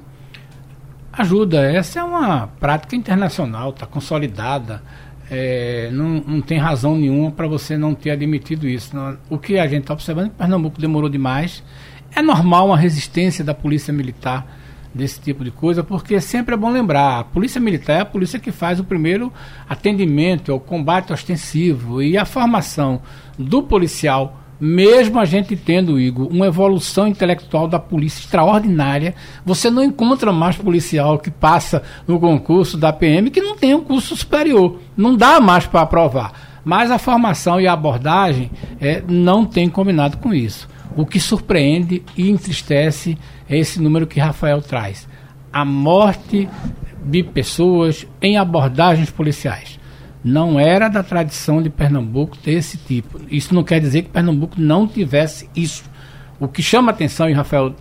Ajuda. 1.12 1.70
Essa 1.72 2.00
é 2.00 2.04
uma 2.04 2.46
prática 2.46 2.94
internacional, 2.94 3.70
está 3.70 3.84
consolidada. 3.84 4.82
É, 5.30 5.90
não, 5.92 6.22
não 6.26 6.40
tem 6.40 6.58
razão 6.58 6.96
nenhuma 6.96 7.30
para 7.30 7.46
você 7.46 7.76
não 7.76 7.94
ter 7.94 8.10
admitido 8.10 8.68
isso. 8.68 8.92
O 9.28 9.38
que 9.38 9.58
a 9.58 9.66
gente 9.66 9.82
está 9.82 9.94
observando 9.94 10.26
é 10.26 10.28
que 10.30 10.36
Pernambuco 10.36 10.80
demorou 10.80 11.08
demais. 11.08 11.62
É 12.14 12.22
normal 12.22 12.66
uma 12.66 12.76
resistência 12.76 13.44
da 13.44 13.54
polícia 13.54 13.92
militar 13.92 14.46
desse 14.92 15.20
tipo 15.20 15.44
de 15.44 15.50
coisa, 15.50 15.84
porque 15.84 16.20
sempre 16.20 16.54
é 16.54 16.58
bom 16.58 16.68
lembrar, 16.68 17.20
a 17.20 17.24
polícia 17.24 17.60
militar 17.60 17.98
é 17.98 18.00
a 18.00 18.04
polícia 18.04 18.40
que 18.40 18.50
faz 18.50 18.80
o 18.80 18.84
primeiro 18.84 19.32
atendimento, 19.68 20.50
é 20.50 20.54
o 20.54 20.58
combate 20.58 21.12
ostensivo 21.12 22.02
e 22.02 22.18
a 22.18 22.24
formação 22.24 23.00
do 23.38 23.62
policial 23.62 24.39
mesmo 24.61 25.18
a 25.18 25.24
gente 25.24 25.56
tendo, 25.56 25.98
Igor, 25.98 26.28
uma 26.28 26.46
evolução 26.46 27.08
intelectual 27.08 27.66
da 27.66 27.78
polícia 27.78 28.20
extraordinária, 28.20 29.14
você 29.44 29.70
não 29.70 29.82
encontra 29.82 30.32
mais 30.32 30.56
policial 30.56 31.18
que 31.18 31.30
passa 31.30 31.82
no 32.06 32.20
concurso 32.20 32.76
da 32.76 32.92
PM 32.92 33.30
que 33.30 33.40
não 33.40 33.56
tem 33.56 33.74
um 33.74 33.82
curso 33.82 34.14
superior. 34.14 34.78
Não 34.94 35.16
dá 35.16 35.40
mais 35.40 35.66
para 35.66 35.80
aprovar. 35.80 36.61
Mas 36.62 36.90
a 36.90 36.98
formação 36.98 37.58
e 37.58 37.66
a 37.66 37.72
abordagem 37.72 38.50
é, 38.78 39.02
não 39.08 39.46
tem 39.46 39.70
combinado 39.70 40.18
com 40.18 40.34
isso. 40.34 40.68
O 40.94 41.06
que 41.06 41.18
surpreende 41.18 42.02
e 42.14 42.28
entristece 42.28 43.16
é 43.48 43.56
esse 43.56 43.80
número 43.80 44.06
que 44.06 44.20
Rafael 44.20 44.61
traz. 44.61 45.08
A 45.50 45.64
morte 45.64 46.46
de 47.02 47.22
pessoas 47.22 48.06
em 48.20 48.36
abordagens 48.36 49.11
policiais 49.11 49.80
não 50.22 50.60
era 50.60 50.88
da 50.88 51.02
tradição 51.02 51.62
de 51.62 51.70
Pernambuco 51.70 52.36
ter 52.36 52.52
esse 52.52 52.76
tipo. 52.76 53.20
Isso 53.30 53.54
não 53.54 53.64
quer 53.64 53.80
dizer 53.80 54.02
que 54.02 54.10
Pernambuco 54.10 54.60
não 54.60 54.86
tivesse 54.86 55.48
isso. 55.56 55.84
O 56.38 56.46
que 56.46 56.62
chama 56.62 56.90
atenção, 56.90 57.28
e 57.28 57.32
Rafael 57.32 57.74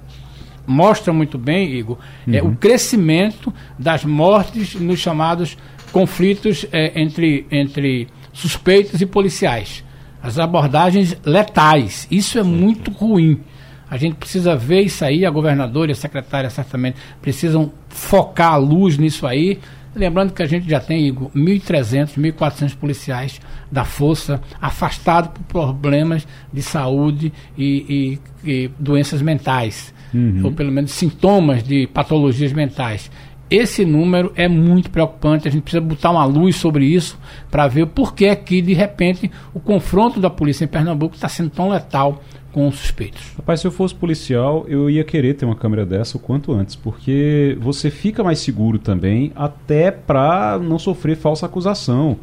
mostra 0.65 1.11
muito 1.11 1.37
bem, 1.37 1.73
Igor, 1.73 1.97
uhum. 2.27 2.33
é 2.33 2.41
o 2.41 2.55
crescimento 2.55 3.53
das 3.77 4.05
mortes 4.05 4.75
nos 4.75 4.99
chamados 4.99 5.57
conflitos 5.91 6.65
é, 6.71 6.99
entre, 7.01 7.45
entre 7.51 8.07
suspeitos 8.31 9.01
e 9.01 9.05
policiais. 9.05 9.83
As 10.21 10.37
abordagens 10.37 11.17
letais. 11.25 12.07
Isso 12.11 12.37
é 12.37 12.43
muito 12.43 12.91
ruim. 12.91 13.41
A 13.89 13.97
gente 13.97 14.15
precisa 14.15 14.55
ver 14.55 14.81
isso 14.81 15.03
aí, 15.03 15.25
a 15.25 15.31
governadora 15.31 15.89
e 15.89 15.93
a 15.93 15.95
secretária 15.95 16.49
certamente 16.49 16.97
precisam 17.21 17.71
focar 17.89 18.53
a 18.53 18.57
luz 18.57 18.97
nisso 18.97 19.25
aí 19.25 19.59
Lembrando 19.99 20.31
que 20.31 20.41
a 20.41 20.45
gente 20.45 20.69
já 20.69 20.79
tem, 20.79 21.05
Igor, 21.05 21.29
1.300, 21.35 22.17
1.400 22.17 22.75
policiais 22.77 23.41
da 23.69 23.83
força 23.83 24.39
afastados 24.61 25.31
por 25.31 25.43
problemas 25.43 26.25
de 26.53 26.61
saúde 26.61 27.33
e, 27.57 28.17
e, 28.45 28.49
e 28.49 28.71
doenças 28.79 29.21
mentais, 29.21 29.93
uhum. 30.13 30.39
ou 30.45 30.51
pelo 30.53 30.71
menos 30.71 30.91
sintomas 30.91 31.61
de 31.63 31.85
patologias 31.87 32.53
mentais. 32.53 33.11
Esse 33.49 33.83
número 33.83 34.31
é 34.37 34.47
muito 34.47 34.89
preocupante, 34.89 35.49
a 35.49 35.51
gente 35.51 35.63
precisa 35.63 35.81
botar 35.81 36.11
uma 36.11 36.23
luz 36.23 36.55
sobre 36.55 36.85
isso 36.85 37.19
para 37.51 37.67
ver 37.67 37.87
por 37.87 38.15
que 38.15 38.33
que, 38.37 38.61
de 38.61 38.73
repente, 38.73 39.29
o 39.53 39.59
confronto 39.59 40.17
da 40.21 40.29
polícia 40.29 40.63
em 40.63 40.67
Pernambuco 40.67 41.15
está 41.15 41.27
sendo 41.27 41.49
tão 41.49 41.67
letal 41.67 42.23
com 42.51 42.71
suspeitos. 42.71 43.33
Rapaz, 43.37 43.59
se 43.61 43.67
eu 43.67 43.71
fosse 43.71 43.93
policial, 43.93 44.65
eu 44.67 44.89
ia 44.89 45.03
querer 45.03 45.35
ter 45.35 45.45
uma 45.45 45.55
câmera 45.55 45.85
dessa 45.85 46.17
o 46.17 46.19
quanto 46.19 46.51
antes, 46.51 46.75
porque 46.75 47.57
você 47.59 47.89
fica 47.89 48.23
mais 48.23 48.39
seguro 48.39 48.79
também, 48.79 49.31
até 49.35 49.91
para 49.91 50.59
não 50.59 50.79
sofrer 50.79 51.15
falsa 51.15 51.45
acusação. 51.45 52.17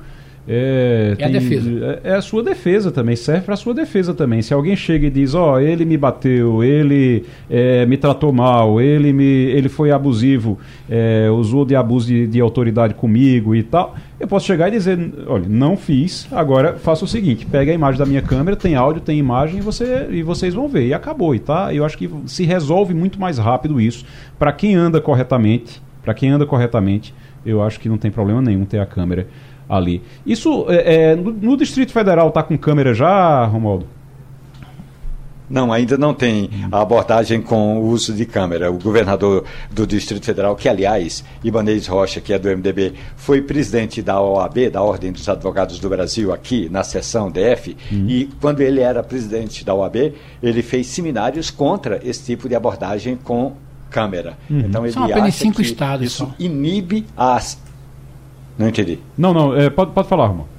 É, 0.49 1.11
é 1.13 1.17
tem, 1.17 1.27
a 1.27 1.29
defesa. 1.31 2.01
É, 2.05 2.11
é, 2.11 2.15
a 2.15 2.23
sua 2.23 2.43
defesa 2.43 2.93
também, 2.93 3.17
serve 3.17 3.43
para 3.43 3.55
a 3.55 3.57
sua 3.57 3.75
defesa 3.75 4.15
também. 4.15 4.43
Se 4.43 4.55
alguém 4.55 4.77
chega 4.77 5.07
e 5.07 5.11
diz, 5.11 5.35
ó, 5.35 5.55
oh, 5.55 5.59
ele 5.59 5.85
me 5.85 5.97
bateu, 5.97 6.63
ele 6.63 7.25
é, 7.51 7.85
me 7.87 7.97
tratou 7.97 8.33
mal, 8.33 8.81
ele, 8.81 9.13
me, 9.13 9.25
ele 9.25 9.69
foi 9.69 9.91
abusivo, 9.91 10.59
é, 10.89 11.29
usou 11.31 11.65
de 11.65 11.75
abuso 11.75 12.07
de, 12.07 12.27
de, 12.27 12.41
autoridade 12.41 12.95
comigo 12.95 13.55
e 13.55 13.63
tal, 13.63 13.97
eu 14.21 14.29
posso 14.29 14.47
chegar 14.47 14.69
e 14.69 14.71
dizer, 14.71 14.99
olha, 15.27 15.47
não 15.49 15.77
fiz, 15.77 16.29
agora 16.31 16.75
faça 16.75 17.05
o 17.05 17.09
seguinte, 17.09 17.45
pega 17.45 17.73
a 17.73 17.75
imagem 17.75 17.99
da 17.99 18.07
minha 18.07 18.23
câmera, 18.23 18.57
tem 18.57 18.77
áudio, 18.77 19.03
tem 19.03 19.19
imagem 19.19 19.59
e, 19.59 19.63
você, 19.63 20.07
e 20.11 20.23
vocês 20.23 20.55
vão 20.55 20.69
ver. 20.69 20.87
E 20.87 20.95
acabou, 20.95 21.35
e 21.35 21.41
tá? 21.41 21.75
Eu 21.75 21.85
acho 21.85 21.99
que 21.99 22.09
se 22.27 22.45
resolve 22.45 22.95
muito 22.95 23.21
mais 23.21 23.39
rápido 23.39 23.81
isso. 23.81 24.05
Para 24.39 24.53
quem 24.53 24.75
anda 24.75 25.01
corretamente, 25.01 25.83
para 26.03 26.15
quem 26.15 26.31
anda 26.31 26.47
corretamente, 26.47 27.13
eu 27.45 27.63
acho 27.63 27.79
que 27.79 27.89
não 27.89 27.99
tem 27.99 28.11
problema 28.11 28.41
nenhum 28.43 28.65
ter 28.65 28.79
a 28.79 28.87
câmera 28.87 29.27
ali. 29.69 30.03
Isso 30.25 30.67
é, 30.69 31.11
é 31.11 31.17
no, 31.17 31.33
no, 31.33 31.57
Distrito 31.57 31.93
Federal 31.93 32.29
está 32.29 32.43
com 32.43 32.57
câmera 32.57 32.95
já, 32.95 33.45
Romualdo? 33.45 33.87
Não, 35.49 35.73
ainda 35.73 35.97
não 35.97 36.13
tem 36.13 36.51
a 36.73 36.81
abordagem 36.81 37.41
com 37.41 37.79
o 37.79 37.87
uso 37.87 38.13
de 38.13 38.27
câmera. 38.27 38.71
O 38.71 38.79
governador 38.79 39.45
do 39.71 39.87
Distrito 39.87 40.25
Federal, 40.25 40.57
que 40.57 40.69
aliás, 40.69 41.25
Ibanez 41.43 41.87
Rocha, 41.87 42.21
que 42.21 42.33
é 42.33 42.39
do 42.39 42.49
MDB, 42.49 42.95
foi 43.15 43.41
presidente 43.41 44.03
da 44.03 44.21
OAB, 44.21 44.71
da 44.71 44.83
Ordem 44.83 45.13
dos 45.13 45.29
Advogados 45.29 45.79
do 45.79 45.89
Brasil, 45.89 46.33
aqui 46.33 46.69
na 46.69 46.83
sessão 46.83 47.31
DF, 47.31 47.77
uhum. 47.93 48.07
e 48.09 48.29
quando 48.41 48.61
ele 48.61 48.81
era 48.81 49.03
presidente 49.05 49.65
da 49.65 49.73
OAB, 49.73 50.15
ele 50.43 50.63
fez 50.63 50.89
seminários 50.89 51.49
contra 51.49 52.01
esse 52.03 52.25
tipo 52.25 52.49
de 52.49 52.57
abordagem 52.57 53.17
com 53.17 53.53
câmera. 53.89 54.37
Uhum. 54.51 54.61
Então 54.61 54.85
ele 54.85 54.93
São 54.93 55.05
apenas 55.05 55.35
cinco 55.37 55.63
estados 55.63 56.07
isso 56.07 56.27
só. 56.27 56.35
inibe 56.39 57.07
as 57.17 57.59
Não 58.59 58.69
entendi. 58.69 58.99
Não, 59.17 59.35
não, 59.35 59.57
é, 59.57 59.69
pode, 59.71 59.93
pode 59.93 60.09
falar, 60.09 60.27
Romualdo. 60.27 60.57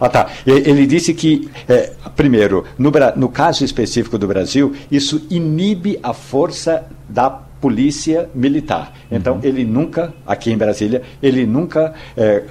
Ah, 0.00 0.08
tá. 0.08 0.30
Ele 0.44 0.84
disse 0.84 1.14
que, 1.14 1.48
é, 1.68 1.92
primeiro, 2.16 2.64
no, 2.76 2.90
no 3.14 3.28
caso 3.28 3.64
específico 3.64 4.18
do 4.18 4.26
Brasil, 4.26 4.74
isso 4.90 5.24
inibe 5.30 5.96
a 6.02 6.12
força 6.12 6.86
da 7.08 7.30
polícia 7.30 8.28
militar. 8.34 8.92
Então, 9.08 9.34
uhum. 9.34 9.40
ele 9.44 9.64
nunca, 9.64 10.12
aqui 10.26 10.50
em 10.50 10.56
Brasília, 10.56 11.02
ele 11.22 11.46
nunca 11.46 11.94
é, 12.16 12.42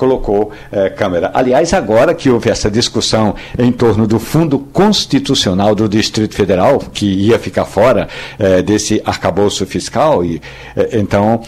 colocou 0.00 0.50
é, 0.72 0.88
câmera. 0.88 1.30
Aliás, 1.34 1.74
agora 1.74 2.14
que 2.14 2.30
houve 2.30 2.48
essa 2.48 2.70
discussão 2.70 3.34
em 3.58 3.70
torno 3.70 4.06
do 4.06 4.18
fundo 4.18 4.58
constitucional 4.58 5.74
do 5.74 5.86
Distrito 5.86 6.34
Federal, 6.34 6.78
que 6.78 7.04
ia 7.04 7.38
ficar 7.38 7.66
fora 7.66 8.08
é, 8.38 8.62
desse 8.62 9.02
arcabouço 9.04 9.66
fiscal, 9.66 10.24
e, 10.24 10.40
é, 10.74 10.98
então 10.98 11.42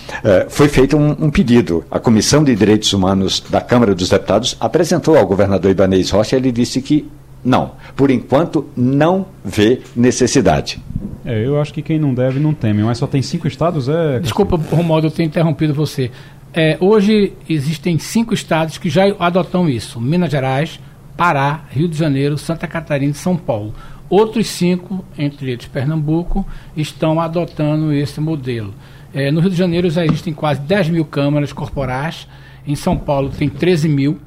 foi 0.48 0.68
feito 0.68 0.96
um, 0.96 1.10
um, 1.18 1.30
pedido. 1.30 1.82
A 1.90 1.98
Comissão 1.98 2.44
de 2.44 2.54
Direitos 2.54 2.92
Humanos 2.92 3.42
da 3.48 3.60
Câmara 3.60 3.94
dos 3.94 4.10
Deputados 4.10 4.54
apresentou 4.60 5.16
ao 5.16 5.26
governador 5.26 5.70
Ibanez 5.70 6.10
Rocha, 6.10 6.36
ele 6.36 6.52
disse 6.52 6.82
que 6.82 7.08
não, 7.44 7.72
por 7.96 8.10
enquanto 8.10 8.66
não 8.76 9.26
vê 9.44 9.80
necessidade. 9.96 10.80
É, 11.24 11.44
eu 11.46 11.60
acho 11.60 11.72
que 11.72 11.82
quem 11.82 11.98
não 11.98 12.14
deve 12.14 12.40
não 12.40 12.52
teme, 12.52 12.82
mas 12.82 12.98
só 12.98 13.06
tem 13.06 13.22
cinco 13.22 13.46
estados, 13.46 13.88
é. 13.88 14.18
Desculpa, 14.20 14.56
Romualdo, 14.56 15.06
eu 15.06 15.10
tenho 15.10 15.28
interrompido 15.28 15.72
você. 15.72 16.10
É, 16.54 16.76
hoje 16.80 17.32
existem 17.48 17.98
cinco 17.98 18.34
estados 18.34 18.76
que 18.76 18.90
já 18.90 19.04
adotam 19.18 19.68
isso: 19.68 19.98
Minas 19.98 20.30
Gerais, 20.30 20.78
Pará, 21.16 21.64
Rio 21.70 21.88
de 21.88 21.96
Janeiro, 21.96 22.36
Santa 22.36 22.66
Catarina 22.66 23.12
e 23.12 23.14
São 23.14 23.36
Paulo. 23.36 23.74
Outros 24.10 24.48
cinco, 24.48 25.02
entre 25.16 25.52
eles 25.52 25.64
Pernambuco, 25.64 26.46
estão 26.76 27.18
adotando 27.18 27.90
esse 27.92 28.20
modelo. 28.20 28.74
É, 29.14 29.30
no 29.30 29.40
Rio 29.40 29.50
de 29.50 29.56
Janeiro 29.56 29.88
já 29.88 30.04
existem 30.04 30.34
quase 30.34 30.60
10 30.60 30.90
mil 30.90 31.04
câmaras 31.06 31.52
corporais, 31.54 32.28
em 32.66 32.74
São 32.74 32.98
Paulo 32.98 33.30
tem 33.30 33.48
13 33.48 33.88
mil, 33.88 34.20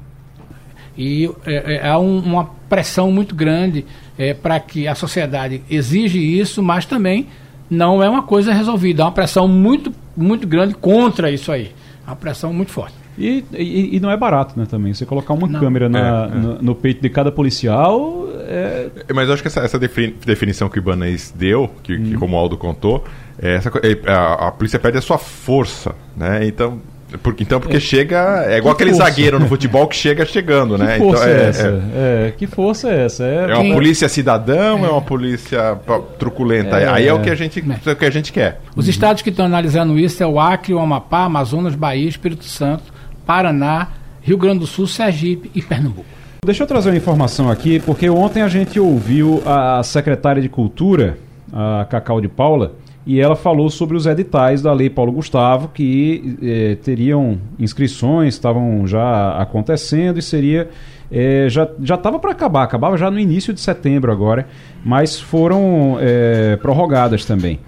e 0.98 1.30
é, 1.44 1.76
é, 1.76 1.88
há 1.88 1.98
um, 1.98 2.18
uma 2.18 2.46
pressão 2.68 3.12
muito 3.12 3.36
grande 3.36 3.84
é, 4.18 4.34
para 4.34 4.58
que 4.58 4.88
a 4.88 4.96
sociedade 4.96 5.62
exige 5.70 6.18
isso, 6.18 6.60
mas 6.60 6.86
também 6.86 7.28
não 7.70 8.02
é 8.02 8.08
uma 8.08 8.22
coisa 8.22 8.52
resolvida. 8.52 9.04
Há 9.04 9.06
uma 9.06 9.12
pressão 9.12 9.46
muito, 9.46 9.92
muito 10.16 10.46
grande 10.48 10.74
contra 10.74 11.30
isso 11.30 11.52
aí 11.52 11.72
a 12.06 12.14
pressão 12.14 12.52
muito 12.52 12.72
forte. 12.72 12.94
E, 13.18 13.44
e, 13.52 13.96
e, 13.96 14.00
não 14.00 14.10
é 14.10 14.16
barato, 14.16 14.58
né, 14.58 14.66
também. 14.66 14.92
Você 14.92 15.06
colocar 15.06 15.32
uma 15.32 15.48
não. 15.48 15.58
câmera 15.58 15.88
na, 15.88 15.98
é, 15.98 16.26
é. 16.26 16.38
No, 16.38 16.62
no, 16.62 16.74
peito 16.74 17.00
de 17.00 17.08
cada 17.08 17.32
policial 17.32 18.26
é... 18.46 18.90
Mas 19.12 19.28
eu 19.28 19.34
acho 19.34 19.42
que 19.42 19.48
essa, 19.48 19.60
essa 19.60 19.78
definição 19.78 20.68
que 20.68 20.78
o 20.78 20.80
Ibanez 20.80 21.34
deu, 21.36 21.70
que, 21.82 21.94
hum. 21.96 22.04
que 22.04 22.14
como 22.16 22.36
o 22.36 22.38
Aldo 22.38 22.56
contou, 22.56 23.04
é 23.40 23.54
essa, 23.54 23.70
é, 23.82 24.10
a, 24.10 24.48
a 24.48 24.52
polícia 24.52 24.78
perde 24.78 24.98
a 24.98 25.02
sua 25.02 25.18
força, 25.18 25.94
né? 26.16 26.46
Então, 26.46 26.80
porque, 27.22 27.44
então, 27.44 27.60
porque 27.60 27.76
é. 27.76 27.80
chega. 27.80 28.44
É 28.48 28.58
igual 28.58 28.74
que 28.74 28.82
aquele 28.82 28.96
força? 28.96 29.10
zagueiro 29.10 29.38
no 29.38 29.46
futebol 29.46 29.86
que 29.86 29.94
chega 29.94 30.26
chegando, 30.26 30.76
né? 30.76 30.94
Que 30.94 30.98
força 30.98 31.24
então, 31.24 31.36
é, 31.36 31.44
é 31.44 31.48
essa? 31.48 31.68
É. 31.68 32.28
é. 32.28 32.34
que 32.36 32.46
força 32.46 32.88
é 32.90 33.04
essa? 33.04 33.24
É, 33.24 33.50
é 33.50 33.56
uma 33.56 33.74
polícia 33.74 34.08
cidadão, 34.08 34.84
é, 34.84 34.88
uma 34.88 35.00
polícia 35.00 35.78
truculenta. 36.18 36.76
Aí 36.76 37.06
é 37.06 37.12
o 37.12 37.20
que 37.20 37.30
a 37.30 37.34
gente, 37.34 37.60
é. 37.60 37.92
o 37.92 37.96
que 37.96 38.04
a 38.04 38.10
gente 38.10 38.32
quer. 38.32 38.60
Os 38.74 38.88
estados 38.88 39.22
que 39.22 39.30
estão 39.30 39.46
analisando 39.46 39.98
isso 39.98 40.22
é 40.22 40.26
o 40.26 40.40
Acre, 40.40 40.74
o 40.74 40.80
Amapá, 40.80 41.24
Amazonas, 41.24 41.74
Bahia, 41.76 42.08
Espírito 42.08 42.44
Santo, 42.44 42.92
Paraná, 43.24 43.88
Rio 44.20 44.36
Grande 44.36 44.60
do 44.60 44.66
Sul, 44.66 44.86
Sergipe 44.88 45.50
e 45.54 45.62
Pernambuco. 45.62 46.06
Deixa 46.44 46.64
eu 46.64 46.66
trazer 46.66 46.90
uma 46.90 46.96
informação 46.96 47.50
aqui, 47.50 47.80
porque 47.80 48.08
ontem 48.10 48.42
a 48.42 48.48
gente 48.48 48.78
ouviu 48.78 49.42
a 49.46 49.82
secretária 49.82 50.42
de 50.42 50.48
Cultura, 50.48 51.18
a 51.52 51.86
Cacau 51.88 52.20
de 52.20 52.28
Paula 52.28 52.72
e 53.06 53.20
ela 53.20 53.36
falou 53.36 53.70
sobre 53.70 53.96
os 53.96 54.04
editais 54.04 54.60
da 54.60 54.72
Lei 54.72 54.90
Paulo 54.90 55.12
Gustavo, 55.12 55.68
que 55.68 56.36
eh, 56.42 56.76
teriam 56.82 57.38
inscrições, 57.56 58.34
estavam 58.34 58.84
já 58.84 59.40
acontecendo 59.40 60.18
e 60.18 60.22
seria. 60.22 60.68
Eh, 61.10 61.46
já 61.48 61.94
estava 61.94 62.18
para 62.18 62.32
acabar, 62.32 62.64
acabava 62.64 62.98
já 62.98 63.08
no 63.08 63.20
início 63.20 63.54
de 63.54 63.60
setembro 63.60 64.10
agora, 64.10 64.48
mas 64.84 65.20
foram 65.20 65.98
eh, 66.00 66.58
prorrogadas 66.60 67.24
também. 67.24 67.60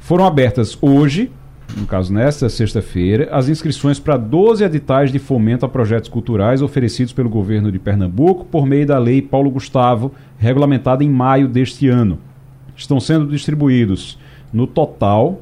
Foram 0.00 0.26
abertas 0.26 0.76
hoje, 0.82 1.30
no 1.76 1.86
caso 1.86 2.12
nesta 2.12 2.48
sexta-feira, 2.48 3.28
as 3.30 3.48
inscrições 3.48 4.00
para 4.00 4.16
12 4.16 4.64
editais 4.64 5.12
de 5.12 5.20
fomento 5.20 5.64
a 5.64 5.68
projetos 5.68 6.08
culturais 6.08 6.62
oferecidos 6.62 7.12
pelo 7.12 7.30
governo 7.30 7.70
de 7.70 7.78
Pernambuco 7.78 8.44
por 8.44 8.66
meio 8.66 8.88
da 8.88 8.98
Lei 8.98 9.22
Paulo 9.22 9.52
Gustavo, 9.52 10.12
regulamentada 10.36 11.04
em 11.04 11.08
maio 11.08 11.46
deste 11.46 11.86
ano. 11.86 12.18
Estão 12.76 12.98
sendo 12.98 13.28
distribuídos 13.28 14.18
no 14.52 14.66
total, 14.66 15.40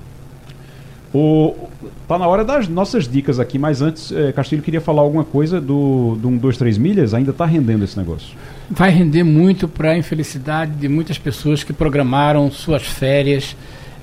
O, 1.14 1.54
tá 2.08 2.18
na 2.18 2.28
hora 2.28 2.44
das 2.44 2.68
nossas 2.68 3.08
dicas 3.08 3.40
aqui, 3.40 3.60
mas 3.60 3.84
antes, 3.84 4.12
é, 4.12 4.32
Castilho 4.32 4.64
queria 4.64 4.82
falar 4.82 5.04
alguma 5.04 5.24
coisa 5.24 5.62
do, 5.62 6.16
do 6.16 6.28
1, 6.28 6.38
2, 6.38 6.58
3 6.58 6.78
milhas. 6.80 7.14
Ainda 7.14 7.30
está 7.30 7.46
rendendo 7.46 7.84
esse 7.84 7.96
negócio? 7.96 8.36
Vai 8.70 8.90
render 8.90 9.24
muito 9.24 9.68
para 9.68 9.92
a 9.92 9.98
infelicidade 9.98 10.72
de 10.72 10.88
muitas 10.88 11.20
pessoas 11.20 11.64
que 11.64 11.72
programaram 11.72 12.50
suas 12.50 12.82
férias 12.82 13.56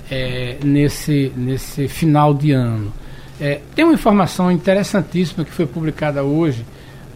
é, 0.08 0.58
nesse, 0.62 1.32
nesse 1.36 1.88
final 1.88 2.32
de 2.32 2.52
ano. 2.52 2.92
É, 3.40 3.60
tem 3.74 3.84
uma 3.84 3.94
informação 3.94 4.52
interessantíssima 4.52 5.44
que 5.44 5.50
foi 5.50 5.66
publicada 5.66 6.22
hoje, 6.22 6.64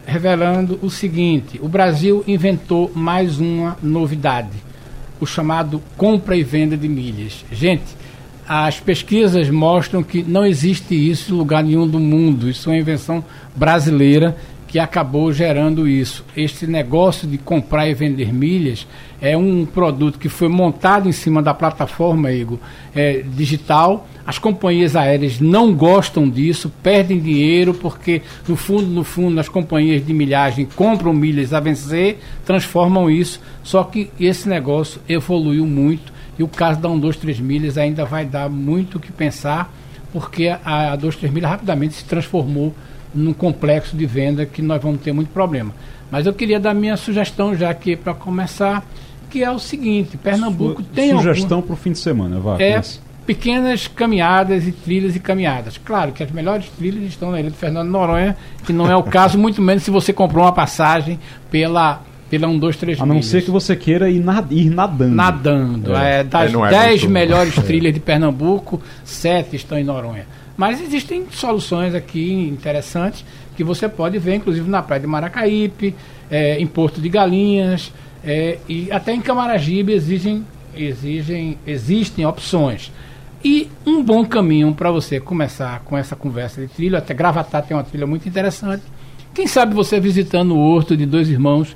revelando 0.05 0.77
o 0.81 0.89
seguinte: 0.89 1.57
o 1.61 1.69
Brasil 1.69 2.21
inventou 2.27 2.91
mais 2.93 3.39
uma 3.39 3.77
novidade, 3.81 4.57
o 5.21 5.25
chamado 5.25 5.81
compra 5.95 6.35
e 6.35 6.43
venda 6.43 6.75
de 6.75 6.89
milhas. 6.89 7.45
Gente 7.49 8.04
as 8.47 8.79
pesquisas 8.79 9.49
mostram 9.49 10.03
que 10.03 10.23
não 10.23 10.45
existe 10.45 10.93
isso 10.93 11.33
em 11.33 11.37
lugar 11.37 11.63
nenhum 11.63 11.87
do 11.87 11.99
mundo. 11.99 12.49
Isso 12.49 12.69
é 12.69 12.73
uma 12.73 12.79
invenção 12.79 13.23
brasileira 13.55 14.35
que 14.67 14.79
acabou 14.79 15.31
gerando 15.31 15.87
isso. 15.87 16.25
Este 16.35 16.67
negócio 16.67 17.27
de 17.27 17.37
comprar 17.37 17.87
e 17.87 17.93
vender 17.93 18.33
milhas 18.33 18.85
é 19.21 19.35
um 19.35 19.65
produto 19.65 20.19
que 20.19 20.29
foi 20.29 20.49
montado 20.49 21.07
em 21.07 21.11
cima 21.11 21.41
da 21.41 21.53
plataforma 21.53 22.31
Igor, 22.31 22.59
é, 22.93 23.23
digital. 23.35 24.05
As 24.27 24.37
companhias 24.37 24.95
aéreas 24.95 25.39
não 25.39 25.73
gostam 25.73 26.29
disso, 26.29 26.71
perdem 26.83 27.19
dinheiro 27.19 27.73
porque 27.73 28.21
no 28.47 28.55
fundo, 28.55 28.87
no 28.87 29.03
fundo, 29.03 29.39
as 29.39 29.47
companhias 29.47 30.05
de 30.05 30.13
milhagem 30.13 30.67
compram 30.75 31.13
milhas 31.13 31.53
a 31.53 31.59
vencer, 31.59 32.19
transformam 32.45 33.09
isso. 33.09 33.39
Só 33.63 33.83
que 33.83 34.09
esse 34.19 34.49
negócio 34.49 34.99
evoluiu 35.07 35.65
muito 35.65 36.14
e 36.37 36.43
o 36.43 36.47
caso 36.47 36.79
da 36.79 36.89
1, 36.89 36.99
2, 36.99 37.17
3 37.17 37.39
milhas 37.39 37.77
ainda 37.77 38.05
vai 38.05 38.25
dar 38.25 38.49
muito 38.49 38.97
o 38.97 38.99
que 38.99 39.11
pensar, 39.11 39.73
porque 40.11 40.47
a, 40.47 40.93
a 40.93 40.95
2, 40.95 41.15
3 41.15 41.33
milhas 41.33 41.49
rapidamente 41.49 41.95
se 41.95 42.05
transformou 42.05 42.73
num 43.13 43.33
complexo 43.33 43.95
de 43.95 44.05
venda 44.05 44.45
que 44.45 44.61
nós 44.61 44.81
vamos 44.81 45.01
ter 45.01 45.13
muito 45.13 45.29
problema. 45.29 45.73
Mas 46.11 46.25
eu 46.25 46.33
queria 46.33 46.59
dar 46.59 46.73
minha 46.73 46.97
sugestão 46.97 47.55
já 47.55 47.69
aqui 47.69 47.95
para 47.95 48.13
começar, 48.13 48.85
que 49.29 49.43
é 49.43 49.49
o 49.49 49.59
seguinte, 49.59 50.17
Pernambuco 50.17 50.81
Su 50.81 50.89
tem 50.89 51.11
sugestão 51.17 51.61
para 51.61 51.73
o 51.73 51.77
fim 51.77 51.91
de 51.93 51.99
semana, 51.99 52.39
vá. 52.39 52.57
É 52.61 52.81
pequenas 53.25 53.87
caminhadas 53.87 54.67
e 54.67 54.71
trilhas 54.71 55.15
e 55.15 55.19
caminhadas. 55.19 55.77
Claro 55.77 56.11
que 56.11 56.21
as 56.21 56.31
melhores 56.31 56.69
trilhas 56.69 57.03
estão 57.05 57.31
na 57.31 57.39
ilha 57.39 57.49
do 57.49 57.55
Fernando 57.55 57.89
Noronha, 57.89 58.37
que 58.65 58.71
não 58.71 58.89
é 58.89 58.95
o 58.95 59.03
caso 59.03 59.37
muito 59.39 59.61
menos 59.61 59.83
se 59.83 59.91
você 59.91 60.13
comprou 60.13 60.45
uma 60.45 60.51
passagem 60.51 61.19
pela 61.49 62.01
é 62.43 62.47
um, 62.47 62.57
dois, 62.57 62.75
três 62.75 62.99
A 62.99 63.05
não 63.05 63.21
ser 63.21 63.43
que 63.43 63.51
você 63.51 63.75
queira 63.75 64.09
ir, 64.09 64.19
nad 64.19 64.51
ir 64.51 64.69
nadando. 64.69 65.15
Nadando. 65.15 65.95
É. 65.95 66.19
é 66.19 66.23
das 66.23 66.53
é 66.53 66.69
dez 66.69 67.01
muito... 67.01 67.13
melhores 67.13 67.55
trilhas 67.63 67.93
de 67.93 67.99
Pernambuco, 67.99 68.81
sete 69.03 69.55
estão 69.55 69.77
em 69.77 69.83
Noronha. 69.83 70.25
Mas 70.57 70.81
existem 70.81 71.25
soluções 71.31 71.93
aqui 71.93 72.31
interessantes 72.33 73.23
que 73.55 73.63
você 73.63 73.87
pode 73.87 74.17
ver, 74.17 74.35
inclusive 74.35 74.69
na 74.69 74.81
praia 74.81 75.01
de 75.01 75.07
Maracaípe, 75.07 75.95
é, 76.29 76.59
em 76.59 76.67
Porto 76.67 76.99
de 76.99 77.07
Galinhas 77.07 77.91
é, 78.25 78.57
e 78.67 78.91
até 78.91 79.13
em 79.13 79.21
Camaragibe 79.21 79.93
exigem, 79.93 80.43
exigem, 80.75 81.57
existem 81.65 82.25
opções. 82.25 82.91
E 83.43 83.69
um 83.85 84.03
bom 84.03 84.25
caminho 84.25 84.73
para 84.73 84.89
você 84.89 85.19
começar 85.19 85.81
com 85.85 85.95
essa 85.95 86.15
conversa 86.15 86.61
de 86.61 86.67
trilha, 86.67 86.97
até 86.97 87.13
Gravatar 87.13 87.61
tem 87.61 87.77
uma 87.77 87.83
trilha 87.83 88.07
muito 88.07 88.27
interessante. 88.27 88.81
Quem 89.35 89.45
sabe 89.45 89.75
você 89.75 89.99
visitando 89.99 90.55
o 90.55 90.59
Horto 90.59 90.97
de 90.97 91.05
Dois 91.05 91.29
Irmãos 91.29 91.75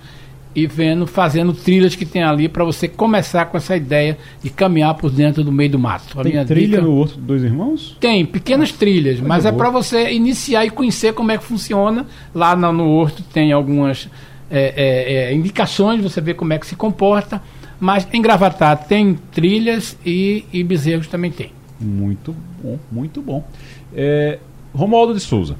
e 0.55 0.65
vendo, 0.65 1.05
fazendo 1.05 1.53
trilhas 1.53 1.95
que 1.95 2.05
tem 2.05 2.23
ali 2.23 2.49
para 2.49 2.63
você 2.63 2.87
começar 2.87 3.45
com 3.45 3.57
essa 3.57 3.77
ideia 3.77 4.17
de 4.41 4.49
caminhar 4.49 4.95
por 4.95 5.11
dentro 5.11 5.43
do 5.43 5.51
meio 5.51 5.69
do 5.69 5.79
mato. 5.79 6.19
A 6.19 6.23
tem 6.23 6.43
trilha 6.45 6.77
dica, 6.77 6.81
no 6.81 6.95
Horto 6.95 7.19
Dois 7.19 7.43
Irmãos? 7.43 7.95
Tem, 7.99 8.25
pequenas 8.25 8.71
trilhas, 8.71 9.19
mas 9.19 9.45
é 9.45 9.51
para 9.51 9.69
você 9.69 10.11
iniciar 10.11 10.65
e 10.65 10.69
conhecer 10.69 11.13
como 11.13 11.31
é 11.31 11.37
que 11.37 11.43
funciona. 11.43 12.05
Lá 12.33 12.55
no, 12.55 12.71
no 12.73 12.89
Horto 12.89 13.21
tem 13.23 13.51
algumas 13.51 14.09
é, 14.49 14.73
é, 14.75 15.13
é, 15.13 15.33
indicações, 15.33 16.01
você 16.01 16.19
vê 16.19 16.33
como 16.33 16.51
é 16.51 16.57
que 16.57 16.65
se 16.65 16.75
comporta. 16.75 17.41
Mas 17.79 18.05
em 18.11 18.21
Gravatar 18.21 18.85
tem 18.87 19.17
trilhas 19.31 19.97
e, 20.05 20.43
e 20.51 20.63
Bezerros 20.63 21.07
também 21.07 21.31
tem. 21.31 21.51
Muito 21.79 22.35
bom, 22.61 22.77
muito 22.91 23.21
bom. 23.21 23.47
É, 23.95 24.39
Romualdo 24.73 25.13
de 25.13 25.21
Souza. 25.21 25.55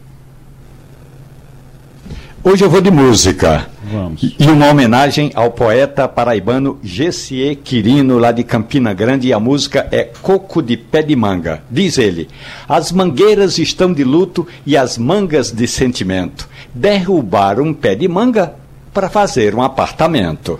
Hoje 2.41 2.63
eu 2.63 2.69
vou 2.69 2.79
de 2.79 2.89
música. 2.89 3.67
Vamos. 3.91 4.35
E 4.39 4.47
uma 4.47 4.69
homenagem 4.69 5.29
ao 5.35 5.51
poeta 5.51 6.07
paraibano 6.07 6.79
Gessie 6.81 7.55
Quirino, 7.55 8.17
lá 8.17 8.31
de 8.31 8.43
Campina 8.43 8.93
Grande, 8.93 9.27
e 9.27 9.33
a 9.33 9.39
música 9.39 9.87
é 9.91 10.03
Coco 10.03 10.61
de 10.61 10.77
Pé 10.77 11.01
de 11.01 11.15
Manga. 11.17 11.61
Diz 11.69 11.97
ele: 11.97 12.29
As 12.67 12.93
mangueiras 12.93 13.57
estão 13.57 13.91
de 13.91 14.05
luto 14.05 14.47
e 14.65 14.77
as 14.77 14.97
mangas 14.97 15.51
de 15.51 15.67
sentimento. 15.67 16.47
Derrubar 16.73 17.59
um 17.59 17.73
pé 17.73 17.93
de 17.93 18.07
manga 18.07 18.53
para 18.93 19.09
fazer 19.09 19.53
um 19.53 19.61
apartamento. 19.61 20.59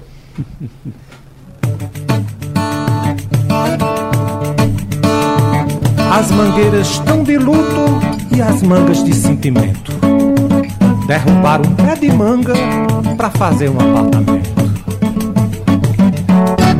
As 6.11 6.30
mangueiras 6.31 6.89
estão 6.89 7.23
de 7.23 7.38
luto 7.38 7.99
e 8.35 8.41
as 8.41 8.61
mangas 8.61 9.01
de 9.03 9.14
sentimento. 9.14 10.19
Derrubar 11.10 11.60
um 11.60 11.76
pé 11.76 11.95
de 11.95 12.11
manga 12.11 12.53
para 13.18 13.31
fazer 13.31 13.68
um 13.68 13.80
apartamento. 13.80 14.59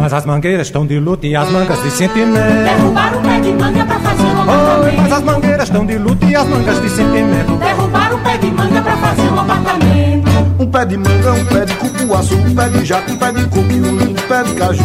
Mas 0.10 0.18
as 0.18 0.26
mangueiras 0.26 0.65
estão 0.65 0.88
de 0.88 0.98
luto 0.98 1.23
e 1.27 1.36
as 1.36 1.48
mangas 1.52 1.84
de 1.84 1.91
sentimento. 1.91 2.34
Derrubar 2.34 3.15
um 3.15 3.22
pé 3.22 3.40
de 3.41 3.52
manga 3.53 3.86
pra 3.86 3.99
fazer 3.99 4.23
um 4.23 4.41
apartamento. 4.41 4.98
mas 4.98 5.11
as 5.11 5.23
mangueiras 5.23 5.64
estão 5.65 5.86
de 5.86 5.98
luto 5.99 6.26
e 6.26 6.36
as 6.36 6.48
mangas 6.48 6.81
de 6.81 6.90
sentimento. 6.90 7.57
Derrubar 7.57 8.15
um 8.15 8.23
pé 8.23 8.38
de 8.40 8.48
manga 8.48 8.81
pra 8.81 8.98
fazer 8.98 9.22
um 9.22 9.40
apartamento. 9.40 10.30
Um 10.60 10.65
pé 10.65 10.86
de 10.86 10.98
manga, 10.98 11.34
um 11.34 11.45
pé 11.45 11.65
de 11.65 11.73
cupuaçu, 11.76 12.36
um 12.36 12.56
pé 12.56 12.69
de 12.69 12.86
jaco, 12.86 13.11
um 13.11 13.18
pé 13.18 13.31
de 13.31 13.41
e 13.41 13.81
um 13.81 13.98
lindo 13.98 14.22
pé 14.23 14.44
de 14.44 14.53
caju. 14.56 14.84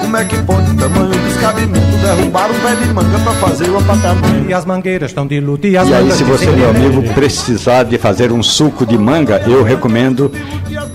Como 0.00 0.16
é 0.16 0.24
que 0.24 0.42
pode 0.42 0.70
o 0.70 0.76
tamanho 0.76 1.10
descabimento 1.10 1.96
derrubar 2.00 2.50
um 2.50 2.60
pé 2.60 2.76
de 2.76 2.94
manga 2.94 3.18
pra 3.18 3.32
fazer 3.32 3.70
o 3.70 3.78
apartamento? 3.78 4.48
E 4.48 4.54
as 4.54 4.64
mangueiras 4.64 5.10
estão 5.10 5.26
de 5.26 5.40
luto 5.40 5.66
e 5.66 5.76
as 5.76 5.88
e 5.88 5.90
mangas 5.90 6.12
aí, 6.12 6.18
se 6.18 6.24
você, 6.24 6.46
meu 6.46 6.70
amigo, 6.70 7.02
precisar 7.12 7.82
de 7.82 7.98
fazer 7.98 8.30
um 8.30 8.42
suco 8.42 8.86
de 8.86 8.96
manga, 8.96 9.42
eu 9.48 9.64
recomendo 9.64 10.30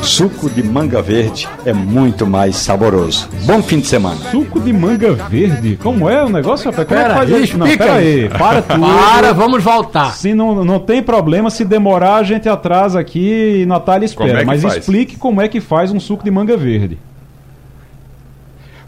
suco 0.01 0.49
de 0.49 0.63
manga 0.63 1.01
verde. 1.01 1.47
É 1.65 1.73
muito 1.73 2.25
mais 2.25 2.55
saboroso. 2.55 3.29
Bom 3.45 3.61
fim 3.61 3.79
de 3.79 3.87
semana. 3.87 4.17
Suco 4.31 4.59
de 4.59 4.71
manga 4.73 5.13
verde? 5.13 5.77
Como 5.81 6.09
é 6.09 6.23
o 6.23 6.29
negócio, 6.29 6.69
rapaz? 6.69 6.87
Como 6.87 6.99
pera 6.99 7.13
é 7.13 7.25
que 7.25 7.31
faz 7.31 7.53
Não, 7.53 7.67
pera 7.67 7.93
aí. 7.93 8.29
Para 8.29 8.61
tudo. 8.63 8.81
Para, 8.81 9.33
vamos 9.33 9.63
voltar. 9.63 10.15
Se 10.15 10.33
não, 10.33 10.63
não 10.63 10.79
tem 10.79 11.01
problema, 11.01 11.49
se 11.49 11.65
demorar, 11.65 12.15
a 12.15 12.23
gente 12.23 12.47
atrasa 12.47 12.99
aqui 12.99 13.61
e 13.61 13.65
Natália 13.65 14.05
espera. 14.05 14.41
É 14.41 14.45
Mas 14.45 14.61
faz? 14.61 14.77
explique 14.77 15.17
como 15.17 15.41
é 15.41 15.47
que 15.47 15.59
faz 15.61 15.91
um 15.91 15.99
suco 15.99 16.23
de 16.23 16.31
manga 16.31 16.57
verde. 16.57 16.97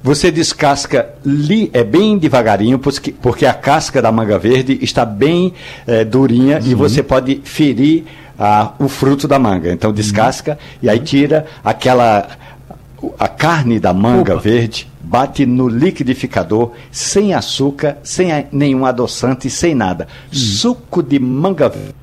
Você 0.04 0.32
descasca 0.32 1.10
li, 1.24 1.70
é 1.74 1.84
bem 1.84 2.18
devagarinho, 2.18 2.80
porque, 2.80 3.12
porque 3.12 3.46
a 3.46 3.54
casca 3.54 4.02
da 4.02 4.12
manga 4.12 4.40
verde 4.40 4.80
está 4.82 5.06
bem 5.06 5.54
é, 5.86 6.04
durinha 6.04 6.60
e 6.64 6.74
você 6.74 7.04
pode 7.04 7.40
ferir 7.44 8.06
a, 8.42 8.74
o 8.80 8.88
fruto 8.88 9.28
da 9.28 9.38
manga. 9.38 9.72
Então 9.72 9.94
descasca 9.94 10.58
e 10.82 10.90
aí 10.90 10.98
tira 11.00 11.46
aquela 11.64 12.28
a 13.18 13.28
carne 13.28 13.80
da 13.80 13.94
manga 13.94 14.34
Opa. 14.34 14.42
verde, 14.42 14.88
bate 15.00 15.46
no 15.46 15.68
liquidificador 15.68 16.72
sem 16.92 17.34
açúcar, 17.34 17.98
sem 18.04 18.30
nenhum 18.52 18.86
adoçante, 18.86 19.50
sem 19.50 19.76
nada. 19.76 20.08
Hum. 20.28 20.36
Suco 20.36 21.04
de 21.04 21.20
manga 21.20 21.70
verde. 21.70 21.96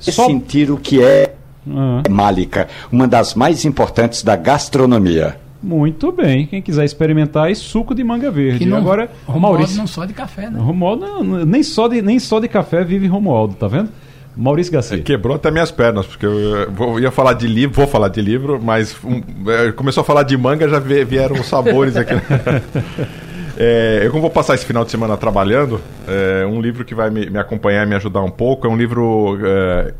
Só... 0.00 0.26
Sentir 0.26 0.70
o 0.70 0.76
que 0.76 1.02
é 1.02 1.34
uhum. 1.66 2.02
málica, 2.10 2.68
uma 2.90 3.06
das 3.06 3.34
mais 3.34 3.64
importantes 3.64 4.22
da 4.22 4.36
gastronomia. 4.36 5.36
Muito 5.60 6.12
bem. 6.12 6.46
Quem 6.46 6.62
quiser 6.62 6.84
experimentar, 6.84 7.50
é 7.50 7.54
suco 7.54 7.92
de 7.92 8.04
manga 8.04 8.30
verde. 8.30 8.64
não, 8.64 8.76
Agora, 8.76 9.10
Romualdo 9.26 9.58
Maurício, 9.58 9.76
não 9.76 9.88
só 9.88 10.04
de 10.04 10.12
café, 10.12 10.48
né? 10.48 10.60
Romualdo, 10.60 11.04
não, 11.04 11.44
nem, 11.44 11.64
só 11.64 11.88
de, 11.88 12.00
nem 12.00 12.20
só 12.20 12.38
de 12.38 12.46
café 12.46 12.84
vive 12.84 13.08
Romualdo, 13.08 13.54
tá 13.54 13.66
vendo? 13.66 13.90
Maurício 14.38 14.72
Garcia. 14.72 14.98
É, 14.98 15.00
quebrou 15.00 15.34
até 15.34 15.50
minhas 15.50 15.70
pernas, 15.72 16.06
porque 16.06 16.24
eu, 16.24 16.38
eu, 16.38 17.00
ia 17.00 17.10
falar 17.10 17.32
de 17.32 17.48
livro, 17.48 17.74
vou 17.74 17.86
falar 17.88 18.08
de 18.08 18.20
livro, 18.22 18.60
mas 18.62 18.96
um, 19.04 19.20
é, 19.50 19.72
começou 19.72 20.02
a 20.02 20.04
falar 20.04 20.22
de 20.22 20.36
manga, 20.36 20.68
já 20.68 20.78
vieram 20.78 21.34
os 21.40 21.46
sabores 21.46 21.96
aqui. 21.96 22.14
É, 23.60 24.02
eu 24.04 24.12
como 24.12 24.20
vou 24.20 24.30
passar 24.30 24.54
esse 24.54 24.64
final 24.64 24.84
de 24.84 24.90
semana 24.92 25.16
trabalhando, 25.16 25.80
é, 26.06 26.46
um 26.46 26.60
livro 26.60 26.84
que 26.84 26.94
vai 26.94 27.10
me, 27.10 27.28
me, 27.28 27.38
acompanhar 27.40 27.84
e 27.84 27.88
me 27.88 27.96
ajudar 27.96 28.22
um 28.22 28.30
pouco 28.30 28.68
é 28.68 28.70
um 28.70 28.76
livro 28.76 29.36
é, 29.44 29.94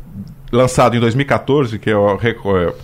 lançado 0.49 0.95
em 0.95 0.99
2014, 1.01 1.77
que, 1.77 1.89
é, 1.89 1.93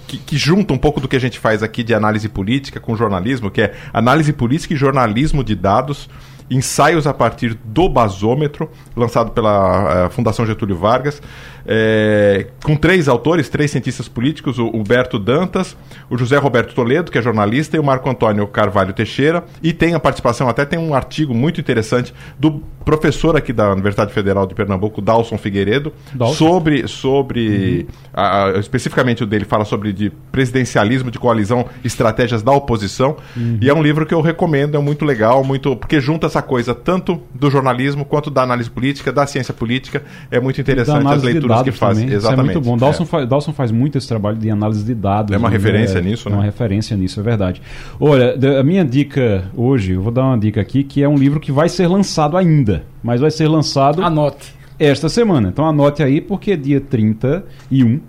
que, 0.06 0.18
que, 0.18 0.38
junta 0.38 0.73
um 0.73 0.77
pouco 0.77 0.99
do 0.99 1.07
que 1.07 1.15
a 1.15 1.19
gente 1.19 1.40
faz 1.40 1.64
aqui 1.64 1.82
de 1.82 1.94
análise 1.94 2.27
política 2.27 2.77
com 2.77 2.94
jornalismo, 2.94 3.49
que 3.49 3.61
é 3.61 3.73
análise 3.94 4.34
política 4.34 4.73
e 4.73 4.77
jornalismo 4.77 5.45
de 5.45 5.56
dados, 5.56 6.10
ensaios 6.49 7.07
a 7.07 7.13
partir 7.13 7.53
do 7.63 7.89
basômetro, 7.89 8.69
lançado 8.95 9.31
pela 9.31 10.07
uh, 10.07 10.09
Fundação 10.09 10.45
Getúlio 10.45 10.76
Vargas 10.76 11.22
é, 11.65 12.47
com 12.63 12.75
três 12.75 13.07
autores, 13.07 13.49
três 13.49 13.71
cientistas 13.71 14.07
políticos, 14.07 14.59
o 14.59 14.67
Humberto 14.67 15.17
Dantas, 15.17 15.75
o 16.09 16.17
José 16.17 16.37
Roberto 16.37 16.73
Toledo, 16.73 17.11
que 17.11 17.17
é 17.17 17.21
jornalista, 17.21 17.75
e 17.75 17.79
o 17.79 17.83
Marco 17.83 18.09
Antônio 18.09 18.45
Carvalho 18.47 18.93
Teixeira. 18.93 19.43
E 19.63 19.73
tem 19.73 19.93
a 19.95 19.99
participação, 19.99 20.47
até 20.47 20.65
tem 20.65 20.77
um 20.77 20.93
artigo 20.93 21.33
muito 21.33 21.59
interessante 21.59 22.13
do 22.39 22.61
professor 22.83 23.35
aqui 23.35 23.51
da 23.51 23.71
Universidade 23.71 24.13
Federal 24.13 24.45
de 24.45 24.53
Pernambuco, 24.53 25.01
Dalson 25.01 25.37
Figueiredo, 25.37 25.91
Dalson. 26.13 26.35
sobre, 26.35 26.87
sobre 26.87 27.87
uhum. 27.89 27.95
a, 28.13 28.45
a, 28.45 28.59
especificamente 28.59 29.23
o 29.23 29.25
dele 29.25 29.43
fala 29.43 29.65
sobre 29.65 29.91
de 29.91 30.11
presidencialismo, 30.31 31.09
de 31.09 31.17
coalizão, 31.17 31.65
estratégias 31.83 32.43
da 32.43 32.51
oposição. 32.51 33.17
Uhum. 33.35 33.57
E 33.59 33.69
é 33.69 33.73
um 33.73 33.81
livro 33.81 34.05
que 34.05 34.13
eu 34.13 34.21
recomendo, 34.21 34.77
é 34.77 34.79
muito 34.79 35.03
legal, 35.03 35.43
muito 35.43 35.75
porque 35.75 35.99
junta 35.99 36.27
essa 36.27 36.43
coisa 36.43 36.75
tanto 36.75 37.19
do 37.33 37.49
jornalismo 37.49 38.05
quanto 38.05 38.29
da 38.29 38.43
análise 38.43 38.69
política, 38.69 39.11
da 39.11 39.25
ciência 39.25 39.53
política. 39.53 40.03
É 40.29 40.39
muito 40.39 40.61
interessante 40.61 41.07
as 41.07 41.23
leituras 41.23 41.55
dados 41.57 41.73
que 41.73 41.80
faz. 41.80 41.98
Também. 41.98 42.14
Exatamente. 42.14 42.41
Isso 42.41 42.52
é 42.52 42.53
muito 42.53 42.65
bom. 42.65 42.77
Dawson, 42.77 43.03
é. 43.03 43.06
faz, 43.06 43.27
Dawson 43.27 43.53
faz 43.53 43.72
muito 43.72 43.98
esse 43.98 44.07
trabalho 44.07 44.38
de 44.38 44.49
análise 44.49 44.84
de 44.84 44.94
dados. 44.94 45.34
É 45.34 45.38
uma 45.38 45.49
né? 45.49 45.56
referência 45.56 46.02
nisso, 46.02 46.30
né? 46.30 46.36
É 46.36 46.38
uma 46.38 46.45
referência 46.45 46.98
nisso, 46.98 47.19
é 47.19 47.23
verdade. 47.23 47.61
Olha, 47.99 48.36
a 48.60 48.64
minha 48.64 48.84
dica 48.84 49.45
hoje, 49.56 49.94
eu 49.94 50.02
vou 50.02 50.11
dar 50.11 50.26
uma 50.26 50.38
dica 50.38 50.61
aqui, 50.61 50.84
que 50.84 51.03
é 51.03 51.10
um 51.10 51.15
livro 51.15 51.40
que 51.40 51.52
vai 51.52 51.69
ser 51.69 51.88
lançado 51.88 52.38
ainda, 52.38 52.84
mas 53.03 53.22
vai 53.22 53.32
ser 53.32 53.48
lançado... 53.48 54.03
Anote. 54.03 54.53
Esta 54.77 55.07
semana. 55.07 55.48
Então 55.48 55.65
anote 55.65 56.03
aí, 56.03 56.19
porque 56.19 56.52
é 56.52 56.57
dia 56.57 56.82
31 56.82 58.02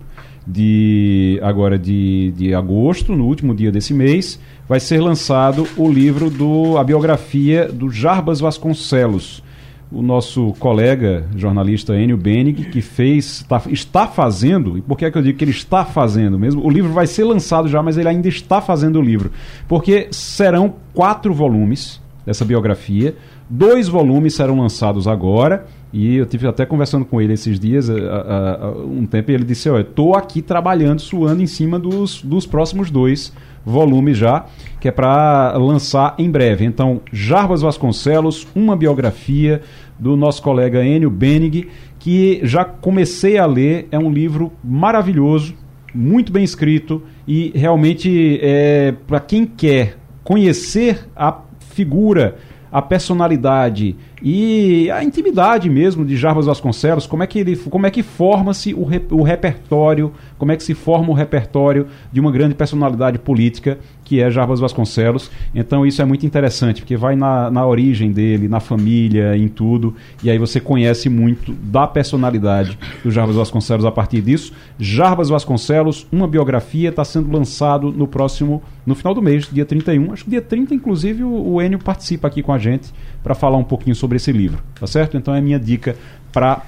de 0.47 1.41
agora 1.43 1.79
de, 1.79 2.33
de 2.37 2.55
agosto, 2.55 3.13
no 3.13 3.25
último 3.25 3.55
dia 3.55 3.73
desse 3.73 3.93
mês, 3.93 4.39
vai 4.69 4.79
ser 4.79 5.01
lançado 5.01 5.67
o 5.77 5.91
livro 5.91 6.31
do 6.31 6.79
a 6.79 6.85
biografia 6.85 7.67
do 7.67 7.91
Jarbas 7.91 8.39
Vasconcelos, 8.39 9.43
o 9.91 10.03
nosso 10.03 10.53
colega 10.59 11.27
jornalista 11.37 11.97
Enio 11.97 12.17
Benig, 12.17 12.65
que 12.71 12.81
fez, 12.81 13.45
tá, 13.49 13.63
está 13.69 14.07
fazendo, 14.07 14.77
e 14.77 14.81
por 14.81 14.99
que 14.99 15.05
é 15.05 15.11
que 15.11 15.17
eu 15.17 15.23
digo 15.23 15.39
que 15.39 15.45
ele 15.45 15.53
está 15.53 15.85
fazendo 15.85 16.39
mesmo? 16.39 16.65
O 16.65 16.71
livro 16.71 16.93
vai 16.93 17.07
ser 17.07 17.25
lançado 17.25 17.69
já, 17.69 17.83
mas 17.83 17.97
ele 17.97 18.09
ainda 18.09 18.29
está 18.29 18.61
fazendo 18.61 18.99
o 18.99 19.03
livro, 19.03 19.31
porque 19.69 20.09
serão 20.11 20.75
quatro 20.93 21.33
volumes 21.33 22.01
dessa 22.25 22.45
biografia, 22.45 23.15
dois 23.49 23.87
volumes 23.87 24.35
serão 24.35 24.59
lançados 24.61 25.07
agora, 25.07 25.67
e 25.93 26.17
eu 26.17 26.27
tive 26.27 26.49
até 26.49 26.67
conversando 26.67 27.05
com 27.05 27.21
ele 27.23 27.33
esses 27.33 27.59
dias, 27.59 27.89
um 27.89 29.07
tempo, 29.07 29.31
e 29.31 29.35
ele 29.35 29.45
disse: 29.45 29.71
Olha, 29.71 29.83
estou 29.83 30.15
aqui 30.15 30.43
trabalhando, 30.43 31.01
suando 31.01 31.43
em 31.43 31.47
cima 31.47 31.79
dos, 31.79 32.21
dos 32.21 32.45
próximos 32.45 32.91
dois 32.91 33.33
volumes 33.67 34.17
já, 34.17 34.47
que 34.81 34.87
é 34.87 34.93
para 34.93 35.55
lançar 35.59 36.15
em 36.17 36.31
breve. 36.31 36.65
Então, 36.65 37.01
Jarbas 37.13 37.63
Vasconcelos, 37.63 38.47
uma 38.55 38.77
biografia 38.77 39.61
do 39.99 40.17
nosso 40.17 40.41
colega 40.41 40.85
Enio 40.85 41.11
Benig, 41.11 41.69
que 41.99 42.41
já 42.45 42.65
comecei 42.65 43.37
a 43.37 43.45
ler, 43.45 43.89
é 43.91 43.99
um 43.99 44.11
livro 44.11 44.53
maravilhoso, 44.63 45.55
muito 45.93 46.31
bem 46.31 46.45
escrito 46.45 47.03
e 47.27 47.51
realmente 47.55 48.39
é, 48.41 48.95
para 49.07 49.19
quem 49.19 49.45
quer 49.45 49.97
conhecer 50.23 51.09
a 51.17 51.41
figura, 51.59 52.37
a 52.71 52.81
personalidade 52.81 53.97
e 54.23 54.91
a 54.91 55.05
intimidade 55.05 55.69
mesmo 55.69 56.05
de 56.05 56.17
Jarbas 56.17 56.47
Vasconcelos, 56.47 57.07
como 57.07 57.23
é 57.23 57.27
que 57.27 57.39
ele, 57.39 57.57
como 57.57 57.87
é 57.87 57.91
que 57.91 58.03
forma-se 58.03 58.73
o, 58.73 58.85
re, 58.85 59.03
o 59.11 59.23
repertório, 59.23 60.13
como 60.39 60.53
é 60.53 60.57
que 60.57 60.63
se 60.63 60.75
forma 60.75 61.11
o 61.11 61.13
repertório 61.13 61.87
de 62.11 62.19
uma 62.19 62.33
grande 62.33 62.55
personalidade 62.55 63.19
política 63.19 63.79
que 64.05 64.23
é 64.23 64.31
Jarbas 64.31 64.61
Vasconcelos. 64.61 65.31
Então 65.55 65.85
isso 65.85 66.01
é 66.01 66.05
muito 66.05 66.25
interessante, 66.25 66.81
porque 66.81 66.97
vai 66.97 67.17
na, 67.17 67.51
na 67.51 67.67
origem 67.67 68.13
dele, 68.13 68.49
na 68.49 68.61
família, 68.61 69.37
em 69.37 69.49
tudo, 69.49 69.95
e 70.23 70.31
aí 70.31 70.39
você 70.39 70.61
conhece 70.61 71.09
muito 71.09 71.53
da 71.53 71.87
personalidade 71.87 72.79
do 73.03 73.11
Jarbas 73.11 73.37
Vasconcelos 73.37 73.85
a 73.85 73.91
partir 73.91 74.23
disso. 74.23 74.53
Jarbas 74.79 75.29
Vasconcelos, 75.29 76.07
uma 76.11 76.29
biografia, 76.29 76.89
está 76.89 77.05
sendo 77.05 77.31
lançado 77.31 77.93
no 77.93 78.07
próximo, 78.07 78.63
no 78.87 78.95
final 78.95 79.13
do 79.13 79.21
mês, 79.21 79.49
dia 79.53 79.67
31. 79.67 80.13
Acho 80.13 80.25
que 80.25 80.31
dia 80.31 80.43
30, 80.43 80.75
inclusive, 80.75 81.25
o, 81.25 81.55
o 81.55 81.61
Enio 81.61 81.79
participa 81.79 82.29
aqui 82.29 82.43
com 82.43 82.53
a 82.53 82.59
gente 82.59 82.93
para 83.27 83.35
falar 83.35 83.57
um 83.57 83.65
pouquinho 83.65 83.97
sobre 83.97 84.19
esse 84.19 84.31
livro, 84.31 84.63
tá 84.79 84.87
certo? 84.87 85.17
Então 85.17 85.35
é 85.35 85.41
a 85.41 85.43
minha 85.43 85.59
dica 85.59 85.97
para 86.33 86.63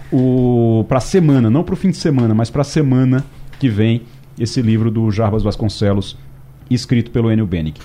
a 0.91 1.01
semana, 1.01 1.49
não 1.49 1.63
para 1.63 1.75
o 1.75 1.77
fim 1.77 1.91
de 1.91 1.97
semana, 1.97 2.35
mas 2.35 2.51
para 2.51 2.63
a 2.63 2.65
semana 2.65 3.25
que 3.61 3.69
vem, 3.69 4.03
esse 4.37 4.61
livro 4.61 4.91
do 4.91 5.09
Jarbas 5.09 5.45
Vasconcelos, 5.45 6.17
escrito 6.69 7.13
pelo 7.13 7.31
Enio 7.31 7.47
Benig. 7.47 7.81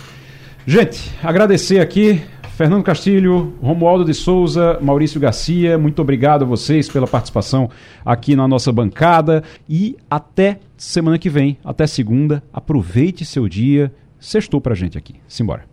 Gente, 0.65 1.11
agradecer 1.21 1.81
aqui 1.81 2.19
Fernando 2.57 2.81
Castilho, 2.81 3.53
Romualdo 3.61 4.03
de 4.03 4.15
Souza, 4.15 4.79
Maurício 4.81 5.21
Garcia, 5.21 5.77
muito 5.77 6.01
obrigado 6.01 6.41
a 6.41 6.47
vocês 6.47 6.89
pela 6.89 7.05
participação 7.05 7.69
aqui 8.03 8.35
na 8.35 8.47
nossa 8.47 8.71
bancada 8.71 9.43
e 9.69 9.95
até 10.09 10.59
semana 10.75 11.19
que 11.19 11.29
vem, 11.29 11.59
até 11.63 11.85
segunda. 11.85 12.41
Aproveite 12.51 13.23
seu 13.23 13.47
dia. 13.47 13.93
Sextou 14.19 14.59
pra 14.59 14.73
gente 14.73 14.97
aqui. 14.97 15.13
Simbora. 15.27 15.72